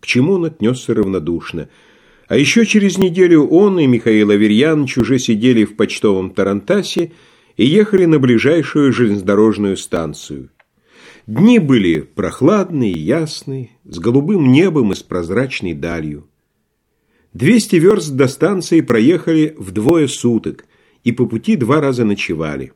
к 0.00 0.06
чему 0.06 0.34
он 0.34 0.44
отнесся 0.44 0.92
равнодушно. 0.92 1.70
А 2.28 2.36
еще 2.36 2.66
через 2.66 2.98
неделю 2.98 3.46
он 3.46 3.80
и 3.80 3.86
Михаил 3.86 4.28
Аверьянович 4.28 4.98
уже 4.98 5.18
сидели 5.18 5.64
в 5.64 5.74
почтовом 5.76 6.32
Тарантасе 6.32 7.12
и 7.56 7.64
ехали 7.64 8.04
на 8.04 8.18
ближайшую 8.18 8.92
железнодорожную 8.92 9.78
станцию– 9.78 10.50
Дни 11.26 11.58
были 11.58 12.00
прохладные, 12.00 12.92
ясные, 12.92 13.70
с 13.84 13.98
голубым 13.98 14.50
небом 14.50 14.92
и 14.92 14.96
с 14.96 15.02
прозрачной 15.02 15.74
далью. 15.74 16.29
Двести 17.32 17.76
верст 17.76 18.12
до 18.16 18.26
станции 18.26 18.80
проехали 18.80 19.54
вдвое 19.56 20.08
суток 20.08 20.66
и 21.04 21.12
по 21.12 21.26
пути 21.26 21.56
два 21.56 21.80
раза 21.80 22.04
ночевали. 22.04 22.72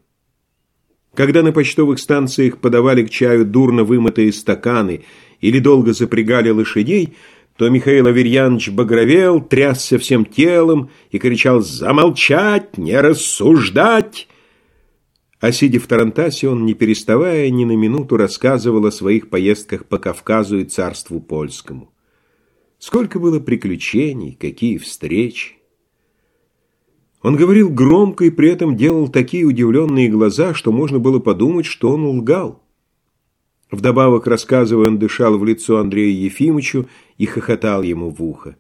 Когда 1.15 1.43
на 1.43 1.53
почтовых 1.53 1.99
станциях 1.99 2.59
подавали 2.59 3.05
к 3.05 3.11
чаю 3.11 3.45
дурно 3.45 3.85
вымытые 3.85 4.33
стаканы 4.33 5.05
или 5.41 5.59
долго 5.59 5.93
запрягали 5.93 6.51
лошадей, 6.51 7.15
то 7.57 7.69
Михаил 7.69 8.07
Аверьянович 8.07 8.71
багровел, 8.71 9.41
трясся 9.41 9.99
всем 9.99 10.25
телом 10.25 10.91
и 11.11 11.19
кричал 11.19 11.61
«Замолчать! 11.61 12.79
Не 12.79 13.01
рассуждать!» 13.01 14.29
А 15.41 15.53
сидя 15.53 15.79
в 15.79 15.87
Тарантасе, 15.87 16.49
он, 16.49 16.65
не 16.65 16.75
переставая 16.75 17.51
ни 17.51 17.65
на 17.65 17.77
минуту, 17.77 18.17
рассказывал 18.17 18.87
о 18.87 18.93
своих 18.93 19.29
поездках 19.29 19.87
по 19.87 19.99
Кавказу 19.99 20.59
и 20.59 20.65
царству 20.65 21.21
польскому. 21.21 21.94
Сколько 22.87 23.19
было 23.19 23.41
приключений, 23.41 24.37
какие 24.39 24.77
встречи! 24.77 25.55
Он 27.23 27.35
говорил 27.35 27.71
громко 27.71 28.27
и 28.27 28.31
при 28.31 28.51
этом 28.51 28.77
делал 28.77 29.09
такие 29.09 29.47
удивленные 29.47 30.11
глаза, 30.11 30.53
что 30.53 30.71
можно 30.71 30.99
было 30.99 31.19
подумать, 31.19 31.65
что 31.65 31.93
он 31.93 32.05
лгал. 32.05 32.63
Вдобавок, 33.71 34.27
рассказывая, 34.27 34.89
он 34.89 34.99
дышал 34.99 35.39
в 35.39 35.47
лицо 35.47 35.79
Андрею 35.79 36.15
Ефимовичу 36.15 36.87
и 37.17 37.25
хохотал 37.25 37.83
ему 37.83 38.11
в 38.11 38.23
ухо. 38.23 38.59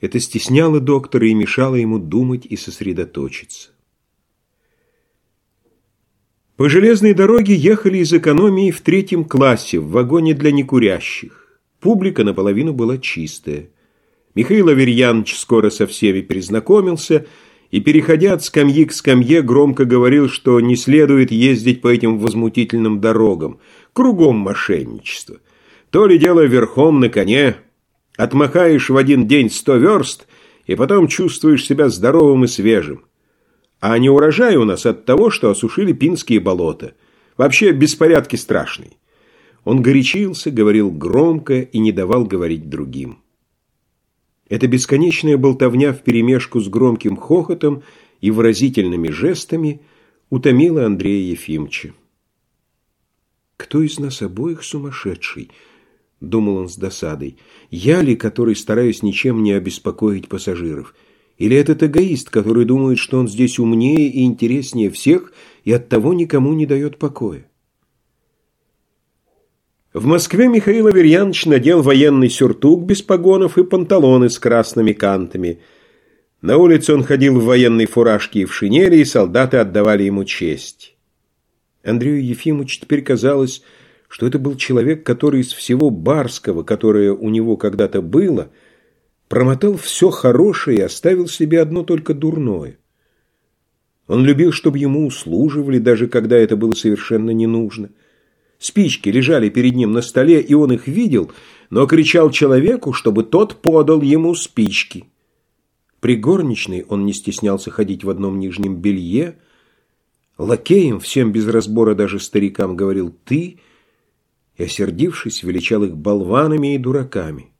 Это 0.00 0.18
стесняло 0.18 0.80
доктора 0.80 1.28
и 1.28 1.34
мешало 1.34 1.76
ему 1.76 2.00
думать 2.00 2.46
и 2.46 2.56
сосредоточиться. 2.56 3.70
По 6.56 6.68
железной 6.68 7.14
дороге 7.14 7.54
ехали 7.54 7.98
из 7.98 8.12
экономии 8.12 8.72
в 8.72 8.80
третьем 8.80 9.24
классе, 9.24 9.78
в 9.78 9.90
вагоне 9.90 10.34
для 10.34 10.50
некурящих. 10.50 11.45
Публика 11.86 12.24
наполовину 12.24 12.72
была 12.72 12.98
чистая. 12.98 13.70
Михаил 14.34 14.70
Аверьянович 14.70 15.36
скоро 15.36 15.70
со 15.70 15.86
всеми 15.86 16.20
перезнакомился– 16.20 17.26
и, 17.70 17.80
переходя 17.80 18.32
от 18.32 18.42
скамьи 18.42 18.84
к 18.84 18.92
скамье, 18.92 19.40
громко 19.40 19.84
говорил, 19.84 20.28
что 20.28 20.60
не 20.60 20.74
следует 20.74 21.30
ездить 21.30 21.80
по 21.82 21.88
этим 21.88 22.18
возмутительным 22.18 23.00
дорогам. 23.00 23.60
Кругом 23.92 24.36
мошенничество. 24.36 25.36
То 25.90 26.06
ли 26.06 26.18
дело 26.18 26.44
верхом 26.44 26.98
на 26.98 27.08
коне. 27.08 27.56
Отмахаешь 28.16 28.90
в 28.90 28.96
один 28.96 29.28
день 29.28 29.48
сто 29.48 29.76
верст, 29.76 30.26
и 30.66 30.74
потом 30.74 31.06
чувствуешь 31.06 31.64
себя 31.64 31.88
здоровым 31.88 32.44
и 32.44 32.48
свежим. 32.48 33.04
А 33.78 33.96
не 33.98 34.10
урожай 34.10 34.56
у 34.56 34.64
нас 34.64 34.86
от 34.86 35.04
того, 35.04 35.30
что 35.30 35.50
осушили 35.50 35.92
пинские 35.92 36.40
болота. 36.40 36.94
Вообще 37.36 37.70
беспорядки 37.70 38.34
страшные. 38.34 38.92
Он 39.66 39.82
горячился, 39.82 40.52
говорил 40.52 40.92
громко 40.92 41.60
и 41.60 41.78
не 41.80 41.90
давал 41.90 42.24
говорить 42.24 42.70
другим. 42.70 43.18
Эта 44.48 44.68
бесконечная 44.68 45.36
болтовня 45.36 45.92
вперемешку 45.92 46.60
с 46.60 46.68
громким 46.68 47.16
хохотом 47.16 47.82
и 48.20 48.30
выразительными 48.30 49.08
жестами 49.08 49.80
утомила 50.30 50.86
Андрея 50.86 51.32
Ефимовича. 51.32 51.94
«Кто 53.56 53.82
из 53.82 53.98
нас 53.98 54.22
обоих 54.22 54.62
сумасшедший?»— 54.62 55.50
думал 56.20 56.58
он 56.58 56.68
с 56.68 56.76
досадой. 56.76 57.36
«Я 57.68 58.02
ли, 58.02 58.14
который 58.14 58.54
стараюсь 58.54 59.02
ничем 59.02 59.42
не 59.42 59.50
обеспокоить 59.50 60.28
пассажиров? 60.28 60.94
Или 61.38 61.56
этот 61.56 61.82
эгоист, 61.82 62.30
который 62.30 62.66
думает, 62.66 62.98
что 62.98 63.18
он 63.18 63.26
здесь 63.26 63.58
умнее 63.58 64.08
и 64.10 64.22
интереснее 64.26 64.90
всех 64.90 65.32
и 65.64 65.72
оттого 65.72 66.14
никому 66.14 66.52
не 66.52 66.66
дает 66.66 66.98
покоя?» 66.98 67.48
В 69.96 70.04
Москве 70.04 70.46
Михаил 70.46 70.88
Аверьянович 70.88 71.46
надел 71.46 71.80
военный 71.80 72.28
сюртук 72.28 72.84
без 72.84 73.00
погонов 73.00 73.56
и 73.56 73.64
панталоны 73.64 74.28
с 74.28 74.38
красными 74.38 74.92
кантами. 74.92 75.60
На 76.42 76.58
улице 76.58 76.92
он 76.92 77.02
ходил 77.02 77.40
в 77.40 77.46
военной 77.46 77.86
фуражке 77.86 78.40
и 78.40 78.44
в 78.44 78.52
шинели, 78.52 78.98
и 78.98 79.06
солдаты 79.06 79.56
отдавали 79.56 80.02
ему 80.02 80.24
честь. 80.26 80.94
Андрею 81.82 82.22
Ефимовичу 82.22 82.82
теперь 82.82 83.00
казалось, 83.00 83.62
что 84.08 84.26
это 84.26 84.38
был 84.38 84.56
человек, 84.56 85.02
который 85.02 85.40
из 85.40 85.54
всего 85.54 85.88
барского, 85.88 86.62
которое 86.62 87.14
у 87.14 87.30
него 87.30 87.56
когда-то 87.56 88.02
было, 88.02 88.50
промотал 89.28 89.78
все 89.78 90.10
хорошее 90.10 90.76
и 90.76 90.82
оставил 90.82 91.26
себе 91.26 91.62
одно 91.62 91.84
только 91.84 92.12
дурное. 92.12 92.76
Он 94.08 94.26
любил, 94.26 94.52
чтобы 94.52 94.76
ему 94.76 95.06
услуживали, 95.06 95.78
даже 95.78 96.06
когда 96.06 96.36
это 96.36 96.54
было 96.54 96.74
совершенно 96.74 97.30
не 97.30 97.46
нужно– 97.46 97.88
Спички 98.58 99.08
лежали 99.10 99.48
перед 99.48 99.74
ним 99.74 99.92
на 99.92 100.02
столе, 100.02 100.40
и 100.40 100.54
он 100.54 100.72
их 100.72 100.86
видел, 100.86 101.30
но 101.70 101.86
кричал 101.86 102.30
человеку, 102.30 102.92
чтобы 102.92 103.22
тот 103.22 103.60
подал 103.60 104.00
ему 104.00 104.34
спички. 104.34 105.04
При 106.00 106.16
горничной 106.16 106.84
он 106.88 107.04
не 107.04 107.12
стеснялся 107.12 107.70
ходить 107.70 108.04
в 108.04 108.10
одном 108.10 108.38
нижнем 108.38 108.76
белье. 108.76 109.38
Лакеем, 110.38 111.00
всем 111.00 111.32
без 111.32 111.46
разбора 111.46 111.94
даже 111.94 112.20
старикам, 112.20 112.76
говорил 112.76 113.14
«ты», 113.24 113.58
и, 114.56 114.64
осердившись, 114.64 115.42
величал 115.42 115.84
их 115.84 115.96
болванами 115.96 116.74
и 116.74 116.78
дураками. 116.78 117.52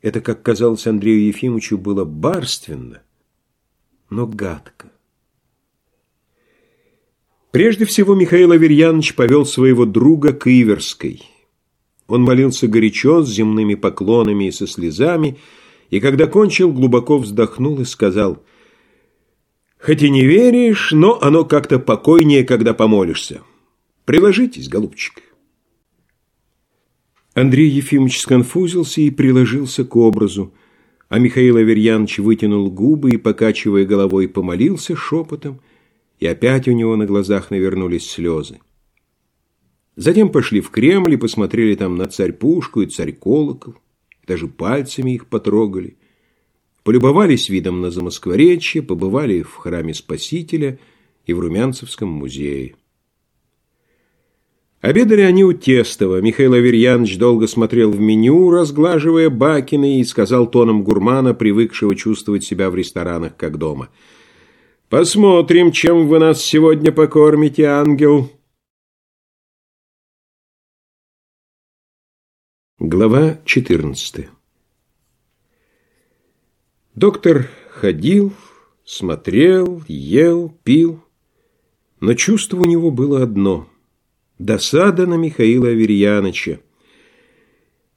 Это, 0.00 0.20
как 0.20 0.42
казалось 0.42 0.86
Андрею 0.86 1.26
Ефимовичу, 1.26 1.78
было 1.78 2.04
барственно, 2.04 3.02
но 4.08 4.26
гадко. 4.26 4.85
Прежде 7.56 7.86
всего 7.86 8.14
Михаил 8.14 8.52
Аверьянович 8.52 9.14
повел 9.14 9.46
своего 9.46 9.86
друга 9.86 10.34
к 10.34 10.46
Иверской. 10.46 11.22
Он 12.06 12.20
молился 12.20 12.68
горячо, 12.68 13.22
с 13.22 13.30
земными 13.30 13.74
поклонами 13.76 14.48
и 14.48 14.50
со 14.50 14.66
слезами, 14.66 15.38
и 15.88 15.98
когда 15.98 16.26
кончил, 16.26 16.70
глубоко 16.70 17.16
вздохнул 17.16 17.80
и 17.80 17.86
сказал, 17.86 18.44
«Хоть 19.78 20.02
и 20.02 20.10
не 20.10 20.26
веришь, 20.26 20.92
но 20.92 21.18
оно 21.22 21.46
как-то 21.46 21.78
покойнее, 21.78 22.44
когда 22.44 22.74
помолишься. 22.74 23.40
Приложитесь, 24.04 24.68
голубчик». 24.68 25.22
Андрей 27.32 27.70
Ефимович 27.70 28.20
сконфузился 28.20 29.00
и 29.00 29.10
приложился 29.10 29.86
к 29.86 29.96
образу, 29.96 30.52
а 31.08 31.18
Михаил 31.18 31.56
Аверьянович 31.56 32.18
вытянул 32.18 32.70
губы 32.70 33.12
и, 33.12 33.16
покачивая 33.16 33.86
головой, 33.86 34.28
помолился 34.28 34.94
шепотом, 34.94 35.62
и 36.18 36.26
опять 36.26 36.68
у 36.68 36.72
него 36.72 36.96
на 36.96 37.06
глазах 37.06 37.50
навернулись 37.50 38.10
слезы. 38.10 38.60
Затем 39.96 40.28
пошли 40.28 40.60
в 40.60 40.70
Кремль 40.70 41.14
и 41.14 41.18
посмотрели 41.18 41.74
там 41.74 41.96
на 41.96 42.06
царь-пушку 42.06 42.82
и 42.82 42.86
царь-колокол, 42.86 43.76
даже 44.26 44.46
пальцами 44.48 45.12
их 45.12 45.26
потрогали, 45.26 45.96
полюбовались 46.82 47.48
видом 47.48 47.80
на 47.80 47.90
Замоскворечье, 47.90 48.82
побывали 48.82 49.42
в 49.42 49.54
храме 49.54 49.94
Спасителя 49.94 50.78
и 51.24 51.32
в 51.32 51.40
Румянцевском 51.40 52.08
музее. 52.08 52.74
Обедали 54.82 55.22
они 55.22 55.42
у 55.44 55.52
Тестова. 55.52 56.20
Михаил 56.20 56.52
Аверьянович 56.52 57.18
долго 57.18 57.46
смотрел 57.46 57.90
в 57.90 57.98
меню, 57.98 58.50
разглаживая 58.50 59.30
бакины, 59.30 60.00
и 60.00 60.04
сказал 60.04 60.48
тоном 60.48 60.84
гурмана, 60.84 61.34
привыкшего 61.34 61.96
чувствовать 61.96 62.44
себя 62.44 62.70
в 62.70 62.76
ресторанах 62.76 63.36
как 63.36 63.56
дома– 63.56 63.88
Посмотрим, 64.88 65.72
чем 65.72 66.06
вы 66.06 66.20
нас 66.20 66.40
сегодня 66.40 66.92
покормите, 66.92 67.64
ангел. 67.64 68.30
Глава 72.78 73.40
14 73.44 74.28
Доктор 76.94 77.50
ходил, 77.68 78.32
смотрел, 78.84 79.82
ел, 79.88 80.56
пил, 80.62 81.04
но 81.98 82.14
чувство 82.14 82.60
у 82.60 82.64
него 82.64 82.92
было 82.92 83.24
одно– 83.24 83.68
досада 84.38 85.08
на 85.08 85.14
Михаила 85.14 85.66
Аверьяновича. 85.66 86.60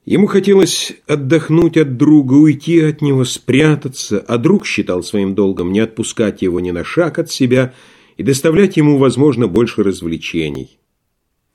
Ему 0.10 0.26
хотелось 0.26 0.94
отдохнуть 1.06 1.78
от 1.78 1.96
друга, 1.96 2.34
уйти 2.34 2.80
от 2.80 3.00
него, 3.00 3.26
спрятаться, 3.26 4.18
а 4.18 4.40
друг 4.40 4.66
считал 4.66 5.04
своим 5.04 5.36
долгом 5.36 5.72
не 5.72 5.82
отпускать 5.82 6.42
его 6.42 6.60
ни 6.60 6.72
на 6.72 6.84
шаг 6.84 7.20
от 7.20 7.30
себя 7.30 7.76
и 8.18 8.24
доставлять 8.24 8.76
ему, 8.76 8.98
возможно, 8.98 9.48
больше 9.48 9.84
развлечений. 9.84 10.80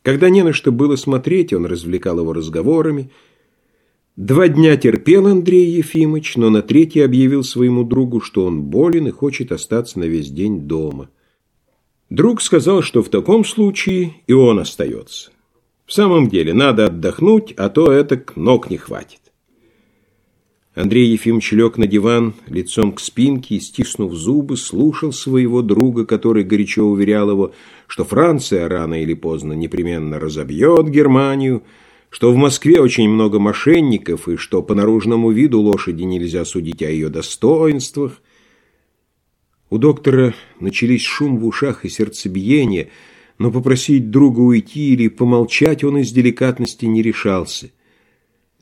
Когда 0.03 0.31
не 0.31 0.45
на 0.45 0.53
что 0.53 0.71
было 0.71 0.95
смотреть, 0.95 1.53
он 1.53 1.67
развлекал 1.67 2.21
его 2.21 2.33
разговорами. 2.33 3.11
Два 4.15 4.47
дня 4.47 4.77
терпел 4.77 5.27
Андрей 5.27 5.73
Ефимович, 5.73 6.37
но 6.37 6.49
на 6.49 6.63
третий 6.63 7.01
объявил 7.01 7.43
своему 7.43 7.83
другу, 7.83 8.21
что 8.21 8.45
он 8.45 8.63
болен 8.63 9.09
и 9.09 9.11
хочет 9.11 9.51
остаться 9.51 9.99
на 9.99 10.05
весь 10.05 10.31
день 10.31 10.61
дома. 10.61 11.11
Друг 12.09 12.41
сказал, 12.41 12.83
что 12.83 13.03
в 13.03 13.09
таком 13.09 13.45
случае 13.45 14.15
и 14.29 14.33
он 14.33 14.61
остается. 14.61 15.34
В 15.87 15.93
самом 15.93 16.29
деле, 16.29 16.55
надо 16.55 16.87
отдохнуть, 16.87 17.53
а 17.57 17.69
то 17.69 17.93
это 17.93 18.23
ног 18.37 18.71
не 18.71 18.79
хватит. 18.79 19.21
Андрей 20.75 21.07
Ефимович 21.13 21.53
лег 21.53 21.79
на 21.79 21.87
диван, 21.87 22.35
лицом 22.49 22.93
к 22.93 23.01
спинке 23.01 23.57
и, 23.57 23.61
стиснув 23.61 24.13
зубы, 24.13 24.57
слушал 24.57 25.13
своего 25.13 25.63
друга, 25.63 26.05
который 26.05 26.43
горячо 26.43 26.85
уверял 26.85 27.31
его, 27.31 27.53
что 27.87 28.05
Франция 28.05 28.69
рано 28.69 29.01
или 29.01 29.15
поздно 29.15 29.53
непременно 29.53 30.19
разобьет 30.19 30.89
Германию, 30.89 31.63
что 32.11 32.33
в 32.33 32.37
Москве 32.37 32.81
очень 32.81 33.09
много 33.09 33.39
мошенников 33.39 34.29
и 34.29 34.37
что 34.37 34.63
по 34.63 34.75
наружному 34.75 35.31
виду 35.31 35.61
лошади 35.61 36.03
нельзя 36.03 36.45
судить 36.45 36.83
о 36.83 36.91
ее 36.91 37.09
достоинствах. 37.09 38.21
У 39.71 39.79
доктора 39.79 40.35
начались 40.59 41.03
шум 41.03 41.39
в 41.39 41.47
ушах 41.47 41.85
и 41.85 41.89
сердцебиение, 41.89 42.91
но 43.39 43.51
попросить 43.51 44.11
друга 44.11 44.41
уйти 44.41 44.93
или 44.93 45.09
помолчать 45.09 45.85
он 45.85 45.99
из 45.99 46.13
деликатности 46.13 46.87
не 46.87 47.03
решался. 47.03 47.71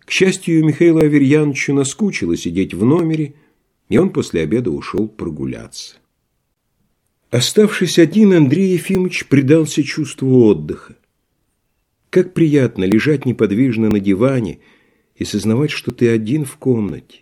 К 0.00 0.10
счастью, 0.10 0.64
Михаилу 0.64 1.00
Аверьяновичу 1.00 1.74
наскучило 1.74 2.36
сидеть 2.36 2.74
в 2.74 2.84
номере, 2.84 3.34
и 3.88 3.98
он 3.98 4.10
после 4.10 4.42
обеда 4.42 4.70
ушел 4.70 5.08
прогуляться. 5.08 5.96
Оставшись 7.30 7.98
один, 7.98 8.32
Андрей 8.32 8.72
Ефимович 8.74 9.26
предался 9.26 9.82
чувству 9.82 10.44
отдыха. 10.44 10.96
Как 12.10 12.34
приятно 12.34 12.84
лежать 12.84 13.24
неподвижно 13.24 13.88
на 13.88 14.00
диване 14.00 14.58
и 15.16 15.24
сознавать, 15.24 15.70
что 15.70 15.92
ты 15.92 16.08
один 16.08 16.44
в 16.44 16.56
комнате. 16.56 17.20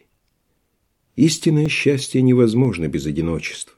Истинное 1.14 1.68
счастье 1.68 2.22
невозможно 2.22 2.88
без 2.88 3.06
одиночества. 3.06 3.74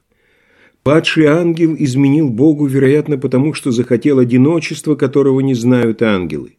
Падший 0.83 1.27
ангел 1.27 1.75
изменил 1.79 2.29
Богу, 2.29 2.65
вероятно, 2.65 3.17
потому 3.17 3.53
что 3.53 3.71
захотел 3.71 4.19
одиночества, 4.19 4.95
которого 4.95 5.39
не 5.39 5.53
знают 5.53 6.01
ангелы. 6.01 6.57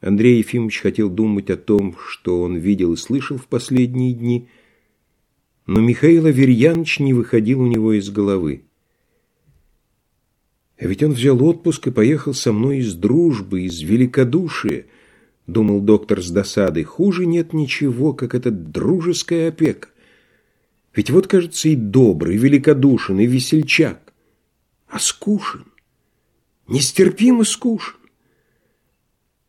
Андрей 0.00 0.38
Ефимович 0.38 0.80
хотел 0.80 1.08
думать 1.08 1.48
о 1.48 1.56
том, 1.56 1.96
что 2.08 2.42
он 2.42 2.56
видел 2.56 2.92
и 2.92 2.96
слышал 2.96 3.36
в 3.38 3.46
последние 3.46 4.12
дни, 4.14 4.48
но 5.66 5.80
Михаил 5.80 6.26
Аверьянович 6.26 6.98
не 6.98 7.14
выходил 7.14 7.60
у 7.60 7.68
него 7.68 7.92
из 7.92 8.10
головы. 8.10 8.64
А 10.76 10.86
ведь 10.86 11.04
он 11.04 11.12
взял 11.12 11.40
отпуск 11.44 11.86
и 11.86 11.92
поехал 11.92 12.34
со 12.34 12.52
мной 12.52 12.78
из 12.78 12.94
дружбы, 12.94 13.62
из 13.62 13.80
великодушия, 13.80 14.86
думал 15.46 15.80
доктор 15.80 16.20
с 16.20 16.30
досадой. 16.32 16.82
Хуже 16.82 17.26
нет 17.26 17.52
ничего, 17.52 18.12
как 18.12 18.34
эта 18.34 18.50
дружеская 18.50 19.50
опека. 19.50 19.91
Ведь 20.94 21.10
вот, 21.10 21.26
кажется, 21.26 21.68
и 21.68 21.76
добрый, 21.76 22.36
и 22.36 22.38
великодушен, 22.38 23.18
и 23.18 23.26
весельчак, 23.26 24.12
а 24.88 24.98
скушен, 24.98 25.64
нестерпимо 26.68 27.44
скушен. 27.44 27.96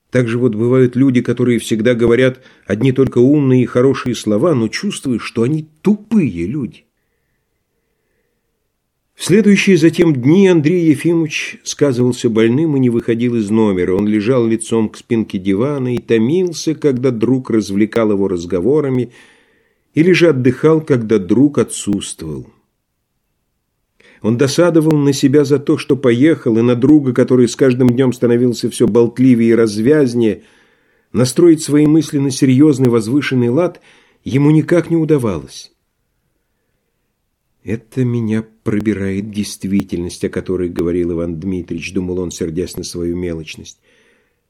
Так 0.10 0.28
же 0.28 0.38
вот 0.38 0.54
бывают 0.54 0.96
люди, 0.96 1.22
которые 1.22 1.60
всегда 1.60 1.96
говорят 1.96 2.42
одни 2.68 2.92
только 2.92 3.18
умные 3.18 3.64
и 3.64 3.66
хорошие 3.66 4.16
слова, 4.16 4.54
но 4.54 4.68
чувствуешь, 4.68 5.24
что 5.24 5.42
они 5.42 5.68
тупые 5.82 6.46
люди. 6.46 6.86
В 9.16 9.26
следующие 9.26 9.78
затем 9.78 10.14
дни 10.14 10.48
Андрей 10.48 10.86
Ефимович 10.86 11.58
сказывался 11.64 12.30
больным 12.30 12.76
и 12.76 12.80
не 12.80 12.90
выходил 12.90 13.36
из 13.36 13.50
номера. 13.50 13.96
Он 13.96 14.08
лежал 14.08 14.46
лицом 14.46 14.90
к 14.90 14.98
спинке 14.98 15.40
дивана 15.40 15.96
и 15.96 16.00
томился, 16.00 16.76
когда 16.76 17.10
друг 17.12 17.50
развлекал 17.50 18.12
его 18.12 18.28
разговорами, 18.28 19.12
или 19.94 20.12
же 20.12 20.30
отдыхал, 20.30 20.82
когда 20.82 21.20
друг 21.20 21.60
отсутствовал. 21.60 22.48
Он 24.22 24.38
досадовал 24.38 24.98
на 24.98 25.12
себя 25.12 25.44
за 25.44 25.60
то, 25.60 25.78
что 25.78 25.98
поехал, 25.98 26.58
и 26.58 26.62
на 26.62 26.76
друга, 26.76 27.14
который 27.14 27.48
с 27.48 27.56
каждым 27.56 27.90
днем 27.90 28.14
становился 28.14 28.70
все 28.70 28.88
болтливее 28.88 29.50
и 29.50 29.56
развязнее. 29.56 30.44
Настроить 31.12 31.62
свои 31.62 31.86
мысли 31.86 32.20
на 32.20 32.32
серьезный 32.32 32.90
возвышенный 32.90 33.50
лад 33.50 33.82
ему 34.24 34.50
никак 34.52 34.90
не 34.90 34.96
удавалось. 34.96 35.74
«Это 37.66 38.04
меня 38.04 38.46
пробирает 38.64 39.30
действительность, 39.30 40.24
о 40.24 40.30
которой 40.30 40.70
говорил 40.70 41.14
Иван 41.14 41.40
Дмитриевич»,— 41.40 41.94
думал 41.94 42.20
он, 42.20 42.32
сердясь 42.32 42.78
на 42.78 42.84
свою 42.84 43.16
мелочность. 43.16 43.80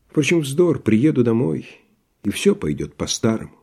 «Впрочем, 0.07 0.41
вздор, 0.41 0.79
приеду 0.79 1.23
домой, 1.23 1.67
и 2.23 2.29
все 2.29 2.55
пойдет 2.55 2.93
по-старому». 2.93 3.62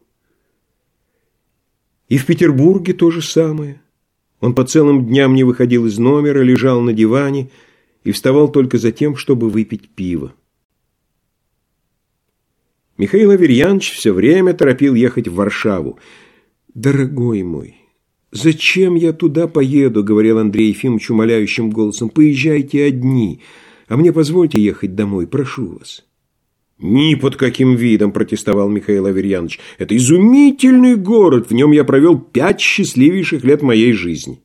И 2.11 2.19
в 2.19 2.27
Петербурге 2.27 2.93
то 2.93 3.11
же 3.11 3.23
самое. 3.23 3.81
Он 4.41 4.55
по 4.55 4.65
целым 4.65 5.07
дням 5.07 5.35
не 5.35 5.45
выходил 5.45 5.87
из 5.87 5.99
номера, 5.99 6.43
лежал 6.43 6.81
на 6.81 6.93
диване 6.93 7.51
и 8.05 8.11
вставал 8.11 8.51
только 8.51 8.77
за 8.79 8.91
тем, 8.91 9.17
чтобы 9.17 9.49
выпить 9.49 9.89
пиво. 9.89 10.35
Михаил 12.99 13.31
Аверьянович 13.31 13.93
все 13.93 14.13
время 14.13 14.55
торопил 14.55 14.95
ехать 14.95 15.29
в 15.29 15.35
Варшаву. 15.35 15.99
«Дорогой 16.75 17.45
мой, 17.45 17.77
«Зачем 18.33 18.97
я 18.97 19.13
туда 19.13 19.47
поеду?»— 19.47 20.03
говорил 20.05 20.39
Андрей 20.39 20.69
Ефимович 20.69 21.11
умоляющим 21.11 21.71
голосом. 21.71 22.09
«Поезжайте 22.09 22.85
одни, 22.85 23.41
а 23.87 23.97
мне 23.97 24.13
позвольте 24.13 24.61
ехать 24.61 24.97
домой, 24.97 25.27
прошу 25.27 25.79
вас». 25.79 26.05
«Ни 26.81 27.15
под 27.15 27.37
каким 27.37 27.77
видом!»– 27.77 28.11
протестовал 28.13 28.71
Михаил 28.71 29.05
Аверьянович. 29.07 29.61
«Это 29.77 29.95
изумительный 29.97 30.97
город! 30.97 31.51
В 31.51 31.55
нем 31.55 31.73
я 31.73 31.85
провел 31.85 32.19
пять 32.19 32.61
счастливейших 32.61 33.45
лет 33.45 33.61
моей 33.61 33.93
жизни!» 33.93 34.41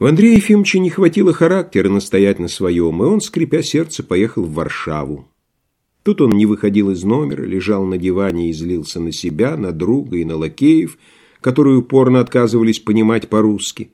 У 0.00 0.06
Андрея 0.06 0.36
Ефимовича 0.36 0.78
не 0.78 0.90
хватило 0.90 1.32
характера 1.32 1.88
настоять 1.88 2.38
на 2.38 2.48
своем, 2.48 3.02
и 3.02 3.06
он, 3.06 3.20
скрипя 3.20 3.62
сердце, 3.62 4.02
поехал 4.02 4.44
в 4.44 4.54
Варшаву. 4.54 5.28
Тут 6.02 6.20
он 6.20 6.30
не 6.30 6.46
выходил 6.46 6.90
из 6.90 7.04
номера, 7.04 7.44
лежал 7.44 7.84
на 7.84 7.98
диване 7.98 8.48
и 8.48 8.52
злился 8.52 8.98
на 8.98 9.12
себя, 9.12 9.56
на 9.56 9.72
друга 9.72 10.16
и 10.16 10.24
на 10.24 10.36
лакеев, 10.36 10.98
которые 11.40 11.76
упорно 11.76 12.20
отказывались 12.20 12.80
понимать 12.80 13.28
по-русски. 13.28 13.90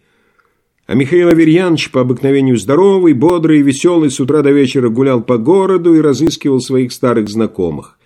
А 0.87 0.95
Михаил 0.95 1.29
Аверьянович, 1.29 1.91
по 1.91 2.03
обыкновению 2.03 2.57
здоровый, 2.57 3.13
бодрый 3.13 3.59
и 3.59 3.63
веселый, 3.63 4.11
с 4.11 4.21
утра 4.21 4.43
до 4.43 4.53
вечера 4.53 4.89
гулял 4.89 5.21
по 5.21 5.37
городу 5.37 5.95
и 5.95 6.01
разыскивал 6.01 6.61
своих 6.61 6.93
старых 6.93 7.29
знакомых. 7.29 7.99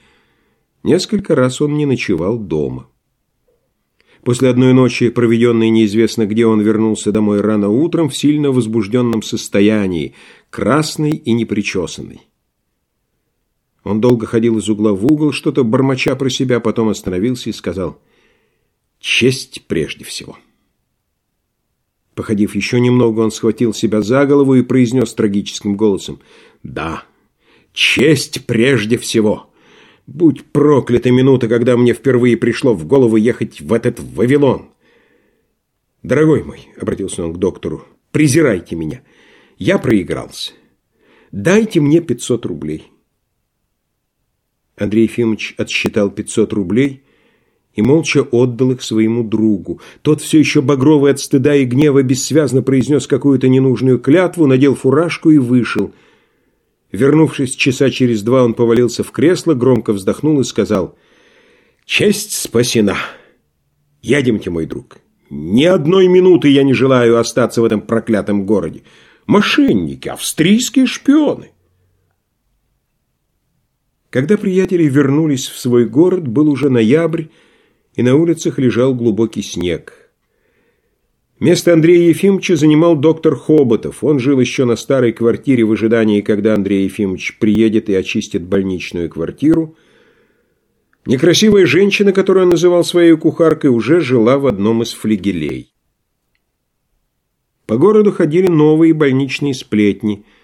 Несколько 0.83 1.35
раз 1.35 1.61
он 1.61 1.75
не 1.75 1.85
ночевал 1.85 2.39
дома. 2.39 2.89
После 4.25 4.49
одной 4.49 4.73
ночи, 4.73 5.11
проведенной 5.11 5.69
неизвестно 5.69 6.27
где, 6.27 6.47
он 6.47 6.61
вернулся 6.61 7.13
домой 7.13 7.43
рано 7.43 7.69
утром 7.69 8.09
в 8.09 8.17
сильно 8.17 8.51
возбужденном 8.51 9.23
состоянии, 9.23 10.15
красный 10.49 11.13
и 11.13 11.33
непричесанный. 11.33 12.23
Он 13.85 14.01
долго 14.01 14.27
ходил 14.27 14.59
из 14.59 14.69
угла 14.69 14.93
в 14.93 15.11
угол, 15.11 15.33
что-то 15.33 15.65
бормоча 15.65 16.15
про 16.17 16.31
себя, 16.31 16.61
потом 16.61 16.89
остановился 16.89 17.51
и 17.51 17.55
сказал 17.55 17.99
«Честь 19.01 19.65
прежде 19.67 20.05
всего». 20.05 20.39
Походив 22.21 22.55
еще 22.55 22.81
немного, 22.81 23.21
он 23.21 23.31
схватил 23.31 23.73
себя 23.73 24.03
за 24.03 24.27
голову 24.27 24.55
и 24.55 24.63
произнес 24.63 25.15
трагическим 25.15 25.75
голосом 25.75 26.21
«Да, 26.63 27.05
честь 27.73 28.45
прежде 28.45 28.99
всего». 28.99 29.51
Будь 30.07 30.45
проклята 30.45 31.11
минута, 31.11 31.49
когда 31.49 31.79
мне 31.79 31.95
впервые 31.95 32.37
пришло 32.37 32.75
в 32.75 32.85
голову 32.87 33.17
ехать 33.17 33.63
в 33.63 33.73
этот 33.73 34.01
Вавилон. 34.01 34.69
Дорогой 36.03 36.43
мой,— 36.43 36.69
обратился 36.79 37.25
он 37.25 37.33
к 37.33 37.39
доктору,— 37.39 37.87
презирайте 38.11 38.77
меня. 38.77 39.01
Я 39.57 39.79
проигрался. 39.79 40.53
Дайте 41.33 41.81
мне 41.81 42.03
пятьсот 42.03 42.45
рублей. 42.45 42.93
Андрей 44.77 45.05
Ефимович 45.05 45.55
отсчитал 45.57 46.11
500 46.11 46.53
рублей 46.53 47.03
и 47.81 47.83
молча 47.83 48.23
отдал 48.23 48.73
их 48.73 48.83
своему 48.83 49.25
другу. 49.25 49.81
Тот 50.03 50.21
все 50.21 50.39
еще 50.39 50.61
багровый 50.61 51.13
от 51.13 51.19
стыда 51.19 51.57
и 51.57 51.65
гнева 51.65 52.03
бессвязно 52.03 52.63
произнес 52.63 53.07
какую-то 53.07 53.49
ненужную 53.49 53.99
клятву, 53.99 54.47
надел 54.47 54.75
фуражку 54.75 55.31
и 55.31 55.39
вышел. 55.39 55.93
Вернувшись 56.93 57.57
часа 57.57 57.91
через 57.91 58.23
два, 58.23 58.45
он 58.45 58.53
повалился 58.53 59.03
в 59.03 59.11
кресло, 59.13 59.55
громко 59.55 59.95
вздохнул 59.95 60.39
и 60.41 60.45
сказал 60.45 60.97
«Честь 61.87 62.35
спасена! 62.35 62.97
Едемте, 64.03 64.51
мой 64.51 64.67
друг. 64.67 64.99
Ни 65.31 65.65
одной 65.65 66.07
минуты 66.09 66.49
я 66.49 66.65
не 66.65 66.75
желаю 66.75 67.19
остаться 67.19 67.63
в 67.63 67.65
этом 67.65 67.81
проклятом 67.81 68.45
городе. 68.45 68.83
Мошенники, 69.27 70.09
австрийские 70.09 70.87
шпионы!» 70.87 71.53
Когда 74.11 74.37
приятели 74.37 74.83
вернулись 74.83 75.49
в 75.49 75.59
свой 75.59 75.87
город, 75.87 76.29
был 76.29 76.51
уже 76.51 76.69
ноябрь, 76.69 77.27
и 78.01 78.03
на 78.03 78.17
улицах 78.17 78.59
лежал 78.59 78.95
глубокий 78.95 79.43
снег. 79.43 80.11
Место 81.39 81.75
Андрея 81.75 82.09
Ефимовича 82.09 82.57
занимал 82.57 82.97
доктор 82.97 83.37
Хоботов. 83.37 84.03
Он 84.03 84.19
жил 84.19 84.41
еще 84.41 84.65
на 84.65 84.77
старой 84.77 85.13
квартире 85.13 85.65
в 85.65 85.73
ожидании, 85.73 86.23
когда 86.23 86.55
Андрей 86.55 86.85
Ефимович 86.85 87.37
приедет 87.39 87.91
и 87.91 87.95
очистит 87.95 88.41
больничную 88.41 89.11
квартиру. 89.11 89.77
Некрасивая 91.05 91.67
женщина, 91.67 92.15
которую 92.15 92.45
он 92.45 92.51
называл 92.53 92.85
своей 92.85 93.15
кухаркой, 93.19 93.69
уже 93.69 94.01
жила 94.01 94.39
в 94.39 94.47
одном 94.47 94.81
из 94.83 94.95
флигелей. 94.95 95.75
По 97.67 97.77
городу 97.77 98.13
ходили 98.13 98.47
новые 98.47 98.95
больничные 98.95 99.53
сплетни– 99.53 100.25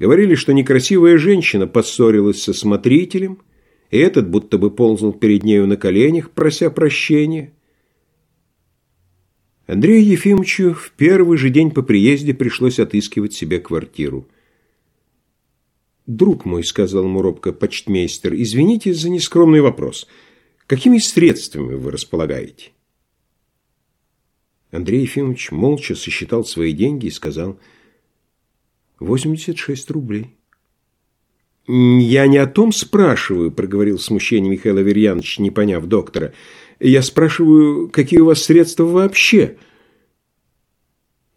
Говорили, 0.00 0.34
что 0.34 0.54
некрасивая 0.54 1.18
женщина 1.18 1.66
поссорилась 1.66 2.42
со 2.42 2.54
смотрителем, 2.54 3.42
и 3.90 3.98
этот 3.98 4.28
будто 4.28 4.56
бы 4.56 4.70
ползал 4.70 5.12
перед 5.12 5.42
нею 5.42 5.66
на 5.66 5.76
коленях, 5.76 6.30
прося 6.30 6.70
прощения. 6.70 7.52
Андрею 9.66 10.04
Ефимовичу 10.04 10.74
в 10.74 10.92
первый 10.96 11.38
же 11.38 11.50
день 11.50 11.70
по 11.70 11.82
приезде 11.82 12.34
пришлось 12.34 12.78
отыскивать 12.78 13.34
себе 13.34 13.60
квартиру. 13.60 14.28
«Друг 16.06 16.44
мой»,— 16.44 16.64
сказал 16.64 17.04
ему 17.04 17.22
робко 17.22 17.52
почтмейстер,— 17.52 18.34
«извините 18.34 18.92
за 18.94 19.10
нескромный 19.10 19.60
вопрос. 19.60 20.08
Какими 20.66 20.98
средствами 20.98 21.74
вы 21.74 21.92
располагаете?» 21.92 22.72
Андрей 24.72 25.02
Ефимович 25.02 25.50
молча 25.50 25.94
сосчитал 25.94 26.44
свои 26.44 26.72
деньги 26.72 27.06
и 27.06 27.10
сказал 27.10 27.58
«Восемьдесят 28.98 29.58
шесть 29.58 29.90
рублей». 29.90 30.36
«Я 31.72 32.26
не 32.26 32.38
о 32.38 32.48
том 32.48 32.72
спрашиваю»,— 32.72 33.52
проговорил 33.52 33.98
в 33.98 34.02
смущении 34.02 34.50
Михаил 34.50 34.78
Аверьянович, 34.78 35.38
не 35.38 35.52
поняв 35.52 35.86
доктора. 35.86 36.32
«Я 36.80 37.00
спрашиваю, 37.00 37.88
какие 37.88 38.18
у 38.18 38.24
вас 38.24 38.42
средства 38.42 38.84
вообще?» 38.84 39.56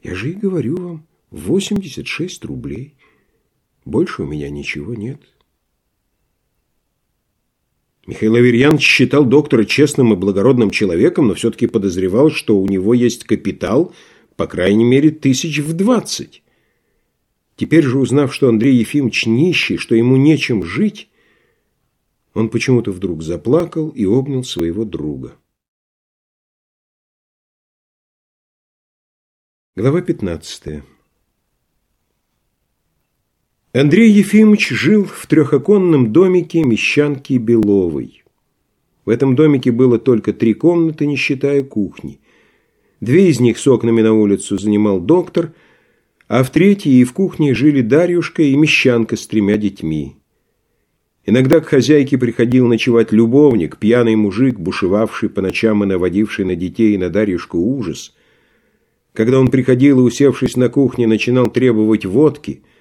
«Я 0.02 0.16
же 0.16 0.32
и 0.32 0.34
говорю 0.34 0.78
вам, 0.78 1.08
восемьдесят 1.30 2.08
шесть 2.08 2.44
рублей. 2.46 2.96
Больше 3.86 4.24
у 4.24 4.26
меня 4.26 4.50
ничего 4.50 4.96
нет». 4.96 5.22
Михаил 8.08 8.34
Аверьянович 8.34 8.82
считал 8.82 9.26
доктора 9.26 9.66
честным 9.66 10.14
и 10.14 10.16
благородным 10.16 10.72
человеком, 10.72 11.28
но 11.28 11.36
все-таки 11.36 11.68
подозревал, 11.68 12.32
что 12.32 12.58
у 12.58 12.68
него 12.68 12.96
есть 12.96 13.24
капитал, 13.26 13.94
по 14.36 14.48
крайней 14.48 14.84
мере, 14.84 15.12
тысяч 15.12 15.60
в 15.60 15.74
двадцать. 15.74 16.42
Теперь 17.56 17.84
же, 17.84 18.00
узнав, 18.00 18.34
что 18.34 18.50
Андрей 18.50 18.76
Ефимович 18.76 19.26
нищий, 19.28 19.78
что 19.78 19.96
ему 19.96 20.18
нечем 20.18 20.64
жить, 20.64 21.10
он 22.34 22.50
почему-то 22.50 22.92
вдруг 22.92 23.22
заплакал 23.22 23.90
и 23.90 24.06
обнял 24.06 24.44
своего 24.44 24.86
друга. 24.86 25.38
Глава 29.76 30.02
пятнадцатая. 30.02 30.84
Андрей 33.72 34.12
Ефимович 34.12 34.70
жил 34.70 35.06
в 35.06 35.26
трехоконном 35.26 36.14
домике 36.14 36.64
Мещанки 36.64 37.34
Беловой. 37.34 38.24
В 39.06 39.10
этом 39.10 39.36
домике 39.36 39.72
было 39.72 39.98
только 40.00 40.32
три 40.32 40.54
комнаты, 40.54 41.08
не 41.08 41.16
считая 41.16 41.64
кухни. 41.64 42.20
Две 43.02 43.30
из 43.30 43.40
них 43.40 43.58
с 43.58 43.68
окнами 43.68 44.02
на 44.02 44.14
улицу 44.14 44.58
занимал 44.58 45.00
доктор, 45.00 45.54
а 46.34 46.44
в 46.44 46.50
третьей 46.50 47.00
и 47.00 47.04
в 47.04 47.14
кухне 47.14 47.54
жили 47.54 47.82
Дарьюшка 47.82 48.42
и 48.42 48.56
Мещанка 48.56 49.18
с 49.18 49.28
тремя 49.28 49.56
детьми. 49.56 50.16
Иногда 51.28 51.60
к 51.60 51.68
хозяйке 51.68 52.18
приходил 52.18 52.66
ночевать 52.66 53.12
любовник, 53.12 53.78
пьяный 53.78 54.16
мужик, 54.16 54.58
бушевавший 54.58 55.30
по 55.30 55.44
ночам 55.44 55.84
и 55.84 55.86
наводивший 55.86 56.46
на 56.46 56.56
детей 56.56 56.96
и 56.96 56.98
на 56.98 57.12
Дарьюшку 57.12 57.60
ужас. 57.60 58.16
Когда 59.14 59.40
он 59.40 59.52
приходил 59.52 60.00
и, 60.00 60.02
усевшись 60.02 60.56
на 60.56 60.70
кухне, 60.70 61.06
начинал 61.06 61.52
требовать 61.52 62.04
водки– 62.04 62.64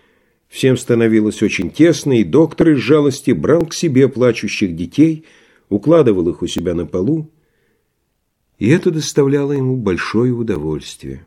Всем 0.48 0.76
становилось 0.76 1.42
очень 1.42 1.70
тесно, 1.70 2.20
и 2.20 2.24
доктор 2.24 2.70
из 2.70 2.78
жалости 2.78 3.30
брал 3.30 3.64
к 3.66 3.72
себе 3.72 4.06
плачущих 4.06 4.76
детей, 4.76 5.24
укладывал 5.70 6.28
их 6.28 6.42
у 6.42 6.46
себя 6.46 6.74
на 6.74 6.84
полу, 6.84 7.30
и 8.58 8.68
это 8.68 8.90
доставляло 8.90 9.52
ему 9.52 9.76
большое 9.76 10.30
удовольствие. 10.32 11.24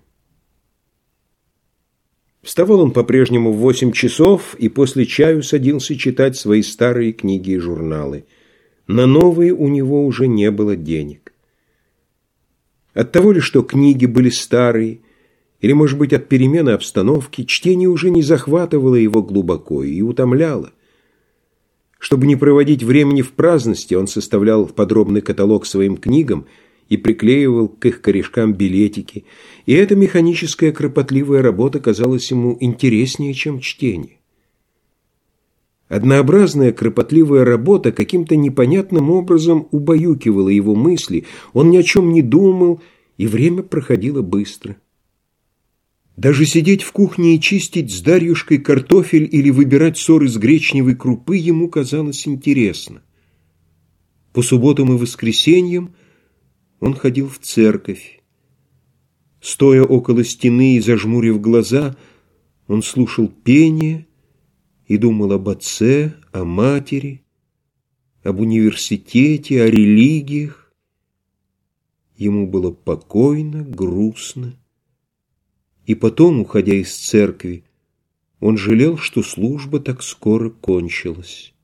Вставал 2.45 2.81
он 2.81 2.91
по-прежнему 2.91 3.51
в 3.51 3.57
восемь 3.57 3.91
часов 3.91 4.53
и 4.59 4.69
после 4.69 5.07
чаю 5.07 5.41
садился 5.41 5.95
читать 5.95 6.37
свои 6.37 6.61
старые 6.61 7.11
книги 7.11 7.49
и 7.49 7.57
журналы. 7.57 8.25
На 8.85 9.07
новые 9.07 9.51
у 9.51 9.67
него 9.67 10.05
уже 10.05 10.27
не 10.27 10.51
было 10.51 10.75
денег. 10.75 11.33
От 12.93 13.11
того 13.11 13.31
ли, 13.31 13.39
что 13.39 13.63
книги 13.63 14.05
были 14.05 14.29
старые, 14.29 14.99
или, 15.59 15.73
может 15.73 15.97
быть, 15.97 16.13
от 16.13 16.27
перемены 16.27 16.69
обстановки, 16.69 17.45
чтение 17.45 17.89
уже 17.89 18.11
не 18.11 18.21
захватывало 18.21 18.93
его 18.93 19.23
глубоко 19.23 19.83
и 19.83 20.01
утомляло. 20.01 20.71
Чтобы 21.97 22.27
не 22.27 22.35
проводить 22.35 22.83
времени 22.83 23.23
в 23.23 23.31
праздности, 23.31 23.95
он 23.95 24.05
составлял 24.05 24.67
подробный 24.67 25.21
каталог 25.21 25.65
своим 25.65 25.97
книгам 25.97 26.45
и 26.89 26.97
приклеивал 26.97 27.67
к 27.67 27.85
их 27.85 28.01
корешкам 28.01 28.53
билетики, 28.53 29.25
и 29.65 29.73
эта 29.73 29.95
механическая 29.95 30.71
кропотливая 30.71 31.41
работа 31.41 31.79
казалась 31.79 32.29
ему 32.31 32.57
интереснее, 32.59 33.33
чем 33.33 33.59
чтение. 33.59 34.19
Однообразная 35.87 36.71
кропотливая 36.71 37.45
работа 37.45 37.91
каким-то 37.91 38.35
непонятным 38.35 39.11
образом 39.11 39.67
убаюкивала 39.71 40.49
его 40.49 40.75
мысли, 40.75 41.25
он 41.53 41.69
ни 41.69 41.77
о 41.77 41.83
чем 41.83 42.11
не 42.11 42.21
думал, 42.21 42.81
и 43.17 43.27
время 43.27 43.61
проходило 43.61 44.21
быстро. 44.21 44.77
Даже 46.17 46.45
сидеть 46.45 46.81
в 46.81 46.91
кухне 46.91 47.35
и 47.35 47.41
чистить 47.41 47.93
с 47.93 48.01
Дарьюшкой 48.01 48.59
картофель 48.59 49.27
или 49.29 49.49
выбирать 49.49 49.97
ссор 49.97 50.23
из 50.23 50.37
гречневой 50.37 50.95
крупы 50.95 51.35
ему 51.35 51.69
казалось 51.69 52.27
интересно. 52.27 53.01
По 54.33 54.41
субботам 54.41 54.93
и 54.93 54.97
воскресеньям 54.97 55.93
он 56.85 56.93
ходил 56.93 57.27
в 57.27 57.39
церковь. 57.39 58.21
Стоя 59.41 59.81
около 59.83 60.23
стены 60.23 60.75
и 60.75 60.79
зажмурив 60.79 61.41
глаза, 61.41 61.97
он 62.67 62.83
слушал 62.83 63.27
пение 63.27 64.05
и 64.85 64.97
думал 64.97 65.31
об 65.31 65.49
отце, 65.49 66.13
о 66.31 66.43
матери, 66.43 67.23
об 68.23 68.39
университете, 68.39 69.63
о 69.63 69.67
религиях. 69.67 70.71
Ему 72.17 72.45
было 72.45 72.69
покойно, 72.69 73.63
грустно 73.63 74.55
и 75.87 75.95
потом, 75.95 76.41
уходя 76.41 76.75
из 76.75 76.95
церкви, 76.95 77.63
он 78.39 78.59
жалел, 78.59 78.99
что 78.99 79.23
служба 79.23 79.79
так 79.79 80.03
скоро 80.03 80.51
кончилась. 80.51 81.54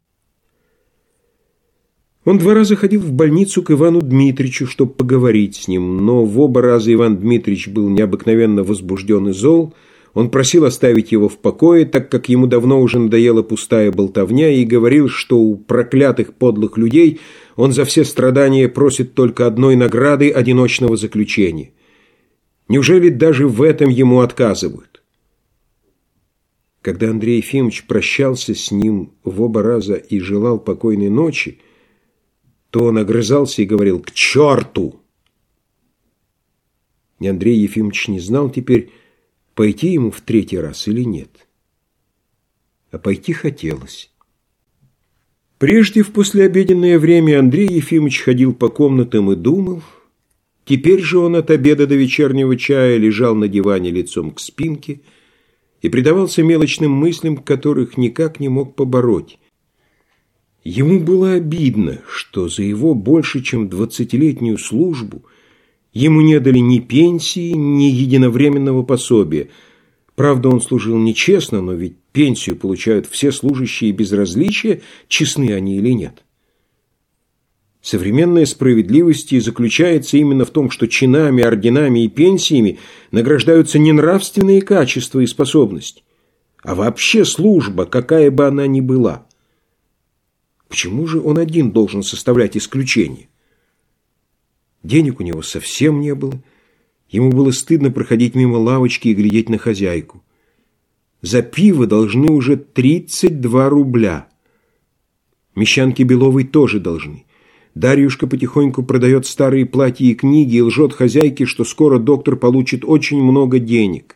Он 2.23 2.38
два 2.38 2.53
раза 2.53 2.76
ходил 2.76 3.02
в 3.02 3.11
больницу 3.11 3.64
к 3.64 3.72
Ивану 3.72 4.02
Дмитричу, 4.02 4.68
чтобы 4.68 4.93
поговорить 4.93 5.56
с 5.56 5.68
ним, 5.68 6.06
но 6.06 6.23
в 6.23 6.39
оба 6.39 6.61
раза 6.61 6.93
Иван 6.93 7.18
Дмитрич 7.18 7.68
был 7.68 7.89
необыкновенно 7.89 8.64
возбужден 8.64 9.30
и 9.30 9.31
зол. 9.31 9.73
Он 10.14 10.30
просил 10.30 10.65
оставить 10.65 11.11
его 11.11 11.30
в 11.30 11.38
покое, 11.38 11.85
так 11.85 12.10
как 12.10 12.30
ему 12.30 12.45
давно 12.45 12.81
уже 12.81 12.99
надоела 12.99 13.41
пустая 13.41 13.91
болтовня, 13.91 14.49
и 14.49 14.65
говорил, 14.65 15.10
что 15.10 15.39
у 15.39 15.56
проклятых 15.56 16.34
подлых 16.34 16.77
людей 16.77 17.19
он 17.56 17.72
за 17.72 17.85
все 17.85 18.06
страдания 18.06 18.68
просит 18.68 19.14
только 19.14 19.48
одной 19.48 19.76
награды 19.76 20.30
одиночного 20.30 20.98
заключения– 20.98 21.72
Неужели 22.72 23.10
даже 23.10 23.49
в 23.49 23.61
этом 23.64 23.89
ему 23.89 24.22
отказывают? 24.22 25.03
Когда 26.81 27.10
Андрей 27.10 27.35
Ефимович 27.35 27.85
прощался 27.85 28.56
с 28.56 28.72
ним 28.72 29.11
в 29.26 29.41
оба 29.41 29.61
раза 29.61 29.95
и 29.95 30.22
желал 30.22 30.57
покойной 30.57 31.10
ночи, 31.10 31.60
то 32.72 32.85
он 32.85 32.98
огрызался 32.98 33.61
и 33.61 33.65
говорил 33.65 33.99
«К 33.99 34.11
черту!». 34.11 34.99
И 37.19 37.27
Андрей 37.27 37.60
Ефимович 37.60 38.07
не 38.07 38.19
знал 38.19 38.49
теперь, 38.49 38.91
пойти 39.53 39.93
ему 39.93 40.10
в 40.10 40.22
третий 40.22 40.57
раз 40.57 40.88
или 40.88 41.03
нет. 41.03 41.48
А 42.89 42.98
пойти 42.98 43.34
хотелось. 43.34 44.11
Прежде 45.60 46.02
в 46.02 46.11
послеобеденное 46.11 46.98
время 46.98 47.39
Андрей 47.39 47.68
Ефимович 47.68 48.22
ходил 48.22 48.56
по 48.56 48.69
комнатам 48.69 49.31
и 49.31 49.35
думал– 49.35 49.84
Теперь 50.65 51.02
же 51.02 51.18
он 51.18 51.35
от 51.35 51.49
обеда 51.49 51.88
до 51.88 51.95
вечернего 51.95 52.56
чая 52.56 52.98
лежал 52.98 53.35
на 53.35 53.48
диване 53.48 53.89
лицом 53.91 54.31
к 54.31 54.39
спинке 54.39 55.02
и 55.81 55.89
предавался 55.89 56.43
мелочным 56.43 56.91
мыслям, 56.91 57.35
которых 57.35 57.98
никак 57.98 58.39
не 58.39 58.49
мог 58.49 58.76
побороть. 58.76 59.38
Ему 60.64 61.00
было 61.00 61.34
обидно, 61.34 62.02
что 62.08 62.48
за 62.48 62.62
его 62.62 62.94
больше 62.94 63.42
чем 63.42 63.68
двадцатилетнюю 63.68 64.60
службу 64.60 65.24
ему 65.92 66.22
не 66.22 66.40
дали 66.40 66.60
ни 66.60 66.80
пенсии, 66.80 67.52
ни 67.54 67.86
единовременного 67.86 68.84
пособия. 68.84 69.50
Правда, 70.16 70.50
он 70.50 70.62
служил 70.62 70.98
нечестно, 70.98 71.62
но 71.62 71.74
ведь 71.74 71.98
пенсию 72.12 72.58
получают 72.58 73.08
все 73.08 73.32
служащие 73.32 73.92
без 73.92 74.12
различия, 74.12 74.82
честны 75.08 75.52
они 75.54 75.78
или 75.78 75.94
нет. 75.94 76.24
Современная 77.82 78.46
справедливость 78.46 79.34
и 79.34 79.40
заключается 79.40 80.18
именно 80.18 80.46
в 80.46 80.52
том, 80.52 80.70
что 80.70 80.88
чинами, 80.88 81.42
орденами 81.42 82.06
и 82.06 82.08
пенсиями 82.08 82.78
награждаются 83.10 83.80
не 83.80 83.92
нравственные 83.92 84.62
качества 84.62 85.22
и 85.22 85.26
способности, 85.26 86.04
а 86.62 86.76
вообще 86.76 87.26
служба, 87.26 87.88
какая 87.88 88.30
бы 88.30 88.46
она 88.46 88.68
ни 88.68 88.82
была. 88.82 89.26
Почему 90.72 91.06
же 91.06 91.19
он 91.19 91.38
один 91.38 91.72
должен 91.72 92.02
составлять 92.02 92.56
исключение? 92.56 93.27
Денег 94.84 95.19
у 95.19 95.23
него 95.23 95.41
совсем 95.41 95.99
не 95.99 96.15
было. 96.15 96.41
Ему 97.10 97.30
было 97.30 97.52
стыдно 97.52 97.91
проходить 97.91 98.35
мимо 98.35 98.56
лавочки 98.56 99.10
и 99.10 99.14
глядеть 99.14 99.49
на 99.49 99.57
хозяйку. 99.57 100.23
За 101.22 101.41
пиво 101.41 101.88
должны 101.88 102.31
уже 102.31 102.56
32 102.56 103.68
рубля. 103.68 104.30
Мещанки 105.56 106.03
Беловой 106.03 106.45
тоже 106.45 106.80
должны. 106.80 107.26
Дарьюшка 107.76 108.26
потихоньку 108.26 108.81
продает 108.81 109.26
старые 109.26 109.65
платья 109.65 110.06
и 110.06 110.15
книги 110.15 110.56
и 110.56 110.61
лжет 110.61 110.93
хозяйке, 110.93 111.45
что 111.45 111.65
скоро 111.65 111.99
доктор 111.99 112.38
получит 112.38 112.85
очень 112.85 113.22
много 113.22 113.60
денег. 113.60 114.15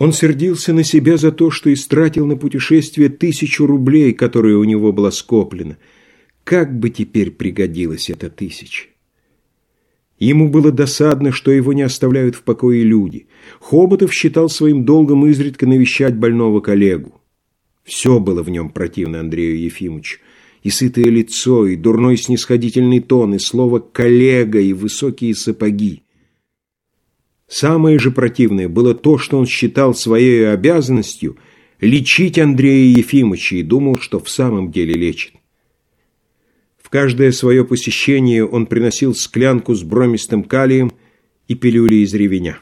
Он 0.00 0.14
сердился 0.14 0.72
на 0.72 0.82
себя 0.82 1.18
за 1.18 1.30
то, 1.30 1.50
что 1.50 1.70
истратил 1.70 2.24
на 2.24 2.34
путешествие 2.34 3.10
тысячу 3.10 3.66
рублей, 3.66 4.14
которые 4.14 4.56
у 4.56 4.64
него 4.64 4.94
было 4.94 5.10
скоплено. 5.10 5.76
Как 6.42 6.74
бы 6.74 6.88
теперь 6.88 7.30
пригодилась 7.30 8.08
эта 8.08 8.30
тысяча? 8.30 8.86
Ему 10.18 10.48
было 10.48 10.72
досадно, 10.72 11.32
что 11.32 11.50
его 11.50 11.74
не 11.74 11.82
оставляют 11.82 12.34
в 12.34 12.44
покое 12.44 12.82
люди. 12.82 13.26
Хоботов 13.60 14.14
считал 14.14 14.48
своим 14.48 14.86
долгом 14.86 15.26
изредка 15.26 15.66
навещать 15.66 16.16
больного 16.16 16.60
коллегу. 16.60 17.20
Все 17.84 18.18
было 18.18 18.42
в 18.42 18.48
нем 18.48 18.70
противно 18.70 19.20
Андрею 19.20 19.60
Ефимовичу. 19.60 20.18
И 20.62 20.70
сытое 20.70 21.10
лицо, 21.10 21.66
и 21.66 21.76
дурной 21.76 22.16
снисходительный 22.16 23.00
тон, 23.00 23.34
и 23.34 23.38
слово 23.38 23.80
«коллега», 23.80 24.60
и 24.60 24.72
высокие 24.72 25.34
сапоги. 25.34 26.04
Самое 27.50 27.98
же 27.98 28.12
противное 28.12 28.68
было 28.68 28.94
то, 28.94 29.18
что 29.18 29.36
он 29.36 29.44
считал 29.44 29.92
своей 29.92 30.48
обязанностью 30.48 31.36
лечить 31.80 32.38
Андрея 32.38 32.96
Ефимовича 32.96 33.56
и 33.56 33.64
думал, 33.64 33.98
что 33.98 34.20
в 34.20 34.30
самом 34.30 34.70
деле 34.70 34.94
лечит. 34.94 35.32
В 36.80 36.88
каждое 36.90 37.32
свое 37.32 37.64
посещение 37.64 38.46
он 38.46 38.66
приносил 38.66 39.16
склянку 39.16 39.74
с 39.74 39.82
бромистым 39.82 40.44
калием 40.44 40.92
и 41.48 41.56
пилюли 41.56 41.96
из 41.96 42.14
ревеня. 42.14 42.60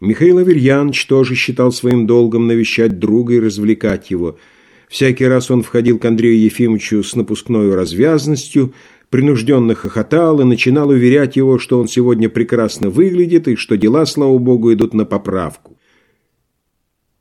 Михаил 0.00 0.38
Аверьянович 0.38 1.04
тоже 1.06 1.34
считал 1.34 1.72
своим 1.72 2.06
долгом 2.06 2.46
навещать 2.46 2.98
друга 2.98 3.34
и 3.34 3.40
развлекать 3.40 4.10
его. 4.10 4.38
Всякий 4.88 5.26
раз 5.26 5.50
он 5.50 5.62
входил 5.62 5.98
к 5.98 6.04
Андрею 6.06 6.40
Ефимовичу 6.40 7.02
с 7.02 7.14
напускной 7.14 7.74
развязностью– 7.74 8.72
принужденно 9.10 9.74
хохотал 9.74 10.40
и 10.40 10.44
начинал 10.44 10.88
уверять 10.88 11.36
его, 11.36 11.58
что 11.58 11.78
он 11.80 11.88
сегодня 11.88 12.28
прекрасно 12.28 12.90
выглядит 12.90 13.48
и 13.48 13.56
что 13.56 13.76
дела, 13.76 14.04
слава 14.06 14.38
богу, 14.38 14.72
идут 14.72 14.94
на 14.94 15.04
поправку. 15.04 15.78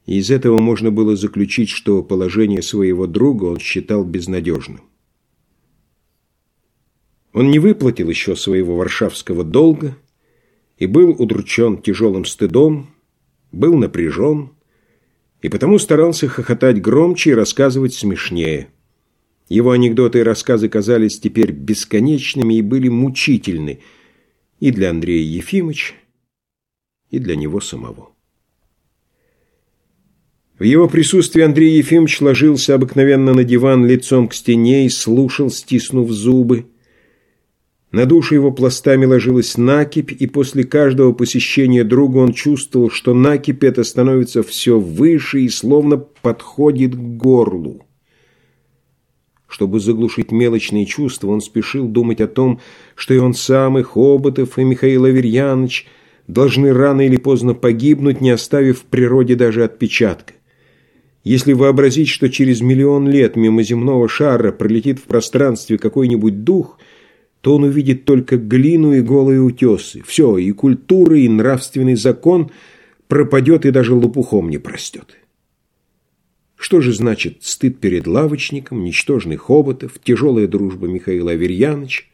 Из 0.06 0.30
этого 0.30 0.60
можно 0.60 0.92
было 0.92 1.16
заключить, 1.16 1.70
что 1.70 2.04
положение 2.04 2.62
своего 2.62 3.08
друга 3.08 3.46
он 3.46 3.60
считал 3.60 4.04
безнадежным. 4.04 4.82
Он 7.34 7.50
не 7.52 7.60
выплатил 7.60 8.10
еще 8.10 8.36
своего 8.36 8.78
варшавского 8.78 9.44
долга 9.44 9.98
и 10.78 10.86
был 10.86 11.10
удручен 11.10 11.82
тяжелым 11.82 12.26
стыдом, 12.26 12.92
был 13.52 13.76
напряжен 13.76 14.52
и 15.42 15.50
потому 15.50 15.80
старался 15.80 16.28
хохотать 16.28 16.82
громче 16.82 17.32
и 17.32 17.36
рассказывать 17.36 17.94
смешнее– 17.94 18.70
его 19.48 19.72
анекдоты 19.72 20.20
и 20.20 20.24
рассказы 20.24 20.70
казались 20.70 21.20
теперь 21.20 21.52
бесконечными 21.52 22.56
и 22.56 22.62
были 22.62 22.90
мучительны 22.90 23.80
и 24.60 24.72
для 24.72 24.90
Андрея 24.90 25.24
Ефимовича, 25.24 25.94
и 27.12 27.20
для 27.20 27.36
него 27.36 27.60
самого. 27.60 28.10
В 30.58 30.64
его 30.64 30.88
присутствии 30.88 31.42
Андрей 31.42 31.78
Ефимович 31.78 32.22
ложился 32.22 32.76
обыкновенно 32.76 33.34
на 33.34 33.44
диван 33.44 33.86
лицом 33.86 34.30
к 34.30 34.34
стене 34.34 34.86
и 34.86 34.90
слушал, 34.90 35.50
стиснув 35.50 36.10
зубы. 36.10 36.68
На 37.92 38.06
душу 38.06 38.36
его 38.36 38.52
пластами 38.52 39.06
ложилась 39.06 39.58
накипь, 39.58 40.14
и 40.14 40.28
после 40.28 40.64
каждого 40.64 41.12
посещения 41.12 41.84
друга 41.84 42.18
он 42.18 42.34
чувствовал, 42.34 42.90
что 42.90 43.14
накипь 43.14 43.64
эта 43.64 43.84
становится 43.84 44.44
все 44.44 44.80
выше 44.80 45.42
и 45.42 45.50
словно 45.50 45.98
подходит 45.98 46.96
к 46.96 47.00
горлу. 47.00 47.85
Чтобы 49.56 49.80
заглушить 49.80 50.34
мелочные 50.34 50.86
чувства, 50.86 51.30
он 51.30 51.40
спешил 51.40 51.88
думать 51.88 52.20
о 52.20 52.28
том, 52.28 52.60
что 52.94 53.14
и 53.14 53.20
он 53.20 53.34
сам, 53.34 53.80
и 53.80 53.84
Хоботов, 53.84 54.60
и 54.60 54.66
Михаил 54.66 55.06
Аверьянович 55.06 55.88
должны 56.28 56.74
рано 56.74 57.06
или 57.06 57.16
поздно 57.16 57.54
погибнуть, 57.54 58.20
не 58.20 58.32
оставив 58.32 58.80
в 58.80 58.84
природе 58.84 59.36
даже 59.36 59.64
отпечатка. 59.64 60.34
Если 61.24 61.54
вообразить, 61.54 62.10
что 62.10 62.30
через 62.30 62.60
миллион 62.60 63.08
лет 63.08 63.38
мимо 63.38 63.64
земного 63.64 64.10
шара 64.10 64.52
пролетит 64.52 65.00
в 65.00 65.04
пространстве 65.04 65.78
какой-нибудь 65.78 66.44
дух, 66.44 66.78
то 67.40 67.56
он 67.56 67.64
увидит 67.64 68.04
только 68.04 68.36
глину 68.36 68.92
и 68.92 69.00
голые 69.00 69.40
утесы. 69.40 70.04
Все, 70.06 70.38
и 70.38 70.52
культура, 70.52 71.18
и 71.18 71.30
нравственный 71.30 71.96
закон 71.96 72.52
пропадет 73.08 73.66
и 73.66 73.72
даже 73.72 73.94
лопухом 73.94 74.50
не 74.50 74.58
простет. 74.58 75.16
Что 76.56 76.82
же 76.82 76.94
значит 76.94 77.44
стыд 77.44 77.80
перед 77.80 78.08
лавочником, 78.08 78.84
ничтожный 78.84 79.36
Хоботов, 79.36 80.00
тяжелая 80.04 80.48
дружба 80.48 80.88
Михаила 80.88 81.32
Аверьяновича? 81.32 82.06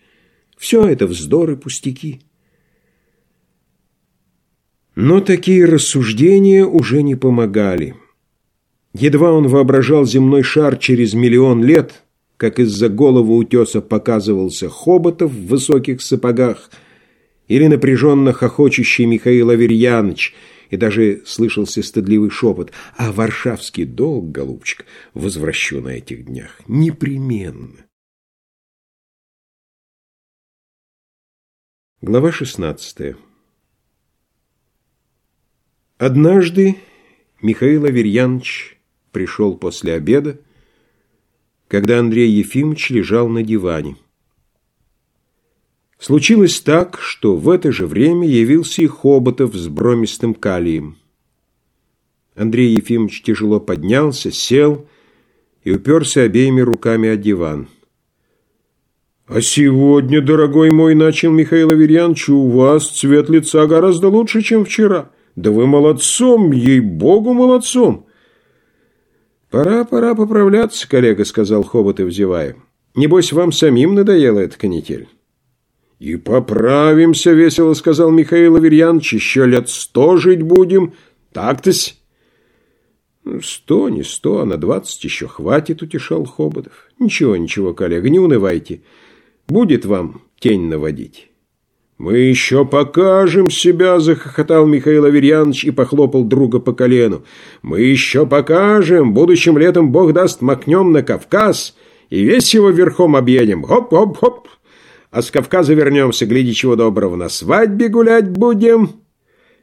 Все 0.58 0.86
это 0.86 1.08
вздор 1.08 1.52
и 1.52 1.56
пустяки. 1.56 2.22
Но 4.96 5.22
такие 5.22 5.66
рассуждения 5.66 6.66
уже 6.66 7.02
не 7.02 7.16
помогали. 7.16 7.96
Едва 8.94 9.32
он 9.32 9.48
воображал 9.48 10.06
земной 10.06 10.44
шар 10.44 10.76
через 10.76 11.14
миллион 11.14 11.64
лет, 11.64 12.04
как 12.36 12.60
из-за 12.60 12.90
головы 12.90 13.38
утеса 13.38 13.80
показывался 13.82 14.70
Хоботов 14.70 15.32
в 15.32 15.48
высоких 15.48 16.02
сапогах 16.02 16.72
или 17.48 17.68
напряженно 17.68 18.34
хохочущий 18.34 19.06
Михаил 19.06 19.52
Аверьянович– 19.52 20.34
и 20.72 20.78
даже 20.78 21.22
слышался 21.26 21.84
стыдливый 21.84 22.32
шепот. 22.32 22.72
«А 22.98 23.12
варшавский 23.12 23.86
долг, 23.86 24.32
голубчик, 24.32 24.86
возвращу 25.14 25.82
на 25.82 25.90
этих 25.90 26.26
днях. 26.26 26.60
Непременно». 26.68 27.86
Глава 32.02 32.32
шестнадцатая 32.32 33.16
Однажды 36.00 36.78
Михаил 37.44 37.86
Аверьянович 37.86 38.80
пришел 39.12 39.56
после 39.56 39.94
обеда, 39.94 40.40
когда 41.68 42.00
Андрей 42.00 42.32
Ефимович 42.32 42.90
лежал 42.90 43.28
на 43.28 43.44
диване. 43.44 43.98
Случилось 46.02 46.60
так, 46.62 46.98
что 47.00 47.36
в 47.36 47.48
это 47.48 47.72
же 47.72 47.86
время 47.86 48.28
явился 48.28 48.82
и 48.82 48.88
Хоботов 48.88 49.54
с 49.54 49.68
бромистым 49.68 50.34
калием. 50.34 50.98
Андрей 52.36 52.74
Ефимович 52.74 53.22
тяжело 53.22 53.60
поднялся, 53.60 54.32
сел 54.32 54.88
и 55.64 55.72
уперся 55.72 56.22
обеими 56.22 56.62
руками 56.62 57.08
о 57.08 57.18
диван. 57.18 57.68
«А 59.28 59.42
сегодня, 59.42 60.24
дорогой 60.24 60.72
мой,— 60.72 60.96
начал 60.96 61.32
Михаил 61.32 61.70
Аверьянович,— 61.70 62.30
у 62.30 62.50
вас 62.50 62.90
цвет 62.90 63.30
лица 63.30 63.68
гораздо 63.68 64.08
лучше, 64.08 64.42
чем 64.42 64.66
вчера. 64.66 65.12
Да 65.36 65.52
вы 65.52 65.68
молодцом, 65.68 66.52
ей-богу, 66.52 67.34
молодцом!» 67.34 68.08
«Пора, 69.52 69.86
пора 69.86 70.16
поправляться, 70.16 70.90
коллега»,— 70.90 71.24
сказал 71.26 71.62
Хоботов, 71.64 72.10
зевая. 72.12 72.56
«Небось, 72.96 73.32
вам 73.32 73.52
самим 73.52 73.94
надоела 73.94 74.40
эта 74.40 74.58
канитель». 74.58 75.08
«И 76.02 76.16
поправимся»,— 76.16 77.32
весело 77.34 77.76
сказал 77.76 78.10
Михаил 78.10 78.56
Аверьянович,— 78.56 79.14
«еще 79.14 79.46
лет 79.46 79.70
сто 79.70 80.18
жить 80.18 80.42
будем. 80.42 80.94
Так-тось». 81.32 82.02
«Ну, 83.24 83.40
«Сто, 83.44 83.88
не 83.88 84.02
сто, 84.02 84.40
а 84.40 84.46
на 84.46 84.58
двадцать 84.58 85.04
еще 85.04 85.28
хватит»,— 85.28 85.82
утешал 85.84 86.26
Хоботов. 86.26 86.90
«Ничего, 86.98 87.38
ничего, 87.38 87.76
коллега, 87.76 88.10
не 88.10 88.18
унывайте. 88.18 88.82
Будет 89.48 89.86
вам 89.86 90.24
тень 90.40 90.70
наводить». 90.70 91.30
«Мы 92.00 92.18
еще 92.18 92.66
покажем 92.66 93.52
себя!»– 93.52 94.00
захохотал 94.00 94.66
Михаил 94.66 95.06
Аверьянович 95.06 95.66
и 95.66 95.70
похлопал 95.72 96.24
друга 96.24 96.60
по 96.60 96.74
колену. 96.74 97.26
«Мы 97.62 97.82
еще 97.82 98.26
покажем! 98.26 99.14
Будущим 99.14 99.56
летом, 99.56 99.92
Бог 99.92 100.14
даст, 100.14 100.42
макнем 100.42 100.94
на 100.94 101.04
Кавказ 101.04 101.76
и 102.10 102.24
весь 102.24 102.56
его 102.56 102.72
верхом 102.72 103.16
объедем! 103.16 103.64
Хоп-хоп-хоп!» 103.64 104.48
А 105.12 105.22
с 105.22 105.30
Кавказа 105.30 105.74
вернемся, 105.74 106.26
гляди, 106.26 106.54
чего 106.54 106.78
доброго, 106.78 107.18
на 107.18 107.28
свадьбе 107.28 107.90
гулять 107.90 108.30
будем. 108.30 109.02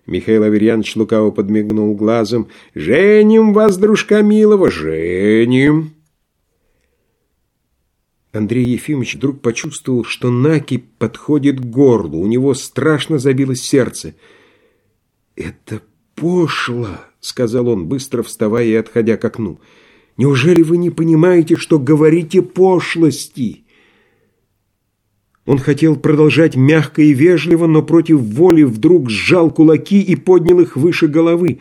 Михаил 0.06 0.42
Аверьянович 0.42 0.94
лукаво 0.96 1.30
подмигнул 1.30 1.94
глазом. 1.94 2.48
«Женим 2.74 3.54
вас, 3.54 3.78
дружка 3.78 4.20
милого, 4.20 4.70
женим!» 4.70 5.94
Андрей 8.32 8.64
Ефимович 8.64 9.16
вдруг 9.16 9.40
почувствовал, 9.40 10.04
что 10.04 10.30
накипь 10.30 10.84
подходит 10.98 11.60
к 11.60 11.64
горлу. 11.64 12.18
У 12.18 12.26
него 12.26 12.52
страшно 12.52 13.18
забилось 13.18 13.62
сердце. 13.62 14.14
«Это 15.34 15.80
пошло!»— 16.14 16.88
сказал 17.20 17.68
он, 17.68 17.86
быстро 17.86 18.22
вставая 18.22 18.66
и 18.66 18.74
отходя 18.74 19.16
к 19.16 19.24
окну. 19.24 19.60
«Неужели 20.18 20.62
вы 20.62 20.76
не 20.76 20.90
понимаете, 20.90 21.56
что 21.56 21.78
говорите 21.78 22.42
пошлости?» 22.42 23.64
Он 25.48 25.58
хотел 25.58 25.96
продолжать 25.96 26.56
мягко 26.56 27.00
и 27.00 27.14
вежливо, 27.14 27.66
но 27.66 27.80
против 27.80 28.20
воли 28.20 28.64
вдруг 28.64 29.08
сжал 29.08 29.50
кулаки 29.50 29.98
и 29.98 30.14
поднял 30.14 30.60
их 30.60 30.76
выше 30.76 31.06
головы. 31.06 31.60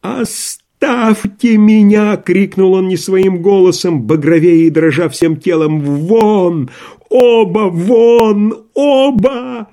«Оставьте 0.00 1.58
меня!»— 1.58 2.16
крикнул 2.24 2.74
он 2.74 2.86
не 2.86 2.96
своим 2.96 3.42
голосом, 3.42 4.02
багровее 4.02 4.68
и 4.68 4.70
дрожа 4.70 5.08
всем 5.08 5.38
телом. 5.38 5.80
«Вон! 5.80 6.70
Оба! 7.10 7.68
Вон! 7.68 8.68
Оба!» 8.74 9.70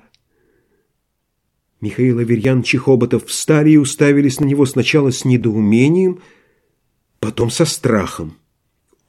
Михаил 1.80 2.18
Аверьянович 2.18 2.74
и 2.74 2.78
Хоботов 2.78 3.26
встали 3.26 3.70
и 3.70 3.76
уставились 3.76 4.40
на 4.40 4.46
него 4.46 4.66
сначала 4.66 5.12
с 5.12 5.24
недоумением, 5.24 6.18
потом 7.20 7.50
со 7.50 7.66
страхом. 7.66 8.36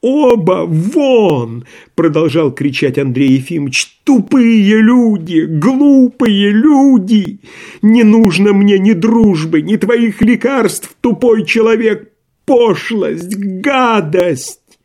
«Оба 0.08 0.68
вон!»— 0.68 1.66
продолжал 1.96 2.54
кричать 2.54 3.00
Андрей 3.00 3.38
Ефимович. 3.38 4.02
«Тупые 4.04 4.80
люди! 4.80 5.46
Глупые 5.46 6.52
люди! 6.52 7.40
Не 7.82 8.04
нужно 8.04 8.54
мне 8.54 8.78
ни 8.78 8.94
дружбы, 8.94 9.64
ни 9.64 9.78
твоих 9.78 10.22
лекарств, 10.22 10.96
тупой 11.02 11.44
человек! 11.44 12.12
Пошлость! 12.46 13.36
Гадость!» 13.36 14.78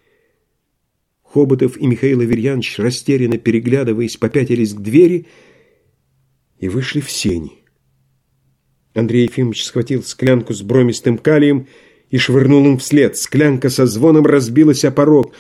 Хоботов 1.23 1.77
и 1.77 1.87
Михаил 1.87 2.21
Аверьянович, 2.21 2.79
растерянно 2.79 3.37
переглядываясь, 3.37 4.17
попятились 4.17 4.73
к 4.73 4.81
двери 4.81 5.27
и 6.59 6.71
вышли 6.71 7.03
в 7.03 7.11
сени. 7.11 7.59
Андрей 8.95 9.25
Ефимович 9.25 9.65
схватил 9.65 10.03
склянку 10.03 10.55
с 10.55 10.63
бромистым 10.63 11.19
калием 11.19 11.61
и 11.61 11.90
швырнул 12.19 12.67
им 12.67 12.79
вслед. 12.79 13.17
Склянка 13.17 13.71
со 13.71 13.87
звоном 13.87 14.27
разбилась 14.27 14.85
о 14.85 14.91
порог. 14.91 15.35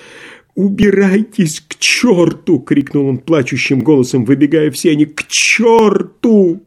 «Убирайтесь 0.54 1.60
к 1.60 1.76
черту!»— 1.76 2.58
крикнул 2.66 3.06
он 3.06 3.18
плачущим 3.18 3.80
голосом, 3.80 4.24
выбегая 4.24 4.70
в 4.70 4.78
сени. 4.78 5.04
«К 5.04 5.26
черту!» 5.26 6.62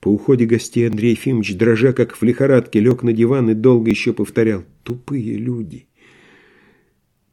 По 0.00 0.08
уходе 0.08 0.46
гостей 0.46 0.88
Андрей 0.88 1.12
Ефимович, 1.12 1.56
дрожа 1.56 1.92
как 1.92 2.16
в 2.16 2.22
лихорадке, 2.22 2.80
лег 2.80 3.02
на 3.02 3.12
диван 3.12 3.50
и 3.50 3.54
долго 3.54 3.90
еще 3.90 4.12
повторял 4.12 4.64
«Тупые 4.84 5.36
люди! 5.36 5.88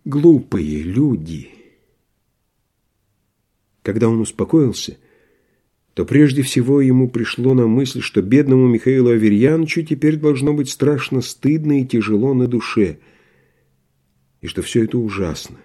Глупые 0.03 0.81
люди!» 0.81 1.49
Когда 3.83 4.09
он 4.09 4.19
успокоился, 4.19 4.97
то 5.95 6.03
прежде 6.03 6.41
всего 6.41 6.81
ему 6.81 7.09
пришло 7.09 7.53
на 7.53 7.67
мысль, 7.67 8.01
что 8.01 8.21
бедному 8.21 8.67
Михаилу 8.67 9.11
Аверьяновичу 9.11 9.81
теперь 9.81 10.17
должно 10.17 10.53
быть 10.53 10.69
страшно 10.69 11.21
стыдно 11.21 11.81
и 11.81 11.85
тяжело 11.85 12.33
на 12.33 12.47
душе, 12.47 12.99
и 14.41 14.47
что 14.47 14.61
все 14.61 14.83
это 14.83 14.97
ужасно. 14.97 15.55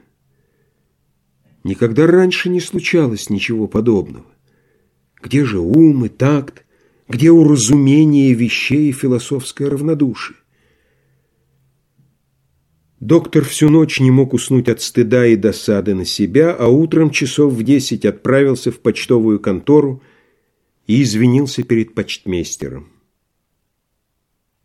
Никогда 1.64 2.06
раньше 2.06 2.48
не 2.48 2.60
случалось 2.60 3.28
ничего 3.28 3.66
подобного. 3.66 4.24
Где 5.20 5.44
же 5.44 5.58
ум 5.58 6.04
и 6.04 6.08
такт, 6.08 6.64
где 7.08 7.32
уразумение 7.32 8.32
вещей 8.32 8.90
и 8.90 8.92
философское 8.92 9.68
равнодушие? 9.68 10.36
Доктор 13.00 13.44
всю 13.44 13.68
ночь 13.68 13.98
не 13.98 14.12
мог 14.12 14.32
уснуть 14.32 14.68
от 14.68 14.80
стыда 14.80 15.26
и 15.26 15.34
досады 15.34 15.94
на 15.94 16.04
себя, 16.04 16.54
а 16.54 16.68
утром 16.68 17.10
часов 17.10 17.52
в 17.52 17.64
десять 17.64 18.04
отправился 18.04 18.70
в 18.70 18.78
почтовую 18.78 19.40
контору, 19.40 20.02
и 20.86 21.02
извинился 21.02 21.62
перед 21.62 21.94
почтмейстером. 21.94 22.88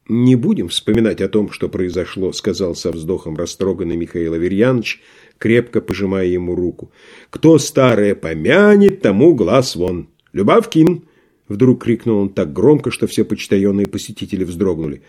«Не 0.08 0.36
будем 0.36 0.68
вспоминать 0.68 1.20
о 1.22 1.28
том, 1.28 1.52
что 1.52 1.68
произошло»,— 1.68 2.32
сказал 2.34 2.76
со 2.76 2.92
вздохом 2.92 3.36
растроганный 3.36 3.96
Михаил 3.96 4.34
Аверьянович, 4.34 5.02
крепко 5.40 5.82
пожимая 5.82 6.28
ему 6.28 6.56
руку. 6.56 6.92
«Кто 7.32 7.58
старое 7.58 8.14
помянет, 8.14 9.02
тому 9.02 9.34
глаз 9.34 9.76
вон. 9.76 10.10
Любавкин!»— 10.32 11.06
вдруг 11.48 11.84
крикнул 11.84 12.20
он 12.20 12.30
так 12.30 12.54
громко, 12.54 12.92
что 12.92 13.08
все 13.08 13.26
почтальонные 13.26 13.88
посетители 13.88 14.44
вздрогнули. 14.44 15.02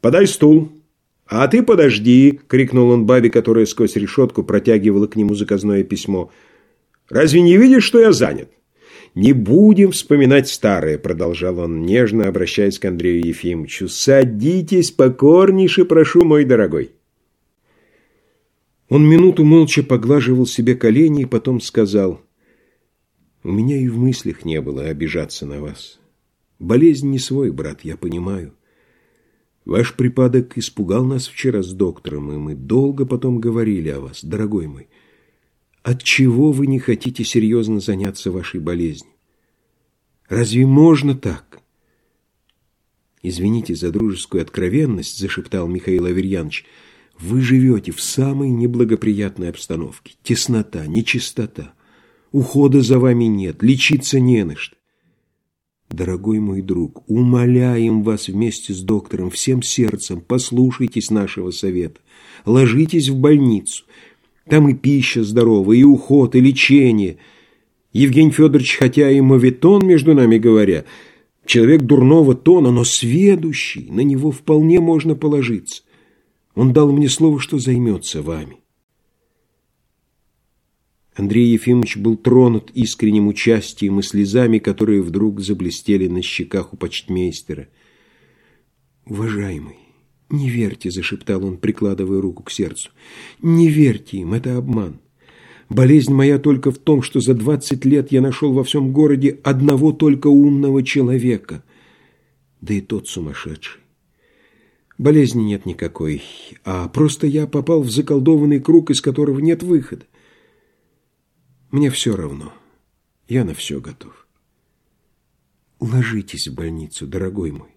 «Подай 0.00 0.26
стул!» 0.28 0.70
«А 1.26 1.48
ты 1.48 1.62
подожди!»— 1.62 2.38
крикнул 2.48 2.90
он 2.90 3.06
бабе, 3.06 3.30
которая 3.30 3.66
сквозь 3.66 3.96
решетку 3.96 4.44
протягивала 4.44 5.06
к 5.06 5.16
нему 5.16 5.34
заказное 5.34 5.82
письмо. 5.82 6.30
«Разве 7.08 7.40
не 7.40 7.56
видишь, 7.56 7.84
что 7.84 7.98
я 7.98 8.12
занят?» 8.12 8.50
«Не 9.14 9.32
будем 9.32 9.92
вспоминать 9.92 10.48
старое»,— 10.48 10.98
продолжал 10.98 11.60
он, 11.60 11.82
нежно 11.82 12.26
обращаясь 12.26 12.80
к 12.80 12.84
Андрею 12.84 13.24
Ефимовичу. 13.24 13.88
«Садитесь 13.88 14.90
покорнейше, 14.90 15.84
прошу, 15.84 16.24
мой 16.24 16.44
дорогой». 16.44 16.90
Он 18.88 19.08
минуту 19.08 19.44
молча 19.44 19.82
поглаживал 19.82 20.46
себе 20.46 20.74
колени 20.74 21.22
и 21.22 21.26
потом 21.26 21.60
сказал, 21.60 22.20
«У 23.44 23.52
меня 23.52 23.76
и 23.76 23.88
в 23.88 23.98
мыслях 23.98 24.44
не 24.44 24.60
было 24.60 24.84
обижаться 24.84 25.46
на 25.46 25.60
вас. 25.60 26.00
Болезнь 26.58 27.10
не 27.10 27.18
свой, 27.20 27.52
брат, 27.52 27.80
я 27.82 27.96
понимаю. 27.96 28.52
Ваш 29.64 29.94
припадок 29.94 30.58
испугал 30.58 31.04
нас 31.04 31.28
вчера 31.28 31.62
с 31.62 31.72
доктором, 31.72 32.32
и 32.32 32.36
мы 32.36 32.54
долго 32.54 33.06
потом 33.06 33.40
говорили 33.40 33.90
о 33.90 34.00
вас, 34.00 34.24
дорогой 34.24 34.66
мой. 34.66 34.88
Отчего 35.84 36.50
вы 36.50 36.66
не 36.66 36.78
хотите 36.78 37.24
серьезно 37.24 37.78
заняться 37.78 38.32
вашей 38.32 38.58
болезнью? 38.58 39.12
Разве 40.30 40.66
можно 40.66 41.14
так? 41.14 41.60
Извините 43.22 43.74
за 43.74 43.92
дружескую 43.92 44.40
откровенность, 44.40 45.18
зашептал 45.18 45.68
Михаил 45.68 46.06
Аверьянович. 46.06 46.64
Вы 47.20 47.42
живете 47.42 47.92
в 47.92 48.00
самой 48.00 48.48
неблагоприятной 48.48 49.50
обстановке. 49.50 50.14
Теснота, 50.22 50.86
нечистота. 50.86 51.74
Ухода 52.32 52.80
за 52.80 52.98
вами 52.98 53.24
нет, 53.24 53.62
лечиться 53.62 54.18
не 54.18 54.42
на 54.44 54.56
что. 54.56 54.76
Дорогой 55.90 56.40
мой 56.40 56.62
друг, 56.62 57.08
умоляем 57.10 58.02
вас 58.02 58.28
вместе 58.28 58.72
с 58.72 58.80
доктором 58.80 59.28
всем 59.30 59.62
сердцем, 59.62 60.22
послушайтесь 60.22 61.10
нашего 61.10 61.50
совета. 61.50 62.00
Ложитесь 62.46 63.10
в 63.10 63.18
больницу. 63.18 63.84
Там 64.48 64.68
и 64.68 64.74
пища 64.74 65.24
здоровая, 65.24 65.78
и 65.78 65.84
уход, 65.84 66.34
и 66.34 66.40
лечение. 66.40 67.18
Евгений 67.92 68.30
Федорович, 68.30 68.76
хотя 68.76 69.10
и 69.10 69.20
моветон, 69.20 69.86
между 69.86 70.14
нами 70.14 70.38
говоря, 70.38 70.84
человек 71.46 71.82
дурного 71.82 72.34
тона, 72.34 72.70
но 72.70 72.84
сведущий, 72.84 73.88
на 73.90 74.00
него 74.00 74.30
вполне 74.30 74.80
можно 74.80 75.14
положиться. 75.14 75.82
Он 76.54 76.72
дал 76.72 76.92
мне 76.92 77.08
слово, 77.08 77.40
что 77.40 77.58
займется 77.58 78.22
вами. 78.22 78.58
Андрей 81.14 81.52
Ефимович 81.52 81.96
был 81.96 82.16
тронут 82.16 82.70
искренним 82.74 83.28
участием 83.28 84.00
и 84.00 84.02
слезами, 84.02 84.58
которые 84.58 85.00
вдруг 85.00 85.40
заблестели 85.40 86.08
на 86.08 86.22
щеках 86.22 86.72
у 86.72 86.76
почтмейстера. 86.76 87.68
«Уважаемый, 89.06 89.76
«Не 90.30 90.48
верьте»,— 90.48 90.90
зашептал 90.92 91.44
он, 91.44 91.58
прикладывая 91.58 92.20
руку 92.20 92.42
к 92.42 92.50
сердцу. 92.50 92.90
«Не 93.42 93.68
верьте 93.68 94.18
им, 94.18 94.34
это 94.34 94.56
обман. 94.56 95.00
Болезнь 95.68 96.12
моя 96.12 96.38
только 96.38 96.70
в 96.70 96.78
том, 96.78 97.02
что 97.02 97.20
за 97.20 97.34
двадцать 97.34 97.84
лет 97.84 98.12
я 98.12 98.20
нашел 98.20 98.52
во 98.52 98.64
всем 98.64 98.92
городе 98.92 99.40
одного 99.42 99.92
только 99.92 100.28
умного 100.28 100.82
человека, 100.82 101.62
да 102.60 102.74
и 102.74 102.80
тот 102.80 103.08
сумасшедший. 103.08 103.80
Болезни 104.96 105.42
нет 105.42 105.66
никакой, 105.66 106.22
а 106.64 106.88
просто 106.88 107.26
я 107.26 107.46
попал 107.46 107.82
в 107.82 107.90
заколдованный 107.90 108.60
круг, 108.60 108.90
из 108.90 109.00
которого 109.00 109.40
нет 109.40 109.62
выхода. 109.62 110.06
Мне 111.70 111.90
все 111.90 112.14
равно. 112.14 112.52
Я 113.26 113.44
на 113.44 113.54
все 113.54 113.80
готов. 113.80 114.26
Ложитесь 115.80 116.46
в 116.46 116.54
больницу, 116.54 117.06
дорогой 117.06 117.50
мой. 117.50 117.73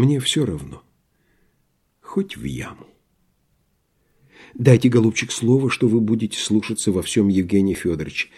Мне 0.00 0.18
все 0.18 0.46
равно. 0.46 0.82
Хоть 2.00 2.34
в 2.34 2.44
яму. 2.44 2.86
Дайте, 4.54 4.88
голубчик, 4.88 5.30
слово, 5.30 5.68
что 5.68 5.88
вы 5.88 6.00
будете 6.00 6.38
слушаться 6.38 6.90
во 6.90 7.02
всем 7.02 7.28
Евгения 7.28 7.74
Федоровича. 7.74 8.28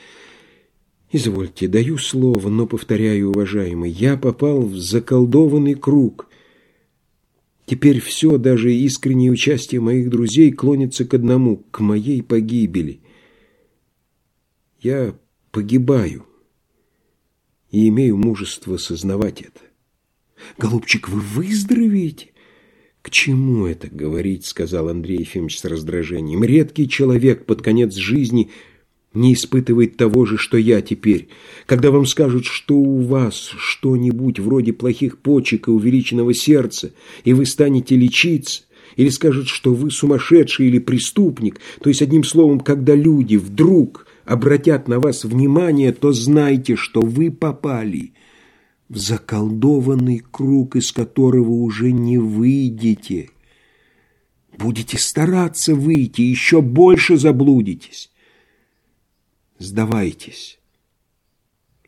Извольте, 1.13 1.69
даю 1.69 1.99
слово, 1.99 2.49
но, 2.49 2.67
повторяю, 2.67 3.31
уважаемый, 3.31 3.93
я 3.93 4.17
попал 4.17 4.63
в 4.63 4.77
заколдованный 4.77 5.77
круг. 5.77 6.29
Теперь 7.65 8.01
все, 8.01 8.39
даже 8.39 8.75
искреннее 8.75 9.31
участие 9.31 9.81
моих 9.81 10.11
друзей, 10.11 10.51
клонится 10.51 11.05
к 11.05 11.15
одному, 11.15 11.59
к 11.71 11.79
моей 11.79 12.25
погибели. 12.25 13.03
Я 14.81 15.17
погибаю 15.53 16.27
и 17.71 17.87
имею 17.87 18.17
мужество 18.17 18.79
сознавать 18.79 19.43
это. 19.43 19.72
«Голубчик, 20.59 21.09
вы 21.09 21.21
выздоровеете?» 21.21 22.29
«К 23.03 23.11
чему 23.11 23.67
это 23.67 23.89
говорить?»— 23.89 24.47
сказал 24.47 24.89
Андрей 24.89 25.19
Ефимович 25.19 25.59
с 25.59 25.65
раздражением. 25.65 26.45
«Редкий 26.45 26.89
человек 26.89 27.47
под 27.47 27.61
конец 27.61 27.95
жизни 27.95 28.51
не 29.13 29.35
испытывает 29.35 29.97
того 29.97 30.25
же, 30.25 30.39
что 30.39 30.57
я 30.57 30.81
теперь. 30.81 31.29
Когда 31.67 31.91
вам 31.91 32.07
скажут, 32.07 32.47
что 32.47 32.77
у 32.77 33.01
вас 33.01 33.53
что-нибудь 33.59 34.39
вроде 34.39 34.73
плохих 34.73 35.19
почек 35.19 35.69
и 35.69 35.73
увеличенного 35.73 36.33
сердца, 36.33 36.93
и 37.25 37.33
вы 37.33 37.45
станете 37.45 37.97
лечиться, 37.97 38.63
или 38.97 39.09
скажут, 39.09 39.49
что 39.49 39.75
вы 39.75 39.91
сумасшедший 39.91 40.69
или 40.69 40.79
преступник, 40.79 41.61
то 41.83 41.89
есть, 41.89 42.03
одним 42.03 42.23
словом, 42.23 42.61
когда 42.61 42.95
люди 42.95 43.37
вдруг 43.37 44.07
обратят 44.25 44.87
на 44.87 45.01
вас 45.01 45.25
внимание, 45.25 45.93
то 45.93 46.13
знайте, 46.13 46.77
что 46.77 47.01
вы 47.01 47.33
попали» 47.33 48.13
в 48.93 48.99
заколдованный 48.99 50.19
круг, 50.19 50.77
из 50.77 50.93
которого 50.93 51.49
уже 51.51 51.93
не 51.93 52.19
выйдете. 52.19 53.31
Будете 54.59 54.99
стараться 54.99 55.75
выйти, 55.75 56.21
еще 56.21 56.61
больше 56.61 57.17
заблудитесь. 57.17 58.11
Сдавайтесь. 59.59 60.59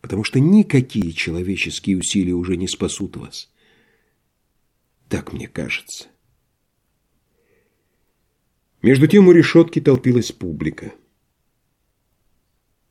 потому 0.01 0.23
что 0.23 0.39
никакие 0.39 1.13
человеческие 1.13 1.97
усилия 1.97 2.35
уже 2.35 2.59
не 2.59 2.69
спасут 2.69 3.17
вас. 3.17 3.51
Так 5.09 5.33
мне 5.33 5.49
кажется. 5.49 6.09
Между 8.83 9.07
тем 9.07 9.29
у 9.29 9.33
решетки 9.33 9.81
толпилась 9.81 10.31
публика. 10.31 10.93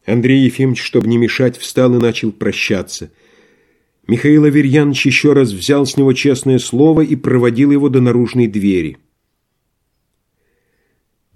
Андрей 0.07 0.43
Ефимович, 0.45 0.81
чтобы 0.81 1.07
не 1.07 1.17
мешать, 1.19 1.55
встал 1.57 1.95
и 1.95 1.99
начал 1.99 2.31
прощаться. 2.31 3.11
Михаил 4.07 4.43
Аверьянович 4.43 5.05
еще 5.05 5.33
раз 5.33 5.51
взял 5.51 5.85
с 5.85 5.95
него 5.95 6.11
честное 6.13 6.59
слово 6.59 7.01
и 7.01 7.15
проводил 7.15 7.71
его 7.71 7.87
до 7.89 8.01
наружной 8.01 8.47
двери. 8.47 8.97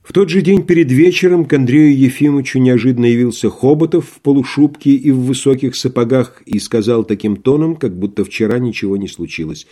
В 0.04 0.14
тот 0.14 0.30
же 0.30 0.42
день 0.42 0.66
перед 0.66 0.92
вечером 0.92 1.46
к 1.46 1.54
Андрею 1.54 1.98
Ефимовичу 1.98 2.60
неожиданно 2.60 3.06
явился 3.06 3.50
Хоботов 3.50 4.08
в 4.08 4.22
полушубке 4.22 4.92
и 4.92 5.12
в 5.12 5.20
высоких 5.20 5.76
сапогах 5.76 6.42
и 6.46 6.60
сказал 6.60 7.04
таким 7.04 7.36
тоном, 7.36 7.76
как 7.76 7.98
будто 7.98 8.24
вчера 8.24 8.58
ничего 8.58 8.96
не 8.96 9.08
случилось. 9.08 9.68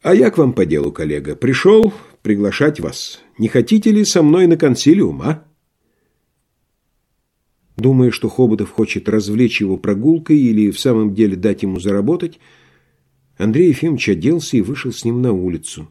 «А 0.00 0.14
я 0.14 0.30
к 0.30 0.38
вам 0.38 0.52
по 0.52 0.64
делу, 0.64 0.92
коллега. 0.92 1.36
Пришел 1.36 1.92
приглашать 2.22 2.80
вас. 2.80 3.20
Не 3.38 3.48
хотите 3.48 3.90
ли 3.90 4.04
со 4.04 4.22
мной 4.22 4.46
на 4.46 4.56
консилиум, 4.56 5.22
а?» 5.22 5.44
Думая, 7.76 8.10
что 8.10 8.28
Хоботов 8.28 8.70
хочет 8.70 9.08
развлечь 9.08 9.60
его 9.60 9.76
прогулкой 9.76 10.38
или 10.38 10.70
в 10.70 10.78
самом 10.78 11.14
деле 11.14 11.36
дать 11.36 11.62
ему 11.62 11.80
заработать, 11.80 12.38
Андрей 13.38 13.68
Ефимович 13.68 14.10
оделся 14.10 14.56
и 14.56 14.60
вышел 14.60 14.92
с 14.92 15.04
ним 15.04 15.22
на 15.22 15.32
улицу. 15.32 15.90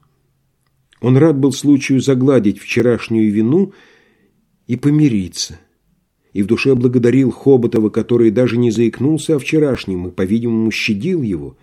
Он 1.01 1.17
рад 1.17 1.37
был 1.37 1.51
случаю 1.51 1.99
загладить 1.99 2.59
вчерашнюю 2.59 3.31
вину 3.31 3.73
и 4.67 4.75
помириться. 4.75 5.59
И 6.33 6.43
в 6.43 6.45
душе 6.45 6.75
благодарил 6.75 7.31
Хоботова, 7.31 7.89
который 7.89 8.29
даже 8.29 8.57
не 8.57 8.71
заикнулся 8.71 9.35
о 9.35 9.39
вчерашнем 9.39 10.07
и, 10.07 10.11
по-видимому, 10.11 10.69
щадил 10.71 11.23
его. 11.23 11.57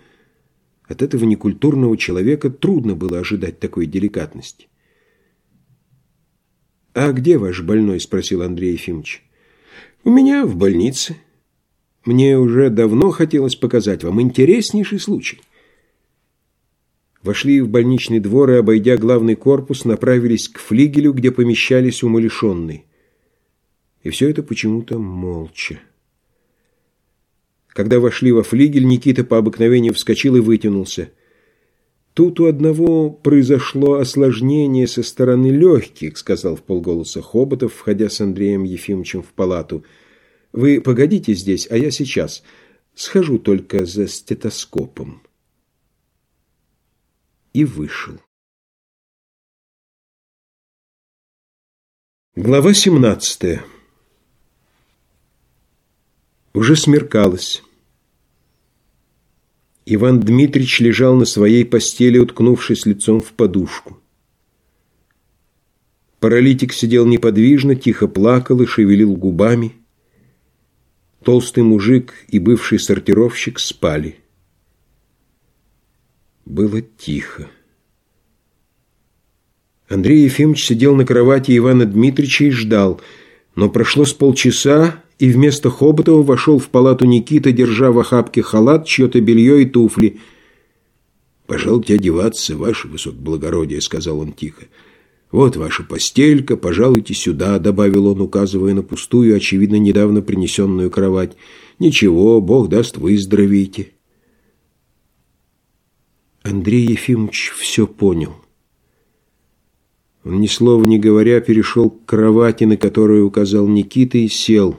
От 0.87 1.01
этого 1.01 1.23
некультурного 1.23 1.97
человека 1.97 2.49
трудно 2.49 2.95
было 2.95 3.19
ожидать 3.19 3.59
такой 3.59 3.85
деликатности. 3.85 4.67
«А 6.93 7.13
где 7.13 7.37
ваш 7.37 7.61
больной?»– 7.61 7.99
спросил 8.01 8.41
Андрей 8.41 8.73
Ефимович. 8.73 9.23
«У 10.03 10.09
меня 10.09 10.45
в 10.45 10.55
больнице. 10.55 11.17
Мне 12.05 12.37
уже 12.37 12.69
давно 12.69 13.11
хотелось 13.11 13.55
показать 13.55 14.03
вам 14.03 14.21
интереснейший 14.21 14.99
случай». 14.99 15.41
Вошли 17.21 17.59
в 17.59 17.67
больничный 17.67 18.19
двор 18.19 18.51
и, 18.51 18.55
обойдя 18.55 18.95
главный 18.95 19.35
корпус, 19.35 19.83
направились 19.83 20.47
к 20.47 20.57
флигелю, 20.57 21.11
где 21.11 21.31
помещались 21.31 22.01
умалишенные. 22.01 22.85
И 24.03 24.09
все 24.09 24.29
это 24.29 24.41
почему-то 24.41 24.97
молча. 24.97 25.79
Когда 27.67 27.99
вошли 27.99 28.31
во 28.31 28.43
флигель, 28.43 28.85
Никита 28.85 29.23
по 29.23 29.37
обыкновению 29.37 29.93
вскочил 29.93 30.37
и 30.37 30.39
вытянулся. 30.39 31.11
«Тут 32.13 32.39
у 32.39 32.45
одного 32.45 33.09
произошло 33.09 33.95
осложнение 33.95 34.87
со 34.87 35.03
стороны 35.03 35.47
легких», 35.47 36.17
сказал 36.17 36.55
в 36.55 36.63
полголоса 36.63 37.21
Хоботов, 37.21 37.73
входя 37.73 38.09
с 38.09 38.19
Андреем 38.19 38.63
Ефимовичем 38.63 39.23
в 39.23 39.33
палату. 39.33 39.83
«Вы 40.51 40.81
погодите 40.81 41.33
здесь, 41.33 41.67
а 41.69 41.77
я 41.77 41.91
сейчас. 41.91 42.43
Схожу 42.95 43.37
только 43.37 43.85
за 43.85 44.07
стетоскопом» 44.07 45.21
и 47.53 47.65
вышел. 47.65 48.19
Глава 52.35 52.73
17 52.73 53.59
Уже 56.53 56.75
смеркалось. 56.75 57.63
Иван 59.91 60.19
Дмитрич 60.19 60.81
лежал 60.81 61.15
на 61.15 61.25
своей 61.25 61.65
постели, 61.65 62.19
уткнувшись 62.19 62.85
лицом 62.85 63.19
в 63.19 63.31
подушку. 63.33 63.99
Паралитик 66.19 66.73
сидел 66.73 67.07
неподвижно, 67.07 67.75
тихо 67.75 68.07
плакал 68.07 68.61
и 68.61 68.67
шевелил 68.67 69.15
губами. 69.15 69.73
Толстый 71.23 71.63
мужик 71.63 72.13
и 72.27 72.37
бывший 72.37 72.77
сортировщик 72.77 73.57
спали. 73.57 74.17
Было 76.45 76.83
тихо. 76.83 77.49
Андрей 79.87 80.25
Ефимович 80.25 80.65
сидел 80.65 80.95
на 80.95 81.03
кровати 81.03 81.57
Ивана 81.57 81.87
Дмитрича 81.87 82.43
и 82.43 82.51
ждал, 82.51 83.01
но 83.55 83.71
прошло 83.71 84.05
с 84.05 84.13
полчаса, 84.13 85.03
и 85.19 85.29
вместо 85.31 85.69
Хоботова 85.69 86.23
вошел 86.23 86.59
в 86.59 86.69
палату 86.69 87.05
Никита, 87.05 87.51
держа 87.51 87.91
в 87.91 87.99
охапке 87.99 88.41
халат, 88.41 88.87
чье-то 88.87 89.19
белье 89.19 89.61
и 89.61 89.65
туфли. 89.65 90.19
«Пожалуйте 91.45 91.95
одеваться, 91.95 92.55
ваше 92.55 92.87
высокоблагородие»,— 92.87 93.81
сказал 93.81 94.19
он 94.19 94.31
тихо. 94.31 94.63
«Вот 95.31 95.57
ваша 95.57 95.83
постелька, 95.83 96.55
пожалуйте 96.55 97.13
сюда»,— 97.13 97.59
добавил 97.59 98.07
он, 98.07 98.21
указывая 98.21 98.73
на 98.73 98.81
пустую, 98.81 99.35
очевидно, 99.35 99.75
недавно 99.75 100.21
принесенную 100.21 100.89
кровать. 100.89 101.35
«Ничего, 101.79 102.39
Бог 102.39 102.69
даст, 102.69 102.97
выздоровеете». 102.97 103.91
Андрей 106.43 106.85
Ефимович 106.85 107.51
все 107.57 107.85
понял. 107.85 108.35
Он, 110.23 110.39
ни 110.39 110.47
слова 110.47 110.85
не 110.85 110.97
говоря, 110.97 111.41
перешел 111.41 111.89
к 111.89 112.05
кровати, 112.05 112.63
на 112.63 112.77
которую 112.77 113.27
указал 113.27 113.67
Никита, 113.67 114.17
и 114.17 114.27
сел. 114.29 114.77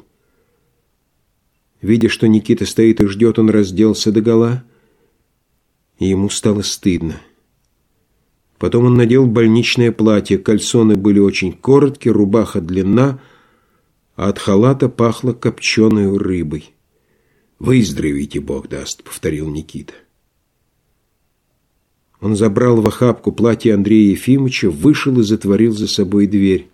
Видя, 1.83 2.09
что 2.09 2.29
Никита 2.29 2.67
стоит 2.67 3.01
и 3.01 3.07
ждет, 3.07 3.39
он 3.39 3.49
разделся 3.51 4.13
догола, 4.13 4.65
и 5.99 6.07
ему 6.07 6.29
стало 6.29 6.63
стыдно. 6.63 7.21
Потом 8.59 8.85
он 8.85 8.95
надел 8.95 9.27
больничное 9.27 9.91
платье, 9.91 10.37
кальсоны 10.37 10.97
были 10.97 11.19
очень 11.19 11.53
короткие, 11.53 12.13
рубаха 12.13 12.61
длинна, 12.61 13.21
а 14.17 14.29
от 14.29 14.39
халата 14.39 14.91
пахло 14.91 15.33
копченой 15.33 16.15
рыбой. 16.17 16.75
«Выздоровите, 17.59 18.41
Бог 18.41 18.69
даст»,— 18.69 19.03
повторил 19.05 19.49
Никита. 19.49 19.95
Он 22.21 22.37
забрал 22.37 22.81
в 22.81 22.87
охапку 22.87 23.33
платье 23.33 23.73
Андрея 23.73 24.11
Ефимовича, 24.11 24.69
вышел 24.69 25.19
и 25.19 25.23
затворил 25.23 25.73
за 25.73 25.89
собой 25.89 26.27
дверь. 26.27 26.69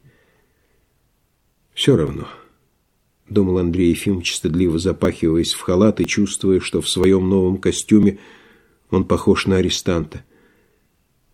«Все 1.73 1.97
равно»,— 1.97 2.27
думал 3.29 3.59
Андрей 3.59 3.91
Ефимович, 3.91 4.37
стыдливо 4.37 4.79
запахиваясь 4.79 5.53
в 5.53 5.61
халат 5.61 6.01
и 6.01 6.07
чувствуя, 6.07 6.61
что 6.61 6.81
в 6.81 6.89
своем 6.89 7.29
новом 7.29 7.59
костюме 7.59 8.19
он 8.91 9.05
похож 9.05 9.47
на 9.47 9.57
арестанта. 9.57 10.25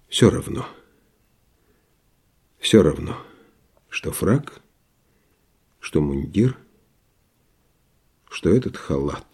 «Все 0.09 0.31
равно. 0.31 0.67
Все 2.59 2.83
равно, 2.83 3.17
что 3.89 4.13
фраг, 4.13 4.61
что 5.81 6.01
мундир, 6.01 6.57
что 8.31 8.51
этот 8.51 8.77
халат. 8.77 9.27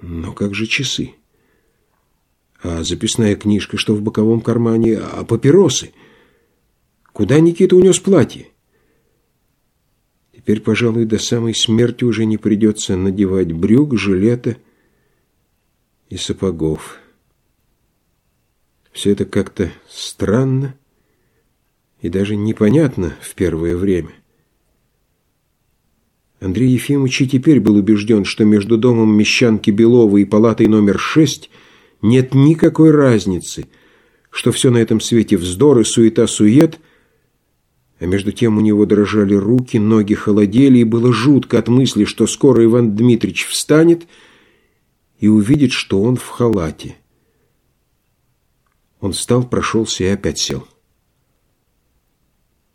Но 0.00 0.32
как 0.32 0.54
же 0.54 0.66
часы?» 0.66 1.14
А 2.62 2.84
записная 2.84 3.34
книжка, 3.34 3.76
что 3.76 3.94
в 3.94 4.02
боковом 4.02 4.40
кармане, 4.40 4.98
а 4.98 5.24
папиросы? 5.24 5.92
Куда 7.12 7.40
Никита 7.40 7.74
унес 7.74 7.98
платье? 7.98 8.51
Теперь, 10.42 10.60
пожалуй, 10.60 11.04
до 11.04 11.18
самой 11.18 11.54
смерти 11.54 12.04
уже 12.04 12.24
не 12.24 12.36
придется 12.36 12.96
надевать 12.96 13.52
брюк, 13.52 13.96
жилета 13.96 14.56
и 16.10 16.16
сапогов. 16.16 16.98
Все 18.92 19.12
это 19.12 19.24
как-то 19.24 19.72
странно 19.88 20.74
и 22.00 22.08
даже 22.08 22.36
непонятно 22.36 23.16
в 23.20 23.34
первое 23.34 23.76
время. 23.76 24.10
Андрей 26.40 26.70
Ефимович 26.70 27.22
и 27.22 27.28
теперь 27.28 27.60
был 27.60 27.76
убежден, 27.76 28.24
что 28.24 28.44
между 28.44 28.76
домом 28.76 29.16
Мещанки 29.16 29.70
Беловой 29.70 30.22
и 30.22 30.26
палатой 30.26 30.66
номер 30.66 30.98
шесть– 30.98 31.50
нет 32.02 32.34
никакой 32.34 32.90
разницы, 32.90 33.66
что 34.30 34.52
все 34.52 34.70
на 34.70 34.78
этом 34.78 35.00
свете 35.00 35.36
вздор 35.36 35.78
и 35.78 35.84
суета-сует, 35.84 36.78
а 38.02 38.06
между 38.06 38.32
тем 38.32 38.58
у 38.58 38.60
него 38.60 38.84
дрожали 38.84 39.34
руки, 39.34 39.76
ноги 39.76 40.14
холодели, 40.14 40.78
и 40.78 40.84
было 40.84 41.12
жутко 41.12 41.60
от 41.60 41.68
мысли, 41.68 42.04
что 42.04 42.26
скоро 42.26 42.64
Иван 42.64 42.96
Дмитрич 42.96 43.46
встанет 43.46 44.08
и 45.20 45.28
увидит, 45.28 45.70
что 45.70 46.02
он 46.02 46.16
в 46.16 46.26
халате. 46.26 46.96
Он 48.98 49.12
встал, 49.12 49.46
прошелся 49.48 50.02
и 50.02 50.08
опять 50.08 50.40
сел. 50.40 50.66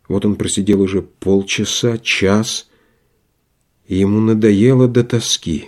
Вот 0.08 0.24
он 0.24 0.38
просидел 0.38 0.80
уже 0.80 1.02
полчаса, 1.02 1.98
час, 1.98 2.70
и 3.86 3.98
ему 3.98 4.22
надоело 4.22 4.88
до 4.88 5.04
тоски. 5.04 5.66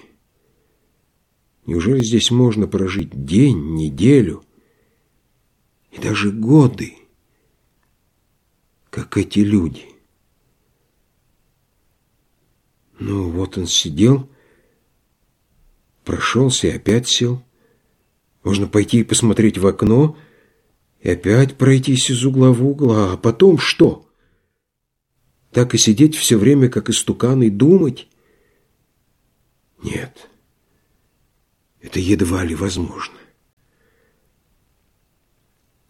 Неужели 1.66 2.02
здесь 2.02 2.32
можно 2.32 2.66
прожить 2.66 3.26
день, 3.26 3.74
неделю 3.74 4.42
и 5.92 6.00
даже 6.00 6.32
годы, 6.32 6.94
как 9.00 9.16
эти 9.16 9.40
люди? 9.40 9.86
Ну, 13.00 13.30
вот 13.30 13.58
он 13.58 13.66
сидел, 13.66 14.30
Прошелся 16.04 16.68
и 16.68 16.72
опять 16.72 17.08
сел. 17.08 17.44
Можно 18.44 18.68
пойти 18.68 19.02
и 19.02 19.04
посмотреть 19.04 19.60
в 19.60 19.68
окно, 19.68 20.18
и 21.02 21.10
опять 21.12 21.56
пройтись 21.56 22.10
из 22.10 22.26
угла 22.26 22.52
в 22.52 22.66
угол, 22.66 22.92
а 22.94 23.16
потом 23.16 23.60
что? 23.60 24.10
Так 25.52 25.76
и 25.76 25.78
сидеть 25.78 26.16
все 26.16 26.38
время, 26.38 26.68
как 26.68 26.90
истукан, 26.90 27.44
и 27.44 27.52
думать? 27.52 28.08
Нет, 29.84 30.30
это 31.80 32.00
едва 32.00 32.44
ли 32.44 32.56
возможно. 32.56 33.19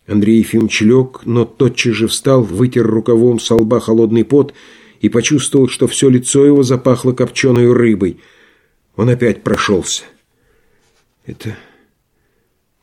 Андрей 0.09 0.39
Ефимович 0.39 0.81
лег, 0.81 1.21
но 1.25 1.45
тотчас 1.45 1.93
же 1.93 2.07
встал, 2.07 2.41
вытер 2.41 2.85
рукавом 2.85 3.39
со 3.39 3.55
лба 3.55 3.79
холодный 3.79 4.25
пот 4.25 4.55
и 5.01 5.07
почувствовал, 5.07 5.67
что 5.67 5.87
все 5.87 6.09
лицо 6.09 6.45
его 6.45 6.63
запахло 6.63 7.11
копченой 7.11 7.71
рыбой. 7.71 8.19
Он 8.95 9.09
опять 9.09 9.43
прошелся. 9.43 10.03
«Это 11.25 11.55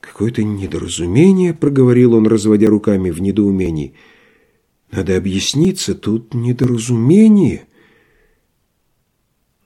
какое-то 0.00 0.44
недоразумение»,— 0.44 1.52
проговорил 1.60 2.14
он, 2.14 2.28
разводя 2.28 2.68
руками 2.68 3.10
в 3.10 3.20
недоумении. 3.20 3.94
«Надо 4.92 5.16
объясниться, 5.16 5.96
тут 5.96 6.32
недоразумение». 6.32 7.66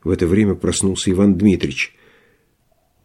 В 0.03 0.09
это 0.09 0.27
время 0.27 0.55
проснулся 0.55 1.11
Иван 1.11 1.37
Дмитрич. 1.37 1.95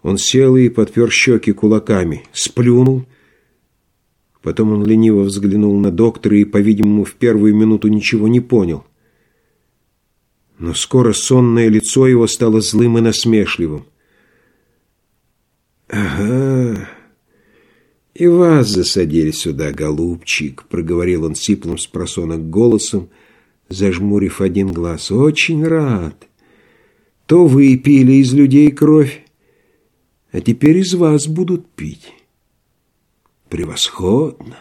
Он 0.02 0.18
сел 0.18 0.56
и 0.56 0.70
подпер 0.70 1.12
щеки 1.12 1.52
кулаками, 1.52 2.24
сплюнул— 2.32 3.06
Потом 4.46 4.74
он 4.74 4.86
лениво 4.86 5.24
взглянул 5.24 5.76
на 5.80 5.90
доктора 5.90 6.38
и, 6.38 6.46
по-видимому, 6.46 7.04
в 7.04 7.16
первую 7.16 7.56
минуту 7.56 7.88
ничего 7.88 8.28
не 8.28 8.42
понял. 8.42 8.86
Но 10.60 10.76
скоро 10.76 11.14
сонное 11.14 11.68
лицо 11.68 12.06
его 12.06 12.28
стало 12.28 12.62
злым 12.62 13.00
и 13.00 13.02
насмешливым. 13.02 13.88
«Ага, 15.90 16.88
и 18.14 18.28
вас 18.28 18.68
засадили 18.68 19.32
сюда, 19.32 19.72
голубчик»,— 19.72 20.66
проговорил 20.70 21.26
он 21.26 21.34
сиплым 21.34 21.80
с 21.80 21.88
просонок 21.88 22.48
голосом, 22.48 23.10
зажмурив 23.70 24.42
один 24.42 24.68
глаз. 24.68 25.10
«Очень 25.10 25.66
рад. 25.66 26.28
То 27.26 27.48
вы 27.48 27.76
пили 27.78 28.14
из 28.22 28.32
людей 28.32 28.70
кровь, 28.70 29.26
а 30.32 30.40
теперь 30.40 30.78
из 30.78 30.94
вас 30.94 31.28
будут 31.28 31.68
пить». 31.72 32.14
Превосходно. 33.50 34.58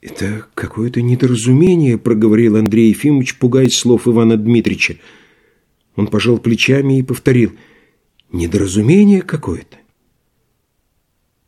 Это 0.00 0.46
какое-то 0.54 1.00
недоразумение, 1.00 1.96
проговорил 1.96 2.56
Андрей 2.56 2.88
Ефимович, 2.88 3.38
пугаясь 3.38 3.76
слов 3.76 4.08
Ивана 4.08 4.36
Дмитрича. 4.36 4.96
Он 5.94 6.08
пожал 6.08 6.38
плечами 6.38 6.98
и 6.98 7.02
повторил. 7.02 7.52
Недоразумение 8.32 9.22
какое-то. 9.22 9.76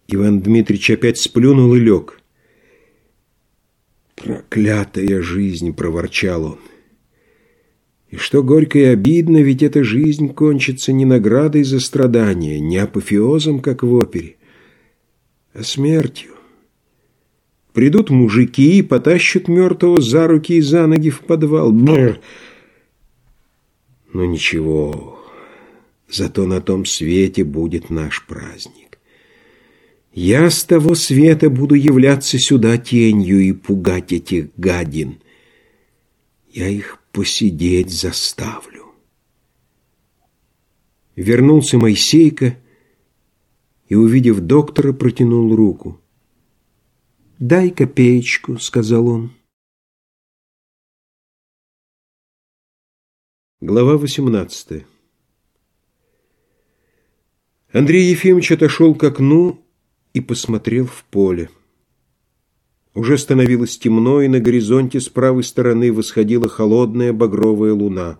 Иван 0.06 0.40
Дмитрич 0.40 0.90
опять 0.90 1.18
сплюнул 1.18 1.74
и 1.74 1.80
лег. 1.80 2.20
«Проклятая 4.14 5.20
жизнь!»— 5.22 5.72
проворчал 5.74 6.44
он. 6.44 6.58
«И 8.10 8.16
что 8.16 8.42
горько 8.42 8.78
и 8.78 8.84
обидно, 8.84 9.38
ведь 9.38 9.62
эта 9.62 9.82
жизнь 9.82 10.32
кончится 10.32 10.92
не 10.92 11.04
наградой 11.04 11.64
за 11.64 11.80
страдания, 11.80 12.60
не 12.60 12.76
апофеозом, 12.78 13.60
как 13.60 13.82
в 13.82 13.92
опере, 13.92 14.36
смертью. 15.62 16.32
Придут 17.72 18.10
мужики 18.10 18.78
и 18.78 18.82
потащат 18.82 19.48
мертвого 19.48 20.00
за 20.00 20.26
руки 20.26 20.54
и 20.54 20.60
за 20.60 20.86
ноги 20.86 21.10
в 21.10 21.20
подвал. 21.20 21.72
Бррр! 21.72 22.20
Но 24.12 24.24
ничего, 24.24 25.18
зато 26.08 26.46
на 26.46 26.60
том 26.60 26.84
свете 26.84 27.42
будет 27.44 27.90
наш 27.90 28.24
праздник. 28.26 28.98
Я 30.12 30.48
с 30.50 30.62
того 30.62 30.94
света 30.94 31.50
буду 31.50 31.74
являться 31.74 32.38
сюда 32.38 32.78
тенью 32.78 33.40
и 33.40 33.52
пугать 33.52 34.12
этих 34.12 34.50
гадин. 34.56 35.18
Я 36.52 36.68
их 36.68 37.00
посидеть 37.10 37.90
заставлю. 37.90 38.92
Вернулся 41.16 41.78
Моисейка 41.78 42.56
и, 43.94 43.96
увидев 43.96 44.40
доктора, 44.40 44.92
протянул 44.92 45.54
руку. 45.54 46.00
«Дай 47.38 47.70
копеечку»,— 47.70 48.58
сказал 48.58 49.06
он. 49.06 49.30
Глава 53.60 53.96
18 53.96 54.84
Андрей 57.72 58.10
Ефимович 58.10 58.50
отошел 58.50 58.96
к 58.96 59.04
окну 59.04 59.64
и 60.12 60.20
посмотрел 60.20 60.86
в 60.86 61.04
поле. 61.04 61.48
Уже 62.94 63.16
становилось 63.16 63.78
темно, 63.78 64.22
и 64.22 64.28
на 64.28 64.40
горизонте 64.40 64.98
с 64.98 65.08
правой 65.08 65.44
стороны 65.44 65.92
восходила 65.92 66.48
холодная 66.48 67.12
багровая 67.12 67.74
луна. 67.74 68.18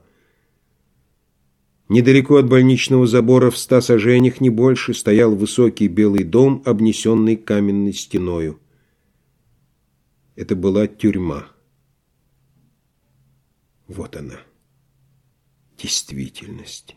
Недалеко 1.88 2.36
от 2.36 2.48
больничного 2.48 3.06
забора 3.06 3.50
в 3.50 3.58
ста 3.58 3.82
сажениях 3.82 4.40
не 4.40 4.48
больше 4.48 4.94
стоял 4.94 5.34
высокий 5.34 5.86
белый 5.86 6.24
дом, 6.24 6.62
обнесенный 6.64 7.36
каменной 7.36 7.92
стеною. 7.92 8.58
Это 10.34 10.56
была 10.56 10.86
тюрьма. 10.86 11.46
Вот 13.86 14.16
она, 14.16 14.40
действительность, 15.76 16.96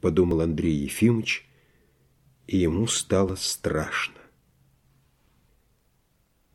подумал 0.00 0.40
Андрей 0.40 0.76
Ефимович, 0.76 1.44
и 2.46 2.58
ему 2.58 2.86
стало 2.86 3.34
страшно. 3.34 4.14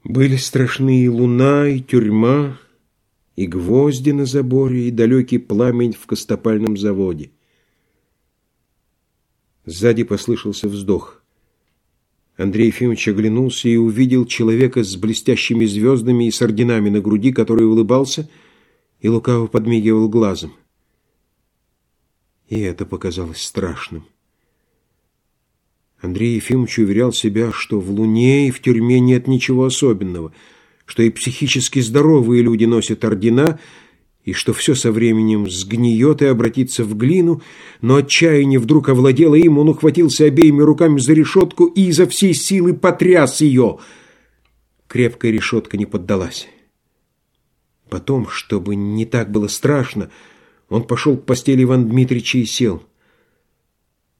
Были 0.05 0.37
страшны 0.37 1.03
и 1.03 1.09
луна, 1.09 1.67
и 1.67 1.81
тюрьма, 1.81 2.57
и 3.35 3.45
гвозди 3.45 4.11
на 4.11 4.25
заборе, 4.25 4.87
и 4.87 4.91
далекий 4.91 5.37
пламень 5.37 5.93
в 5.93 6.07
костопальном 6.07 6.77
заводе. 6.77 7.31
Сзади 9.65 10.03
послышался 10.03 10.67
вздох. 10.67 11.21
Андрей 12.35 12.67
Ефимович 12.67 13.09
оглянулся 13.09 13.69
и 13.69 13.75
увидел 13.75 14.25
человека 14.25 14.83
с 14.83 14.95
блестящими 14.95 15.65
звездами 15.65 16.27
и 16.27 16.31
с 16.31 16.41
орденами 16.41 16.89
на 16.89 16.99
груди, 16.99 17.31
который 17.31 17.67
улыбался 17.67 18.29
и 18.99 19.09
лукаво 19.09 19.47
подмигивал 19.47 20.09
глазом. 20.09 20.53
И 22.49 22.59
это 22.59 22.85
показалось 22.85 23.41
страшным. 23.41 24.05
Андрей 25.99 26.35
Ефимович 26.35 26.79
уверял 26.79 27.13
себя, 27.13 27.51
что 27.51 27.79
в 27.79 27.91
Луне 27.91 28.47
и 28.47 28.51
в 28.51 28.59
тюрьме 28.59 28.99
нет 28.99 29.27
ничего 29.27 29.65
особенного, 29.65 30.33
что 30.85 31.03
и 31.03 31.11
психически 31.11 31.79
здоровые 31.79 32.41
люди 32.41 32.65
носят 32.65 33.05
ордена– 33.05 33.59
и 34.23 34.33
что 34.33 34.53
все 34.53 34.75
со 34.75 34.91
временем 34.91 35.49
сгниет 35.49 36.21
и 36.21 36.25
обратится 36.25 36.83
в 36.83 36.95
глину, 36.95 37.41
но 37.81 37.95
отчаяние 37.95 38.59
вдруг 38.59 38.89
овладело 38.89 39.35
им, 39.35 39.57
он 39.57 39.69
ухватился 39.69 40.25
обеими 40.25 40.61
руками 40.61 40.99
за 40.99 41.13
решетку 41.13 41.65
и 41.65 41.87
изо 41.87 42.05
всей 42.07 42.33
силы 42.33 42.73
потряс 42.73 43.41
ее. 43.41 43.79
Крепкая 44.87 45.31
решетка 45.31 45.77
не 45.77 45.85
поддалась. 45.85 46.47
Потом, 47.89 48.27
чтобы 48.29 48.75
не 48.75 49.05
так 49.05 49.31
было 49.31 49.47
страшно, 49.47 50.11
он 50.69 50.83
пошел 50.83 51.17
к 51.17 51.25
постели 51.25 51.63
Ивана 51.63 51.85
Дмитрича 51.85 52.37
и 52.37 52.45
сел. 52.45 52.83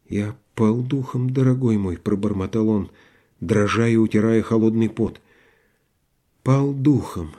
«Я 0.10 0.36
пал 0.56 0.82
духом, 0.82 1.30
дорогой 1.30 1.78
мой»,— 1.78 1.98
пробормотал 2.03 2.68
он, 2.68 2.91
дрожа 3.40 3.88
и 3.88 3.95
утирая 3.95 4.41
холодный 4.41 4.90
пот. 4.90 5.22
«Пал 6.44 6.73
духом. 6.73 7.32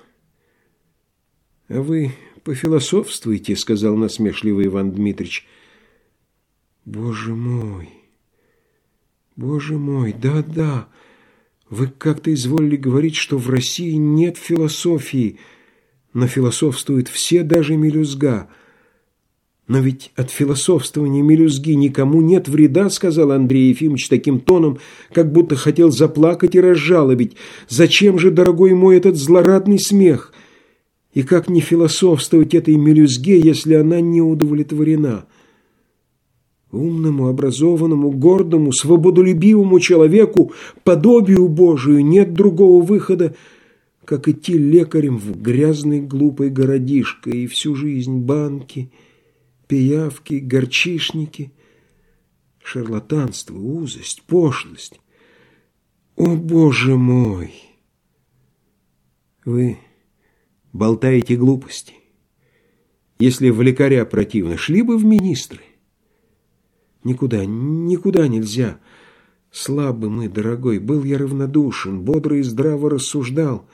А 1.69 1.83
вы 1.83 2.13
«Пофилософствуйте»,— 2.44 3.55
сказал 3.56 3.97
насмешливый 3.97 4.66
Иван 4.66 4.90
Дмитрич. 4.90 5.47
«Боже 6.85 7.35
мой! 7.35 7.90
Боже 9.36 9.78
мой! 9.78 10.12
Да-да! 10.12 10.89
Вы 11.70 11.86
как-то 11.86 12.35
изволили 12.35 12.77
говорить, 12.77 13.14
что 13.14 13.39
в 13.39 13.48
России 13.48 13.93
нет 13.93 14.36
философии, 14.36 15.39
но 16.12 16.27
философствуют 16.27 17.09
все, 17.09 17.44
даже 17.44 17.77
мелюзга». 17.77 18.48
«Но 19.69 19.78
ведь 19.78 20.10
от 20.16 20.32
философствования 20.32 21.23
мелюзги 21.23 21.70
никому 21.70 22.20
нет 22.20 22.48
вреда»,— 22.48 22.89
сказал 22.90 23.31
Андрей 23.31 23.69
Ефимович 23.69 24.09
таким 24.09 24.40
тоном, 24.40 24.81
как 25.12 25.31
будто 25.31 25.55
хотел 25.55 25.93
заплакать 25.93 26.56
и 26.56 26.60
разжалобить. 26.60 27.36
«Зачем 27.69 28.19
же, 28.19 28.32
дорогой 28.32 28.74
мой, 28.74 28.97
этот 28.97 29.16
злорадный 29.16 29.78
смех? 29.78 30.32
И 31.13 31.23
как 31.23 31.49
не 31.49 31.61
философствовать 31.61 32.55
этой 32.55 32.77
мелюзге, 32.77 33.39
если 33.39 33.75
она 33.75 34.01
не 34.01 34.23
удовлетворена? 34.23 35.27
Умному, 36.71 37.29
образованному, 37.29 38.11
гордому, 38.11 38.73
свободолюбивому 38.73 39.79
человеку, 39.79 40.53
подобию 40.85 41.49
Божию, 41.49 42.03
нет 42.05 42.33
другого 42.33 42.83
выхода, 42.83 43.35
как 44.07 44.27
идти 44.27 44.55
лекарем 44.55 45.19
в 45.19 45.41
грязный 45.41 46.01
глупый 46.01 46.49
городишко 46.49 47.29
и 47.31 47.47
всю 47.47 47.75
жизнь 47.75 48.21
банки, 48.21 48.91
пиявки, 49.69 50.35
горчишники, 50.35 51.53
Шарлатанство, 52.63 53.57
узость, 53.57 54.23
пошлость. 54.23 55.01
О, 56.17 56.37
Боже 56.37 56.97
мой! 56.97 57.53
Вы 59.45 59.79
болтаете 60.73 61.36
глупости. 61.36 61.94
Если 63.19 63.51
в 63.51 63.62
лекаря 63.62 64.05
противно, 64.05 64.57
шли 64.57 64.82
бы 64.82 64.97
в 64.97 65.05
министры. 65.05 65.61
Никуда, 67.05 67.44
никуда 67.44 68.27
нельзя. 68.28 68.81
Слабый 69.51 70.09
мы, 70.09 70.28
дорогой, 70.28 70.78
был 70.78 71.05
я 71.05 71.19
равнодушен, 71.19 72.03
бодро 72.03 72.39
и 72.39 72.43
здраво 72.43 72.90
рассуждал. 72.90 73.69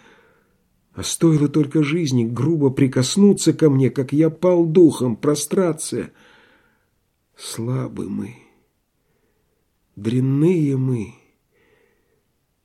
А 0.92 1.02
стоило 1.04 1.48
только 1.48 1.84
жизни 1.84 2.24
грубо 2.24 2.70
прикоснуться 2.70 3.52
ко 3.52 3.70
мне, 3.70 3.88
как 3.88 4.12
я 4.12 4.30
пал 4.30 4.66
духом, 4.66 5.14
прострация. 5.14 6.12
Слабы 7.36 8.08
мы, 8.10 8.34
дрянные 9.94 10.76
мы. 10.76 11.14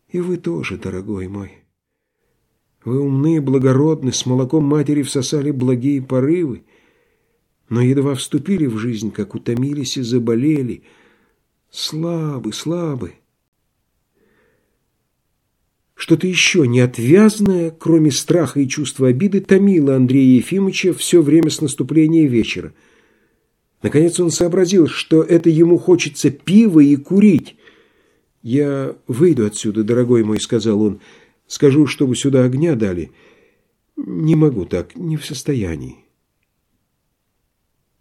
И 0.10 0.20
вы 0.20 0.38
тоже, 0.38 0.78
дорогой 0.78 1.28
мой. 1.28 1.63
Вы 2.86 3.00
умны, 3.00 3.40
благородны, 3.42 4.12
с 4.12 4.26
молоком 4.26 4.66
матери 4.66 5.04
всосали 5.04 5.52
благие 5.52 6.02
порывы, 6.02 6.64
но 7.70 7.82
едва 7.82 8.16
вступили 8.16 8.66
в 8.66 8.78
жизнь, 8.78 9.12
как 9.12 9.36
утомились 9.36 9.98
и 9.98 10.02
заболели. 10.02 10.84
Слабы, 11.72 12.52
слабы. 12.52 13.14
Что-то 15.96 16.28
еще 16.28 16.68
неотвязное, 16.68 17.72
кроме 17.72 18.12
страха 18.12 18.60
и 18.60 18.68
чувства 18.68 19.08
обиды, 19.08 19.40
томило 19.40 19.96
Андрея 19.96 20.36
Ефимовича 20.36 20.94
все 20.94 21.22
время 21.22 21.50
с 21.50 21.62
наступления 21.62 22.28
вечера. 22.28 22.74
Наконец 23.82 24.20
он 24.20 24.30
сообразил, 24.30 24.88
что 24.88 25.24
это 25.24 25.50
ему 25.50 25.78
хочется 25.78 26.30
пива 26.30 26.82
и 26.82 26.96
курить. 26.98 27.56
«Я 28.42 28.96
выйду 29.08 29.46
отсюда, 29.46 29.84
дорогой 29.86 30.26
мой»,— 30.26 30.40
сказал 30.42 30.82
он,— 30.82 31.00
Скажу, 31.54 31.86
чтобы 31.86 32.16
сюда 32.16 32.46
огня 32.46 32.74
дали. 32.74 33.12
Не 33.96 34.34
могу 34.34 34.66
так, 34.66 34.96
не 34.96 35.18
в 35.18 35.24
состоянии. 35.24 35.98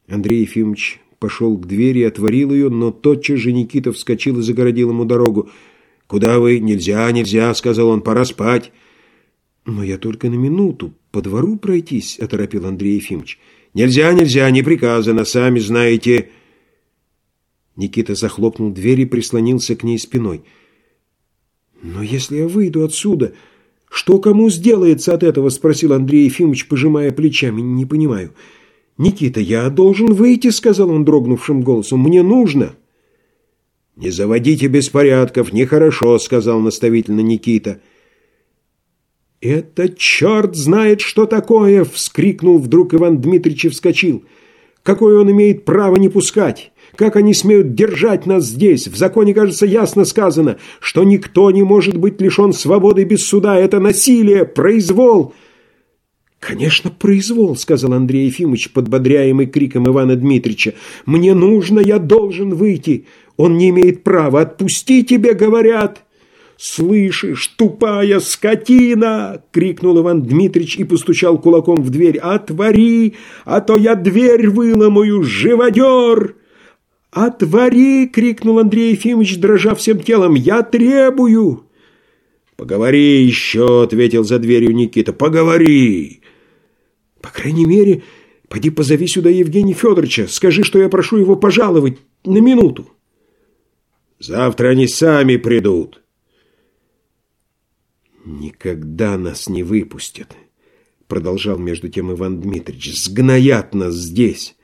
Андрей 0.09 0.41
Ефимович 0.41 1.03
пошел 1.19 1.59
к 1.59 1.67
двери 1.67 1.99
и 1.99 2.05
отворил 2.05 2.51
ее, 2.51 2.71
но 2.71 2.91
тотчас 2.91 3.41
же 3.41 3.53
Никита 3.53 3.93
вскочил 3.93 4.39
и 4.39 4.43
загородил 4.43 4.89
ему 4.89 5.05
дорогу. 5.05 5.51
«Куда 6.07 6.39
вы? 6.39 6.61
Нельзя, 6.61 7.13
нельзя»,— 7.13 7.53
сказал 7.55 7.89
он,— 7.89 8.01
«пора 8.03 8.25
спать». 8.25 8.73
«Но 9.67 9.85
я 9.85 9.99
только 9.99 10.31
на 10.31 10.37
минуту. 10.37 10.95
По 11.11 11.21
двору 11.21 11.59
пройтись»,— 11.59 12.19
оторопил 12.21 12.65
Андрей 12.65 12.95
Ефимович. 12.95 13.39
«Нельзя, 13.75 14.15
нельзя, 14.15 14.51
не 14.51 14.63
приказано, 14.63 15.27
сами 15.27 15.59
знаете». 15.59 16.31
Никита 17.77 18.15
захлопнул 18.15 18.71
дверь 18.71 19.03
и 19.03 19.05
прислонился 19.05 19.77
к 19.77 19.83
ней 19.83 19.99
спиной. 19.99 20.43
«Но 21.83 22.03
если 22.03 22.37
я 22.37 22.49
выйду 22.49 22.85
отсюда, 22.85 23.33
что 23.91 24.19
кому 24.19 24.49
сделается 24.49 25.13
от 25.15 25.23
этого?»– 25.25 25.49
спросил 25.51 25.93
Андрей 25.93 26.25
Ефимович, 26.25 26.69
пожимая 26.69 27.11
плечами. 27.11 27.61
«Не 27.61 27.85
понимаю». 27.85 28.33
«Никита, 28.99 29.41
я 29.41 29.69
должен 29.69 30.13
выйти»,– 30.13 30.49
сказал 30.51 30.91
он 30.91 31.05
дрогнувшим 31.05 31.63
голосом. 31.63 32.01
«Мне 32.01 32.23
нужно». 32.23 32.77
«Не 33.97 34.11
заводите 34.11 34.69
беспорядков, 34.69 35.53
нехорошо»,– 35.53 36.19
сказал 36.21 36.61
наставительно 36.61 37.21
Никита. 37.21 37.81
«Это 39.41 39.89
черт 39.89 40.55
знает, 40.55 41.01
что 41.01 41.27
такое!»– 41.27 41.85
вскрикнул 41.93 42.59
вдруг 42.59 42.95
Иван 42.95 43.21
Дмитриевич 43.21 43.65
и 43.67 43.69
вскочил. 43.71 44.25
«Какое 44.83 45.21
он 45.21 45.31
имеет 45.33 45.65
право 45.65 45.97
не 45.97 46.09
пускать? 46.09 46.72
Как 46.97 47.17
они 47.17 47.33
смеют 47.33 47.75
держать 47.75 48.27
нас 48.27 48.45
здесь? 48.45 48.87
В 48.87 48.97
законе, 48.97 49.33
кажется, 49.33 49.65
ясно 49.65 50.05
сказано, 50.05 50.59
что 50.81 51.05
никто 51.05 51.51
не 51.51 51.63
может 51.63 51.97
быть 51.97 52.21
лишен 52.21 52.53
свободы 52.53 53.05
без 53.05 53.27
суда. 53.27 53.57
Это 53.59 53.81
насилие, 53.81 54.45
произвол». 54.45 55.35
«Конечно, 56.39 56.91
произвол»,— 56.91 57.55
сказал 57.57 57.93
Андрей 57.93 58.27
Ефимович, 58.27 58.73
подбодряемый 58.73 59.47
криком 59.47 59.87
Ивана 59.87 60.17
Дмитрича. 60.17 60.75
«Мне 61.07 61.35
нужно, 61.35 61.79
я 61.79 62.01
должен 62.01 62.55
выйти. 62.57 63.07
Он 63.37 63.57
не 63.57 63.71
имеет 63.71 64.03
права. 64.03 64.41
Отпусти 64.41 65.05
тебе, 65.05 65.35
говорят». 65.35 66.05
«Слышишь, 66.57 67.47
тупая 67.47 68.19
скотина!»— 68.19 69.43
крикнул 69.53 70.01
Иван 70.01 70.23
Дмитрич 70.23 70.77
и 70.79 70.85
постучал 70.85 71.39
кулаком 71.39 71.81
в 71.81 71.91
дверь. 71.91 72.19
«Отвори, 72.19 73.15
а 73.45 73.61
то 73.61 73.77
я 73.77 73.95
дверь 73.95 74.49
выломаю, 74.49 75.23
живодер!» 75.23 76.35
«Отвори!»— 77.13 78.07
крикнул 78.13 78.59
Андрей 78.59 78.93
Ефимович, 78.93 79.39
дрожа 79.39 79.75
всем 79.75 80.01
телом. 80.01 80.35
«Я 80.35 80.63
требую!» 80.63 81.67
«Поговори 82.57 83.23
еще!»— 83.25 83.83
ответил 83.85 84.25
за 84.25 84.39
дверью 84.39 84.75
Никита. 84.75 85.13
«Поговори!» 85.13 86.23
«По 87.21 87.29
крайней 87.29 87.67
мере, 87.67 88.03
поди 88.49 88.71
позови 88.71 89.07
сюда 89.07 89.29
Евгения 89.29 89.75
Федоровича. 89.75 90.27
Скажи, 90.27 90.65
что 90.65 90.79
я 90.79 90.89
прошу 90.89 91.19
его 91.19 91.37
пожаловать 91.37 91.99
на 92.25 92.39
минуту». 92.39 92.89
«Завтра 94.19 94.69
они 94.69 94.87
сами 94.89 95.37
придут». 95.37 96.03
«Никогда 98.25 99.19
нас 99.19 99.51
не 99.51 99.63
выпустят»,— 99.63 100.35
продолжал 101.09 101.59
между 101.59 101.91
тем 101.91 102.11
Иван 102.11 102.41
Дмитриевич. 102.41 103.05
«Сгноят 103.05 103.75
нас 103.75 103.95
здесь». 103.97 104.57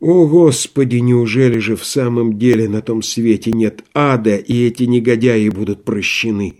О, 0.00 0.26
Господи, 0.26 0.96
неужели 0.96 1.58
же 1.58 1.74
в 1.74 1.84
самом 1.84 2.38
деле 2.38 2.68
на 2.68 2.82
том 2.82 3.02
свете 3.02 3.52
нет 3.52 3.82
ада, 3.94 4.36
и 4.36 4.66
эти 4.66 4.82
негодяи 4.82 5.48
будут 5.48 5.84
прощены? 5.84 6.54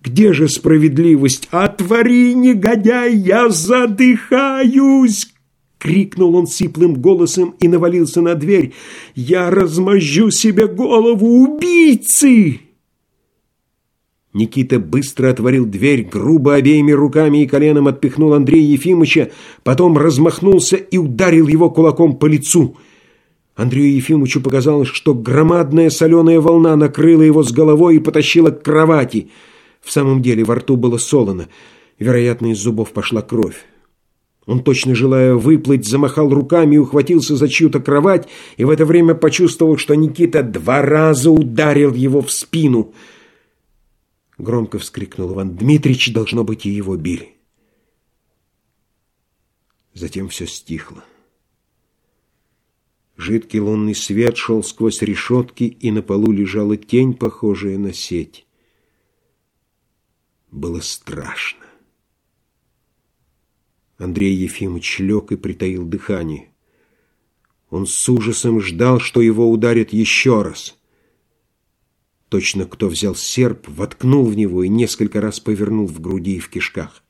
Где 0.00 0.32
же 0.32 0.48
справедливость? 0.48 1.48
Отвори, 1.50 2.34
негодяй, 2.34 3.16
я 3.16 3.48
задыхаюсь! 3.48 5.34
Крикнул 5.84 6.34
он 6.36 6.46
сиплым 6.46 6.94
голосом 6.94 7.56
и 7.60 7.68
навалился 7.68 8.22
на 8.22 8.34
дверь. 8.34 8.72
«Я 9.14 9.50
размозжу 9.50 10.30
себе 10.30 10.66
голову 10.66 11.26
убийцы!» 11.42 12.60
Никита 14.34 14.80
быстро 14.80 15.30
отворил 15.30 15.64
дверь, 15.64 16.02
грубо 16.02 16.54
обеими 16.54 16.90
руками 16.90 17.42
и 17.42 17.46
коленом 17.46 17.86
отпихнул 17.86 18.34
Андрея 18.34 18.66
Ефимовича, 18.66 19.30
потом 19.62 19.96
размахнулся 19.96 20.74
и 20.76 20.98
ударил 20.98 21.46
его 21.46 21.70
кулаком 21.70 22.16
по 22.16 22.26
лицу. 22.26 22.76
Андрею 23.54 23.94
Ефимовичу 23.94 24.40
показалось, 24.40 24.88
что 24.88 25.14
громадная 25.14 25.88
соленая 25.88 26.40
волна 26.40 26.74
накрыла 26.74 27.22
его 27.22 27.44
с 27.44 27.52
головой 27.52 27.96
и 27.96 28.00
потащила 28.00 28.50
к 28.50 28.64
кровати. 28.64 29.30
В 29.80 29.92
самом 29.92 30.20
деле 30.20 30.42
во 30.42 30.56
рту 30.56 30.76
было 30.76 30.98
солоно. 30.98 31.46
Вероятно, 32.00 32.50
из 32.50 32.58
зубов 32.58 32.90
пошла 32.90 33.22
кровь. 33.22 33.64
Он, 34.46 34.64
точно 34.64 34.96
желая 34.96 35.34
выплыть, 35.34 35.86
замахал 35.86 36.28
руками 36.28 36.74
и 36.74 36.78
ухватился 36.78 37.36
за 37.36 37.48
чью-то 37.48 37.78
кровать, 37.78 38.28
и 38.56 38.64
в 38.64 38.70
это 38.70 38.84
время 38.84 39.14
почувствовал, 39.14 39.76
что 39.78 39.94
Никита 39.94 40.42
два 40.42 40.82
раза 40.82 41.30
ударил 41.30 41.94
его 41.94 42.20
в 42.20 42.32
спину— 42.32 42.92
Громко 44.38 44.78
вскрикнул 44.78 45.32
Иван 45.32 45.56
Дмитрич, 45.56 46.12
должно 46.12 46.44
быть, 46.44 46.66
и 46.66 46.70
его 46.70 46.96
били. 46.96 47.36
Затем 49.92 50.28
все 50.28 50.46
стихло. 50.46 51.04
Жидкий 53.16 53.60
лунный 53.60 53.94
свет 53.94 54.36
шел 54.36 54.64
сквозь 54.64 55.02
решетки, 55.02 55.64
и 55.64 55.92
на 55.92 56.02
полу 56.02 56.32
лежала 56.32 56.76
тень, 56.76 57.14
похожая 57.14 57.78
на 57.78 57.92
сеть. 57.92 58.44
Было 60.50 60.80
страшно. 60.80 61.64
Андрей 63.98 64.34
Ефимович 64.34 64.98
лег 64.98 65.30
и 65.30 65.36
притаил 65.36 65.86
дыхание. 65.86 66.50
Он 67.70 67.86
с 67.86 68.08
ужасом 68.08 68.60
ждал, 68.60 68.98
что 68.98 69.20
его 69.20 69.48
ударят 69.48 69.92
еще 69.92 70.42
раз— 70.42 70.76
Точно 72.34 72.64
кто 72.64 72.88
взял 72.88 73.14
серп, 73.14 73.68
воткнул 73.68 74.24
в 74.24 74.36
него 74.36 74.64
и 74.64 74.68
несколько 74.68 75.20
раз 75.20 75.38
повернул 75.38 75.86
в 75.86 76.00
груди 76.00 76.34
и 76.34 76.40
в 76.40 76.48
кишках. 76.48 77.04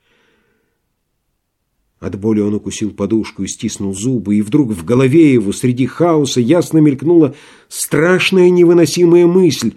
От 1.98 2.20
боли 2.20 2.40
он 2.40 2.52
укусил 2.52 2.90
подушку 2.90 3.42
и 3.42 3.46
стиснул 3.46 3.94
зубы, 3.94 4.36
и 4.36 4.42
вдруг 4.42 4.72
в 4.72 4.84
голове 4.84 5.32
его 5.32 5.54
среди 5.54 5.86
хаоса 5.86 6.42
ясно 6.42 6.76
мелькнула 6.76 7.34
страшная 7.68 8.50
невыносимая 8.50 9.26
мысль, 9.26 9.72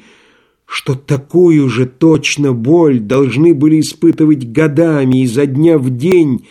что 0.66 0.96
такую 0.96 1.70
же 1.70 1.86
точно 1.86 2.52
боль 2.52 3.00
должны 3.00 3.54
были 3.54 3.80
испытывать 3.80 4.52
годами 4.52 5.24
изо 5.24 5.46
дня 5.46 5.78
в 5.78 5.96
день 5.96 6.46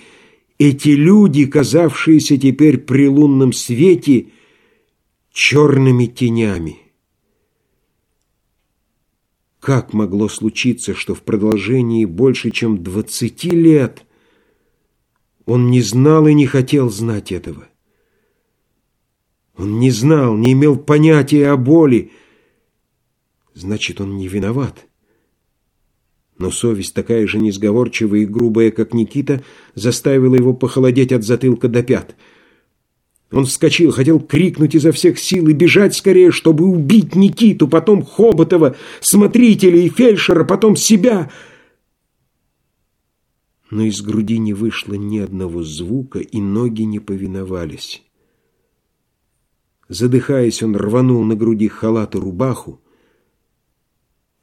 эти 0.58 0.88
люди, 0.88 1.44
казавшиеся 1.44 2.38
теперь 2.38 2.78
при 2.78 3.08
лунном 3.08 3.52
свете 3.52 4.28
черными 5.34 6.06
тенями. 6.06 6.85
Как 9.66 9.92
могло 9.92 10.28
случиться, 10.28 10.94
что 10.94 11.16
в 11.16 11.22
продолжении 11.22 12.04
больше 12.04 12.52
чем 12.52 12.84
двадцати 12.84 13.50
лет 13.50 14.04
он 15.44 15.72
не 15.72 15.82
знал 15.82 16.28
и 16.28 16.34
не 16.34 16.46
хотел 16.46 16.88
знать 16.88 17.32
этого? 17.32 17.66
Он 19.56 19.80
не 19.80 19.90
знал, 19.90 20.36
не 20.36 20.52
имел 20.52 20.78
понятия 20.78 21.48
о 21.48 21.56
боли. 21.56 22.12
Значит, 23.54 24.00
он 24.00 24.16
не 24.16 24.28
виноват. 24.28 24.86
Но 26.38 26.52
совесть, 26.52 26.94
такая 26.94 27.26
же 27.26 27.38
несговорчивая 27.38 28.20
и 28.20 28.24
грубая, 28.24 28.70
как 28.70 28.94
Никита, 28.94 29.42
заставила 29.74 30.36
его 30.36 30.54
похолодеть 30.54 31.10
от 31.10 31.24
затылка 31.24 31.66
до 31.66 31.82
пят. 31.82 32.14
Он 33.32 33.44
вскочил, 33.44 33.90
хотел 33.90 34.20
крикнуть 34.20 34.74
изо 34.74 34.92
всех 34.92 35.18
сил 35.18 35.48
и 35.48 35.52
бежать 35.52 35.96
скорее, 35.96 36.30
чтобы 36.30 36.64
убить 36.64 37.16
Никиту, 37.16 37.66
потом 37.66 38.04
Хоботова, 38.04 38.76
смотрителя 39.00 39.78
и 39.78 39.88
фельдшера, 39.88 40.44
потом 40.44 40.76
себя. 40.76 41.30
Но 43.70 43.82
из 43.82 44.00
груди 44.00 44.38
не 44.38 44.54
вышло 44.54 44.94
ни 44.94 45.18
одного 45.18 45.64
звука, 45.64 46.20
и 46.20 46.40
ноги 46.40 46.82
не 46.82 47.00
повиновались. 47.00 48.02
Задыхаясь, 49.88 50.62
он 50.62 50.76
рванул 50.76 51.24
на 51.24 51.34
груди 51.34 51.68
халат 51.68 52.14
и 52.14 52.18
рубаху, 52.18 52.80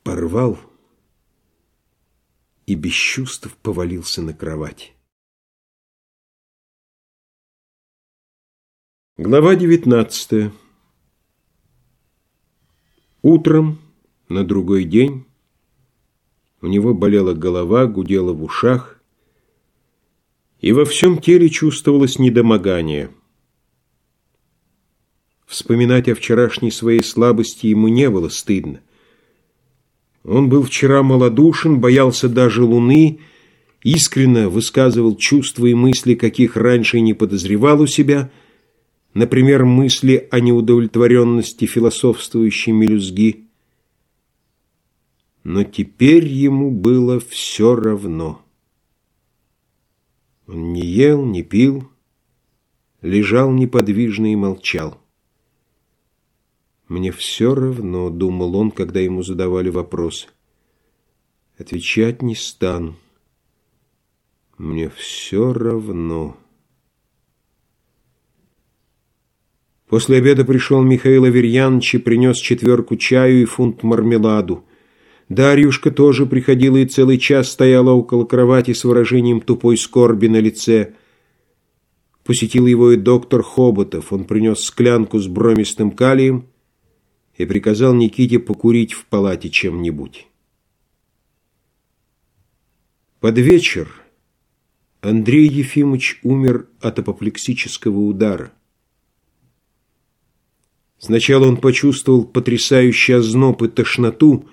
порвал 0.04 0.60
и 2.66 2.76
без 2.76 2.94
чувств 2.94 3.56
повалился 3.62 4.22
на 4.22 4.34
кровать. 4.34 4.94
Глава 9.16 9.56
девятнадцатая. 9.56 10.52
Утром, 13.22 13.78
на 14.28 14.44
другой 14.44 14.86
день, 14.86 15.26
у 16.62 16.66
него 16.66 16.96
болела 16.96 17.36
голова, 17.36 17.86
гудела 17.86 18.34
в 18.34 18.44
ушах, 18.44 19.00
и 20.62 20.72
во 20.72 20.84
всем 20.84 21.20
теле 21.20 21.50
чувствовалось 21.50 22.18
недомогание. 22.18 23.12
Вспоминать 25.46 26.10
о 26.10 26.16
вчерашней 26.16 26.72
своей 26.72 27.04
слабости 27.04 27.68
ему 27.68 27.90
не 27.90 28.10
было 28.10 28.30
стыдно. 28.30 28.82
Он 30.24 30.50
был 30.50 30.64
вчера 30.64 31.04
малодушен, 31.04 31.80
боялся 31.80 32.28
даже 32.28 32.64
луны, 32.64 33.20
искренно 33.84 34.50
высказывал 34.50 35.16
чувства 35.18 35.68
и 35.68 35.76
мысли, 35.76 36.16
каких 36.16 36.58
раньше 36.58 37.00
не 37.00 37.14
подозревал 37.14 37.80
у 37.80 37.86
себя, 37.86 38.32
например, 39.14 39.66
мысли 39.66 40.28
о 40.32 40.40
неудовлетворенности 40.40 41.66
философствующей 41.66 42.72
мелюзги. 42.72 43.48
Но 45.44 45.64
теперь 45.64 46.26
ему 46.26 46.72
было 46.72 47.20
все 47.20 47.76
равно. 47.76 48.42
Он 50.48 50.74
не 50.74 50.86
ел, 50.86 51.26
не 51.26 51.44
пил, 51.44 51.90
лежал 53.02 53.52
неподвижно 53.52 54.32
и 54.32 54.36
молчал. 54.36 55.00
«Мне 56.88 57.12
все 57.12 57.56
равно»,— 57.56 58.10
думал 58.12 58.56
он, 58.56 58.72
когда 58.72 59.00
ему 59.00 59.24
задавали 59.24 59.70
вопрос. 59.70 60.28
«Отвечать 61.58 62.22
не 62.22 62.36
стану. 62.36 62.96
Мне 64.58 64.90
все 64.90 65.54
равно». 65.54 66.38
После 69.94 70.18
обеда 70.18 70.44
пришел 70.44 70.82
Михаил 70.82 71.26
Аверьянович 71.26 71.94
и 71.94 71.98
принес 72.00 72.38
четверку 72.38 72.96
чаю 72.96 73.44
и 73.44 73.46
фунт 73.46 73.84
мармеладу. 73.84 74.66
Дарьюшка 75.30 75.92
тоже 75.92 76.26
приходила 76.26 76.78
и 76.78 76.88
целый 76.88 77.20
час 77.20 77.52
стояла 77.52 77.92
около 77.92 78.26
кровати 78.26 78.74
с 78.74 78.86
выражением 78.86 79.40
тупой 79.40 79.78
скорби 79.78 80.26
на 80.26 80.38
лице. 80.38 80.96
Посетил 82.24 82.66
его 82.66 82.94
и 82.94 82.98
доктор 82.98 83.44
Хоботов. 83.44 84.12
Он 84.12 84.24
принес 84.24 84.62
склянку 84.62 85.20
с 85.20 85.28
бромистым 85.28 85.92
калием 85.92 86.48
и 87.38 87.46
приказал 87.46 87.94
Никите 87.94 88.40
покурить 88.40 88.94
в 88.94 89.06
палате 89.06 89.52
чем-нибудь. 89.52 90.26
Под 93.20 93.38
вечер 93.38 93.94
Андрей 95.02 95.48
Ефимович 95.48 96.20
умер 96.24 96.66
от 96.82 96.98
апоплексического 96.98 98.00
удара. 98.00 98.54
Сначала 101.04 101.50
он 101.50 101.58
почувствовал 101.58 102.24
потрясающий 102.24 103.12
озноб 103.12 103.62
и 103.62 103.68
тошноту, 103.68 104.46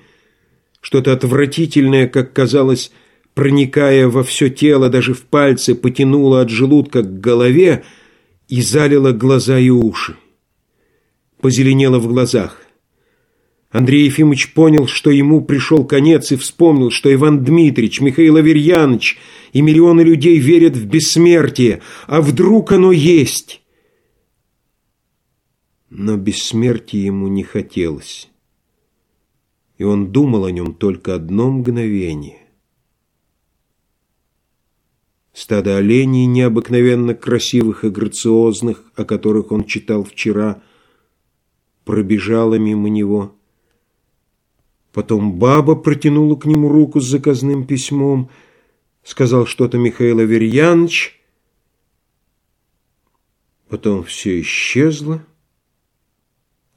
что-то 0.81 1.13
отвратительное, 1.13 2.09
как 2.09 2.33
казалось, 2.33 2.91
проникая 3.35 4.09
во 4.09 4.25
все 4.25 4.51
тело, 4.51 4.89
даже 4.89 5.15
в 5.15 5.23
пальцы, 5.27 5.77
потянуло 5.77 6.41
от 6.41 6.51
желудка 6.51 7.03
к 7.03 7.21
голове 7.21 7.85
и 8.49 8.63
залило 8.63 9.13
глаза 9.13 9.61
и 9.61 9.71
уши. 9.71 10.17
Позеленело 11.41 12.01
в 12.01 12.09
глазах. 12.09 12.61
Андрей 13.71 14.07
Ефимович 14.07 14.53
понял, 14.53 14.89
что 14.89 15.13
ему 15.13 15.43
пришел 15.43 15.85
конец, 15.85 16.33
и 16.33 16.37
вспомнил, 16.37 16.91
что 16.91 17.15
Иван 17.15 17.45
Дмитрич, 17.45 18.01
Михаил 18.01 18.35
Аверьянович 18.35 19.19
и 19.53 19.61
миллионы 19.63 20.01
людей 20.01 20.39
верят 20.39 20.77
в 20.77 20.85
бессмертие. 20.85 21.81
А 22.09 22.21
вдруг 22.21 22.73
оно 22.73 22.91
есть? 22.91 23.60
Но 25.91 26.17
бессмертия 26.17 27.05
ему 27.05 27.29
не 27.29 27.43
хотелось. 27.43 28.31
И 29.77 29.85
он 29.85 30.13
думал 30.13 30.47
о 30.47 30.51
нем 30.51 30.75
только 30.75 31.15
одно 31.15 31.51
мгновение. 31.51 32.47
Стадо 35.33 35.77
оленей, 35.77 36.27
необыкновенно 36.27 37.15
красивых 37.15 37.85
и 37.85 37.91
грациозных, 37.91 38.85
о 38.97 39.05
которых 39.05 39.53
он 39.53 39.65
читал 39.65 40.05
вчера, 40.05 40.63
пробежало 41.85 42.55
мимо 42.55 42.89
него– 42.89 43.37
Потом 44.93 45.39
баба 45.39 45.77
протянула 45.77 46.37
к 46.37 46.47
нему 46.47 46.69
руку 46.69 47.01
с 47.01 47.05
заказным 47.05 47.67
письмом, 47.67 48.31
сказал 49.05 49.47
что-то 49.47 49.79
Михаил 49.79 50.19
Аверьянович. 50.19 51.21
Потом 53.69 54.03
все 54.03 54.41
исчезло, 54.41 55.25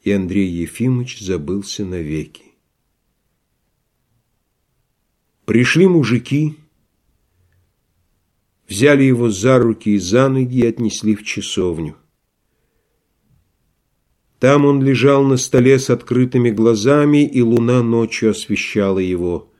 и 0.04 0.12
Андрей 0.12 0.48
Ефимович 0.48 1.20
забылся 1.20 1.86
навеки. 1.86 2.44
Пришли 5.46 5.88
мужики, 5.88 6.58
взяли 8.68 9.04
его 9.04 9.30
за 9.30 9.60
руки 9.60 9.92
и 9.92 9.98
за 9.98 10.30
ноги 10.30 10.60
и 10.60 10.68
отнесли 10.68 11.16
в 11.16 11.24
часовню. 11.24 11.96
Там 14.40 14.66
он 14.66 14.84
лежал 14.84 15.24
на 15.24 15.38
столе 15.38 15.80
с 15.80 15.90
открытыми 15.90 16.50
глазами, 16.50 17.26
и 17.26 17.42
луна 17.42 17.82
ночью 17.82 18.32
освещала 18.32 19.00
его. 19.00 19.54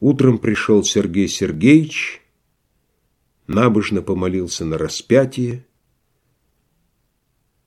Утром 0.00 0.38
пришел 0.38 0.82
Сергей 0.82 1.28
Сергеевич, 1.28 2.22
набожно 3.46 4.00
помолился 4.00 4.64
на 4.64 4.78
распятие 4.78 5.66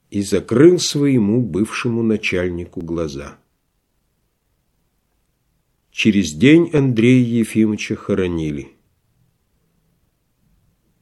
и 0.10 0.22
закрыл 0.22 0.80
своему 0.80 1.42
бывшему 1.42 2.03
начальнику 2.03 2.82
глаза. 2.82 3.38
Через 5.92 6.34
день 6.34 6.69
Андрея 6.74 7.24
Ефимовича 7.24 7.95
хоронили. 7.95 8.69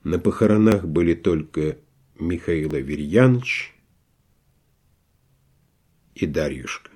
На 0.03 0.19
похоронах 0.19 0.85
были 0.85 1.13
только 1.13 1.77
Михаил 2.17 2.73
Аверьянович, 2.73 3.75
и 6.15 6.25
Дарьюшка. 6.25 6.94